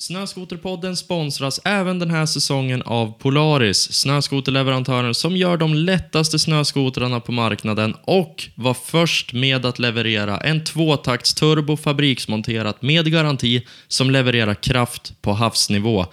Snöskoterpodden 0.00 0.96
sponsras 0.96 1.60
även 1.64 1.98
den 1.98 2.10
här 2.10 2.26
säsongen 2.26 2.82
av 2.82 3.12
Polaris, 3.18 3.92
snöskoterleverantören 3.92 5.14
som 5.14 5.36
gör 5.36 5.56
de 5.56 5.74
lättaste 5.74 6.38
snöskotrarna 6.38 7.20
på 7.20 7.32
marknaden 7.32 7.94
och 8.04 8.44
var 8.54 8.74
först 8.74 9.32
med 9.32 9.66
att 9.66 9.78
leverera 9.78 10.38
en 10.38 10.64
tvåtakts 10.64 11.34
turbo 11.34 11.76
fabriksmonterat 11.76 12.82
med 12.82 13.12
garanti 13.12 13.66
som 13.88 14.10
levererar 14.10 14.54
kraft 14.54 15.22
på 15.22 15.32
havsnivå. 15.32 16.06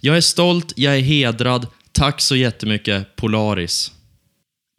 Jag 0.00 0.16
är 0.16 0.20
stolt, 0.20 0.72
jag 0.76 0.96
är 0.96 1.02
hedrad. 1.02 1.66
Tack 1.92 2.20
så 2.20 2.36
jättemycket 2.36 3.16
Polaris. 3.16 3.92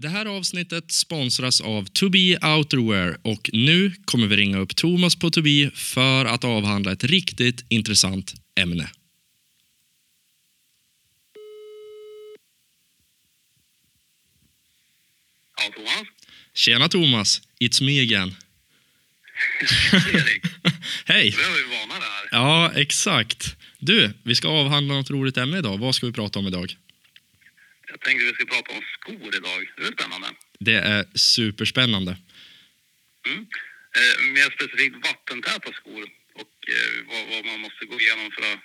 Det 0.01 0.09
här 0.09 0.25
avsnittet 0.25 0.91
sponsras 0.91 1.61
av 1.61 1.85
To 1.85 2.09
Be 2.09 2.37
Outerwear 2.41 3.17
och 3.21 3.49
nu 3.53 3.91
kommer 4.05 4.27
vi 4.27 4.35
ringa 4.35 4.57
upp 4.57 4.75
Thomas 4.75 5.15
på 5.15 5.29
To 5.29 5.41
Be 5.41 5.71
för 5.75 6.25
att 6.25 6.43
avhandla 6.43 6.91
ett 6.91 7.03
riktigt 7.03 7.65
intressant 7.69 8.33
ämne. 8.59 8.89
Ja, 15.57 15.71
Thomas. 15.75 16.07
Tjena 16.53 16.89
Thomas, 16.89 17.41
it's 17.59 17.83
me 17.83 18.01
again. 18.01 18.35
Erik. 19.93 20.43
Hej! 21.05 21.35
Nu 21.37 21.43
är 21.43 21.69
vi 21.69 21.77
vana 21.77 21.93
där. 21.99 22.29
Ja, 22.31 22.71
exakt. 22.75 23.55
Du, 23.79 24.13
vi 24.23 24.35
ska 24.35 24.47
avhandla 24.47 24.93
något 24.93 25.09
roligt 25.09 25.37
ämne 25.37 25.57
idag. 25.57 25.77
Vad 25.77 25.95
ska 25.95 26.05
vi 26.05 26.13
prata 26.13 26.39
om 26.39 26.47
idag? 26.47 26.75
Jag 27.91 28.01
tänkte 28.01 28.25
vi 28.25 28.33
ska 28.33 28.45
prata 28.45 28.71
om 28.71 28.81
skor 29.15 29.35
idag. 29.35 29.61
Det 29.77 29.83
är 29.87 29.91
spännande. 29.91 30.27
Det 30.59 30.73
är 30.73 31.05
superspännande. 31.15 32.17
Mm. 33.27 33.47
Eh, 33.99 34.15
mer 34.35 34.49
specifikt 34.57 34.95
vattentäta 35.07 35.73
skor 35.73 36.03
och 36.33 36.55
eh, 36.75 37.05
vad, 37.09 37.23
vad 37.31 37.45
man 37.45 37.59
måste 37.59 37.85
gå 37.85 37.99
igenom 37.99 38.31
för 38.31 38.43
att 38.51 38.59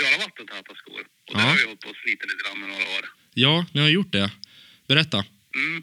göra 0.00 0.18
vattentäta 0.24 0.74
skor. 0.74 1.02
Och 1.26 1.34
det 1.34 1.40
har 1.40 1.56
vi 1.56 1.64
hållit 1.64 1.80
på 1.80 1.88
och 1.88 1.96
slitit 1.96 2.30
lite 2.30 2.44
grann 2.44 2.60
med 2.60 2.68
några 2.68 2.84
år. 2.96 3.04
Ja, 3.34 3.66
ni 3.74 3.80
har 3.80 3.88
gjort 3.88 4.12
det. 4.12 4.30
Berätta. 4.88 5.24
Mm. 5.54 5.82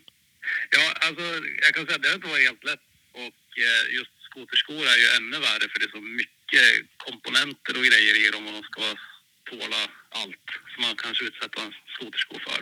Ja, 0.70 0.94
alltså 1.08 1.26
jag 1.64 1.72
kan 1.76 1.86
säga 1.86 1.96
att 1.96 2.04
det 2.04 2.10
har 2.10 2.16
inte 2.16 2.28
varit 2.28 2.48
helt 2.48 2.64
lätt 2.64 2.86
och 3.12 3.48
eh, 3.68 3.96
just 3.98 4.12
skoterskor 4.30 4.84
är 4.94 4.98
ju 5.04 5.08
ännu 5.18 5.38
värre 5.40 5.66
för 5.70 5.80
det 5.80 5.86
är 5.86 5.96
så 6.00 6.02
mycket 6.02 6.68
komponenter 6.98 7.74
och 7.78 7.86
grejer 7.90 8.16
i 8.28 8.32
dem 8.32 8.48
och 8.48 8.54
de 8.54 8.64
ska 8.64 8.84
tåla 9.52 9.82
allt 10.10 10.48
som 10.72 10.82
man 10.86 10.96
kanske 10.96 11.26
utsätter 11.26 11.62
en 11.62 11.74
skotersko 11.96 12.40
för. 12.48 12.62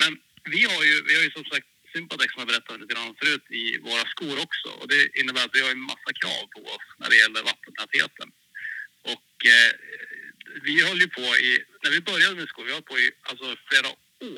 Men 0.00 0.10
vi 0.56 0.62
har 0.72 0.82
ju, 0.88 0.94
vi 1.08 1.14
har 1.16 1.22
ju 1.22 1.30
som 1.30 1.44
sagt 1.44 1.66
Sympatex 1.92 2.28
som 2.32 2.40
jag 2.40 2.48
berättade 2.52 2.78
lite 2.78 2.94
grann 2.94 3.14
förut 3.20 3.46
i 3.50 3.78
våra 3.88 4.04
skor 4.12 4.36
också 4.46 4.68
och 4.80 4.88
det 4.88 5.02
innebär 5.20 5.44
att 5.44 5.56
vi 5.56 5.60
har 5.64 5.70
en 5.70 5.88
massa 5.92 6.10
krav 6.20 6.44
på 6.54 6.60
oss 6.74 6.86
när 7.00 7.08
det 7.10 7.16
gäller 7.22 7.42
vattentätheten. 7.50 8.28
Och 9.14 9.32
eh, 9.54 9.72
vi 10.66 10.74
höll 10.86 11.00
ju 11.04 11.08
på 11.08 11.26
i, 11.48 11.50
när 11.82 11.90
vi 11.90 12.00
började 12.00 12.34
med 12.36 12.48
skor, 12.48 12.64
vi 12.64 12.72
höll 12.72 12.90
på 12.92 12.98
i 12.98 13.10
alltså, 13.30 13.46
flera 13.68 13.88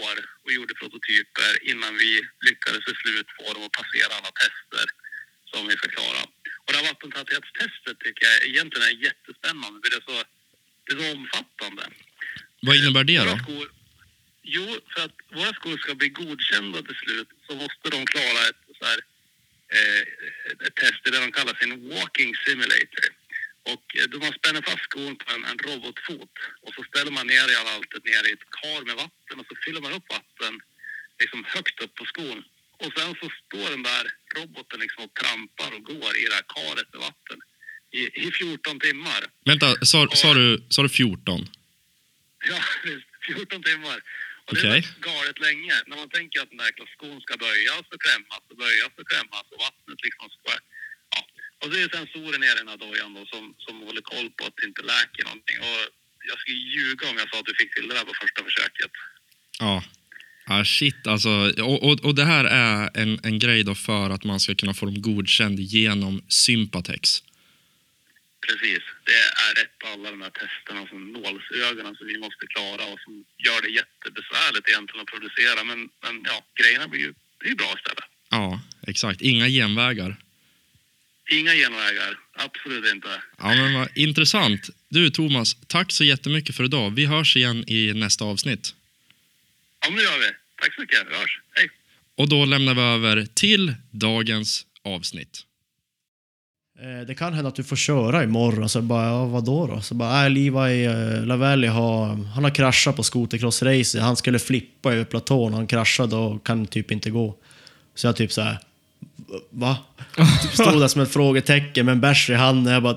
år 0.01 0.17
och 0.45 0.53
gjorde 0.53 0.75
prototyper 0.75 1.51
innan 1.71 1.93
vi 1.97 2.13
lyckades 2.49 2.85
till 2.85 2.99
slut 3.03 3.27
få 3.39 3.53
dem 3.55 3.63
att 3.69 3.79
passera 3.81 4.13
alla 4.19 4.33
tester 4.43 4.87
som 5.53 5.69
vi 5.69 5.75
ska 5.77 5.89
klara. 5.89 6.23
Och 6.65 6.71
det 6.73 6.77
här 6.79 6.89
vattentäthetstestet 6.93 7.97
tycker 8.05 8.23
jag 8.29 8.37
egentligen 8.51 8.87
är 8.89 8.97
jättespännande 9.09 9.77
för 9.83 9.89
det 9.91 9.99
är 10.03 10.07
så, 10.11 10.17
det 10.85 10.93
är 10.93 10.99
så 11.03 11.07
omfattande. 11.19 11.83
Vad 12.67 12.77
innebär 12.77 13.05
det 13.05 13.19
då? 13.19 13.35
Jo, 14.55 14.67
för 14.93 15.01
att 15.05 15.17
våra 15.37 15.53
skor 15.59 15.77
ska 15.79 15.95
bli 15.95 16.09
godkända 16.09 16.79
till 16.83 17.01
slut 17.03 17.29
så 17.47 17.53
måste 17.63 17.87
de 17.95 17.99
klara 18.13 18.41
ett, 18.51 18.63
så 18.79 18.85
här, 18.91 19.01
eh, 19.77 20.03
ett 20.67 20.75
test 20.75 21.01
det 21.05 21.21
de 21.25 21.33
kallar 21.33 21.55
sin 21.55 21.73
walking 21.89 22.33
simulator. 22.45 23.09
Och 23.73 23.87
eh, 23.99 24.07
då 24.11 24.19
man 24.19 24.33
spänner 24.33 24.63
fast 24.63 24.85
skon 24.89 25.17
på 25.17 25.27
en, 25.35 25.45
en 25.51 25.59
robotfot 25.59 26.35
och 26.65 26.73
så 26.77 26.83
ställer 26.91 27.11
man 27.11 27.27
ner 27.27 27.47
i 27.53 27.57
alltet 27.75 28.05
ner 28.05 28.23
i 28.29 28.33
ett 28.37 28.47
kar 28.59 28.83
med 28.89 28.97
vatten 29.05 29.37
och 29.41 29.47
så 29.51 29.55
fyller 29.65 29.81
man 29.81 29.93
upp 29.93 30.09
vatten 30.19 30.55
liksom 31.21 31.45
högt 31.55 31.77
upp 31.85 31.95
på 31.95 32.05
skon. 32.05 32.45
Och 32.83 32.93
sen 32.97 33.15
så 33.21 33.27
står 33.41 33.71
den 33.71 33.83
där 33.83 34.05
roboten 34.37 34.81
liksom 34.81 35.05
och 35.05 35.15
trampar 35.15 35.71
och 35.77 35.85
går 35.85 36.13
i 36.21 36.25
det 36.31 36.35
här 36.39 36.49
karet 36.57 36.89
med 36.93 37.01
vatten 37.09 37.39
i, 37.91 38.03
i 38.27 38.33
14 38.33 38.81
timmar. 38.81 39.21
Vänta, 39.45 39.67
sa, 39.91 40.09
sa, 40.23 40.35
du, 40.35 40.65
sa 40.69 40.83
du 40.83 40.89
14? 40.89 41.49
Ja, 42.49 42.59
visst. 42.85 43.11
14 43.27 43.63
timmar. 43.63 44.01
Och 44.51 44.57
det 44.57 44.69
är 44.79 44.83
så 44.83 45.01
galet 45.11 45.39
länge. 45.49 45.75
När 45.89 45.97
man 46.03 46.11
tänker 46.19 46.37
att 46.43 46.51
den 46.53 46.61
där 46.63 46.73
skon 46.95 47.19
ska 47.27 47.33
böjas 47.47 47.85
och 47.95 48.01
klämmas 48.07 48.43
och 48.51 48.59
böjas 48.65 48.93
och 49.01 49.07
klämmas 49.11 49.47
och 49.53 49.61
vattnet 49.67 49.99
liksom 50.07 50.27
ska... 50.37 50.51
Ja. 51.15 51.21
Och 51.61 51.67
så 51.69 51.75
är 51.79 51.83
det 51.85 51.97
sensorer 51.99 52.39
nere 52.45 52.57
i 52.59 52.63
den 52.63 52.73
här 52.73 52.81
dojan 52.87 53.11
då 53.19 53.23
som, 53.33 53.45
som 53.65 53.75
håller 53.87 54.05
koll 54.13 54.29
på 54.37 54.43
att 54.47 54.57
det 54.59 54.67
inte 54.71 54.83
läker 54.95 55.23
någonting. 55.31 55.59
Och 55.69 55.81
jag 56.31 56.37
skulle 56.41 56.63
ljuga 56.77 57.05
om 57.11 57.17
jag 57.23 57.29
sa 57.31 57.37
att 57.41 57.49
du 57.51 57.55
fick 57.61 57.71
till 57.75 57.89
det 57.89 57.95
där 57.99 58.05
på 58.11 58.15
första 58.23 58.41
försöket. 58.49 58.93
Ja. 59.67 59.75
Ah, 60.47 60.65
shit, 60.65 61.07
alltså. 61.07 61.31
Och, 61.71 61.83
och, 61.87 62.05
och 62.05 62.15
det 62.15 62.25
här 62.25 62.45
är 62.45 62.91
en, 62.95 63.21
en 63.23 63.39
grej 63.39 63.65
då 63.65 63.75
för 63.75 64.11
att 64.11 64.25
man 64.25 64.41
ska 64.41 64.55
kunna 64.55 64.75
få 64.75 64.87
dem 64.87 65.03
godkänd 65.03 65.61
genom 65.61 66.23
Sympatex. 66.29 67.23
Precis. 68.47 68.83
Det 69.05 69.19
är 69.47 69.53
rätt 69.61 69.79
på 69.79 69.87
alla 69.87 70.11
de 70.11 70.23
här 70.23 70.31
testerna 70.31 70.87
som 70.87 71.13
nålsögonen 71.13 71.97
som 71.97 72.07
vi 72.07 72.19
måste 72.19 72.47
klara 72.55 72.85
och 72.93 73.01
som 73.05 73.25
gör 73.47 73.63
det 73.63 73.71
jättebesvärligt 73.81 74.69
egentligen 74.69 75.01
att 75.01 75.13
producera. 75.15 75.65
Men, 75.65 75.79
men 76.03 76.15
ja, 76.25 76.45
grejerna 76.61 76.89
blir 76.89 77.01
ju, 77.01 77.13
det 77.39 77.45
är 77.47 77.49
ju 77.49 77.55
bra 77.55 77.75
istället. 77.79 78.05
Ja, 78.31 78.61
exakt. 78.87 79.21
Inga 79.21 79.49
genvägar. 79.49 80.17
Inga 81.31 81.55
genvägar. 81.55 82.19
Absolut 82.33 82.95
inte. 82.95 83.23
Ja, 83.39 83.55
men 83.55 83.75
vad 83.75 83.89
intressant. 83.95 84.71
Du, 84.89 85.11
Thomas, 85.11 85.57
tack 85.67 85.93
så 85.93 86.05
jättemycket 86.05 86.57
för 86.57 86.65
idag. 86.65 86.91
Vi 86.91 87.07
hörs 87.07 87.37
igen 87.37 87.65
i 87.69 87.93
nästa 87.95 88.25
avsnitt. 88.25 88.75
Ja, 89.81 89.91
men 89.91 89.97
det 89.97 90.03
gör 90.03 90.19
vi. 90.19 90.31
Tack 90.63 90.75
så 90.75 90.81
mycket. 90.81 91.07
Vi 91.11 91.15
hörs. 91.15 91.41
Hej! 91.53 91.71
Och 92.15 92.29
då 92.29 92.45
lämnar 92.45 92.75
vi 92.75 92.81
över 92.81 93.27
till 93.35 93.75
dagens 93.91 94.67
avsnitt. 94.83 95.47
Eh, 96.83 97.07
det 97.07 97.15
kan 97.15 97.35
hända 97.35 97.49
att 97.49 97.55
du 97.55 97.65
får 97.65 97.77
köra 97.77 98.25
imorgon. 98.25 98.69
Så 98.69 98.83
bara, 98.83 99.07
ja, 99.07 99.25
vadå 99.25 99.67
då? 99.67 99.81
Så 99.81 99.95
bara, 99.95 100.25
äh, 100.25 100.31
Levi 100.31 100.85
eh, 100.85 101.27
Lavelli 101.27 101.67
har, 101.67 102.07
han 102.35 102.45
har 102.45 102.55
kraschat 102.55 102.97
på 102.97 103.03
skotercrossrace. 103.03 104.01
Han 104.01 104.17
skulle 104.17 104.39
flippa 104.39 104.93
över 104.93 105.05
platån. 105.05 105.55
Han 105.55 105.67
kraschade 105.67 106.17
och 106.17 106.47
kan 106.47 106.67
typ 106.67 106.91
inte 106.91 107.11
gå. 107.11 107.35
Så 107.95 108.07
jag 108.07 108.17
typ 108.17 108.33
så 108.33 108.43
här, 108.43 108.59
va? 109.51 109.77
Typ 110.43 110.53
stod 110.53 110.81
där 110.81 110.89
som 110.89 111.03
ett 111.03 111.13
frågetecken 111.13 111.87
med 111.87 111.93
en 111.93 112.01
bärs 112.01 112.31
i 112.31 112.35
handen. 112.35 112.75
Jag 112.75 112.83
bara 112.83 112.97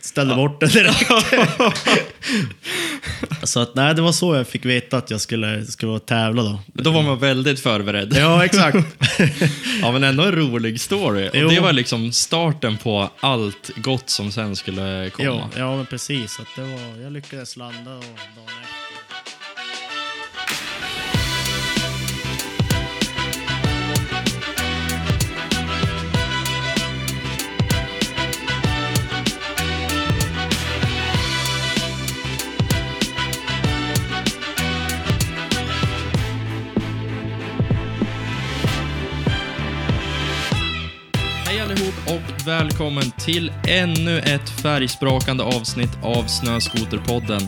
ställde 0.00 0.34
bort 0.34 0.60
den 0.60 0.68
direkt. 0.68 1.10
så 3.42 3.60
att 3.60 3.74
nej, 3.74 3.94
det 3.94 4.02
var 4.02 4.12
så 4.12 4.34
jag 4.34 4.48
fick 4.48 4.64
veta 4.64 4.96
att 4.96 5.10
jag 5.10 5.20
skulle, 5.20 5.66
skulle 5.66 5.98
tävla 5.98 6.42
då. 6.42 6.60
Då 6.66 6.90
var 6.90 7.02
man 7.02 7.18
väldigt 7.18 7.60
förberedd. 7.60 8.16
Ja, 8.16 8.44
exakt. 8.44 8.78
Ja, 9.82 9.92
men 9.92 10.04
ändå 10.04 10.22
en 10.22 10.32
rolig 10.32 10.80
story. 10.80 11.30
Jo. 11.34 11.46
Och 11.46 11.52
det 11.52 11.60
var 11.60 11.72
liksom 11.72 12.12
starten 12.12 12.76
på 12.76 13.10
allt 13.20 13.70
gott 13.76 14.10
som 14.10 14.32
sen 14.32 14.56
skulle 14.56 15.10
komma. 15.10 15.28
ja, 15.28 15.48
ja, 15.56 15.76
men 15.76 15.86
precis. 15.86 16.40
Att 16.40 16.46
det 16.56 16.62
var, 16.62 17.02
jag 17.02 17.12
lyckades 17.12 17.56
landa 17.56 17.90
och 17.96 18.02
dagen 18.04 18.62
efter. 18.62 18.77
Och 42.06 42.46
välkommen 42.46 43.10
till 43.10 43.52
ännu 43.68 44.18
ett 44.18 44.48
färgsprakande 44.50 45.44
avsnitt 45.44 45.98
av 46.02 46.24
Snöskoterpodden. 46.26 47.40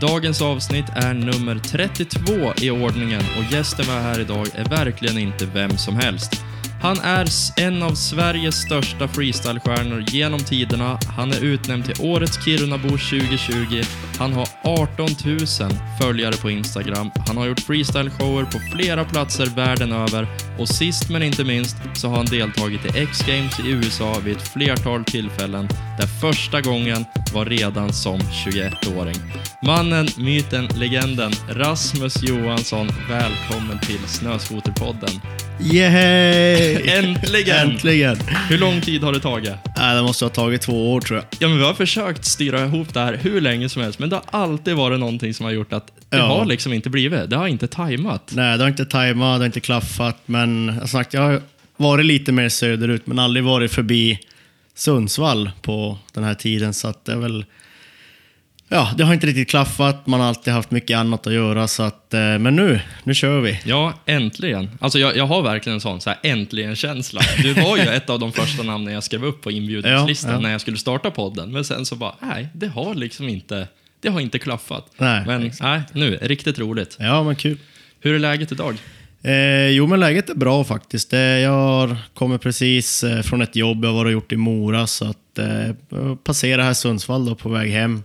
Dagens 0.00 0.42
avsnitt 0.42 0.84
är 0.94 1.14
nummer 1.14 1.58
32 1.58 2.32
i 2.56 2.70
ordningen 2.70 3.22
och 3.38 3.52
gästen 3.52 3.84
vi 3.84 3.92
har 3.92 4.00
här 4.00 4.20
idag 4.20 4.46
är 4.54 4.64
verkligen 4.64 5.18
inte 5.18 5.46
vem 5.46 5.70
som 5.70 5.96
helst. 5.96 6.44
Han 6.84 6.98
är 7.00 7.28
en 7.56 7.82
av 7.82 7.94
Sveriges 7.94 8.54
största 8.54 9.08
freestylestjärnor 9.08 10.04
genom 10.08 10.40
tiderna. 10.40 10.98
Han 11.16 11.32
är 11.32 11.44
utnämnd 11.44 11.84
till 11.84 12.06
Årets 12.06 12.44
Kirunabo 12.44 12.88
2020. 12.88 13.82
Han 14.18 14.32
har 14.32 14.48
18 14.62 15.08
000 15.24 15.38
följare 16.00 16.36
på 16.36 16.50
Instagram. 16.50 17.10
Han 17.26 17.36
har 17.36 17.46
gjort 17.46 17.60
freestyleshower 17.60 18.44
på 18.44 18.58
flera 18.76 19.04
platser 19.04 19.46
världen 19.46 19.92
över 19.92 20.26
och 20.58 20.68
sist 20.68 21.10
men 21.10 21.22
inte 21.22 21.44
minst 21.44 21.76
så 21.94 22.08
har 22.08 22.16
han 22.16 22.26
deltagit 22.26 22.84
i 22.84 22.98
X-Games 22.98 23.60
i 23.60 23.70
USA 23.70 24.18
vid 24.24 24.36
ett 24.36 24.48
flertal 24.48 25.04
tillfällen 25.04 25.68
där 25.98 26.06
första 26.06 26.60
gången 26.60 27.04
var 27.34 27.44
redan 27.44 27.92
som 27.92 28.18
21-åring. 28.20 29.16
Mannen, 29.62 30.08
myten, 30.16 30.66
legenden 30.66 31.32
Rasmus 31.48 32.22
Johansson, 32.22 32.88
välkommen 33.08 33.78
till 33.78 34.08
Snöskoterpodden. 34.08 35.20
Yay! 35.60 36.73
Äntligen! 36.80 37.70
Äntligen! 37.70 38.16
Hur 38.48 38.58
lång 38.58 38.80
tid 38.80 39.02
har 39.02 39.12
det 39.12 39.20
tagit? 39.20 39.52
Nej, 39.76 39.96
det 39.96 40.02
måste 40.02 40.24
ha 40.24 40.30
tagit 40.30 40.62
två 40.62 40.92
år 40.92 41.00
tror 41.00 41.18
jag. 41.18 41.26
Ja, 41.38 41.48
men 41.48 41.58
vi 41.58 41.64
har 41.64 41.74
försökt 41.74 42.24
styra 42.24 42.64
ihop 42.64 42.94
det 42.94 43.00
här 43.00 43.18
hur 43.22 43.40
länge 43.40 43.68
som 43.68 43.82
helst, 43.82 43.98
men 43.98 44.08
det 44.08 44.16
har 44.16 44.24
alltid 44.42 44.74
varit 44.74 45.00
någonting 45.00 45.34
som 45.34 45.44
har 45.44 45.52
gjort 45.52 45.72
att 45.72 45.86
det 46.10 46.16
Ja. 46.16 46.26
har 46.26 46.44
liksom 46.44 46.72
inte 46.72 46.90
blivit. 46.90 47.30
Det 47.30 47.36
har 47.36 47.46
inte 47.46 47.66
tajmat. 47.66 48.32
Nej, 48.34 48.58
det 48.58 48.64
har 48.64 48.68
inte 48.68 48.84
tajmat, 48.84 49.34
det 49.38 49.42
har 49.42 49.46
inte 49.46 49.60
klaffat, 49.60 50.18
men 50.26 50.66
jag, 50.66 50.74
har 50.74 50.86
sagt, 50.86 51.14
jag 51.14 51.20
har 51.20 51.42
varit 51.76 52.06
lite 52.06 52.32
mer 52.32 52.48
söderut, 52.48 53.06
men 53.06 53.18
aldrig 53.18 53.44
varit 53.44 53.72
förbi 53.72 54.18
Sundsvall 54.74 55.50
på 55.62 55.98
den 56.14 56.24
här 56.24 56.34
tiden, 56.34 56.74
så 56.74 56.88
att 56.88 57.04
det 57.04 57.12
är 57.12 57.16
väl... 57.16 57.44
Ja, 58.74 58.90
det 58.96 59.04
har 59.04 59.14
inte 59.14 59.26
riktigt 59.26 59.50
klaffat, 59.50 60.06
man 60.06 60.20
har 60.20 60.26
alltid 60.28 60.52
haft 60.52 60.70
mycket 60.70 60.96
annat 60.98 61.26
att 61.26 61.32
göra, 61.32 61.68
så 61.68 61.82
att... 61.82 62.14
eh, 62.14 62.20
Men 62.20 62.56
nu, 62.56 62.80
nu 63.04 63.14
kör 63.14 63.40
vi. 63.40 63.60
Ja, 63.64 63.92
äntligen. 64.06 64.70
Alltså 64.80 64.98
jag, 64.98 65.16
jag 65.16 65.26
har 65.26 65.42
verkligen 65.42 65.74
en 65.74 65.80
sån 65.80 66.00
så 66.00 66.10
här, 66.10 66.18
äntligen-känsla. 66.22 67.20
Du 67.42 67.52
var 67.52 67.76
ju 67.76 67.82
ett 67.82 68.10
av 68.10 68.18
de 68.18 68.32
första 68.32 68.62
namnen 68.62 68.94
jag 68.94 69.02
skrev 69.04 69.24
upp 69.24 69.42
på 69.42 69.50
inbjudningslistan 69.50 70.30
Ja, 70.30 70.36
ja. 70.36 70.40
när 70.40 70.50
jag 70.52 70.60
skulle 70.60 70.76
starta 70.76 71.10
podden. 71.10 71.52
Men 71.52 71.64
sen 71.64 71.86
så 71.86 71.96
bara, 71.96 72.14
nej, 72.20 72.48
det 72.54 72.66
har 72.66 72.94
liksom 72.94 73.28
inte, 73.28 73.68
det 74.00 74.08
har 74.08 74.20
inte 74.20 74.38
klaffat. 74.38 74.86
Nej, 74.98 75.22
men 75.26 75.42
exakt. 75.46 75.62
nej, 75.62 75.82
nu, 76.10 76.18
riktigt 76.22 76.58
roligt. 76.58 76.96
Ja, 77.00 77.22
men 77.22 77.36
kul. 77.36 77.58
Hur 78.00 78.14
är 78.14 78.18
läget 78.18 78.52
idag? 78.52 78.74
Eh, 79.22 79.68
jo, 79.68 79.86
men 79.86 80.00
läget 80.00 80.30
är 80.30 80.34
bra 80.34 80.64
faktiskt. 80.64 81.12
Eh, 81.12 81.20
jag 81.20 81.50
har 81.50 81.96
kommit 82.14 82.40
precis 82.42 83.04
eh, 83.04 83.22
från 83.22 83.42
ett 83.42 83.56
jobb 83.56 83.84
jag 83.84 83.92
var 83.92 84.04
och 84.04 84.12
gjort 84.12 84.32
i 84.32 84.36
Mora, 84.36 84.86
så 84.86 85.04
att 85.04 85.38
eh, 85.38 85.74
jag 85.88 86.24
passerar 86.24 86.62
här 86.62 86.74
Sundsvall 86.74 87.26
då 87.26 87.34
på 87.34 87.48
väg 87.48 87.70
hem. 87.70 88.02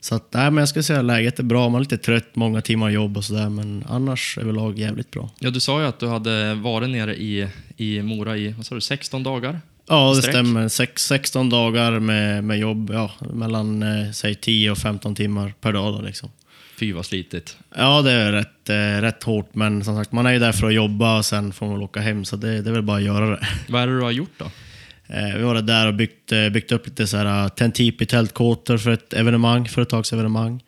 Så 0.00 0.14
att, 0.14 0.32
nej, 0.32 0.50
men 0.50 0.56
jag 0.56 0.68
skulle 0.68 0.82
säga 0.82 0.98
att 0.98 1.04
läget 1.04 1.38
är 1.38 1.42
bra. 1.42 1.68
Man 1.68 1.78
är 1.78 1.80
lite 1.84 1.98
trött, 1.98 2.36
många 2.36 2.60
timmar 2.60 2.90
jobb 2.90 3.16
och 3.16 3.24
sådär, 3.24 3.48
men 3.48 3.84
annars 3.88 4.38
överlag 4.38 4.78
jävligt 4.78 5.10
bra. 5.10 5.30
Ja, 5.38 5.50
du 5.50 5.60
sa 5.60 5.80
ju 5.80 5.86
att 5.86 5.98
du 6.00 6.08
hade 6.08 6.54
varit 6.54 6.90
nere 6.90 7.16
i, 7.16 7.48
i 7.76 8.02
Mora 8.02 8.36
i, 8.36 8.48
vad 8.52 8.66
sa 8.66 8.74
du, 8.74 8.80
16 8.80 9.22
dagar? 9.22 9.60
Ja, 9.88 10.10
det 10.10 10.16
Sträck. 10.16 10.34
stämmer. 10.34 10.68
Sex, 10.68 11.06
16 11.06 11.50
dagar 11.50 12.00
med, 12.00 12.44
med 12.44 12.58
jobb, 12.58 12.90
ja, 12.92 13.10
mellan 13.32 13.82
eh, 13.82 14.10
säg 14.12 14.34
10 14.34 14.70
och 14.70 14.78
15 14.78 15.14
timmar 15.14 15.54
per 15.60 15.72
dag. 15.72 15.94
Då, 15.94 16.00
liksom. 16.00 16.30
Fy 16.78 16.92
vad 16.92 17.06
slitigt. 17.06 17.56
Ja, 17.76 18.02
det 18.02 18.12
är 18.12 18.32
rätt, 18.32 18.68
eh, 18.68 19.00
rätt 19.02 19.22
hårt, 19.22 19.54
men 19.54 19.84
som 19.84 19.96
sagt, 19.96 20.12
man 20.12 20.26
är 20.26 20.32
ju 20.32 20.38
där 20.38 20.52
för 20.52 20.66
att 20.66 20.74
jobba 20.74 21.18
och 21.18 21.24
sen 21.24 21.52
får 21.52 21.66
man 21.66 21.82
åka 21.82 22.00
hem, 22.00 22.24
så 22.24 22.36
det, 22.36 22.62
det 22.62 22.70
är 22.70 22.72
väl 22.74 22.82
bara 22.82 22.96
att 22.96 23.02
göra 23.02 23.30
det. 23.30 23.46
Vad 23.68 23.82
är 23.82 23.86
det 23.86 23.96
du 23.96 24.02
har 24.02 24.10
gjort 24.10 24.32
då? 24.38 24.50
Eh, 25.08 25.36
vi 25.36 25.42
var 25.42 25.62
där 25.62 25.86
och 25.86 25.94
byggt, 25.94 26.32
eh, 26.32 26.48
byggt 26.48 26.72
upp 26.72 26.86
lite 26.86 27.06
så 27.06 27.16
här 27.16 27.48
Tentipi 27.48 28.06
tältkåtor 28.06 28.78
för 28.78 28.90
ett 28.90 29.12
evenemang, 29.12 29.68
företagsevenemang. 29.68 30.62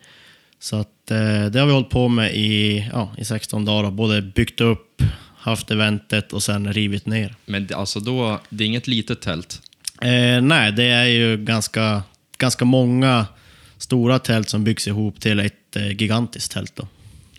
Så 0.59 0.75
att, 0.75 1.11
eh, 1.11 1.45
det 1.45 1.59
har 1.59 1.65
vi 1.65 1.73
hållit 1.73 1.89
på 1.89 2.07
med 2.07 2.35
i, 2.35 2.89
ja, 2.93 3.11
i 3.17 3.25
16 3.25 3.65
dagar. 3.65 3.91
Både 3.91 4.21
byggt 4.21 4.61
upp, 4.61 5.01
haft 5.37 5.71
eventet 5.71 6.33
och 6.33 6.43
sen 6.43 6.73
rivit 6.73 7.05
ner. 7.05 7.35
Men 7.45 7.67
alltså 7.75 7.99
då, 7.99 8.39
det 8.49 8.63
är 8.63 8.65
inget 8.65 8.87
litet 8.87 9.21
tält. 9.21 9.61
Eh, 10.01 10.41
nej, 10.41 10.71
det 10.71 10.83
är 10.83 11.05
ju 11.05 11.37
ganska, 11.37 12.03
ganska 12.37 12.65
många 12.65 13.25
stora 13.77 14.19
tält 14.19 14.49
som 14.49 14.63
byggs 14.63 14.87
ihop 14.87 15.21
till 15.21 15.39
ett 15.39 15.75
eh, 15.75 15.87
gigantiskt 15.87 16.51
tält. 16.51 16.79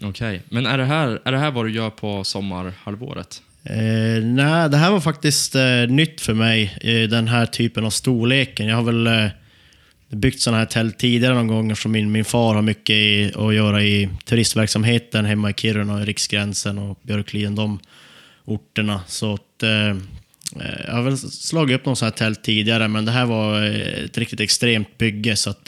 Okej, 0.02 0.42
men 0.48 0.66
är 0.66 0.78
det, 0.78 0.84
här, 0.84 1.20
är 1.24 1.32
det 1.32 1.38
här 1.38 1.50
vad 1.50 1.64
du 1.64 1.72
gör 1.72 1.90
på 1.90 2.24
sommarhalvåret? 2.24 3.42
Eh, 3.64 4.24
nej, 4.24 4.70
det 4.70 4.76
här 4.76 4.90
var 4.90 5.00
faktiskt 5.00 5.54
eh, 5.54 5.86
nytt 5.88 6.20
för 6.20 6.34
mig, 6.34 6.78
eh, 6.80 7.08
den 7.08 7.28
här 7.28 7.46
typen 7.46 7.84
av 7.84 7.90
storleken. 7.90 8.66
Jag 8.66 8.76
har 8.76 8.82
väl 8.82 9.06
eh, 9.06 9.26
byggt 10.08 10.40
sådana 10.40 10.58
här 10.58 10.66
tält 10.66 10.98
tidigare 10.98 11.34
någon 11.34 11.46
gång 11.46 11.70
eftersom 11.70 11.92
min, 11.92 12.12
min 12.12 12.24
far 12.24 12.54
har 12.54 12.62
mycket 12.62 12.94
i, 12.94 13.32
att 13.36 13.54
göra 13.54 13.82
i 13.82 14.08
turistverksamheten 14.24 15.24
hemma 15.24 15.50
i 15.50 15.54
Kiruna, 15.56 15.94
och 15.94 16.06
Riksgränsen 16.06 16.78
och 16.78 16.98
Björkliden, 17.02 17.54
de 17.54 17.78
orterna. 18.44 19.00
Så 19.06 19.34
att, 19.34 19.62
eh, 19.62 19.88
eh, 19.90 19.96
jag 20.86 20.94
har 20.94 21.02
väl 21.02 21.18
slagit 21.18 21.76
upp 21.80 21.86
någon 21.86 21.96
sån 21.96 22.06
här 22.06 22.12
tält 22.12 22.44
tidigare, 22.44 22.88
men 22.88 23.04
det 23.04 23.12
här 23.12 23.26
var 23.26 23.62
eh, 23.64 24.04
ett 24.04 24.18
riktigt 24.18 24.40
extremt 24.40 24.98
bygge. 24.98 25.36
Så 25.36 25.50
att, 25.50 25.64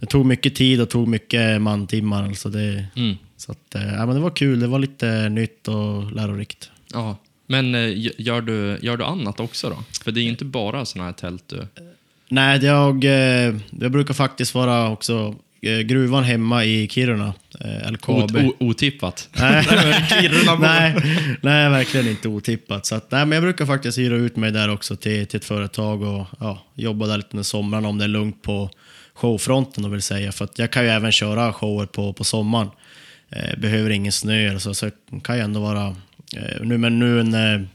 det 0.00 0.06
tog 0.06 0.26
mycket 0.26 0.54
tid 0.54 0.80
och 0.80 0.90
tog 0.90 1.08
mycket 1.08 1.60
mantimmar. 1.62 2.22
Alltså 2.22 2.48
det, 2.48 2.86
Mm. 2.96 3.16
så 3.36 3.52
att, 3.52 3.66
ja, 3.72 4.06
men 4.06 4.14
det 4.14 4.20
var 4.20 4.30
kul, 4.30 4.60
det 4.60 4.66
var 4.66 4.78
lite 4.78 5.28
nytt 5.28 5.68
och 5.68 6.12
lärorikt. 6.12 6.70
Ja, 6.96 7.16
men 7.46 7.74
eh, 7.74 8.12
gör 8.18 8.40
du, 8.40 8.78
gör 8.82 8.96
du 8.96 9.04
annat 9.04 9.40
också 9.40 9.70
då? 9.70 9.84
För 10.04 10.12
det 10.12 10.20
är 10.20 10.22
ju 10.22 10.28
inte 10.28 10.44
bara 10.44 10.84
såna 10.84 11.04
här 11.04 11.12
tält 11.12 11.44
du... 11.46 11.66
Nej, 12.28 12.64
jag, 12.64 13.04
eh, 13.04 13.54
jag 13.80 13.92
brukar 13.92 14.14
faktiskt 14.14 14.54
vara 14.54 14.90
också 14.90 15.34
eh, 15.60 15.78
gruvan 15.78 16.24
hemma 16.24 16.64
i 16.64 16.88
Kiruna, 16.88 17.34
eh, 17.60 17.92
LKAB. 17.92 18.36
Ot, 18.36 18.56
otippat. 18.58 19.28
Nej, 19.38 19.66
nej, 20.60 20.94
nej, 21.40 21.70
verkligen 21.70 22.08
inte 22.08 22.28
otippat. 22.28 22.86
Så 22.86 22.94
att, 22.94 23.10
nej, 23.10 23.26
men 23.26 23.36
jag 23.36 23.42
brukar 23.42 23.66
faktiskt 23.66 23.98
hyra 23.98 24.16
ut 24.16 24.36
mig 24.36 24.50
där 24.50 24.68
också 24.68 24.96
till, 24.96 25.26
till 25.26 25.36
ett 25.36 25.44
företag 25.44 26.02
och 26.02 26.26
ja, 26.40 26.62
jobba 26.74 27.06
där 27.06 27.16
lite 27.16 27.28
under 27.32 27.44
sommaren 27.44 27.84
om 27.84 27.98
det 27.98 28.04
är 28.04 28.08
lugnt 28.08 28.42
på 28.42 28.70
showfronten. 29.14 29.82
Då 29.82 29.88
vill 29.88 30.02
säga. 30.02 30.32
För 30.32 30.44
att 30.44 30.58
jag 30.58 30.70
kan 30.70 30.84
ju 30.84 30.90
även 30.90 31.12
köra 31.12 31.52
shower 31.52 31.86
på, 31.86 32.12
på 32.12 32.24
sommaren. 32.24 32.68
Eh, 33.30 33.58
behöver 33.58 33.90
ingen 33.90 34.12
snö 34.12 34.58
så, 34.58 34.74
så 34.74 34.90
kan 35.24 35.36
ju 35.36 35.42
ändå 35.42 35.60
vara... 35.60 35.96
Eh, 36.36 36.60
nu, 36.62 36.78
men 36.78 36.98
nu 36.98 37.22
när 37.22 37.68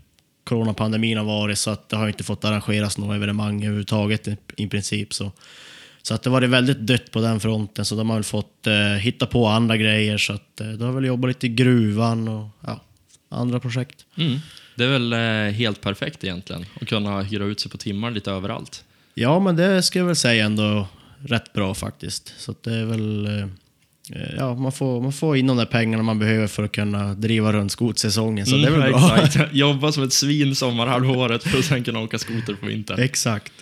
coronapandemin 0.43 1.17
har 1.17 1.25
varit 1.25 1.57
så 1.57 1.71
att 1.71 1.89
det 1.89 1.95
har 1.95 2.07
inte 2.07 2.23
fått 2.23 2.45
arrangeras 2.45 2.97
några 2.97 3.15
evenemang 3.15 3.63
överhuvudtaget 3.63 4.27
i, 4.27 4.37
i 4.57 4.67
princip. 4.67 5.13
Så, 5.13 5.31
så 6.01 6.13
att 6.13 6.23
det 6.23 6.29
var 6.29 6.41
väldigt 6.41 6.79
dött 6.79 7.11
på 7.11 7.21
den 7.21 7.39
fronten, 7.39 7.85
så 7.85 7.95
de 7.95 8.09
har 8.09 8.17
väl 8.17 8.23
fått 8.23 8.67
eh, 8.67 8.73
hitta 8.75 9.25
på 9.25 9.47
andra 9.47 9.77
grejer. 9.77 10.17
Så 10.17 10.33
att, 10.33 10.61
eh, 10.61 10.67
de 10.67 10.83
har 10.83 10.91
väl 10.91 11.05
jobbat 11.05 11.27
lite 11.27 11.45
i 11.45 11.49
gruvan 11.49 12.27
och 12.27 12.47
ja, 12.61 12.81
andra 13.29 13.59
projekt. 13.59 14.05
Mm. 14.17 14.39
Det 14.75 14.83
är 14.83 14.89
väl 14.89 15.13
eh, 15.13 15.57
helt 15.57 15.81
perfekt 15.81 16.23
egentligen, 16.23 16.65
att 16.81 16.87
kunna 16.87 17.21
hyra 17.21 17.43
ut 17.43 17.59
sig 17.59 17.71
på 17.71 17.77
timmar 17.77 18.11
lite 18.11 18.31
överallt. 18.31 18.83
Ja, 19.13 19.39
men 19.39 19.55
det 19.55 19.83
ska 19.83 19.99
jag 19.99 20.05
väl 20.05 20.15
säga 20.15 20.45
ändå 20.45 20.87
rätt 21.19 21.53
bra 21.53 21.73
faktiskt. 21.73 22.33
Så 22.37 22.55
det 22.61 22.73
är 22.73 22.85
väl... 22.85 23.27
Eh, 24.15 24.35
ja, 24.37 24.55
man 24.55 24.71
får, 24.71 25.01
man 25.01 25.13
får 25.13 25.37
in 25.37 25.47
de 25.47 25.57
där 25.57 25.65
pengarna 25.65 26.03
man 26.03 26.19
behöver 26.19 26.47
för 26.47 26.63
att 26.63 26.71
kunna 26.71 27.13
driva 27.13 27.53
runt 27.53 27.71
skotsäsongen, 27.71 28.45
så 28.45 28.55
det 28.55 28.67
är 28.67 28.71
väl 28.71 28.81
Mm, 28.81 28.91
bra. 28.91 29.17
Exakt. 29.17 29.53
Jobba 29.55 29.91
som 29.91 30.03
ett 30.03 30.13
svin 30.13 30.55
sommarhalvåret 30.55 31.43
för 31.43 31.59
att 31.59 31.65
sen 31.65 31.83
kunna 31.83 31.99
åka 31.99 32.17
skoter 32.19 32.53
på 32.53 32.65
vintern. 32.65 32.99
Exakt. 32.99 33.53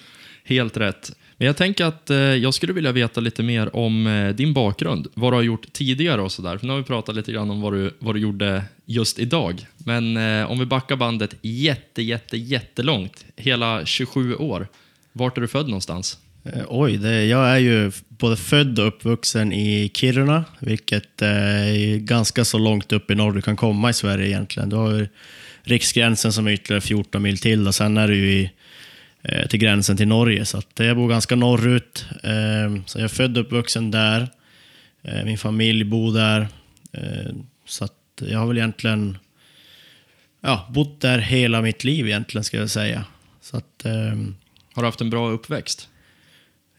Helt 0.43 0.77
rätt. 0.77 1.11
Men 1.37 1.45
jag 1.45 1.57
tänker 1.57 1.85
att 1.85 2.09
eh, 2.09 2.17
jag 2.17 2.53
skulle 2.53 2.73
vilja 2.73 2.91
veta 2.91 3.21
lite 3.21 3.43
mer 3.43 3.75
om 3.75 4.07
eh, 4.07 4.29
din 4.35 4.53
bakgrund. 4.53 5.07
Vad 5.13 5.31
du 5.33 5.35
har 5.35 5.43
gjort 5.43 5.73
tidigare 5.73 6.21
och 6.21 6.31
sådär. 6.31 6.57
För 6.57 6.65
nu 6.67 6.73
har 6.73 6.77
vi 6.77 6.83
pratat 6.85 7.15
lite 7.15 7.31
grann 7.31 7.49
om 7.51 7.61
vad 7.61 7.73
du, 7.73 7.93
vad 7.99 8.15
du 8.15 8.19
gjorde 8.19 8.63
just 8.85 9.19
idag. 9.19 9.65
Men 9.77 10.17
eh, 10.17 10.51
om 10.51 10.59
vi 10.59 10.65
backar 10.65 10.95
bandet 10.95 11.35
jätte, 11.41 12.01
jätte, 12.01 12.37
jättelångt. 12.37 13.25
Hela 13.35 13.85
27 13.85 14.35
år. 14.35 14.67
Vart 15.13 15.37
är 15.37 15.41
du 15.41 15.47
född 15.47 15.65
någonstans? 15.67 16.17
Eh, 16.53 16.65
Oj, 16.67 16.97
det, 16.97 17.25
jag 17.25 17.49
är 17.49 17.57
ju 17.57 17.91
både 18.07 18.37
född 18.37 18.79
och 18.79 18.87
uppvuxen 18.87 19.53
i 19.53 19.91
Kiruna, 19.93 20.45
vilket 20.59 21.21
eh, 21.21 21.29
är 21.29 21.97
ganska 21.97 22.45
så 22.45 22.57
långt 22.57 22.91
upp 22.91 23.11
i 23.11 23.15
norr 23.15 23.33
du 23.33 23.41
kan 23.41 23.55
komma 23.55 23.89
i 23.89 23.93
Sverige 23.93 24.27
egentligen. 24.27 24.69
Du 24.69 24.75
har 24.75 24.91
ju 24.91 25.07
riksgränsen 25.63 26.33
som 26.33 26.47
är 26.47 26.51
ytterligare 26.51 26.81
14 26.81 27.21
mil 27.21 27.37
till 27.37 27.67
och 27.67 27.75
sen 27.75 27.97
är 27.97 28.07
du 28.07 28.15
ju 28.15 28.31
i, 28.31 28.51
eh, 29.21 29.47
till 29.47 29.59
gränsen 29.59 29.97
till 29.97 30.07
Norge. 30.07 30.45
Så 30.45 30.57
att 30.57 30.71
jag 30.75 30.97
bor 30.97 31.09
ganska 31.09 31.35
norrut. 31.35 32.05
Eh, 32.23 32.83
så 32.85 32.99
jag 32.99 33.03
är 33.03 33.07
född 33.07 33.37
och 33.37 33.43
uppvuxen 33.43 33.91
där. 33.91 34.27
Eh, 35.01 35.25
min 35.25 35.37
familj 35.37 35.83
bor 35.83 36.13
där. 36.13 36.47
Eh, 36.91 37.33
så 37.65 37.85
att 37.85 37.93
jag 38.21 38.39
har 38.39 38.47
väl 38.47 38.57
egentligen 38.57 39.17
ja, 40.41 40.67
bott 40.69 41.01
där 41.01 41.19
hela 41.19 41.61
mitt 41.61 41.83
liv 41.83 42.07
egentligen, 42.07 42.43
ska 42.43 42.57
jag 42.57 42.69
säga. 42.69 43.05
Så 43.41 43.57
att... 43.57 43.85
Eh, 43.85 44.15
har 44.73 44.83
du 44.83 44.87
haft 44.87 45.01
en 45.01 45.09
bra 45.09 45.29
uppväxt? 45.29 45.89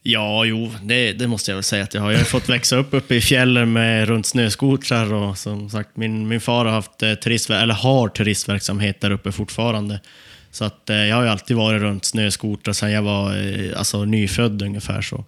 Ja, 0.03 0.45
jo, 0.45 0.73
det, 0.83 1.13
det 1.13 1.27
måste 1.27 1.51
jag 1.51 1.57
väl 1.57 1.63
säga 1.65 1.85
att 1.85 1.95
jag 1.95 2.03
har. 2.03 2.11
Jag 2.11 2.19
har 2.19 2.25
fått 2.25 2.49
växa 2.49 2.77
upp 2.77 2.89
uppe 2.95 3.15
i 3.15 3.21
fjällen 3.21 3.73
med 3.73 4.09
runt 4.09 4.27
snöskotrar 4.27 5.13
och 5.13 5.39
som 5.39 5.71
sagt, 5.71 5.97
min, 5.97 6.29
min 6.29 6.41
far 6.41 6.65
har 6.65 6.73
haft 6.73 7.03
eh, 7.03 7.09
turistver- 7.09 7.63
eller 7.63 7.75
har 7.75 8.09
turistverksamhet 8.09 9.01
där 9.01 9.11
uppe 9.11 9.33
fortfarande. 9.33 10.01
Så 10.51 10.65
att 10.65 10.91
eh, 10.91 10.97
jag 10.97 11.17
har 11.17 11.23
ju 11.23 11.29
alltid 11.29 11.57
varit 11.57 11.83
runt 11.83 12.05
snöskotrar 12.05 12.73
sedan 12.73 12.93
jag 12.93 13.03
var 13.03 13.37
eh, 13.37 13.79
alltså, 13.79 14.05
nyfödd 14.05 14.63
ungefär 14.63 15.03
så. 15.03 15.25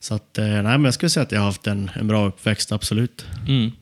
Så 0.00 0.14
att, 0.14 0.38
eh, 0.38 0.44
nej, 0.46 0.62
men 0.62 0.84
jag 0.84 0.94
skulle 0.94 1.10
säga 1.10 1.22
att 1.22 1.32
jag 1.32 1.38
har 1.40 1.46
haft 1.46 1.66
en, 1.66 1.90
en 1.94 2.06
bra 2.08 2.26
uppväxt, 2.26 2.72
absolut. 2.72 3.26
Mm. 3.48 3.72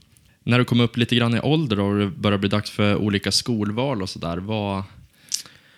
När 0.44 0.58
du 0.58 0.64
kom 0.64 0.80
upp 0.80 0.96
lite 0.96 1.16
grann 1.16 1.34
i 1.36 1.40
ålder 1.40 1.80
och 1.80 1.98
det 1.98 2.06
började 2.06 2.38
bli 2.40 2.48
dags 2.48 2.70
för 2.70 2.96
olika 2.96 3.32
skolval 3.32 4.02
och 4.02 4.08
sådär, 4.10 4.36
vad- 4.36 4.82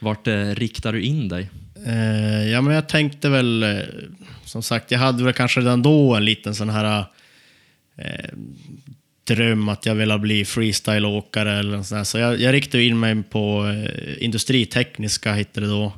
vart 0.03 0.27
eh, 0.27 0.47
riktar 0.47 0.93
du 0.93 1.03
in 1.03 1.29
dig? 1.29 1.51
Eh, 1.87 2.49
ja, 2.51 2.61
men 2.61 2.75
jag 2.75 2.89
tänkte 2.89 3.29
väl, 3.29 3.63
eh, 3.63 3.79
som 4.45 4.63
sagt, 4.63 4.91
jag 4.91 4.99
hade 4.99 5.25
väl 5.25 5.33
kanske 5.33 5.61
redan 5.61 5.83
då 5.83 6.15
en 6.15 6.25
liten 6.25 6.55
sån 6.55 6.71
här 6.71 7.05
eh, 7.97 8.31
dröm 9.25 9.69
att 9.69 9.87
jag 9.87 9.95
ville 9.95 10.19
bli 10.19 10.45
freestyleåkare 10.45 11.53
eller 11.59 11.77
något 11.77 11.87
sånt 11.87 11.99
där. 11.99 12.05
Så 12.05 12.19
jag, 12.19 12.41
jag 12.41 12.53
riktade 12.53 12.85
in 12.85 13.01
mig 13.01 13.23
på 13.23 13.67
eh, 13.69 14.25
industritekniska, 14.25 15.33
hette 15.33 15.61
det 15.61 15.67
då. 15.67 15.93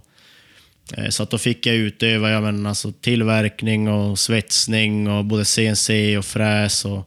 Eh, 0.96 1.08
så 1.08 1.22
att 1.22 1.30
då 1.30 1.38
fick 1.38 1.66
jag 1.66 1.76
utöva 1.76 2.30
jag 2.30 2.42
menar, 2.42 2.68
alltså, 2.68 2.92
tillverkning 2.92 3.88
och 3.88 4.18
svetsning 4.18 5.08
och 5.08 5.24
både 5.24 5.44
CNC 5.44 6.18
och 6.18 6.24
fräs 6.24 6.84
och 6.84 6.96
eh, 6.98 7.04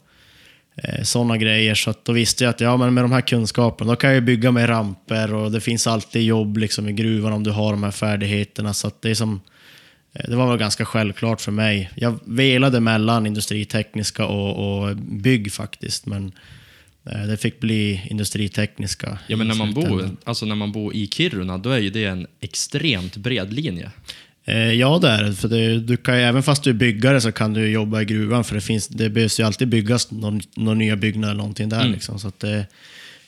sådana 1.03 1.37
grejer. 1.37 1.75
Så 1.75 1.89
att 1.89 2.05
då 2.05 2.11
visste 2.11 2.43
jag 2.43 2.51
att 2.51 2.61
ja, 2.61 2.77
men 2.77 2.93
med 2.93 3.03
de 3.03 3.11
här 3.11 3.21
kunskaperna, 3.21 3.91
då 3.91 3.95
kan 3.95 4.13
jag 4.13 4.23
bygga 4.23 4.51
med 4.51 4.69
ramper 4.69 5.33
och 5.33 5.51
det 5.51 5.61
finns 5.61 5.87
alltid 5.87 6.23
jobb 6.23 6.57
liksom, 6.57 6.89
i 6.89 6.93
gruvan 6.93 7.33
om 7.33 7.43
du 7.43 7.51
har 7.51 7.71
de 7.71 7.83
här 7.83 7.91
färdigheterna. 7.91 8.73
Så 8.73 8.91
det, 8.99 9.09
är 9.09 9.15
som, 9.15 9.41
eh, 10.13 10.29
det 10.29 10.35
var 10.35 10.49
väl 10.49 10.57
ganska 10.57 10.85
självklart 10.85 11.41
för 11.41 11.51
mig. 11.51 11.89
Jag 11.95 12.19
velade 12.25 12.79
mellan 12.79 13.25
industritekniska 13.25 14.25
och, 14.25 14.79
och 14.79 14.97
bygg 14.97 15.53
faktiskt, 15.53 16.05
men 16.05 16.31
eh, 17.05 17.21
det 17.21 17.37
fick 17.37 17.59
bli 17.59 18.07
industritekniska. 18.09 19.17
Ja, 19.27 19.37
men 19.37 19.47
när 19.47 19.55
man, 19.55 19.73
bor, 19.73 20.09
alltså 20.23 20.45
när 20.45 20.55
man 20.55 20.71
bor 20.71 20.95
i 20.95 21.07
Kiruna, 21.07 21.57
då 21.57 21.69
är 21.69 21.79
ju 21.79 21.89
det 21.89 22.05
en 22.05 22.27
extremt 22.39 23.17
bred 23.17 23.53
linje. 23.53 23.91
Eh, 24.47 24.73
ja, 24.73 24.99
det 25.01 25.07
är 25.09 25.23
det. 25.23 25.33
För 25.33 25.47
det, 25.47 25.79
du 25.79 25.97
kan, 25.97 26.15
även 26.15 26.43
fast 26.43 26.63
du 26.63 26.69
är 26.69 26.73
byggare 26.73 27.21
så 27.21 27.31
kan 27.31 27.53
du 27.53 27.69
jobba 27.69 28.01
i 28.01 28.05
gruvan, 28.05 28.43
för 28.43 28.55
det, 28.55 28.61
finns, 28.61 28.87
det 28.87 29.09
behövs 29.09 29.39
ju 29.39 29.43
alltid 29.43 29.67
byggas 29.67 30.11
någon, 30.11 30.41
någon 30.55 30.77
nya 30.77 30.95
byggnad 30.95 31.29
eller 31.29 31.37
någonting 31.37 31.69
där. 31.69 31.79
Mm. 31.81 31.91
Liksom, 31.91 32.19
så 32.19 32.27
att 32.27 32.39
det 32.39 32.65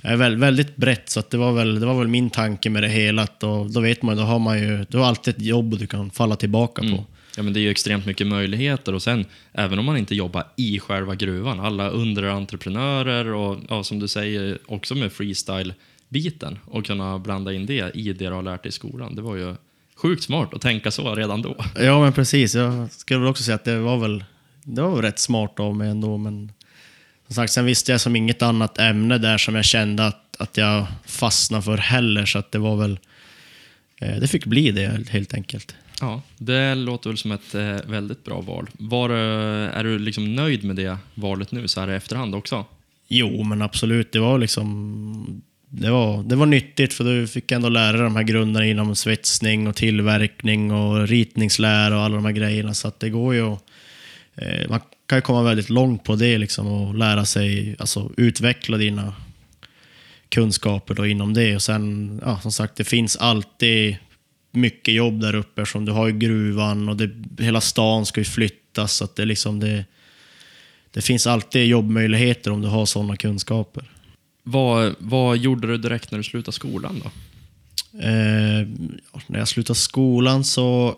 är 0.01 0.15
väl, 0.15 0.35
väldigt 0.37 0.75
brett, 0.75 1.09
så 1.09 1.23
det, 1.29 1.37
var 1.37 1.51
väl, 1.51 1.79
det 1.79 1.85
var 1.85 1.99
väl 1.99 2.07
min 2.07 2.29
tanke 2.29 2.69
med 2.69 2.83
det 2.83 2.89
hela. 2.89 3.21
Att 3.21 3.39
då, 3.39 3.67
då 3.67 3.79
vet 3.79 4.01
man 4.01 4.17
då 4.17 4.23
har 4.23 4.39
man 4.39 4.59
ju 4.59 4.85
du 4.89 4.97
har 4.97 5.05
alltid 5.05 5.35
ett 5.35 5.41
jobb 5.41 5.79
du 5.79 5.87
kan 5.87 6.09
falla 6.11 6.35
tillbaka 6.35 6.81
Mm. 6.81 6.97
på. 6.97 7.05
Ja, 7.37 7.43
men 7.43 7.53
det 7.53 7.59
är 7.59 7.61
ju 7.61 7.69
extremt 7.71 8.05
mycket 8.05 8.27
möjligheter 8.27 8.93
och 8.93 9.01
sen, 9.01 9.25
även 9.53 9.79
om 9.79 9.85
man 9.85 9.97
inte 9.97 10.15
jobbar 10.15 10.43
i 10.55 10.79
själva 10.79 11.15
gruvan, 11.15 11.59
alla 11.59 11.89
underentreprenörer 11.89 13.33
och 13.33 13.57
ja, 13.69 13.83
som 13.83 13.99
du 13.99 14.07
säger, 14.07 14.57
också 14.65 14.95
med 14.95 15.11
freestyle-biten 15.11 16.59
och 16.65 16.85
kunna 16.85 17.19
blanda 17.19 17.53
in 17.53 17.65
det 17.65 17.91
i 17.93 18.13
det 18.13 18.25
du 18.25 18.31
har 18.31 18.43
lärt 18.43 18.63
dig 18.63 18.69
i 18.69 18.71
skolan. 18.71 19.15
Det 19.15 19.21
var 19.21 19.35
ju 19.35 19.55
sjukt 20.01 20.23
smart 20.23 20.53
att 20.53 20.61
tänka 20.61 20.91
så 20.91 21.15
redan 21.15 21.41
då. 21.41 21.55
Ja, 21.79 22.01
men 22.01 22.13
precis. 22.13 22.55
Jag 22.55 22.91
skulle 22.91 23.19
väl 23.19 23.29
också 23.29 23.43
säga 23.43 23.55
att 23.55 23.65
det 23.65 23.79
var 23.79 23.97
väl, 23.97 24.23
det 24.63 24.81
var 24.81 24.91
väl 24.91 25.01
rätt 25.01 25.19
smart 25.19 25.59
av 25.59 25.75
mig 25.75 25.89
ändå. 25.89 26.17
Men 26.17 26.51
som 27.27 27.35
sagt, 27.35 27.53
sen 27.53 27.65
visste 27.65 27.91
jag 27.91 28.01
som 28.01 28.15
inget 28.15 28.41
annat 28.41 28.79
ämne 28.79 29.17
där 29.17 29.37
som 29.37 29.55
jag 29.55 29.65
kände 29.65 30.05
att, 30.05 30.35
att 30.39 30.57
jag 30.57 30.85
fastnade 31.05 31.63
för 31.63 31.77
heller. 31.77 32.25
Så 32.25 32.39
att 32.39 32.51
det 32.51 32.59
var 32.59 32.75
väl, 32.75 32.99
eh, 34.01 34.19
det 34.19 34.27
fick 34.27 34.45
bli 34.45 34.71
det 34.71 35.09
helt 35.09 35.33
enkelt. 35.33 35.75
Ja, 36.01 36.21
det 36.37 36.75
låter 36.75 37.09
väl 37.09 37.17
som 37.17 37.31
ett 37.31 37.55
eh, 37.55 37.77
väldigt 37.85 38.23
bra 38.23 38.41
val. 38.41 38.69
Var, 38.73 39.09
eh, 39.09 39.77
är 39.77 39.83
du 39.83 39.99
liksom 39.99 40.35
nöjd 40.35 40.63
med 40.63 40.75
det 40.75 40.97
valet 41.13 41.51
nu 41.51 41.67
så 41.67 41.79
här 41.79 41.91
i 41.91 41.95
efterhand 41.95 42.35
också? 42.35 42.65
Jo, 43.07 43.43
men 43.43 43.61
absolut. 43.61 44.11
Det 44.11 44.19
var 44.19 44.37
liksom... 44.37 45.41
Det 45.69 45.91
var, 45.91 46.23
det 46.23 46.35
var 46.35 46.45
nyttigt 46.45 46.93
för 46.93 47.03
du 47.03 47.27
fick 47.27 47.51
ändå 47.51 47.69
lära 47.69 47.91
dig 47.91 48.01
de 48.01 48.15
här 48.15 48.23
grunderna 48.23 48.65
inom 48.65 48.95
svetsning 48.95 49.67
och 49.67 49.75
tillverkning 49.75 50.71
och 50.71 51.07
ritningslära 51.07 51.97
och 51.97 52.01
alla 52.03 52.15
de 52.15 52.25
här 52.25 52.31
grejerna. 52.31 52.73
Så 52.73 52.87
att 52.87 52.99
det 52.99 53.09
går 53.09 53.33
ju 53.33 53.41
att- 53.53 53.63
eh, 54.35 54.69
Man 54.69 54.79
kan 55.07 55.17
ju 55.17 55.21
komma 55.21 55.43
väldigt 55.43 55.69
långt 55.69 56.03
på 56.03 56.15
det 56.15 56.37
liksom 56.37 56.67
och 56.67 56.95
lära 56.95 57.25
sig, 57.25 57.75
alltså 57.79 58.11
utveckla 58.17 58.77
dina 58.77 59.13
kunskaper 60.29 60.93
då 60.93 61.07
inom 61.07 61.33
det. 61.33 61.55
Och 61.55 61.61
sen, 61.61 62.19
ja, 62.25 62.39
som 62.39 62.51
sagt, 62.51 62.75
det 62.75 62.83
finns 62.83 63.15
alltid 63.17 63.95
mycket 64.51 64.93
jobb 64.93 65.21
där 65.21 65.35
uppe 65.35 65.65
som 65.65 65.85
du 65.85 65.91
har 65.91 66.07
ju 66.07 66.17
gruvan 66.17 66.89
och 66.89 66.97
det, 66.97 67.09
hela 67.43 67.61
stan 67.61 68.05
ska 68.05 68.21
ju 68.21 68.25
flyttas. 68.25 68.93
Så 68.93 69.03
att 69.03 69.15
det 69.15 69.21
är 69.21 69.25
liksom 69.25 69.59
det, 69.59 69.85
det 70.91 71.01
finns 71.01 71.27
alltid 71.27 71.65
jobbmöjligheter 71.67 72.51
om 72.51 72.61
du 72.61 72.67
har 72.67 72.85
sådana 72.85 73.17
kunskaper. 73.17 73.83
Vad, 74.51 74.95
vad 74.99 75.37
gjorde 75.37 75.67
du 75.67 75.77
direkt 75.77 76.11
när 76.11 76.17
du 76.17 76.23
slutade 76.23 76.55
skolan 76.55 77.01
då? 77.03 77.09
Eh, 77.99 78.67
när 79.27 79.39
jag 79.39 79.47
slutade 79.47 79.79
skolan 79.79 80.43
så 80.43 80.95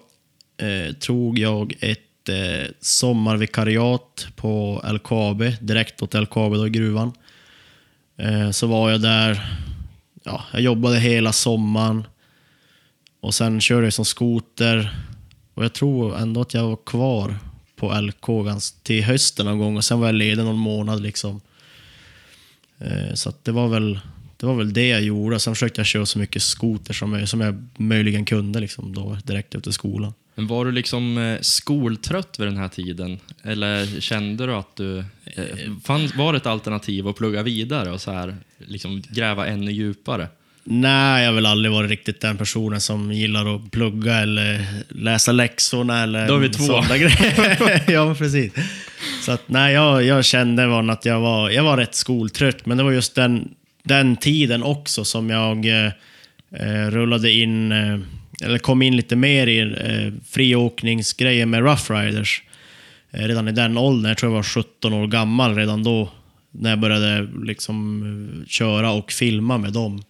eh, 0.58 0.96
tog 0.96 1.40
jag 1.40 1.74
ett 1.80 2.30
eh, 2.30 2.72
sommarvikariat 2.80 4.28
på 4.36 4.84
LKAB, 4.94 5.44
direkt 5.62 6.02
åt 6.02 6.14
LKAB 6.14 6.54
då, 6.54 6.68
i 6.68 6.70
gruvan. 6.70 7.12
Eh, 8.18 8.52
så 8.52 8.68
var 8.68 8.92
jag 8.92 9.02
där, 9.02 9.58
ja, 10.24 10.44
jag 10.52 10.62
jobbade 10.62 11.00
hela 11.00 11.34
sommaren 11.34 12.04
och 13.22 13.34
sen 13.34 13.62
körde 13.62 13.86
jag 13.86 13.94
som 13.94 14.06
skoter. 14.06 14.96
Och 15.54 15.64
jag 15.64 15.74
tror 15.74 16.18
ändå 16.18 16.42
att 16.42 16.54
jag 16.54 16.68
var 16.68 16.80
kvar 16.86 17.36
på 17.76 18.02
LK 18.02 18.26
till 18.84 19.04
hösten 19.04 19.46
någon 19.46 19.60
gång 19.60 19.78
och 19.78 19.84
sen 19.84 20.00
var 20.00 20.08
jag 20.08 20.16
ledig 20.16 20.44
någon 20.44 20.58
månad 20.58 21.02
liksom. 21.02 21.42
Eh, 22.82 23.14
så 23.14 23.30
att 23.30 23.46
det 23.46 23.52
var 23.52 23.68
väl 23.68 24.00
det 24.38 24.48
var 24.48 24.56
väl 24.56 24.74
det 24.74 24.88
jag 24.88 25.02
gjorde. 25.02 25.40
Sen 25.40 25.56
försökte 25.56 25.80
jag 25.80 25.86
köra 25.86 26.06
så 26.06 26.20
mycket 26.20 26.42
skoter 26.42 26.94
som 26.94 27.14
jag, 27.14 27.30
som 27.30 27.42
jag 27.42 27.68
möjligen 27.78 28.26
kunde 28.26 28.60
liksom 28.60 28.94
då, 28.94 29.18
direkt 29.24 29.56
efter 29.56 29.72
skolan. 29.72 30.14
Men 30.36 30.48
var 30.48 30.66
du 30.66 30.72
liksom 30.72 31.18
eh, 31.18 31.40
skoltrött 31.42 32.40
vid 32.40 32.48
den 32.48 32.58
här 32.58 32.68
tiden? 32.68 33.20
Eller 33.44 34.02
kände 34.02 34.46
du 34.46 34.54
att 34.54 34.76
du... 34.76 35.00
Eh, 35.00 35.06
fann, 35.84 36.10
var 36.16 36.34
det 36.34 36.38
ett 36.38 36.46
alternativ 36.46 37.08
att 37.08 37.16
plugga 37.16 37.44
vidare 37.44 37.92
och 37.92 38.02
så 38.02 38.12
här, 38.12 38.38
liksom 38.58 39.04
gräva 39.10 39.48
ännu 39.48 39.72
djupare? 39.72 40.28
Nej, 40.64 41.22
jag 41.24 41.30
har 41.30 41.36
väl 41.36 41.46
aldrig 41.46 41.72
varit 41.72 41.90
riktigt 41.90 42.22
den 42.22 42.38
personen 42.38 42.82
som 42.82 43.12
gillar 43.12 43.56
att 43.56 43.72
plugga 43.72 44.16
eller 44.16 44.66
läsa 44.90 45.32
läxorna 45.32 46.04
eller 46.04 46.28
Då 46.28 46.36
är 46.36 46.40
vi 46.40 46.50
två. 46.50 46.64
sådana 46.64 46.98
grejer. 46.98 47.84
ja, 47.92 48.16
precis. 48.16 48.54
Så 49.22 49.32
att, 49.32 49.50
nej, 49.50 49.74
jag, 49.74 50.04
jag 50.04 50.26
kände 50.26 50.68
var 50.68 50.90
att 50.90 51.06
jag 51.06 51.20
var, 51.20 51.50
jag 51.50 51.64
var 51.64 51.78
rätt 51.78 51.96
skoltrött, 51.96 52.66
men 52.66 52.78
det 52.78 52.84
var 52.84 52.92
just 52.92 53.16
den, 53.16 53.50
den 53.84 54.16
tiden 54.18 54.64
också 54.64 55.06
som 55.06 55.30
jag 55.30 55.66
eh, 55.66 55.92
eh, 56.56 56.90
rullade 56.90 57.32
in, 57.32 57.72
eh, 57.72 58.00
eller 58.44 58.58
kom 58.58 58.82
in 58.82 58.96
lite 58.96 59.16
mer 59.16 59.48
i 59.48 59.60
eh, 59.60 60.14
friåkningsgrejen 60.32 61.50
med 61.50 61.60
Rough 61.64 61.92
Riders. 61.92 62.44
Eh, 63.12 63.24
redan 63.28 63.48
i 63.48 63.52
den 63.52 63.78
åldern, 63.78 64.10
jag 64.10 64.18
tror 64.18 64.32
jag 64.32 64.36
var 64.36 64.44
17 64.44 64.94
år 64.94 65.08
gammal 65.08 65.56
redan 65.56 65.84
då, 65.84 66.10
när 66.52 66.70
jag 66.70 66.80
började 66.80 67.28
liksom 67.44 68.04
eh, 68.42 68.48
köra 68.48 68.92
och 68.92 69.12
filma 69.12 69.58
med 69.58 69.74
dem. 69.74 70.04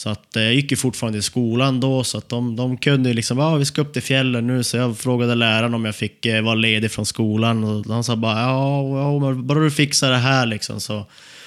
Så 0.00 0.08
att 0.08 0.36
eh, 0.36 0.42
jag 0.42 0.54
gick 0.54 0.70
ju 0.70 0.76
fortfarande 0.76 1.18
i 1.18 1.22
skolan 1.22 1.80
då, 1.80 2.04
så 2.04 2.18
att 2.18 2.28
de, 2.28 2.56
de 2.56 2.76
kunde 2.76 3.08
ju 3.08 3.14
liksom, 3.14 3.38
ja 3.38 3.56
vi 3.56 3.64
ska 3.64 3.80
upp 3.80 3.92
till 3.92 4.02
fjällen 4.02 4.46
nu, 4.46 4.62
så 4.62 4.76
jag 4.76 4.98
frågade 4.98 5.34
läraren 5.34 5.74
om 5.74 5.84
jag 5.84 5.96
fick 5.96 6.26
eh, 6.26 6.42
vara 6.42 6.54
ledig 6.54 6.90
från 6.90 7.06
skolan 7.06 7.64
och 7.64 7.86
de 7.86 8.04
sa 8.04 8.16
bara, 8.16 8.40
ja, 8.40 8.98
ja 8.98 9.18
men 9.18 9.46
bara 9.46 9.60
du 9.60 9.70
fixar 9.70 10.10
det 10.10 10.16
här 10.16 10.46
liksom 10.46 10.80
så. 10.80 11.06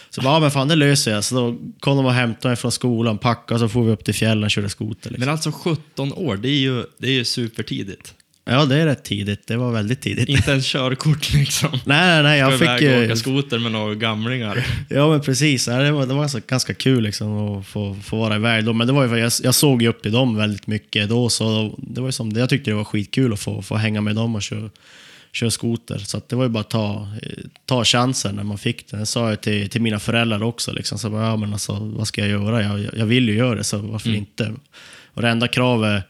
Så 0.09 0.21
bara, 0.21 0.33
ja 0.33 0.39
men 0.39 0.51
fan 0.51 0.67
det 0.67 0.75
löser 0.75 1.11
jag. 1.11 1.23
Så 1.23 1.35
då 1.35 1.57
kom 1.79 1.97
de 1.97 2.05
och 2.05 2.13
hämtade 2.13 2.47
mig 2.47 2.55
från 2.55 2.71
skolan, 2.71 3.17
packade 3.17 3.53
och 3.53 3.59
så 3.59 3.73
får 3.73 3.83
vi 3.83 3.91
upp 3.91 4.05
till 4.05 4.13
fjällen 4.13 4.43
och 4.43 4.51
körde 4.51 4.69
skoter. 4.69 5.09
Liksom. 5.09 5.19
Men 5.19 5.29
alltså 5.29 5.51
17 5.51 6.13
år, 6.13 6.37
det 6.37 6.49
är 6.49 6.59
ju, 6.59 6.83
det 6.97 7.07
är 7.07 7.13
ju 7.13 7.25
supertidigt. 7.25 8.13
Ja, 8.45 8.65
det 8.65 8.75
är 8.75 8.85
rätt 8.85 9.03
tidigt. 9.03 9.47
Det 9.47 9.57
var 9.57 9.71
väldigt 9.71 10.01
tidigt. 10.01 10.29
Inte 10.29 10.51
ens 10.51 10.65
körkort 10.65 11.33
liksom. 11.33 11.69
Nej, 11.85 12.07
nej, 12.07 12.23
nej. 12.23 12.39
Jag 12.39 12.59
fick 12.59 12.81
ju... 12.81 13.05
åka 13.05 13.15
skoter 13.15 13.59
med 13.59 13.71
några 13.71 13.95
gamlingar. 13.95 14.65
Ja, 14.89 15.09
men 15.09 15.21
precis. 15.21 15.65
Det 15.65 15.91
var, 15.91 16.05
det 16.05 16.13
var 16.13 16.21
ganska, 16.21 16.39
ganska 16.47 16.73
kul 16.73 17.03
liksom, 17.03 17.57
att 17.57 17.67
få, 17.67 17.97
få 18.03 18.17
vara 18.17 18.35
iväg. 18.35 18.65
Då. 18.65 18.73
Men 18.73 18.87
det 18.87 18.93
var 18.93 19.03
ju, 19.07 19.17
jag, 19.17 19.31
jag 19.43 19.55
såg 19.55 19.81
ju 19.81 19.87
upp 19.87 20.01
till 20.01 20.11
dem 20.11 20.35
väldigt 20.35 20.67
mycket 20.67 21.09
då, 21.09 21.29
så 21.29 21.75
det 21.77 22.01
var 22.01 22.07
ju 22.07 22.11
som, 22.11 22.31
jag 22.31 22.49
tyckte 22.49 22.71
det 22.71 22.75
var 22.75 22.83
skitkul 22.83 23.33
att 23.33 23.39
få, 23.39 23.61
få 23.61 23.75
hänga 23.75 24.01
med 24.01 24.15
dem 24.15 24.35
och 24.35 24.41
köra, 24.41 24.69
köra 25.31 25.51
skoter. 25.51 25.97
Så 25.97 26.21
det 26.27 26.35
var 26.35 26.43
ju 26.43 26.49
bara 26.49 26.61
att 26.61 26.69
ta, 26.69 27.07
ta 27.65 27.83
chansen 27.83 28.35
när 28.35 28.43
man 28.43 28.57
fick 28.57 28.91
den. 28.91 28.99
Det 28.99 29.05
sa 29.05 29.29
jag 29.29 29.41
till, 29.41 29.69
till 29.69 29.81
mina 29.81 29.99
föräldrar 29.99 30.43
också. 30.43 30.71
Liksom. 30.71 30.99
Så 30.99 31.09
bara, 31.09 31.25
ja, 31.25 31.35
men 31.35 31.53
alltså, 31.53 31.73
vad 31.73 32.07
ska 32.07 32.21
jag 32.21 32.29
göra? 32.29 32.63
Jag, 32.63 32.97
jag 32.97 33.05
vill 33.05 33.29
ju 33.29 33.35
göra 33.35 33.55
det, 33.55 33.63
så 33.63 33.77
varför 33.77 34.15
inte? 34.15 34.53
Och 35.13 35.21
det 35.21 35.29
enda 35.29 35.47
kravet 35.47 36.03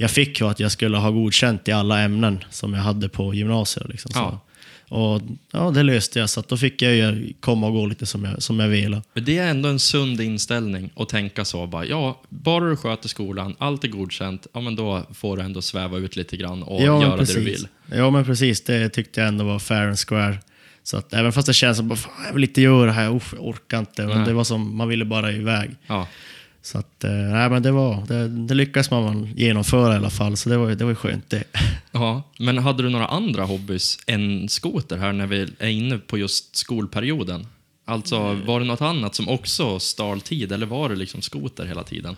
jag 0.00 0.10
fick 0.10 0.40
var 0.40 0.50
att 0.50 0.60
jag 0.60 0.72
skulle 0.72 0.96
ha 0.96 1.10
godkänt 1.10 1.68
i 1.68 1.72
alla 1.72 2.00
ämnen 2.00 2.44
som 2.50 2.74
jag 2.74 2.80
hade 2.80 3.08
på 3.08 3.34
gymnasiet. 3.34 3.88
Liksom. 3.88 4.10
Ja. 4.14 4.40
Och 4.88 5.22
ja, 5.52 5.70
det 5.70 5.82
löste 5.82 6.18
jag, 6.18 6.30
så 6.30 6.40
att 6.40 6.48
då 6.48 6.56
fick 6.56 6.82
jag 6.82 6.94
ju 6.94 7.32
komma 7.40 7.66
och 7.66 7.72
gå 7.72 7.86
lite 7.86 8.06
som 8.06 8.24
jag, 8.24 8.42
som 8.42 8.60
jag 8.60 8.68
ville. 8.68 9.02
Men 9.14 9.24
det 9.24 9.38
är 9.38 9.50
ändå 9.50 9.68
en 9.68 9.78
sund 9.78 10.20
inställning 10.20 10.90
att 10.96 11.08
tänka 11.08 11.44
så. 11.44 11.66
Bara, 11.66 11.84
ja, 11.84 12.22
bara 12.28 12.68
du 12.68 12.76
sköter 12.76 13.08
skolan, 13.08 13.54
allt 13.58 13.84
är 13.84 13.88
godkänt, 13.88 14.46
ja, 14.52 14.60
men 14.60 14.76
då 14.76 15.02
får 15.14 15.36
du 15.36 15.42
ändå 15.42 15.62
sväva 15.62 15.98
ut 15.98 16.16
lite 16.16 16.36
grann 16.36 16.62
och 16.62 16.82
Ja, 16.82 17.02
göra 17.02 17.10
det 17.10 17.16
precis. 17.18 17.34
du 17.34 17.40
vill. 17.40 17.68
Ja, 17.92 18.10
men 18.10 18.24
precis. 18.24 18.64
Det 18.64 18.88
tyckte 18.88 19.20
jag 19.20 19.28
ändå 19.28 19.44
var 19.44 19.58
fair 19.58 19.86
and 19.86 19.98
square. 19.98 20.38
Så 20.82 20.96
att 20.96 21.14
även 21.14 21.32
fast 21.32 21.46
det 21.46 21.54
känns 21.54 21.76
som 21.76 21.92
att 21.92 22.08
jag 22.26 22.34
vill 22.34 22.44
inte 22.44 22.60
göra 22.60 22.86
det 22.86 22.92
här, 22.92 23.16
Uff, 23.16 23.34
jag 23.36 23.46
orkar 23.46 23.78
inte. 23.78 24.06
Men 24.06 24.16
Nej. 24.16 24.26
det 24.26 24.32
var 24.32 24.44
som, 24.44 24.76
man 24.76 24.88
ville 24.88 25.04
bara 25.04 25.32
iväg. 25.32 25.70
Ja. 25.86 26.06
Så 26.62 26.78
att, 26.78 27.04
eh, 27.04 27.10
nej, 27.10 27.50
men 27.50 27.62
det 27.62 27.70
var, 27.70 28.06
det, 28.06 28.28
det 28.28 28.54
lyckades 28.54 28.90
man 28.90 29.32
genomföra 29.36 29.94
i 29.94 29.96
alla 29.96 30.10
fall, 30.10 30.36
så 30.36 30.48
det 30.48 30.56
var, 30.56 30.70
det 30.70 30.84
var 30.84 30.94
skönt 30.94 31.30
det. 31.30 31.44
Ja, 31.92 32.22
men 32.38 32.58
hade 32.58 32.82
du 32.82 32.88
några 32.88 33.06
andra 33.06 33.44
hobbys 33.44 33.98
än 34.06 34.48
skoter 34.48 34.96
här 34.96 35.12
när 35.12 35.26
vi 35.26 35.48
är 35.58 35.68
inne 35.68 35.98
på 35.98 36.18
just 36.18 36.56
skolperioden? 36.56 37.46
Alltså, 37.84 38.18
var 38.34 38.60
det 38.60 38.66
något 38.66 38.80
annat 38.80 39.14
som 39.14 39.28
också 39.28 39.78
stal 39.78 40.20
tid 40.20 40.52
eller 40.52 40.66
var 40.66 40.88
det 40.88 40.96
liksom 40.96 41.22
skoter 41.22 41.66
hela 41.66 41.82
tiden? 41.82 42.16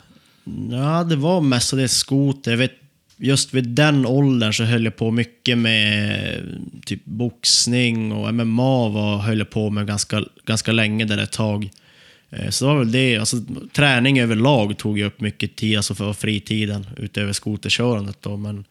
Ja, 0.70 1.04
det 1.04 1.16
var 1.16 1.40
mestadels 1.40 1.92
skoter. 1.92 2.50
Jag 2.50 2.58
vet, 2.58 2.74
just 3.16 3.54
vid 3.54 3.68
den 3.68 4.06
åldern 4.06 4.52
så 4.52 4.64
höll 4.64 4.84
jag 4.84 4.96
på 4.96 5.10
mycket 5.10 5.58
med 5.58 6.40
typ 6.86 7.04
boxning 7.04 8.12
och 8.12 8.34
MMA 8.34 8.88
var, 8.88 9.18
höll 9.18 9.38
jag 9.38 9.50
på 9.50 9.70
med 9.70 9.86
ganska, 9.86 10.24
ganska 10.44 10.72
länge 10.72 11.04
där 11.04 11.18
ett 11.18 11.32
tag. 11.32 11.70
Eh, 12.30 12.50
Så 12.50 12.64
det 12.64 12.72
var 12.72 12.78
väl 12.78 12.92
det. 12.92 13.16
Alltså, 13.18 13.36
träning 13.72 14.20
överlag 14.20 14.78
tog 14.78 14.98
ju 14.98 15.04
upp 15.04 15.20
mycket 15.20 15.56
tid, 15.56 15.76
alltså 15.76 15.94
för 15.94 16.12
fritiden, 16.12 16.86
utöver 16.96 17.32
skoterkörandet. 17.32 18.16
Då. 18.20 18.36
Men 18.36 18.64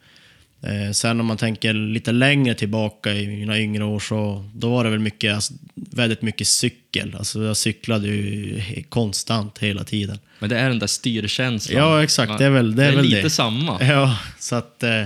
eh, 0.62 0.92
sen 0.92 1.20
om 1.20 1.26
man 1.26 1.38
tänker 1.38 1.74
lite 1.74 2.12
längre 2.12 2.54
tillbaka 2.54 3.14
i 3.14 3.28
mina 3.28 3.60
yngre 3.60 3.84
år 3.84 4.00
så 4.00 4.50
då 4.56 4.70
var 4.70 4.84
det 4.84 4.90
väl 4.90 5.00
mycket 5.00 5.36
alltså, 5.36 5.54
väldigt 5.76 6.22
mycket 6.22 6.48
cykel. 6.48 7.16
Alltså 7.18 7.44
jag 7.44 7.58
cyklade 7.58 8.08
ju 8.08 8.62
konstant 8.90 9.58
hela 9.60 9.84
tiden. 9.84 10.20
Men 10.40 10.50
det 10.50 10.58
är 10.60 10.70
den 10.70 10.80
där 10.80 10.88
styrkänslan. 10.88 11.78
Ja, 11.84 12.04
exakt. 12.04 12.38
Det 12.38 12.46
är 12.46 12.50
väl 12.50 12.76
det. 12.76 12.86
Är 12.86 12.96
väl 12.96 13.06
lite 13.06 13.22
det. 13.22 13.30
samma. 13.30 13.82
Ja, 13.84 14.18
så 14.40 14.56
att... 14.56 14.84
Eh, 14.84 15.04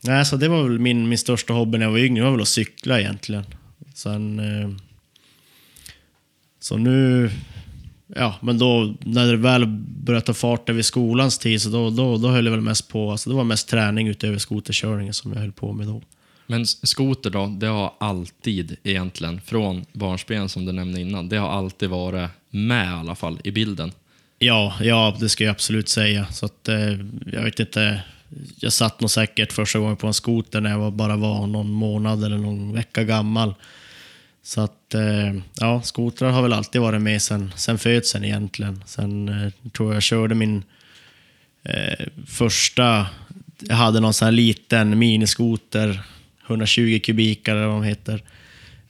nej, 0.00 0.24
så 0.24 0.36
det 0.36 0.48
var 0.48 0.62
väl 0.68 0.78
min, 0.78 1.08
min 1.08 1.18
största 1.18 1.52
hobby 1.52 1.78
när 1.78 1.86
jag 1.86 1.90
var 1.92 1.98
yngre, 1.98 2.20
det 2.20 2.24
var 2.24 2.32
väl 2.32 2.42
att 2.42 2.48
cykla 2.48 3.00
egentligen. 3.00 3.44
Sen... 3.94 4.38
Eh, 4.38 4.70
så 6.62 6.76
nu... 6.76 7.30
Ja, 8.16 8.34
men 8.40 8.58
då 8.58 8.94
när 9.00 9.26
det 9.26 9.36
väl 9.36 9.66
började 9.66 10.26
ta 10.26 10.34
fart 10.34 10.68
över 10.68 10.82
skolans 10.82 11.38
tid, 11.38 11.62
så 11.62 11.68
då, 11.68 11.90
då, 11.90 12.16
då 12.16 12.28
höll 12.28 12.44
jag 12.44 12.52
väl 12.52 12.60
mest 12.60 12.88
på... 12.88 13.10
Alltså 13.10 13.30
det 13.30 13.36
var 13.36 13.44
mest 13.44 13.68
träning 13.68 14.08
utöver 14.08 14.38
skoterkörningen 14.38 15.14
som 15.14 15.32
jag 15.32 15.40
höll 15.40 15.52
på 15.52 15.72
med 15.72 15.86
då. 15.86 16.02
Men 16.46 16.66
skoter 16.66 17.30
då, 17.30 17.46
det 17.46 17.66
har 17.66 17.92
alltid 18.00 18.76
egentligen, 18.82 19.40
från 19.40 19.84
barnsben 19.92 20.48
som 20.48 20.64
du 20.64 20.72
nämnde 20.72 21.00
innan, 21.00 21.28
det 21.28 21.36
har 21.36 21.48
alltid 21.48 21.88
varit 21.88 22.30
med 22.50 22.86
i 22.86 22.90
alla 22.90 23.14
fall 23.14 23.40
i 23.44 23.50
bilden. 23.50 23.92
Ja, 24.38 24.74
ja, 24.80 25.16
det 25.20 25.28
ska 25.28 25.44
jag 25.44 25.50
absolut 25.50 25.88
säga. 25.88 26.26
Så 26.26 26.46
att, 26.46 26.68
eh, 26.68 26.90
jag 27.32 27.42
vet 27.42 27.60
inte. 27.60 28.02
Jag 28.56 28.72
satt 28.72 29.00
nog 29.00 29.10
säkert 29.10 29.52
första 29.52 29.78
gången 29.78 29.96
på 29.96 30.06
en 30.06 30.14
skoter 30.14 30.60
när 30.60 30.70
jag 30.70 30.78
var, 30.78 30.90
bara 30.90 31.16
var 31.16 31.46
någon 31.46 31.70
månad 31.72 32.24
eller 32.24 32.38
någon 32.38 32.72
vecka 32.72 33.04
gammal. 33.04 33.54
Så 34.42 34.60
att, 34.60 34.94
eh, 34.94 35.34
ja, 35.60 35.82
skotrar 35.82 36.30
har 36.30 36.42
väl 36.42 36.52
alltid 36.52 36.80
varit 36.80 37.02
med 37.02 37.22
sen, 37.22 37.52
sen 37.56 37.78
födseln 37.78 38.24
egentligen. 38.24 38.82
Sen 38.86 39.28
eh, 39.28 39.70
tror 39.70 39.94
jag 39.94 40.02
körde 40.02 40.34
min 40.34 40.62
eh, 41.62 42.06
första, 42.26 43.06
jag 43.60 43.76
hade 43.76 44.00
någon 44.00 44.14
sån 44.14 44.26
här 44.26 44.32
liten 44.32 44.98
miniskoter, 44.98 46.02
120 46.46 47.00
kubikare 47.04 47.58
eller 47.58 47.66
vad 47.66 47.76
de 47.76 47.88
heter. 47.88 48.22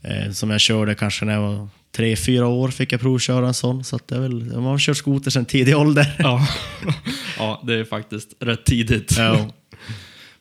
Eh, 0.02 0.32
som 0.32 0.50
jag 0.50 0.60
körde 0.60 0.94
kanske 0.94 1.24
när 1.24 1.32
jag 1.32 1.42
var 1.42 1.68
tre, 1.96 2.16
fyra 2.16 2.46
år 2.46 2.68
fick 2.68 2.92
jag 2.92 3.00
provköra 3.00 3.46
en 3.46 3.54
sån. 3.54 3.84
Så 3.84 3.96
att 3.96 4.08
det 4.08 4.16
är 4.16 4.20
väl, 4.20 4.44
man 4.44 4.64
har 4.64 4.78
kört 4.78 4.96
skoter 4.96 5.30
sedan 5.30 5.44
tidig 5.44 5.76
ålder. 5.76 6.16
Ja. 6.18 6.48
ja, 7.38 7.62
det 7.66 7.74
är 7.74 7.84
faktiskt 7.84 8.28
rätt 8.40 8.64
tidigt. 8.64 9.14
Ja. 9.18 9.50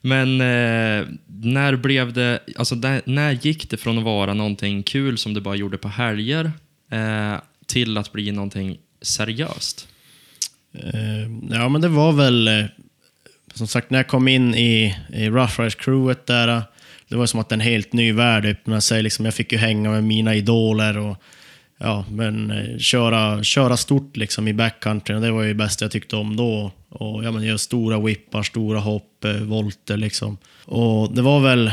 Men 0.02 0.42
eh, 0.42 1.08
när 1.42 1.76
blev 1.76 2.14
det, 2.14 2.40
alltså 2.56 2.76
där, 2.76 3.02
när 3.06 3.32
gick 3.32 3.70
det 3.70 3.78
från 3.78 3.98
att 3.98 4.04
vara 4.04 4.34
någonting 4.34 4.84
kul 4.84 5.18
som 5.18 5.34
du 5.34 5.42
bara 5.42 5.56
gjorde 5.56 5.78
på 5.78 5.88
helger 5.88 6.52
eh, 6.92 7.36
till 7.66 7.98
att 7.98 8.12
bli 8.12 8.32
någonting 8.32 8.78
seriöst? 9.02 9.88
Eh, 10.74 11.22
ja, 11.50 11.70
men 11.70 11.82
det 11.82 11.88
var 11.88 12.12
väl... 12.12 12.48
eh, 12.48 12.66
Som 13.54 13.68
sagt, 13.68 13.90
när 13.90 14.00
jag 14.00 14.08
kom 14.08 14.28
in 14.28 14.56
i, 14.56 14.96
i 15.14 15.30
Rough 15.30 15.60
Riders 15.60 15.76
crewet 15.76 16.26
där, 16.26 16.48
eh, 16.48 16.62
det 17.08 17.16
var 17.16 17.26
som 17.26 17.40
att 17.40 17.52
en 17.52 17.60
helt 17.60 17.94
ny 17.94 18.14
värld 18.14 18.46
öppnade 18.46 18.82
sig. 18.82 19.04
Liksom, 19.04 19.26
jag 19.26 19.34
fick 19.34 19.52
ju 19.52 19.58
hänga 19.58 19.90
med 19.92 20.04
mina 20.04 20.36
idoler 20.36 20.98
och 20.98 21.18
ja, 21.82 22.06
men, 22.12 22.52
eh, 22.52 22.78
köra, 22.78 23.44
köra 23.44 23.78
stort 23.78 24.18
liksom, 24.18 24.48
i 24.48 24.54
backcountry. 24.54 25.16
Och 25.16 25.22
det 25.22 25.32
var 25.32 25.42
ju 25.42 25.48
det 25.48 25.56
bästa 25.56 25.86
jag 25.86 25.92
tyckte 25.92 26.16
om 26.16 26.36
då. 26.36 26.72
Och, 26.90 27.24
ja, 27.24 27.32
men, 27.32 27.44
göra 27.44 27.58
stora 27.58 28.00
whippar, 28.00 28.44
stora 28.44 28.80
hopp, 28.80 29.26
eh, 29.26 29.34
volter 29.34 29.98
liksom. 29.98 30.38
Och 30.66 31.16
det 31.16 31.22
var 31.22 31.40
väl... 31.40 31.72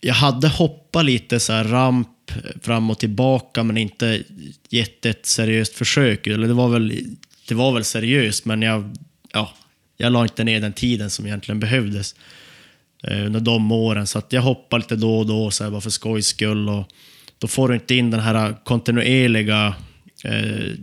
Jag 0.00 0.14
hade 0.14 0.48
hoppat 0.48 1.04
lite 1.04 1.40
så 1.40 1.52
här 1.52 1.64
ramp 1.64 2.08
eh, 2.28 2.60
fram 2.62 2.90
och 2.90 2.98
tillbaka 2.98 3.62
men 3.62 3.76
inte 3.76 4.22
gett 4.68 5.06
ett 5.06 5.26
seriöst 5.26 5.74
försök. 5.74 6.26
Eller 6.26 6.48
det 6.48 6.54
var 6.54 6.68
väl, 6.68 7.16
det 7.48 7.54
var 7.54 7.72
väl 7.72 7.84
seriöst 7.84 8.44
men 8.44 8.62
jag, 8.62 8.96
ja, 9.32 9.54
jag 9.96 10.12
la 10.12 10.22
inte 10.22 10.44
ner 10.44 10.60
den 10.60 10.72
tiden 10.72 11.10
som 11.10 11.26
egentligen 11.26 11.60
behövdes 11.60 12.14
eh, 13.02 13.26
under 13.26 13.40
de 13.40 13.72
åren. 13.72 14.06
Så 14.06 14.18
att 14.18 14.32
jag 14.32 14.42
hoppade 14.42 14.82
lite 14.82 14.96
då 14.96 15.18
och 15.18 15.26
då 15.26 15.50
så 15.50 15.64
här, 15.64 15.70
bara 15.70 15.80
för 15.80 15.90
skojs 15.90 16.26
skull. 16.26 16.68
Och 16.68 16.88
då 17.40 17.48
får 17.48 17.68
du 17.68 17.74
inte 17.74 17.94
in 17.94 18.10
den 18.10 18.20
här 18.20 18.56
kontinuerliga, 18.64 19.74
eh, 20.24 20.74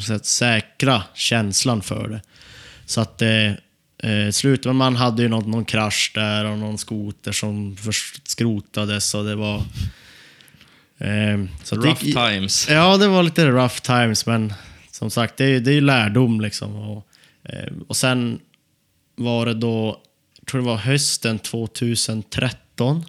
så 0.00 0.14
att 0.14 0.26
säkra 0.26 1.02
känslan 1.14 1.82
för 1.82 2.08
det. 2.08 2.22
Så 2.86 3.00
att 3.00 3.22
eh, 3.22 3.46
eh, 4.12 4.30
slutet, 4.32 4.64
men 4.66 4.76
man 4.76 4.96
hade 4.96 5.22
ju 5.22 5.28
någon, 5.28 5.50
någon 5.50 5.64
krasch 5.64 6.12
där 6.14 6.44
och 6.44 6.58
någon 6.58 6.78
skoter 6.78 7.32
som 7.32 7.76
skrotades 8.24 9.14
och 9.14 9.24
det 9.24 9.34
var... 9.34 9.56
Eh, 10.98 11.44
så 11.64 11.76
det 11.76 11.88
Rough 11.88 12.04
gick- 12.04 12.14
times. 12.16 12.68
Ja, 12.70 12.96
det 12.96 13.08
var 13.08 13.22
lite 13.22 13.46
rough 13.46 13.80
times, 13.80 14.26
men 14.26 14.54
som 14.90 15.10
sagt, 15.10 15.36
det 15.36 15.44
är 15.44 15.48
ju 15.48 15.60
det 15.60 15.70
är 15.70 15.74
ju 15.74 15.80
lärdom 15.80 16.40
liksom. 16.40 16.74
Och, 16.76 17.06
eh, 17.44 17.72
och 17.88 17.96
sen 17.96 18.38
var 19.16 19.46
det 19.46 19.54
då, 19.54 20.00
jag 20.38 20.46
tror 20.46 20.60
det 20.60 20.66
var 20.66 20.76
hösten 20.76 21.38
2013. 21.38 23.04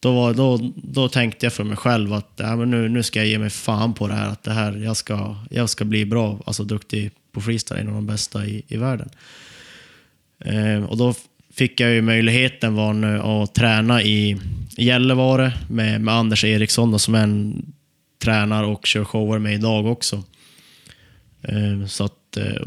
Då, 0.00 0.12
var, 0.14 0.34
då, 0.34 0.72
då 0.76 1.08
tänkte 1.08 1.46
jag 1.46 1.52
för 1.52 1.64
mig 1.64 1.76
själv 1.76 2.12
att 2.12 2.40
äh, 2.40 2.56
men 2.56 2.70
nu, 2.70 2.88
nu 2.88 3.02
ska 3.02 3.18
jag 3.18 3.28
ge 3.28 3.38
mig 3.38 3.50
fan 3.50 3.94
på 3.94 4.08
det 4.08 4.14
här. 4.14 4.28
Att 4.28 4.42
det 4.42 4.52
här 4.52 4.76
jag, 4.76 4.96
ska, 4.96 5.36
jag 5.50 5.70
ska 5.70 5.84
bli 5.84 6.04
bra, 6.04 6.40
alltså 6.44 6.64
duktig 6.64 7.10
på 7.32 7.40
freestyle, 7.40 7.80
en 7.80 7.88
av 7.88 7.94
de 7.94 8.06
bästa 8.06 8.46
i, 8.46 8.62
i 8.68 8.76
världen. 8.76 9.10
Eh, 10.44 10.84
och 10.84 10.96
då 10.96 11.14
fick 11.54 11.80
jag 11.80 11.92
ju 11.92 12.02
möjligheten 12.02 12.74
var 12.74 12.92
nu 12.92 13.20
att 13.20 13.54
träna 13.54 14.02
i 14.02 14.40
Gällivare 14.76 15.52
med, 15.68 16.00
med 16.00 16.14
Anders 16.14 16.44
Eriksson 16.44 16.90
då, 16.90 16.98
som 16.98 17.14
är 17.14 17.22
en 17.22 17.72
tränar 18.22 18.64
och 18.64 18.86
kör 18.86 19.04
shower 19.04 19.38
med 19.38 19.54
idag 19.54 19.86
också. 19.86 20.24
Eh, 21.42 21.86
så 21.86 22.04
att, 22.04 22.36
eh, 22.36 22.62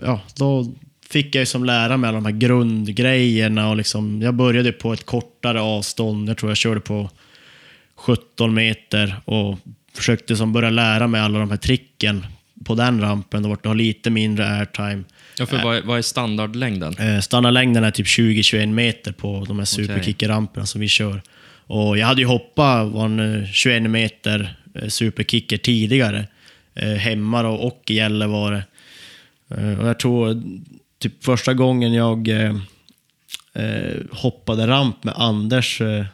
ja, 0.00 0.20
då 0.36 0.72
fick 1.10 1.34
jag 1.34 1.42
ju 1.42 1.46
som 1.46 1.64
lära 1.64 1.96
mig 1.96 2.08
alla 2.08 2.16
de 2.20 2.24
här 2.24 2.32
grundgrejerna 2.32 3.68
och 3.70 3.76
liksom, 3.76 4.22
jag 4.22 4.34
började 4.34 4.72
på 4.72 4.92
ett 4.92 5.06
kortare 5.06 5.60
avstånd. 5.60 6.28
Jag 6.28 6.36
tror 6.36 6.50
jag 6.50 6.56
körde 6.56 6.80
på 6.80 7.10
17 7.96 8.54
meter 8.54 9.14
och 9.24 9.58
försökte 9.94 10.36
som 10.36 10.52
börja 10.52 10.70
lära 10.70 11.06
mig 11.06 11.20
alla 11.20 11.38
de 11.38 11.50
här 11.50 11.56
tricken 11.56 12.26
på 12.64 12.74
den 12.74 13.00
rampen. 13.00 13.42
Då 13.42 13.48
vart 13.48 13.62
det 13.62 13.68
har 13.68 13.74
lite 13.76 14.10
mindre 14.10 14.46
airtime. 14.58 15.02
Ja, 15.38 15.46
för 15.46 15.62
vad, 15.62 15.76
är- 15.76 15.82
vad 15.82 15.98
är 15.98 16.02
standardlängden? 16.02 16.96
Eh, 16.98 17.20
standardlängden 17.20 17.84
är 17.84 17.90
typ 17.90 18.06
20-21 18.06 18.66
meter 18.72 19.12
på 19.12 19.44
de 19.48 19.58
här 19.58 19.64
superkicker-ramperna 19.66 20.66
som 20.66 20.80
vi 20.80 20.88
kör. 20.88 21.22
Och 21.66 21.98
jag 21.98 22.06
hade 22.06 22.20
ju 22.20 22.26
hoppat 22.26 22.88
var 22.92 23.04
en, 23.04 23.42
eh, 23.42 23.48
21 23.52 23.82
meter 23.90 24.56
eh, 24.74 24.88
superkicker 24.88 25.56
tidigare. 25.56 26.24
Eh, 26.74 26.88
hemma 26.88 27.42
då, 27.42 27.48
och 27.50 27.82
i 27.88 27.94
Gällivare. 27.94 28.62
Eh, 29.50 29.80
och 29.80 29.88
jag 29.88 29.98
tror 29.98 30.42
typ 31.00 31.24
första 31.24 31.54
gången 31.54 31.92
jag 31.92 32.28
eh, 32.28 32.54
eh, 33.52 33.96
hoppade 34.12 34.66
ramp 34.66 35.04
med 35.04 35.14
Anders 35.16 35.80
eh, 35.80 36.06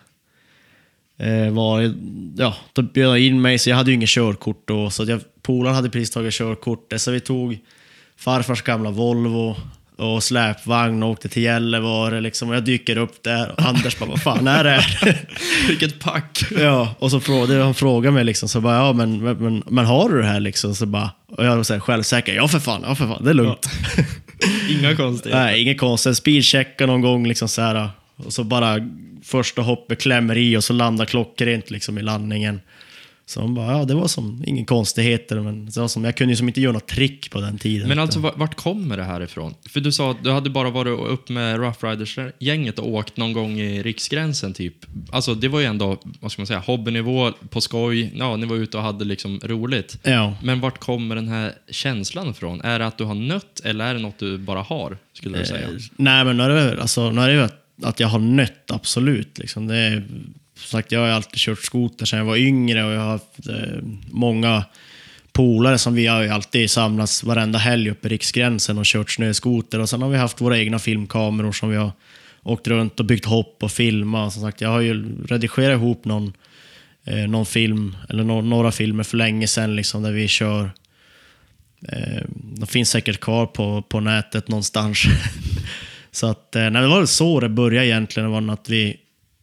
eh, 1.18 1.52
var, 1.52 1.94
ja, 2.36 2.56
då 2.72 2.82
bjöd 2.82 3.10
jag 3.10 3.20
in 3.20 3.40
mig, 3.40 3.58
så 3.58 3.70
jag 3.70 3.76
hade 3.76 3.90
ju 3.90 3.94
inget 3.94 4.08
körkort 4.08 4.62
då. 4.64 4.90
Så 4.90 5.04
jag, 5.04 5.20
polaren 5.42 5.76
hade 5.76 5.90
precis 5.90 6.10
tagit 6.10 6.34
körkortet, 6.34 7.02
så 7.02 7.10
vi 7.10 7.20
tog 7.20 7.58
farfars 8.16 8.62
gamla 8.62 8.90
Volvo 8.90 9.56
och 9.96 10.22
släpvagn 10.22 11.02
och 11.02 11.10
åkte 11.10 11.28
till 11.28 11.42
Gällivare. 11.42 12.20
Liksom, 12.20 12.48
och 12.48 12.56
jag 12.56 12.64
dyker 12.64 12.98
upp 12.98 13.22
där 13.22 13.50
och 13.50 13.62
Anders 13.62 13.98
bara, 13.98 14.10
vad 14.10 14.22
fan 14.22 14.46
är 14.46 14.64
det 14.64 14.70
här? 14.70 15.26
Vilket 15.68 16.00
pack! 16.00 16.44
Ja, 16.50 16.94
och 16.98 17.10
så 17.10 17.20
frågade 17.20 17.62
han 17.62 17.74
frågade 17.74 18.14
mig 18.14 18.24
liksom, 18.24 18.48
så 18.48 18.60
bara, 18.60 18.76
ja 18.76 18.92
men, 18.92 19.18
men, 19.22 19.62
men, 19.66 19.86
har 19.86 20.08
du 20.08 20.20
det 20.20 20.26
här 20.26 20.40
liksom? 20.40 20.74
Så 20.74 20.86
bara, 20.86 21.10
och 21.28 21.44
jag 21.44 21.56
var 21.56 21.62
så 21.62 21.72
här 21.72 21.80
självsäker, 21.80 22.34
ja 22.34 22.48
för 22.48 22.58
fan, 22.58 22.82
ja 22.84 22.94
för 22.94 23.06
fan, 23.06 23.24
det 23.24 23.30
är 23.30 23.34
lugnt. 23.34 23.66
Inga 24.70 24.96
konstigheter. 24.96 25.44
Nej, 25.44 25.62
inget 25.62 25.78
konstigt. 25.78 26.16
Speedchecka 26.16 26.86
någon 26.86 27.00
gång 27.00 27.26
liksom 27.26 27.48
så 27.48 27.62
här. 27.62 27.88
Och 28.16 28.32
så 28.32 28.44
bara 28.44 28.76
första 29.22 29.62
hoppet 29.62 30.00
klämmer 30.00 30.36
i 30.38 30.56
och 30.56 30.64
så 30.64 30.72
landar 30.72 31.04
klockrent 31.04 31.70
liksom 31.70 31.98
i 31.98 32.02
landningen. 32.02 32.60
Så 33.28 33.40
de 33.40 33.54
bara, 33.54 33.78
ja 33.78 33.84
det 33.84 33.94
var 33.94 34.08
som 34.08 34.42
ingen 34.46 34.64
konstigheter, 34.64 35.40
men 35.40 35.66
det 35.66 35.80
var 35.80 35.88
som, 35.88 36.04
jag 36.04 36.16
kunde 36.16 36.32
ju 36.32 36.36
som 36.36 36.48
inte 36.48 36.60
göra 36.60 36.72
något 36.72 36.86
trick 36.86 37.30
på 37.30 37.40
den 37.40 37.58
tiden. 37.58 37.88
Men 37.88 37.98
alltså, 37.98 38.20
vart 38.20 38.54
kommer 38.54 38.96
det 38.96 39.04
här 39.04 39.20
ifrån? 39.20 39.54
För 39.68 39.80
du 39.80 39.92
sa 39.92 40.10
att 40.10 40.24
du 40.24 40.30
hade 40.30 40.50
bara 40.50 40.70
varit 40.70 41.00
upp 41.00 41.28
med 41.28 41.56
Rough 41.56 41.84
Riders-gänget 41.84 42.78
och 42.78 42.88
åkt 42.88 43.16
någon 43.16 43.32
gång 43.32 43.60
i 43.60 43.82
Riksgränsen, 43.82 44.54
typ. 44.54 44.74
Alltså, 45.10 45.34
det 45.34 45.48
var 45.48 45.60
ju 45.60 45.66
ändå, 45.66 45.98
vad 46.20 46.32
ska 46.32 46.42
man 46.42 46.46
säga, 46.46 46.58
hobbynivå, 46.58 47.32
på 47.50 47.60
skoj. 47.60 48.12
Ja, 48.14 48.36
ni 48.36 48.46
var 48.46 48.56
ute 48.56 48.76
och 48.76 48.82
hade 48.82 49.04
liksom 49.04 49.40
roligt. 49.44 49.98
Ja. 50.02 50.34
Men 50.42 50.60
vart 50.60 50.78
kommer 50.78 51.14
den 51.14 51.28
här 51.28 51.52
känslan 51.70 52.30
ifrån? 52.30 52.60
Är 52.60 52.78
det 52.78 52.86
att 52.86 52.98
du 52.98 53.04
har 53.04 53.14
nött 53.14 53.60
eller 53.64 53.84
är 53.84 53.94
det 53.94 54.00
något 54.00 54.18
du 54.18 54.38
bara 54.38 54.62
har, 54.62 54.98
skulle 55.12 55.38
du 55.38 55.46
säga? 55.46 55.68
Eh, 55.68 55.74
nej, 55.96 56.24
men 56.24 56.36
nu 56.36 56.42
är 56.42 56.48
det, 56.48 56.82
alltså, 56.82 57.10
nu 57.10 57.20
är 57.20 57.28
det 57.28 57.34
ju 57.34 57.42
att, 57.42 57.62
att 57.82 58.00
jag 58.00 58.08
har 58.08 58.18
nött, 58.18 58.70
absolut. 58.70 59.38
Liksom. 59.38 59.66
Det 59.66 59.76
är, 59.76 60.04
som 60.56 60.78
sagt, 60.78 60.92
jag 60.92 61.00
har 61.00 61.06
ju 61.06 61.12
alltid 61.12 61.38
kört 61.38 61.62
skoter 61.62 62.06
sedan 62.06 62.18
jag 62.18 62.26
var 62.26 62.36
yngre 62.36 62.84
och 62.84 62.92
jag 62.92 63.00
har 63.00 63.10
haft 63.10 63.48
eh, 63.48 63.82
många 64.10 64.64
polare 65.32 65.78
som 65.78 65.94
vi 65.94 66.06
har 66.06 66.22
ju 66.22 66.28
alltid 66.28 66.70
samlats 66.70 67.24
varenda 67.24 67.58
helg 67.58 67.90
uppe 67.90 68.08
i 68.08 68.10
Riksgränsen 68.10 68.78
och 68.78 68.84
kört 68.84 69.10
snöskoter. 69.10 69.80
Och 69.80 69.88
sen 69.88 70.02
har 70.02 70.08
vi 70.08 70.18
haft 70.18 70.40
våra 70.40 70.58
egna 70.58 70.78
filmkameror 70.78 71.52
som 71.52 71.70
vi 71.70 71.76
har 71.76 71.92
åkt 72.42 72.68
runt 72.68 73.00
och 73.00 73.06
byggt 73.06 73.24
hopp 73.24 73.62
och 73.62 73.72
filmat. 73.72 74.32
Som 74.32 74.42
sagt, 74.42 74.60
jag 74.60 74.68
har 74.68 74.80
ju 74.80 75.24
redigerat 75.26 75.76
ihop 75.76 76.04
någon, 76.04 76.32
eh, 77.04 77.28
någon 77.28 77.46
film, 77.46 77.96
eller 78.08 78.24
no 78.24 78.40
några 78.40 78.72
filmer 78.72 79.04
för 79.04 79.16
länge 79.16 79.46
sedan 79.46 79.76
liksom, 79.76 80.02
där 80.02 80.12
vi 80.12 80.28
kör 80.28 80.70
Eh, 81.88 82.22
de 82.30 82.66
finns 82.66 82.90
säkert 82.90 83.20
kvar 83.20 83.46
på, 83.46 83.82
på 83.82 84.00
nätet 84.00 84.48
någonstans. 84.48 85.02
så 86.10 86.26
att, 86.26 86.56
eh, 86.56 86.70
nej, 86.70 86.82
det 86.82 86.88
var 86.88 86.98
väl 86.98 87.06
så 87.06 87.40
det 87.40 87.48
började 87.48 87.86
egentligen. 87.86 88.30
Det 88.30 88.40
var 88.40 88.52
att 88.52 88.68
vi 88.68 88.96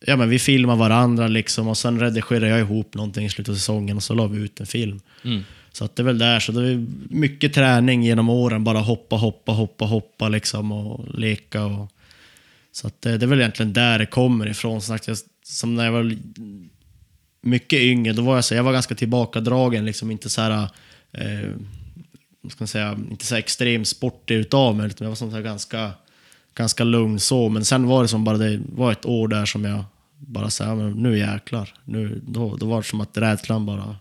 ja, 0.07 0.15
men 0.15 0.29
vi 0.29 0.39
filmade 0.39 0.79
varandra 0.79 1.27
liksom 1.27 1.67
och 1.67 1.77
sen 1.77 1.99
redigerade 1.99 2.47
jag 2.47 2.59
ihop 2.59 2.95
någonting 2.95 3.25
i 3.25 3.29
slutet 3.29 3.51
av 3.51 3.55
säsongen 3.55 3.97
och 3.97 4.03
så 4.03 4.13
la 4.13 4.27
vi 4.27 4.41
ut 4.41 4.59
en 4.59 4.65
film. 4.65 5.01
Mm. 5.23 5.43
Så 5.71 5.85
att 5.85 5.95
det 5.95 6.01
är 6.01 6.05
väl 6.05 6.17
där, 6.17 6.39
så 6.39 6.51
det 6.51 6.67
är 6.67 6.85
mycket 7.09 7.53
träning 7.53 8.03
genom 8.03 8.29
åren. 8.29 8.63
Bara 8.63 8.79
hoppa, 8.79 9.15
hoppa, 9.15 9.51
hoppa, 9.51 9.85
hoppa 9.85 10.29
liksom 10.29 10.71
och 10.71 11.19
leka. 11.19 11.65
Och, 11.65 11.91
så 12.71 12.87
att 12.87 13.01
det, 13.01 13.17
det 13.17 13.25
är 13.25 13.27
väl 13.27 13.39
egentligen 13.39 13.73
där 13.73 13.99
det 13.99 14.05
kommer 14.05 14.49
ifrån. 14.49 14.81
Som, 14.81 14.95
sagt, 14.95 15.07
jag, 15.07 15.17
som 15.43 15.75
när 15.75 15.85
jag 15.85 15.91
var 15.91 16.15
mycket 17.41 17.79
yngre, 17.79 18.13
då 18.13 18.21
var 18.21 18.35
jag 18.35 18.45
så 18.45 18.55
jag 18.55 18.63
var 18.63 18.73
ganska 18.73 18.95
tillbakadragen, 18.95 19.85
liksom 19.85 20.11
inte 20.11 20.29
så 20.29 20.41
här, 20.41 20.67
eh, 21.11 21.49
ska 22.49 22.55
man 22.59 22.67
säga, 22.67 22.97
inte 23.11 23.25
så 23.25 23.35
här 23.35 23.39
extrem 23.39 23.85
sportig 23.85 24.35
utav 24.35 24.75
mig, 24.75 24.87
utan 24.87 25.05
jag 25.05 25.09
var 25.09 25.15
sånt 25.15 25.33
här 25.33 25.41
ganska, 25.41 25.91
ganska 26.55 26.83
lugn 26.83 27.19
så. 27.19 27.49
Men 27.49 27.65
sen 27.65 27.87
var 27.87 28.01
det 28.01 28.07
som 28.07 28.23
bara, 28.23 28.37
det 28.37 28.61
var 28.75 28.91
ett 28.91 29.05
år 29.05 29.27
där 29.27 29.45
som 29.45 29.65
jag 29.65 29.83
bara 30.27 30.49
ja, 30.59 30.75
men 30.75 30.91
nu 30.91 31.17
jäklar. 31.19 31.73
Nu, 31.86 32.21
då, 32.27 32.55
då 32.55 32.65
var 32.65 32.77
det 32.77 32.83
som 32.88 33.01
att 33.01 33.17
rädslan 33.17 33.65
bara 33.65 33.95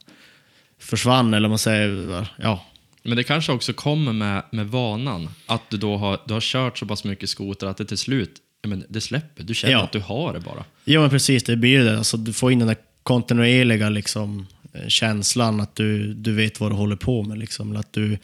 försvann, 0.79 1.35
eller 1.35 1.49
man 1.49 1.59
säger, 1.59 2.27
ja. 2.37 2.65
Men 3.03 3.17
det 3.17 3.25
kanske 3.25 3.53
också 3.53 3.73
kommer 3.73 4.13
med, 4.13 4.43
med 4.53 4.67
vanan. 4.67 5.29
Att 5.47 5.71
du 5.71 5.77
då 5.77 5.97
har, 5.97 6.21
du 6.27 6.35
har 6.35 6.41
kört 6.41 6.79
så 6.79 6.87
pass 6.87 7.05
mycket 7.05 7.29
skoter 7.29 7.67
att 7.67 7.77
det 7.77 7.85
till 7.85 7.99
slut, 7.99 8.37
men 8.67 8.85
det 8.89 9.01
släpper. 9.01 9.43
Du 9.45 9.55
känner 9.55 9.73
Ja. 9.75 9.83
att 9.83 9.93
du 9.93 10.01
har 10.01 10.33
det 10.33 10.41
bara. 10.41 10.65
Ja 10.85 11.01
men 11.01 11.11
precis, 11.11 11.45
det 11.45 11.57
blir 11.57 11.85
det. 11.85 11.99
Alltså, 11.99 12.17
du 12.17 12.33
får 12.33 12.53
in 12.53 12.59
den 12.59 12.69
där 12.69 12.77
kontinuerliga 13.03 13.89
liksom, 13.89 14.47
eh, 14.73 14.89
känslan 14.89 15.61
att 15.61 15.75
du, 15.75 16.15
du 16.15 16.33
vet 16.35 16.61
vad 16.61 16.71
du 16.71 16.77
håller 16.77 16.97
på 16.97 17.23
med. 17.23 17.39
Liksom. 17.39 17.77
Att 17.77 17.93
du, 17.93 18.19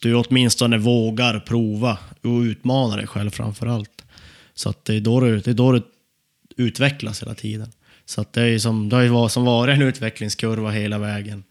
du 0.00 0.14
åtminstone 0.14 0.78
vågar 0.78 1.40
prova 1.40 1.98
och 2.22 2.40
utmana 2.40 2.96
dig 2.96 3.06
själv 3.06 3.30
framför 3.30 3.66
allt. 3.66 4.04
Så 4.54 4.68
att 4.68 4.84
det, 4.84 4.94
är 4.94 5.00
då 5.00 5.20
du, 5.20 5.40
det 5.40 5.50
är 5.50 5.54
då 5.54 5.72
du 5.72 5.82
utvecklas 6.56 7.22
hela 7.22 7.34
tiden. 7.34 7.72
Så 8.04 8.20
att 8.20 8.32
det, 8.32 8.42
är 8.42 8.58
som, 8.58 8.88
det 8.88 8.96
har 8.96 9.02
ju 9.02 9.08
varit, 9.08 9.32
som 9.32 9.44
varit 9.44 9.76
en 9.76 9.82
utvecklingskurva 9.82 10.70
hela 10.70 10.98
vägen. 10.98 11.44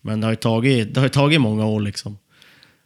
Men 0.00 0.20
det 0.20 0.26
har 0.26 0.32
ju 0.32 0.36
tagit, 0.36 0.94
det 0.94 1.00
har 1.00 1.08
tagit 1.08 1.40
många 1.40 1.66
år. 1.66 1.80
Liksom. 1.80 2.18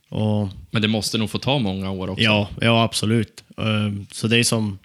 Och 0.08 0.48
Men 0.70 0.82
det 0.82 0.88
måste 0.88 1.18
nog 1.18 1.30
få 1.30 1.38
ta 1.38 1.58
många 1.58 1.90
år 1.90 2.10
också. 2.10 2.24
Ja, 2.24 2.48
ja 2.60 2.82
absolut. 2.82 3.44
Ehm, 3.56 4.06
Så 4.12 4.26
det 4.28 4.38
är 4.38 4.44
som... 4.44 4.78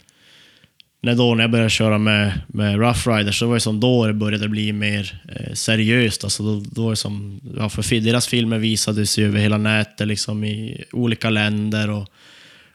När, 1.02 1.16
då, 1.16 1.36
när 1.36 1.44
jag 1.44 1.52
började 1.52 1.70
köra 1.70 1.98
med, 1.98 2.42
med 2.48 2.80
Rough 2.80 3.10
Riders, 3.10 3.40
så 3.40 3.48
var 3.48 3.54
det 3.54 3.60
som 3.60 3.80
då 3.80 4.08
det 4.08 4.14
började 4.14 4.50
bli 4.50 4.74
mer 4.74 5.22
eh, 5.36 5.54
seriöst. 5.54 6.24
Alltså 6.24 6.44
då, 6.44 6.66
då 6.72 6.92
är 6.92 6.96
som, 6.96 7.42
ja, 7.58 7.70
för 7.70 8.00
deras 8.00 8.28
filmer 8.28 8.58
visades 8.58 9.18
ju 9.18 9.28
över 9.28 9.40
hela 9.40 9.58
nätet, 9.58 10.08
liksom 10.08 10.44
i 10.44 10.84
olika 10.92 11.30
länder. 11.30 11.90
Och, 11.90 12.08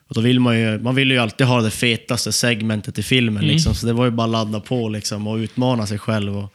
och 0.09 0.15
då 0.15 0.21
vill 0.21 0.39
man 0.39 0.59
ju, 0.59 0.79
man 0.79 0.95
vill 0.95 1.11
ju 1.11 1.17
alltid 1.17 1.47
ha 1.47 1.61
det 1.61 1.71
fetaste 1.71 2.31
segmentet 2.31 2.99
i 2.99 3.03
filmen. 3.03 3.47
Liksom, 3.47 3.75
så 3.75 3.85
det 3.85 3.93
var 3.93 4.05
ju 4.05 4.11
bara 4.11 4.25
att 4.25 4.31
ladda 4.31 4.59
på 4.59 4.89
liksom, 4.89 5.27
och 5.27 5.35
utmana 5.35 5.87
sig 5.87 5.99
själv. 5.99 6.37
Och, 6.37 6.53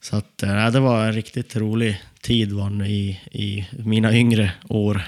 så 0.00 0.16
att, 0.16 0.42
eh, 0.42 0.70
det 0.70 0.80
var 0.80 1.06
en 1.06 1.12
riktigt 1.12 1.56
rolig 1.56 2.02
tid 2.20 2.52
var 2.52 2.86
i, 2.86 3.20
i 3.32 3.66
mina 3.84 4.16
yngre 4.16 4.52
år 4.68 5.02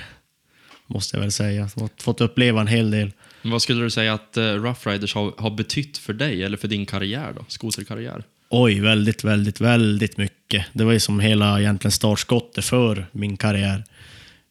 måste 0.86 1.16
jag 1.16 1.20
väl 1.20 1.32
säga. 1.32 1.52
Jag 1.52 1.62
har 1.62 2.02
fått 2.02 2.20
uppleva 2.20 2.60
en 2.60 2.66
hel 2.66 2.90
del. 2.90 3.12
Vad 3.42 3.62
skulle 3.62 3.84
du 3.84 3.90
säga 3.90 4.14
att 4.14 4.36
uh, 4.36 4.42
Rough 4.42 4.88
Riders 4.88 5.14
har, 5.14 5.32
har 5.38 5.50
betytt 5.50 5.98
för 5.98 6.12
dig, 6.12 6.44
eller 6.44 6.56
för 6.56 6.68
din 6.68 6.86
karriär 6.86 7.32
då? 7.36 7.44
Skoterkarriär? 7.48 8.22
Oj, 8.48 8.80
väldigt, 8.80 9.24
väldigt, 9.24 9.60
väldigt 9.60 10.16
mycket. 10.16 10.66
Det 10.72 10.84
var 10.84 10.92
ju 10.92 11.00
som 11.00 11.20
hela 11.20 11.60
egentligen 11.60 11.92
startskottet 11.92 12.64
för 12.64 13.06
min 13.12 13.36
karriär. 13.36 13.84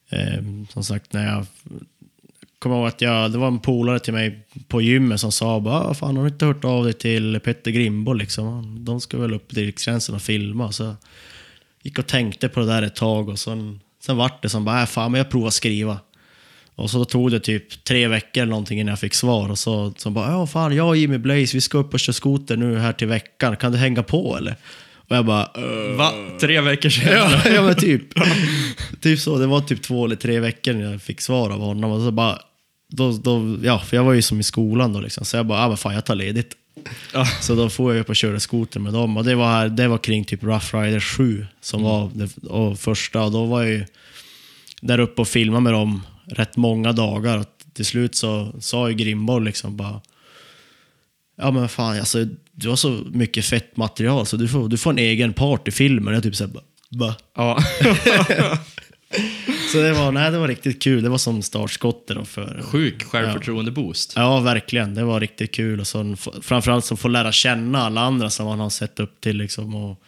Eh, 0.09 0.43
som 0.69 0.83
sagt, 0.83 1.13
när 1.13 1.27
jag 1.27 1.45
kommer 2.69 2.79
ihåg 2.79 2.87
att 2.87 3.01
jag, 3.01 3.31
det 3.31 3.37
var 3.37 3.47
en 3.47 3.59
polare 3.59 3.99
till 3.99 4.13
mig 4.13 4.45
på 4.67 4.81
gymmet 4.81 5.19
som 5.19 5.31
sa 5.31 5.59
bara, 5.59 5.79
"Ah, 5.79 5.93
fan 5.93 6.17
har 6.17 6.23
du 6.23 6.29
inte 6.29 6.45
hört 6.45 6.65
av 6.65 6.83
dig 6.83 6.93
till 6.93 7.39
Petter 7.43 7.71
Grimbo 7.71 8.13
liksom? 8.13 8.77
De 8.85 9.01
ska 9.01 9.17
väl 9.17 9.33
upp 9.33 9.49
till 9.49 9.65
Riksgränsen 9.65 10.15
och 10.15 10.21
filma. 10.21 10.71
Så 10.71 10.83
jag 10.83 10.95
gick 11.83 11.99
och 11.99 12.07
tänkte 12.07 12.49
på 12.49 12.59
det 12.59 12.65
där 12.65 12.81
ett 12.81 12.95
tag 12.95 13.29
och 13.29 13.39
sen, 13.39 13.79
sen 14.03 14.17
vart 14.17 14.41
det 14.41 14.49
som 14.49 14.65
bara, 14.65 14.81
äh, 14.81 14.85
fan 14.87 15.11
men 15.11 15.17
jag 15.19 15.29
provar 15.29 15.49
skriva. 15.49 15.99
Och 16.75 16.89
så 16.89 17.05
tog 17.05 17.31
det 17.31 17.39
typ 17.39 17.83
tre 17.83 18.07
veckor 18.07 18.41
eller 18.41 18.49
någonting 18.49 18.79
innan 18.79 18.89
jag 18.89 18.99
fick 18.99 19.13
svar. 19.13 19.49
Och 19.49 19.57
så, 19.59 19.93
så 19.97 20.09
bara, 20.09 20.31
ja 20.31 20.47
fan, 20.47 20.75
jag 20.75 20.87
och 20.87 20.97
Jimmy 20.97 21.17
Blaze, 21.17 21.57
vi 21.57 21.61
ska 21.61 21.77
upp 21.77 21.93
och 21.93 21.99
köra 21.99 22.13
skoter 22.13 22.57
nu 22.57 22.77
här 22.79 22.93
till 22.93 23.07
veckan. 23.07 23.55
Kan 23.57 23.71
du 23.71 23.77
hänga 23.77 24.03
på 24.03 24.37
eller? 24.37 24.55
Och 25.09 25.15
jag 25.15 25.25
bara, 25.25 25.41
"Eh." 25.43 25.97
Va? 25.97 26.11
Tre 26.41 26.61
veckor 26.61 26.89
sedan? 26.89 27.13
ja, 27.13 27.49
ja 27.49 27.61
men 27.61 27.75
typ. 27.75 28.03
typ 29.01 29.19
så, 29.19 29.37
det 29.37 29.47
var 29.47 29.61
typ 29.61 29.81
två 29.81 30.05
eller 30.05 30.15
tre 30.15 30.39
veckor 30.39 30.73
när 30.73 30.91
jag 30.91 31.01
fick 31.01 31.21
svar 31.21 31.49
av 31.49 31.59
honom. 31.59 31.91
Och 31.91 32.01
så 32.01 32.11
bara, 32.11 32.39
då, 32.87 33.11
då, 33.11 33.57
ja, 33.63 33.79
för 33.79 33.97
jag 33.97 34.03
var 34.03 34.13
ju 34.13 34.21
som 34.21 34.39
i 34.39 34.43
skolan 34.43 34.93
då 34.93 34.99
liksom. 34.99 35.25
Så 35.25 35.37
jag 35.37 35.45
bara, 35.45 35.61
ja 35.61 35.67
men 35.67 35.77
fan 35.77 35.93
jag 35.93 36.05
tar 36.05 36.15
ledigt. 36.15 36.55
Ja. 37.13 37.25
Så 37.41 37.55
då 37.55 37.69
får 37.69 37.93
jag 37.93 38.01
upp 38.01 38.09
och 38.09 38.15
köra 38.15 38.39
skoter 38.39 38.79
med 38.79 38.93
dem. 38.93 39.17
Och 39.17 39.23
det 39.23 39.35
var, 39.35 39.67
det 39.69 39.87
var 39.87 39.97
kring 39.97 40.25
typ 40.25 40.43
Rough 40.43 40.75
Rider 40.75 40.99
7 40.99 41.47
som 41.61 41.83
var 41.83 42.11
det 42.13 42.47
och 42.47 42.79
första. 42.79 43.23
Och 43.23 43.31
då 43.31 43.45
var 43.45 43.63
jag 43.63 43.71
ju 43.71 43.85
där 44.81 44.99
uppe 44.99 45.21
och 45.21 45.27
filmade 45.27 45.63
med 45.63 45.73
dem 45.73 46.01
rätt 46.25 46.57
många 46.57 46.91
dagar. 46.91 47.37
Och 47.37 47.45
till 47.73 47.85
slut 47.85 48.15
så 48.15 48.55
sa 48.59 48.89
ju 48.89 48.95
Grimborg 48.95 49.45
liksom 49.45 49.77
bara 49.77 50.01
Ja 51.39 51.51
men 51.51 51.69
fan 51.69 51.99
alltså, 51.99 52.25
du 52.51 52.69
har 52.69 52.75
så 52.75 52.89
mycket 53.11 53.45
fett 53.45 53.77
material 53.77 54.25
så 54.25 54.37
du 54.37 54.47
får, 54.47 54.69
du 54.69 54.77
får 54.77 54.91
en 54.91 54.97
egen 54.97 55.33
part 55.33 55.67
i 55.67 55.71
filmen. 55.71 56.13
Jag 56.13 56.23
typ 56.23 56.35
såhär 56.35 56.51
bara, 56.51 56.63
bara. 56.89 57.15
Ja. 57.35 57.59
Så 59.71 59.77
det 59.77 59.93
var, 59.93 60.11
nej, 60.11 60.31
det 60.31 60.37
var 60.37 60.47
riktigt 60.47 60.81
kul. 60.83 61.03
Det 61.03 61.09
var 61.09 61.17
som 61.17 61.41
startskottet 61.41 62.27
för... 62.27 62.61
Sjuk 62.63 63.03
självförtroende-boost. 63.03 64.13
Ja, 64.15 64.39
verkligen. 64.39 64.95
Det 64.95 65.03
var 65.03 65.19
riktigt 65.19 65.51
kul. 65.51 65.79
Och 65.79 65.87
så, 65.87 66.15
framförallt 66.41 66.85
så 66.85 66.95
få 66.97 67.07
lära 67.07 67.31
känna 67.31 67.81
alla 67.81 68.01
andra 68.01 68.29
som 68.29 68.45
man 68.45 68.59
har 68.59 68.69
sett 68.69 68.99
upp 68.99 69.21
till. 69.21 69.37
Liksom, 69.37 69.75
och, 69.75 70.01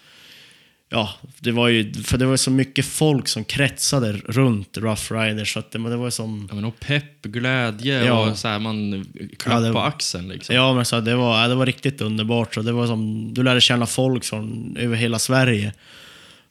ja, 0.89 1.09
det 1.39 1.51
var 1.51 1.67
ju 1.67 1.93
för 1.93 2.17
det 2.17 2.25
var 2.25 2.37
så 2.37 2.51
mycket 2.51 2.85
folk 2.85 3.27
som 3.27 3.43
kretsade 3.43 4.13
runt 4.13 4.77
Rough 4.77 5.13
Riders. 5.13 5.53
Så 5.53 5.59
att 5.59 5.71
det, 5.71 5.89
det 5.89 5.97
var 5.97 6.09
som... 6.09 6.47
Ja, 6.49 6.55
men 6.55 6.65
och 6.65 6.79
pepp, 6.79 7.21
glädje 7.21 8.05
Ja. 8.05 8.29
och 8.29 8.37
så 8.37 8.47
här, 8.47 8.59
man 8.59 9.05
klapp 9.39 9.53
Ja, 9.53 9.59
det- 9.67 9.73
på 9.73 9.79
axeln 9.79 10.27
liksom. 10.29 10.55
Ja, 10.55 10.73
men 10.73 10.85
så 10.85 10.99
det, 10.99 11.15
var, 11.15 11.41
ja, 11.41 11.47
det 11.47 11.55
var 11.55 11.65
riktigt 11.65 12.01
underbart. 12.01 12.53
Så 12.53 12.61
det 12.61 12.71
var 12.71 12.87
som, 12.87 13.33
du 13.33 13.43
lärde 13.43 13.61
känna 13.61 13.85
folk 13.85 14.25
från 14.25 14.77
över 14.79 14.95
hela 14.95 15.19
Sverige. 15.19 15.73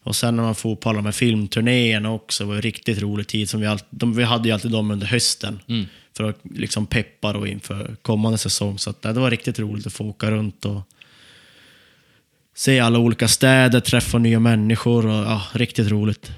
Och 0.08 0.16
sen 0.16 0.36
när 0.36 0.42
man 0.42 0.54
får 0.54 0.76
på 0.76 0.88
alla 0.88 0.96
de 0.96 1.04
här 1.04 1.12
filmturnéerna 1.12 2.10
också, 2.10 2.44
det 2.44 2.48
var 2.48 2.56
en 2.56 2.62
riktigt 2.62 2.98
rolig 2.98 3.28
tid. 3.28 3.50
Som 3.50 3.60
vi, 3.60 3.66
all, 3.66 3.78
de, 3.90 4.14
vi 4.14 4.24
hade 4.24 4.48
ju 4.48 4.54
alltid 4.54 4.70
dem 4.70 4.90
under 4.90 5.06
hösten. 5.06 5.60
För 6.16 6.24
att 6.24 6.38
liksom 6.54 6.86
peppa 6.86 7.32
då 7.32 7.46
inför 7.46 7.96
kommande 8.02 8.38
säsong. 8.38 8.78
Så 8.78 8.90
att, 8.90 9.02
det 9.02 9.12
var 9.12 9.30
riktigt 9.30 9.58
roligt 9.58 9.86
att 9.86 9.92
få 9.92 10.04
åka 10.04 10.30
runt 10.30 10.64
och 10.64 10.80
se 12.54 12.80
alla 12.80 12.98
olika 12.98 13.28
städer, 13.28 13.80
träffa 13.80 14.18
nya 14.18 14.40
människor. 14.40 15.06
Och, 15.06 15.14
ja, 15.14 15.42
riktigt 15.52 15.88
roligt. 15.88 16.30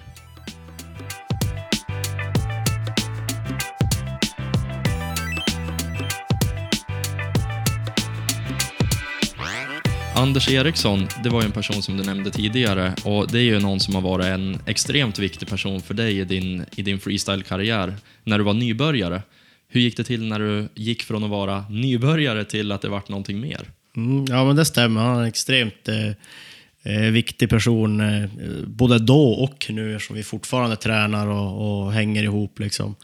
Anders 10.21 10.49
Eriksson, 10.49 11.09
det 11.23 11.29
var 11.29 11.41
ju 11.43 11.47
en 11.47 11.53
person 11.53 11.83
som 11.83 11.97
du 11.97 12.05
nämnde 12.05 12.31
tidigare 12.31 12.95
och 13.05 13.29
det 13.31 13.39
är 13.39 13.43
ju 13.43 13.61
någon 13.61 13.81
som 13.81 13.95
har 13.95 14.03
varit 14.03 14.27
en 14.27 14.59
extremt 14.67 15.19
viktig 15.19 15.49
person 15.49 15.81
för 15.81 15.95
dig 15.95 16.19
i 16.19 16.25
din, 16.25 16.65
i 16.77 16.83
din 16.83 17.01
freestyle-karriär 17.01 17.95
när 18.25 18.39
du 18.39 18.45
var 18.45 18.55
nybörjare. 18.55 19.23
Hur 19.69 19.81
gick 19.81 19.97
det 19.97 20.05
till 20.05 20.29
när 20.29 20.39
du 20.39 20.69
gick 20.75 21.03
från 21.03 21.25
att 21.25 21.31
vara 21.31 21.65
nybörjare 21.71 22.45
till 22.45 22.73
att 22.73 22.83
det 22.83 22.89
vart 22.89 23.09
någonting 23.09 23.41
mer? 23.41 23.61
Mm, 23.97 24.25
ja, 24.29 24.45
men 24.45 24.57
det 24.57 24.65
stämmer. 24.65 25.01
Han 25.01 25.17
är 25.17 25.21
en 25.21 25.29
extremt 25.29 25.89
eh, 25.89 26.95
eh 26.95 27.11
viktig 27.11 27.51
person, 27.51 28.01
eh, 28.01 28.31
både 28.67 28.99
då 28.99 29.33
och 29.33 29.67
nu, 29.69 29.95
eftersom 29.95 30.17
vi 30.17 30.23
fortfarande 30.23 30.77
tränar 30.77 31.27
och, 31.27 31.85
och 31.85 31.93
hänger 31.93 32.23
ihop. 32.23 32.59
Liksom. 32.59 32.95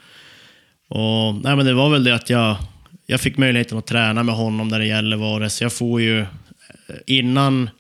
Och, 0.88 1.35
nej, 1.35 1.57
men 1.57 1.66
det 1.66 1.74
var 1.74 1.90
väl 1.90 2.05
det 2.05 2.14
att 2.14 2.31
jag, 2.31 2.57
jag 3.07 3.20
fick 3.20 3.38
möjligheten 3.38 3.79
att 3.79 3.87
träna 3.87 4.22
med 4.22 4.35
honom 4.35 4.70
där 4.70 4.79
det 4.79 4.87
gäller 4.87 5.16
var 5.16 5.48
Så 5.48 5.64
jag 5.64 5.72
får 5.72 6.00
ju 6.00 6.26
innan, 7.07 7.70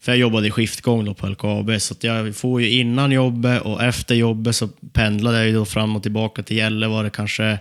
för 0.00 0.12
jag 0.12 0.18
jobbade 0.18 0.46
i 0.46 0.50
skiftgång 0.50 1.04
då 1.04 1.14
på 1.14 1.26
LKAB, 1.26 1.80
så 1.80 1.94
jag 2.00 2.36
får 2.36 2.62
ju 2.62 2.70
innan 2.70 3.12
jobbet 3.12 3.62
och 3.62 3.82
efter 3.82 4.14
jobbet 4.14 4.56
så 4.56 4.68
pendlade 4.68 5.38
jag 5.38 5.46
ju 5.46 5.52
då 5.54 5.64
fram 5.64 5.96
och 5.96 6.02
tillbaka 6.02 6.42
till 6.42 6.56
Gällivare 6.56 7.10
kanske, 7.10 7.58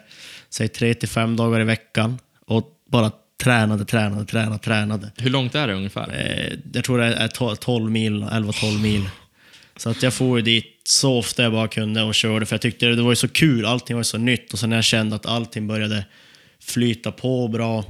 säg 0.49 0.67
tre 0.67 0.93
till 0.93 1.09
fem 1.09 1.35
dagar 1.35 1.62
i 1.62 1.63
veckan. 1.63 2.17
Och 2.45 2.67
bara 2.89 3.12
tränade, 3.43 3.85
tränade, 3.85 4.25
tränade, 4.25 4.57
tränade. 4.59 5.12
Hur 5.17 5.29
långt 5.29 5.55
är 5.55 5.67
det 5.67 5.73
ungefär? 5.73 6.09
Eh, 6.19 6.57
jag 6.73 6.83
tror 6.83 6.97
det 6.97 7.05
är 7.05 7.27
to- 7.27 7.55
12 7.55 7.91
mil, 7.91 8.23
11-12 8.23 8.81
mil. 8.81 9.09
Så 9.77 9.89
att 9.89 10.03
jag 10.03 10.13
får 10.13 10.38
ju 10.39 10.43
dit 10.45 10.81
så 10.83 11.17
ofta 11.17 11.43
jag 11.43 11.51
bara 11.51 11.67
kunde 11.67 12.03
och 12.03 12.15
körde, 12.15 12.45
för 12.45 12.53
jag 12.55 12.62
tyckte 12.62 12.85
det 12.85 13.01
var 13.01 13.12
ju 13.12 13.15
så 13.15 13.27
kul, 13.27 13.65
allting 13.65 13.95
var 13.95 14.03
så 14.03 14.17
nytt. 14.17 14.53
Och 14.53 14.59
sen 14.59 14.69
när 14.69 14.77
jag 14.77 14.83
kände 14.83 15.15
att 15.15 15.25
allting 15.25 15.67
började 15.67 16.05
flyta 16.62 17.12
på 17.12 17.47
bra. 17.47 17.83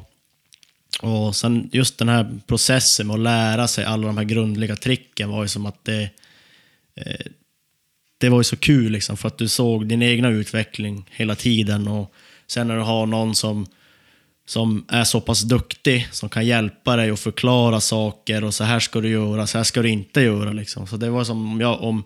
Och 1.02 1.36
sen 1.36 1.70
just 1.72 1.98
den 1.98 2.10
här 2.10 2.40
processen 2.48 3.08
med 3.08 3.14
att 3.14 3.20
lära 3.20 3.68
sig 3.68 3.86
alla 3.86 4.08
de 4.08 4.18
här 4.18 4.24
grundliga 4.24 4.76
tricken 4.76 5.30
var 5.30 5.42
ju 5.42 5.48
som 5.48 5.66
att 5.66 5.86
det... 5.86 6.10
Eh, 6.96 7.26
det 8.18 8.30
var 8.30 8.38
ju 8.38 8.44
så 8.44 8.58
kul 8.58 8.92
liksom, 8.92 9.18
för 9.18 9.28
att 9.28 9.38
du 9.38 9.48
såg 9.48 9.88
din 9.88 10.02
egna 10.02 10.30
utveckling 10.30 11.10
hela 11.12 11.36
tiden. 11.36 11.88
Och 11.88 12.14
sen 12.48 12.68
när 12.68 12.76
du 12.76 12.82
har 12.82 13.06
någon 13.06 13.36
som 13.36 13.68
som 14.50 14.86
är 14.88 15.04
så 15.04 15.22
pass 15.22 15.42
duktig, 15.42 16.08
som 16.12 16.30
kan 16.30 16.46
hjälpa 16.46 16.96
dig 16.96 17.12
och 17.12 17.20
förklara 17.20 17.80
saker 17.80 18.44
och 18.44 18.54
så 18.54 18.64
här 18.64 18.80
ska 18.80 19.02
du 19.02 19.10
göra, 19.10 19.48
så 19.48 19.58
här 19.58 19.64
ska 19.64 19.82
du 19.82 19.90
inte 19.90 20.22
göra. 20.22 20.52
Liksom. 20.52 20.88
Så 20.88 20.98
det 20.98 21.10
var 21.10 21.24
som 21.24 21.52
om 21.52 21.62
jag, 21.62 21.82
om, 21.82 22.04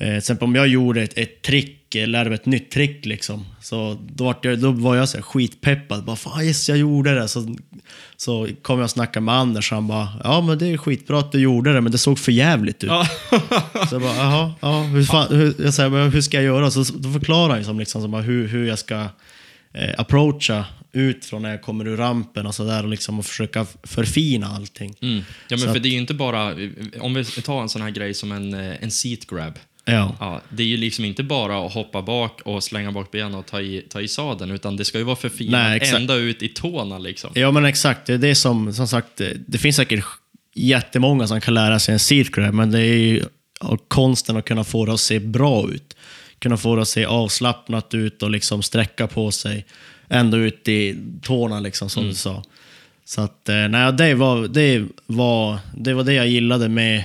eh, 0.00 0.06
till 0.08 0.16
exempel 0.16 0.44
om 0.44 0.54
jag 0.54 0.68
gjorde 0.68 1.02
ett, 1.02 1.18
ett 1.18 1.42
trick, 1.42 1.94
eh, 1.94 2.06
lärde 2.08 2.30
mig 2.30 2.34
ett 2.34 2.46
nytt 2.46 2.70
trick 2.70 3.04
liksom. 3.06 3.46
Så 3.62 3.98
då 4.14 4.24
var 4.24 4.36
jag, 4.42 4.58
då 4.58 4.70
var 4.70 4.96
jag 4.96 5.08
så 5.08 5.16
här 5.16 5.22
skitpeppad, 5.22 6.04
bara 6.04 6.16
fan 6.16 6.44
yes 6.44 6.68
jag 6.68 6.78
gjorde 6.78 7.14
det. 7.14 7.28
Så, 7.28 7.56
så 8.16 8.48
kom 8.62 8.78
jag 8.78 8.84
och 8.84 8.90
snackade 8.90 9.24
med 9.24 9.34
Anders 9.34 9.72
och 9.72 9.76
han 9.76 9.86
bara, 9.86 10.08
ja 10.24 10.40
men 10.40 10.58
det 10.58 10.66
är 10.66 10.76
skitbra 10.76 11.18
att 11.18 11.32
du 11.32 11.38
gjorde 11.40 11.72
det, 11.72 11.80
men 11.80 11.92
det 11.92 11.98
såg 11.98 12.18
för 12.18 12.32
jävligt 12.32 12.84
ut. 12.84 12.90
Ja. 12.90 13.06
Så 13.88 13.94
jag 13.94 14.02
bara, 14.02 14.16
jaha, 14.16 14.52
ja, 14.60 14.82
hur, 14.82 15.04
fan, 15.04 15.36
hur, 15.36 15.54
jag 15.64 15.74
säger, 15.74 15.90
men 15.90 16.10
hur 16.12 16.20
ska 16.20 16.36
jag 16.36 16.44
göra? 16.44 16.70
Så 16.70 16.84
då 16.94 17.12
förklarar 17.12 17.62
han 17.62 17.78
liksom, 17.78 18.02
som 18.02 18.10
bara, 18.10 18.22
hur, 18.22 18.48
hur 18.48 18.66
jag 18.66 18.78
ska 18.78 18.94
eh, 19.74 19.90
approacha 19.98 20.64
ut 20.92 21.24
från 21.24 21.42
när 21.42 21.50
jag 21.50 21.62
kommer 21.62 21.86
ur 21.88 21.96
rampen 21.96 22.46
och 22.46 22.54
sådär 22.54 22.82
och 22.82 22.88
liksom 22.88 23.18
och 23.18 23.26
försöka 23.26 23.66
förfina 23.82 24.46
allting. 24.46 24.94
Mm. 25.02 25.16
Ja, 25.18 25.22
men 25.48 25.58
Så 25.58 25.66
för 25.66 25.76
att- 25.76 25.82
det 25.82 25.88
är 25.88 25.90
ju 25.90 25.98
inte 25.98 26.14
bara, 26.14 26.54
om 27.00 27.14
vi 27.14 27.24
tar 27.24 27.62
en 27.62 27.68
sån 27.68 27.82
här 27.82 27.90
grej 27.90 28.14
som 28.14 28.32
en, 28.32 28.54
eh, 28.54 28.82
en 28.82 28.90
seat 28.90 29.26
grab. 29.26 29.58
Ja. 29.84 30.16
Ja, 30.20 30.40
det 30.48 30.62
är 30.62 30.66
ju 30.66 30.76
liksom 30.76 31.04
inte 31.04 31.22
bara 31.22 31.66
att 31.66 31.72
hoppa 31.72 32.02
bak 32.02 32.40
och 32.44 32.64
slänga 32.64 32.92
bak 32.92 33.10
benen 33.10 33.34
och 33.34 33.46
ta 33.46 33.60
i, 33.60 33.80
ta 33.88 34.00
i 34.00 34.08
sadeln, 34.08 34.50
utan 34.50 34.76
det 34.76 34.84
ska 34.84 34.98
ju 34.98 35.04
vara 35.04 35.16
Nej, 35.52 35.76
exakt. 35.76 36.00
ända 36.00 36.14
ut 36.14 36.42
i 36.42 36.48
tårna 36.48 36.98
liksom. 36.98 37.30
ja, 37.34 37.50
men 37.50 37.64
exakt. 37.64 38.06
Det 38.06 38.14
är 38.14 38.18
det 38.18 38.34
som, 38.34 38.72
som 38.72 38.88
sagt, 38.88 39.08
det- 39.16 39.58
finns 39.58 39.76
säkert 39.76 40.04
jättemånga 40.54 41.26
som 41.26 41.40
kan 41.40 41.54
lära 41.54 41.78
sig 41.78 41.92
en 41.92 41.98
seat 41.98 42.30
grab, 42.30 42.54
men 42.54 42.70
det 42.70 42.80
är 42.80 42.96
ju 42.96 43.22
konsten 43.88 44.36
att 44.36 44.44
kunna 44.44 44.64
få 44.64 44.86
det 44.86 44.92
att 44.92 45.00
se 45.00 45.18
bra 45.20 45.70
ut. 45.70 45.96
Kunna 46.38 46.56
få 46.56 46.76
det 46.76 46.82
att 46.82 46.88
se 46.88 47.04
avslappnat 47.04 47.94
ut 47.94 48.22
och 48.22 48.30
liksom 48.30 48.62
sträcka 48.62 49.06
på 49.06 49.30
sig 49.30 49.64
ända 50.08 50.36
ut 50.36 50.68
i 50.68 50.96
tårna, 51.22 51.60
liksom, 51.60 51.90
som 51.90 52.04
du 52.04 52.14
sa. 52.14 52.42
Så 53.04 53.20
att, 53.20 53.48
eh, 53.48 53.68
nej, 53.68 53.92
det 53.92 54.14
var, 54.14 54.48
det, 54.48 54.84
var, 55.06 55.58
det 55.76 55.94
var 55.94 56.04
det 56.04 56.12
jag 56.12 56.28
gillade 56.28 56.68
med, 56.68 57.04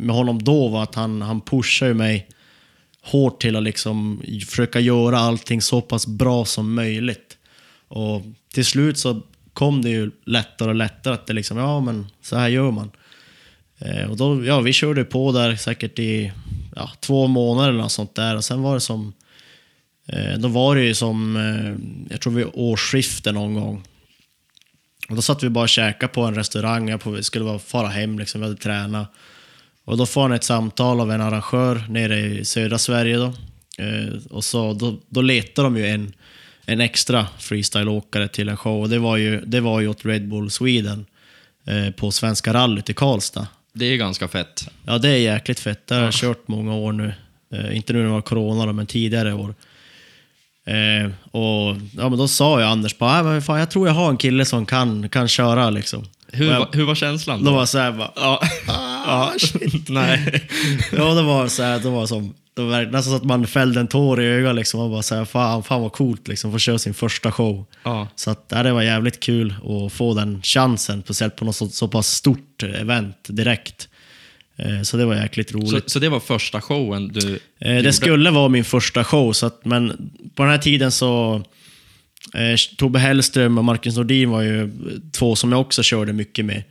med 0.00 0.16
honom 0.16 0.42
då, 0.42 0.68
var 0.68 0.82
att 0.82 0.94
han, 0.94 1.22
han 1.22 1.40
pushade 1.40 1.94
mig 1.94 2.28
hårt 3.02 3.40
till 3.40 3.56
att 3.56 3.62
liksom 3.62 4.22
försöka 4.48 4.80
göra 4.80 5.18
allting 5.18 5.62
så 5.62 5.80
pass 5.80 6.06
bra 6.06 6.44
som 6.44 6.74
möjligt. 6.74 7.36
Och 7.88 8.22
till 8.52 8.64
slut 8.64 8.98
så 8.98 9.22
kom 9.52 9.82
det 9.82 9.90
ju 9.90 10.10
lättare 10.24 10.68
och 10.68 10.74
lättare 10.74 11.14
att 11.14 11.26
det 11.26 11.32
liksom, 11.32 11.56
ja 11.56 11.80
men 11.80 12.06
så 12.22 12.36
här 12.36 12.48
gör 12.48 12.70
man. 12.70 12.90
Eh, 13.78 14.10
och 14.10 14.16
då, 14.16 14.44
ja, 14.44 14.60
vi 14.60 14.72
körde 14.72 15.04
på 15.04 15.32
där 15.32 15.56
säkert 15.56 15.98
i 15.98 16.32
ja, 16.76 16.90
två 17.00 17.26
månader 17.26 17.68
eller 17.68 17.82
något 17.82 17.92
sånt 17.92 18.14
där 18.14 18.36
och 18.36 18.44
sen 18.44 18.62
var 18.62 18.74
det 18.74 18.80
som, 18.80 19.12
eh, 20.06 20.38
då 20.38 20.48
var 20.48 20.76
det 20.76 20.82
ju 20.82 20.94
som, 20.94 21.36
eh, 21.36 21.74
jag 22.10 22.20
tror 22.20 22.32
vid 22.32 22.46
årsskiftet 22.52 23.34
någon 23.34 23.54
gång. 23.54 23.82
Och 25.08 25.16
då 25.16 25.22
satt 25.22 25.42
vi 25.42 25.48
bara 25.48 25.62
och 25.62 25.68
käkade 25.68 26.12
på 26.12 26.22
en 26.22 26.34
restaurang, 26.34 26.88
jag 26.88 27.00
på, 27.00 27.22
skulle 27.22 27.44
bara 27.44 27.58
fara 27.58 27.88
hem 27.88 28.18
liksom, 28.18 28.40
vi 28.40 28.46
hade 28.46 28.60
tränat. 28.60 29.12
Och 29.90 29.96
då 29.96 30.06
får 30.06 30.22
han 30.22 30.32
ett 30.32 30.44
samtal 30.44 31.00
av 31.00 31.12
en 31.12 31.20
arrangör 31.20 31.84
nere 31.88 32.20
i 32.20 32.44
södra 32.44 32.78
Sverige 32.78 33.16
då. 33.16 33.24
Eh, 33.78 34.14
och 34.30 34.44
så, 34.44 34.72
då, 34.72 34.98
då 35.08 35.22
letar 35.22 35.62
de 35.62 35.76
ju 35.76 35.86
en, 35.86 36.12
en 36.66 36.80
extra 36.80 37.26
freestyleåkare 37.38 38.28
till 38.28 38.48
en 38.48 38.56
show. 38.56 38.82
Och 38.82 38.88
det 38.88 38.98
var 38.98 39.16
ju, 39.16 39.40
det 39.40 39.60
var 39.60 39.80
ju 39.80 39.88
åt 39.88 40.04
Red 40.04 40.28
Bull 40.28 40.50
Sweden 40.50 41.06
eh, 41.66 41.90
på 41.90 42.10
Svenska 42.10 42.54
rallyt 42.54 42.90
i 42.90 42.94
Karlstad. 42.94 43.46
Det 43.72 43.84
är 43.84 43.96
ganska 43.96 44.28
fett. 44.28 44.68
Ja, 44.86 44.98
det 44.98 45.08
är 45.08 45.16
jäkligt 45.18 45.60
fett. 45.60 45.86
Det 45.86 45.94
har 45.94 46.02
jag 46.02 46.12
kört 46.14 46.48
många 46.48 46.74
år 46.74 46.92
nu. 46.92 47.12
Eh, 47.54 47.76
inte 47.76 47.92
nu 47.92 47.98
när 47.98 48.06
det 48.06 48.12
var 48.12 48.22
corona 48.22 48.66
då, 48.66 48.72
men 48.72 48.86
tidigare 48.86 49.34
år. 49.34 49.54
Eh, 50.66 51.10
och 51.30 51.76
ja, 51.96 52.08
men 52.08 52.18
då 52.18 52.28
sa 52.28 52.60
jag 52.60 52.70
Anders 52.70 52.98
bara, 52.98 53.22
"Nej, 53.22 53.32
men 53.32 53.42
fan, 53.42 53.58
jag 53.58 53.70
tror 53.70 53.86
jag 53.86 53.94
har 53.94 54.10
en 54.10 54.16
kille 54.16 54.44
som 54.44 54.66
kan, 54.66 55.08
kan 55.08 55.28
köra 55.28 55.70
liksom. 55.70 56.04
Hur, 56.32 56.50
jag, 56.50 56.58
var, 56.58 56.68
hur 56.72 56.84
var 56.84 56.94
känslan? 56.94 57.44
då 57.44 57.50
var 57.50 57.58
jag 57.58 57.68
så 57.68 57.78
här 57.78 57.92
bara, 57.92 58.10
Ja. 58.16 58.42
Ah, 59.06 59.32
shit. 59.38 59.88
Nej. 59.88 60.42
Ja, 60.92 61.14
det 61.14 61.22
var 61.22 61.48
så 61.48 61.62
här, 61.62 61.78
det 61.78 61.88
var 61.90 62.06
som, 62.06 62.34
det 62.54 62.62
var 62.62 62.82
nästan 62.82 63.02
så 63.02 63.14
att 63.16 63.24
man 63.24 63.46
fällde 63.46 63.80
en 63.80 63.86
tår 63.88 64.22
i 64.22 64.26
ögat 64.26 64.54
liksom. 64.56 64.80
Och 64.80 64.90
bara 64.90 65.02
så 65.02 65.14
här, 65.14 65.24
fan, 65.24 65.62
fan 65.62 65.82
vad 65.82 65.92
coolt 65.92 66.28
liksom, 66.28 66.52
få 66.52 66.58
köra 66.58 66.78
sin 66.78 66.94
första 66.94 67.32
show. 67.32 67.64
Ja. 67.84 68.08
Så 68.16 68.30
att, 68.30 68.44
ja, 68.48 68.62
det 68.62 68.72
var 68.72 68.82
jävligt 68.82 69.20
kul 69.20 69.54
att 69.86 69.92
få 69.92 70.14
den 70.14 70.42
chansen, 70.42 71.02
speciellt 71.02 71.36
på 71.36 71.44
något 71.44 71.56
så, 71.56 71.68
så 71.68 71.88
pass 71.88 72.08
stort 72.08 72.62
event 72.62 73.16
direkt. 73.28 73.88
Eh, 74.56 74.82
Så 74.82 74.96
det 74.96 75.04
var 75.04 75.14
jäkligt 75.14 75.52
roligt. 75.52 75.70
Så, 75.84 75.90
så 75.90 75.98
det 75.98 76.08
var 76.08 76.20
första 76.20 76.60
showen 76.60 77.08
du 77.08 77.38
Eh, 77.58 77.70
gjorde? 77.72 77.82
Det 77.82 77.92
skulle 77.92 78.30
vara 78.30 78.48
min 78.48 78.64
första 78.64 79.04
show, 79.04 79.32
så 79.32 79.46
att, 79.46 79.64
men 79.64 80.10
på 80.34 80.42
den 80.42 80.50
här 80.52 80.58
tiden 80.58 80.92
så... 80.92 81.42
Eh, 82.34 82.56
Tobbe 82.76 82.98
Hellström 82.98 83.58
och 83.58 83.64
Marcus 83.64 83.96
Nordin 83.96 84.30
var 84.30 84.42
ju 84.42 84.70
två 85.12 85.36
som 85.36 85.52
jag 85.52 85.60
också 85.60 85.82
körde 85.82 86.12
mycket 86.12 86.44
med. 86.44 86.62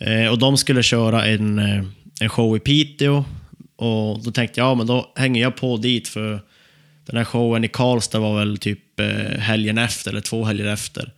Eh, 0.00 0.30
och 0.30 0.38
de 0.38 0.56
skulle 0.56 0.82
köra 0.82 1.26
en, 1.26 1.58
eh, 1.58 1.84
en 2.20 2.28
show 2.28 2.56
i 2.56 2.60
Piteå. 2.60 3.24
Och 3.76 4.22
då 4.22 4.30
tänkte 4.30 4.60
jag, 4.60 4.66
ja 4.66 4.74
men 4.74 4.86
då 4.86 5.12
hänger 5.16 5.42
jag 5.42 5.56
på 5.56 5.76
dit 5.76 6.08
för 6.08 6.40
den 7.06 7.16
här 7.16 7.24
showen 7.24 7.64
i 7.64 7.68
Karlstad 7.68 8.18
var 8.18 8.38
väl 8.38 8.58
typ 8.58 9.00
eh, 9.00 9.38
helgen 9.38 9.78
efter, 9.78 10.10
eller 10.10 10.20
två 10.20 10.44
helger 10.44 10.66
efter. 10.66 11.12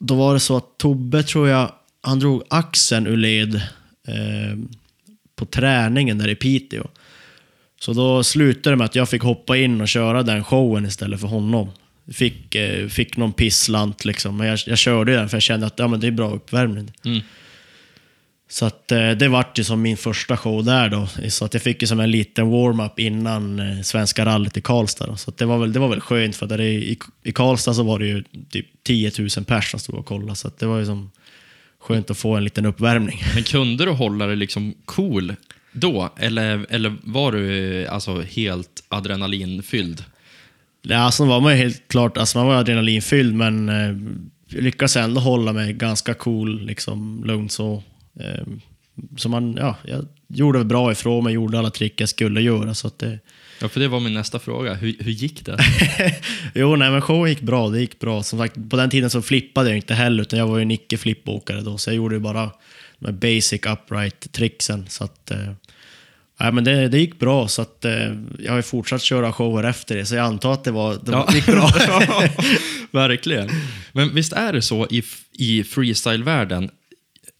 Då 0.00 0.14
var 0.14 0.34
det 0.34 0.40
så 0.40 0.56
att 0.56 0.78
Tobbe, 0.78 1.22
tror 1.22 1.48
jag, 1.48 1.72
han 2.00 2.18
drog 2.18 2.42
axeln 2.50 3.06
ur 3.06 3.16
led 3.16 3.54
eh, 4.08 4.58
på 5.36 5.46
träningen 5.46 6.18
där 6.18 6.28
i 6.28 6.34
Piteå. 6.34 6.86
Så 7.80 7.92
då 7.92 8.24
slutade 8.24 8.72
det 8.72 8.76
med 8.76 8.84
att 8.84 8.94
jag 8.94 9.08
fick 9.08 9.22
hoppa 9.22 9.56
in 9.56 9.80
och 9.80 9.88
köra 9.88 10.22
den 10.22 10.44
showen 10.44 10.86
istället 10.86 11.20
för 11.20 11.28
honom. 11.28 11.70
Fick, 12.12 12.54
eh, 12.54 12.88
fick 12.88 13.16
någon 13.16 13.32
pisslant 13.32 14.04
liksom, 14.04 14.36
men 14.36 14.46
jag, 14.46 14.58
jag 14.66 14.78
körde 14.78 15.12
den 15.12 15.28
för 15.28 15.36
jag 15.36 15.42
kände 15.42 15.66
att 15.66 15.78
ja, 15.78 15.88
men 15.88 16.00
det 16.00 16.06
är 16.06 16.10
bra 16.10 16.30
uppvärmning. 16.30 16.92
Mm. 17.04 17.20
Så 18.50 18.66
att, 18.66 18.92
eh, 18.92 19.10
det 19.10 19.28
vart 19.28 19.58
ju 19.58 19.64
som 19.64 19.82
min 19.82 19.96
första 19.96 20.36
show 20.36 20.64
där 20.64 20.88
då. 20.88 21.08
Så 21.28 21.44
att 21.44 21.54
jag 21.54 21.62
fick 21.62 21.82
ju 21.82 21.88
som 21.88 22.00
en 22.00 22.10
liten 22.10 22.50
warm-up 22.50 22.98
innan 22.98 23.58
eh, 23.58 23.82
Svenska 23.82 24.24
rallyt 24.24 24.56
i 24.56 24.60
Karlstad. 24.60 25.06
Då. 25.06 25.16
Så 25.16 25.30
det, 25.30 25.44
var 25.44 25.58
väl, 25.58 25.72
det 25.72 25.78
var 25.78 25.88
väl 25.88 26.00
skönt 26.00 26.36
för 26.36 26.46
där 26.46 26.60
i, 26.60 26.98
i, 27.22 27.32
Karlstad 27.32 27.74
så 27.74 27.82
var 27.82 27.98
det 27.98 28.06
ju 28.06 28.24
typ 28.50 28.66
10 28.82 29.12
000 29.18 29.28
personer 29.28 29.60
som 29.60 29.80
stod 29.80 29.94
och 29.94 30.06
kollade. 30.06 30.36
Så 30.36 30.50
det 30.58 30.66
var 30.66 30.78
ju 30.78 30.86
som 30.86 31.10
skönt 31.80 32.10
att 32.10 32.18
få 32.18 32.36
en 32.36 32.44
liten 32.44 32.66
uppvärmning. 32.66 33.22
Men 33.34 33.44
kunde 33.44 33.84
du 33.84 33.90
hålla 33.90 34.26
dig 34.26 34.36
liksom 34.36 34.74
cool 34.84 35.34
då? 35.72 36.14
Eller, 36.16 36.66
eller 36.70 36.96
var 37.02 37.32
du 37.32 37.82
eh, 37.82 37.92
alltså 37.92 38.20
helt 38.20 38.84
adrenalinfylld? 38.88 40.04
Ja, 40.82 40.98
alltså 40.98 41.24
var 41.24 41.40
man 41.40 41.52
ju 41.52 41.58
helt 41.58 41.88
klart, 41.88 42.16
alltså 42.16 42.38
man 42.38 42.46
var 42.46 42.54
adrenalinfylld 42.54 43.34
men 43.34 43.68
eh, 43.68 43.96
lyckades 44.60 44.96
ändå 44.96 45.20
hålla 45.20 45.52
mig 45.52 45.72
ganska 45.72 46.14
cool, 46.14 46.66
liksom 46.66 47.24
lugn 47.24 47.48
så. 47.48 47.82
Eh, 48.20 48.46
så 49.16 49.28
man, 49.28 49.56
ja, 49.60 49.76
jag 49.84 50.06
gjorde 50.28 50.64
bra 50.64 50.92
ifrån 50.92 51.24
mig, 51.24 51.34
gjorde 51.34 51.58
alla 51.58 51.70
trick 51.70 52.00
jag 52.00 52.08
skulle 52.08 52.40
göra. 52.40 52.74
Så 52.74 52.86
att 52.86 52.98
det, 52.98 53.18
Ja, 53.60 53.68
för 53.68 53.80
det 53.80 53.88
var 53.88 54.00
min 54.00 54.14
nästa 54.14 54.38
fråga. 54.38 54.74
Hur, 54.74 54.96
hur 55.00 55.12
gick 55.12 55.44
det? 55.44 55.58
jo, 56.54 56.76
nej 56.76 56.90
men 56.90 57.00
showen 57.02 57.30
gick 57.30 57.40
bra, 57.40 57.68
det 57.68 57.80
gick 57.80 57.98
bra. 57.98 58.22
Som 58.22 58.38
sagt, 58.38 58.54
på 58.70 58.76
den 58.76 58.90
tiden 58.90 59.10
så 59.10 59.22
flippade 59.22 59.68
jag 59.68 59.76
inte 59.76 59.94
heller, 59.94 60.22
utan 60.22 60.38
jag 60.38 60.46
var 60.46 60.56
ju 60.58 60.62
en 60.62 60.70
icke-flippåkare 60.70 61.60
då, 61.60 61.78
så 61.78 61.90
jag 61.90 61.96
gjorde 61.96 62.14
ju 62.14 62.20
bara 62.20 62.50
de 62.98 63.12
basic 63.12 63.60
upright-tricksen. 63.62 64.84
Så 64.88 65.04
att, 65.04 65.30
eh, 65.30 65.38
nej, 66.40 66.52
men 66.52 66.64
det, 66.64 66.88
det 66.88 66.98
gick 66.98 67.18
bra, 67.18 67.48
så 67.48 67.62
att 67.62 67.84
eh, 67.84 68.14
jag 68.38 68.52
har 68.52 68.62
fortsatt 68.62 69.02
köra 69.02 69.32
shower 69.32 69.64
efter 69.64 69.96
det, 69.96 70.06
så 70.06 70.14
jag 70.14 70.24
antar 70.26 70.52
att 70.52 70.64
det, 70.64 70.70
var, 70.70 70.94
det 70.94 71.12
Ja. 71.12 71.28
gick 71.34 71.46
bra. 71.46 71.70
Ja, 71.88 72.22
verkligen. 72.90 73.48
Men 73.92 74.14
visst 74.14 74.32
är 74.32 74.52
det 74.52 74.62
så 74.62 74.86
i, 74.90 75.02
i 75.32 75.62
freestyle-världen, 75.64 76.70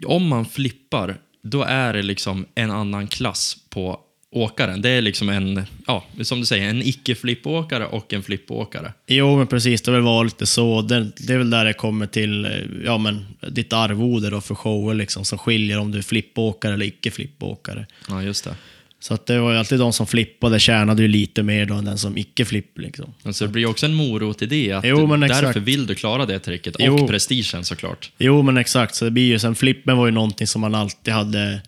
om 0.06 0.28
man 0.28 0.44
flippar, 0.44 1.16
då 1.42 1.62
är 1.62 1.92
det 1.92 2.02
liksom 2.02 2.46
en 2.54 2.70
annan 2.70 3.06
klass 3.06 3.56
på 3.70 4.00
åkaren. 4.30 4.82
Det 4.82 4.88
är 4.88 5.02
liksom 5.02 5.28
en, 5.28 5.62
ja, 5.86 6.04
som 6.22 6.40
du 6.40 6.46
säger, 6.46 6.70
en 6.70 6.82
icke-flippåkare 6.82 7.86
och 7.86 8.12
en 8.12 8.22
flippåkare. 8.22 8.92
Jo, 9.06 9.36
men 9.36 9.46
precis. 9.46 9.82
Det 9.82 9.90
har 9.90 9.96
väl 9.96 10.04
varit 10.04 10.32
lite 10.32 10.46
så. 10.46 10.82
Det, 10.82 11.10
det 11.16 11.32
är 11.32 11.38
väl 11.38 11.50
där 11.50 11.64
det 11.64 11.72
kommer 11.72 12.06
till 12.06 12.48
ja, 12.84 12.98
men, 12.98 13.26
ditt 13.48 13.72
arvode 13.72 14.30
då 14.30 14.40
för 14.40 14.54
shower 14.54 14.94
liksom, 14.94 15.24
som 15.24 15.38
skiljer 15.38 15.78
om 15.78 15.90
du 15.90 15.98
är 15.98 16.02
flippåkare 16.02 16.74
eller 16.74 16.86
icke 16.86 17.10
flippåkare. 17.10 17.86
Ja, 18.08 18.22
just 18.22 18.44
det. 18.44 18.54
Så 19.00 19.14
att 19.14 19.26
det 19.26 19.40
var 19.40 19.52
ju 19.52 19.58
alltid 19.58 19.78
de 19.78 19.92
som 19.92 20.06
flippade 20.06 20.60
tjänade 20.60 21.02
ju 21.02 21.08
lite 21.08 21.42
mer 21.42 21.66
då 21.66 21.74
än 21.74 21.84
den 21.84 21.98
som 21.98 22.18
icke 22.18 22.44
flipp. 22.44 22.78
Liksom. 22.78 23.14
Men 23.22 23.34
så 23.34 23.44
det 23.44 23.50
blir 23.52 23.62
ju 23.62 23.68
också 23.68 23.86
en 23.86 23.94
morot 23.94 24.42
i 24.42 24.46
det, 24.46 24.72
att 24.72 24.84
Jo, 24.84 25.06
men 25.06 25.20
därför 25.20 25.34
exakt. 25.48 25.56
vill 25.56 25.86
du 25.86 25.94
klara 25.94 26.26
det 26.26 26.38
tricket. 26.38 26.74
Och 26.74 26.80
Jo. 26.84 27.08
prestigen 27.08 27.64
såklart. 27.64 28.12
Jo, 28.18 28.42
men 28.42 28.56
exakt. 28.56 28.94
Så 28.94 29.04
det 29.04 29.10
blir 29.10 29.26
ju, 29.26 29.38
sen 29.38 29.54
flippen 29.54 29.96
var 29.96 30.06
ju 30.06 30.12
någonting 30.12 30.46
som 30.46 30.60
man 30.60 30.74
alltid 30.74 31.14
hade 31.14 31.60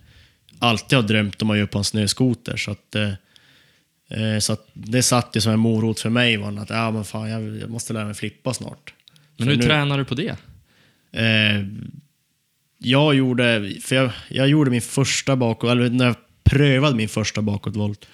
alltid 0.59 0.97
har 0.99 1.03
drömt 1.03 1.43
om 1.43 1.51
att 1.51 1.57
göra 1.57 1.67
på 1.67 1.79
en 1.79 1.85
snöskoter. 1.85 2.57
Så 2.57 2.71
att, 2.71 2.95
eh, 2.95 3.09
eh, 4.11 4.39
så 4.41 4.53
att 4.53 4.67
det 4.73 5.03
satt 5.03 5.37
ju 5.37 5.41
som 5.41 5.53
en 5.53 5.59
morot 5.61 6.01
för 6.01 6.11
mig. 6.11 6.37
Var 6.37 6.59
att 6.63 6.71
ja, 6.71 6.91
men 6.91 7.05
fan, 7.05 7.31
jag, 7.31 7.57
jag 7.59 7.71
måste 7.71 7.93
lära 7.93 8.05
mig 8.05 8.15
flippa 8.15 8.55
snart. 8.55 8.95
Men 9.37 9.47
För 9.47 9.53
hur 9.53 9.59
nu- 9.61 9.67
tränar 9.67 9.99
du 9.99 10.05
på 10.05 10.15
det? 10.15 10.37
Eh, 11.13 11.65
jag 12.79 13.15
gjorde, 13.15 13.73
för 13.83 13.97
jag, 13.97 14.11
jag 14.29 14.49
gjorde 14.49 14.71
min 14.71 14.83
första 14.83 15.37
bakåt, 15.37 15.71
eller 15.71 15.91
när 15.91 16.07
jag 16.07 16.15
prövade 16.51 16.97
min 16.97 17.09
första 17.09 17.43
bakåtvolt, 17.43 18.09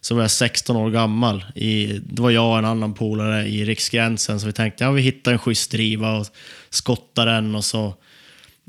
så 0.00 0.14
var 0.14 0.22
jag 0.22 0.30
16 0.30 0.76
år 0.76 0.90
gammal. 0.90 1.44
I, 1.54 1.86
det 1.86 2.22
var 2.22 2.30
jag 2.30 2.50
och 2.50 2.58
en 2.58 2.64
annan 2.64 2.94
polare 2.94 3.46
i 3.46 3.64
Riksgränsen, 3.64 4.40
så 4.40 4.46
vi 4.46 4.52
tänkte 4.52 4.84
ja, 4.84 4.90
vi 4.90 5.02
hittar 5.02 5.32
en 5.32 5.38
schysst 5.38 5.70
driva 5.70 6.12
och 6.12 6.26
skottar 6.70 7.26
den 7.26 7.54
och 7.54 7.64
så 7.64 7.94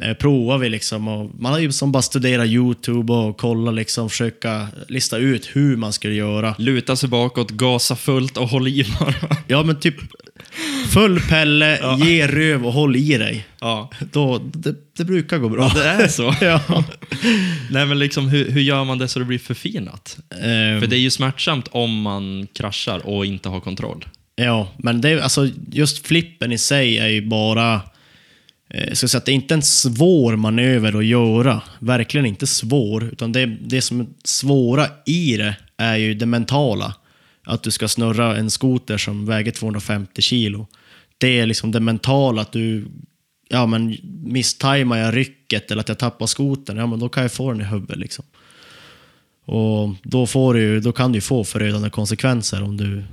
eh, 0.03 0.13
provar 0.13 0.57
vi 0.57 0.69
liksom. 0.69 1.07
Och 1.07 1.31
man 1.39 1.51
har 1.51 1.59
ju 1.59 1.71
som 1.71 1.91
bara 1.91 2.03
studerat 2.03 2.47
YouTube 2.47 3.13
och 3.13 3.37
kolla 3.37 3.71
liksom, 3.71 4.09
försöka 4.09 4.67
lista 4.87 5.17
ut 5.17 5.49
hur 5.53 5.77
man 5.77 5.93
skulle 5.93 6.15
göra. 6.15 6.55
Luta 6.57 6.95
sig 6.95 7.09
bakåt, 7.09 7.51
gasa 7.51 7.95
fullt 7.95 8.37
och 8.37 8.47
håll 8.47 8.67
i 8.67 8.85
bara. 8.99 9.13
Ja, 9.47 9.63
men 9.63 9.79
typ 9.79 9.95
full 10.93 11.19
pelle, 11.19 11.97
ge 12.05 12.27
röv 12.27 12.65
och 12.65 12.73
håll 12.73 12.95
i 12.95 13.17
dig. 13.17 13.45
Ja. 13.59 13.89
Då, 14.11 14.41
det, 14.53 14.75
det 14.97 15.05
brukar 15.05 15.37
gå 15.37 15.49
bra. 15.49 15.71
Det 15.75 15.83
är 15.83 16.07
så. 16.07 16.35
ja. 16.41 16.83
Nej, 17.71 17.85
men 17.85 17.99
liksom, 17.99 18.27
hur, 18.29 18.51
hur 18.51 18.61
gör 18.61 18.83
man 18.83 18.97
det 18.97 19.07
så 19.07 19.19
det 19.19 19.25
blir 19.25 19.39
förfinat? 19.39 20.17
Ehm, 20.29 20.81
För 20.81 20.87
det 20.87 20.95
är 20.95 20.99
ju 20.99 21.09
smärtsamt 21.09 21.67
om 21.71 22.01
man 22.01 22.47
kraschar 22.53 23.07
och 23.07 23.25
inte 23.25 23.49
har 23.49 23.59
kontroll. 23.59 24.05
Ja, 24.35 24.67
men 24.77 25.01
det, 25.01 25.21
alltså, 25.21 25.49
just 25.71 26.07
flippen 26.07 26.51
i 26.51 26.57
sig 26.57 26.97
är 26.97 27.07
ju 27.07 27.27
bara... 27.27 27.81
Jag 28.75 28.97
ska 28.97 29.07
säga 29.07 29.17
att 29.17 29.25
det 29.25 29.31
är 29.31 29.35
inte 29.35 29.53
en 29.53 29.61
svår 29.61 30.35
manöver 30.35 30.97
att 30.97 31.05
göra. 31.05 31.61
Verkligen 31.79 32.25
inte 32.25 32.47
svår. 32.47 33.03
Utan 33.03 33.31
det, 33.31 33.45
det 33.45 33.81
som 33.81 33.99
är 33.99 34.07
svåra 34.23 34.87
i 35.05 35.37
det 35.37 35.55
är 35.77 35.97
ju 35.97 36.13
det 36.13 36.25
mentala. 36.25 36.95
Att 37.43 37.63
du 37.63 37.71
ska 37.71 37.87
snurra 37.87 38.37
en 38.37 38.51
skoter 38.51 38.97
som 38.97 39.25
väger 39.25 39.51
250 39.51 40.21
kilo. 40.21 40.67
Det 41.17 41.39
är 41.39 41.45
liksom 41.45 41.71
det 41.71 41.79
mentala, 41.79 42.41
att 42.41 42.51
du... 42.51 42.85
Ja, 43.49 43.65
men 43.65 43.97
misstajmar 44.23 44.97
jag 44.97 45.15
rycket 45.15 45.71
eller 45.71 45.81
att 45.81 45.89
jag 45.89 45.99
tappar 45.99 46.25
skotern, 46.25 46.77
ja 46.77 46.87
men 46.87 46.99
då 46.99 47.09
kan 47.09 47.23
jag 47.23 47.31
få 47.31 47.51
den 47.51 47.61
i 47.61 47.63
huvudet 47.63 47.97
liksom. 47.97 48.25
Och 49.45 49.95
då, 50.03 50.27
får 50.27 50.53
du, 50.53 50.79
då 50.79 50.91
kan 50.91 51.11
du 51.11 51.17
ju 51.17 51.21
få 51.21 51.43
förödande 51.43 51.89
konsekvenser 51.89 52.63
om 52.63 52.77
du 52.77 53.03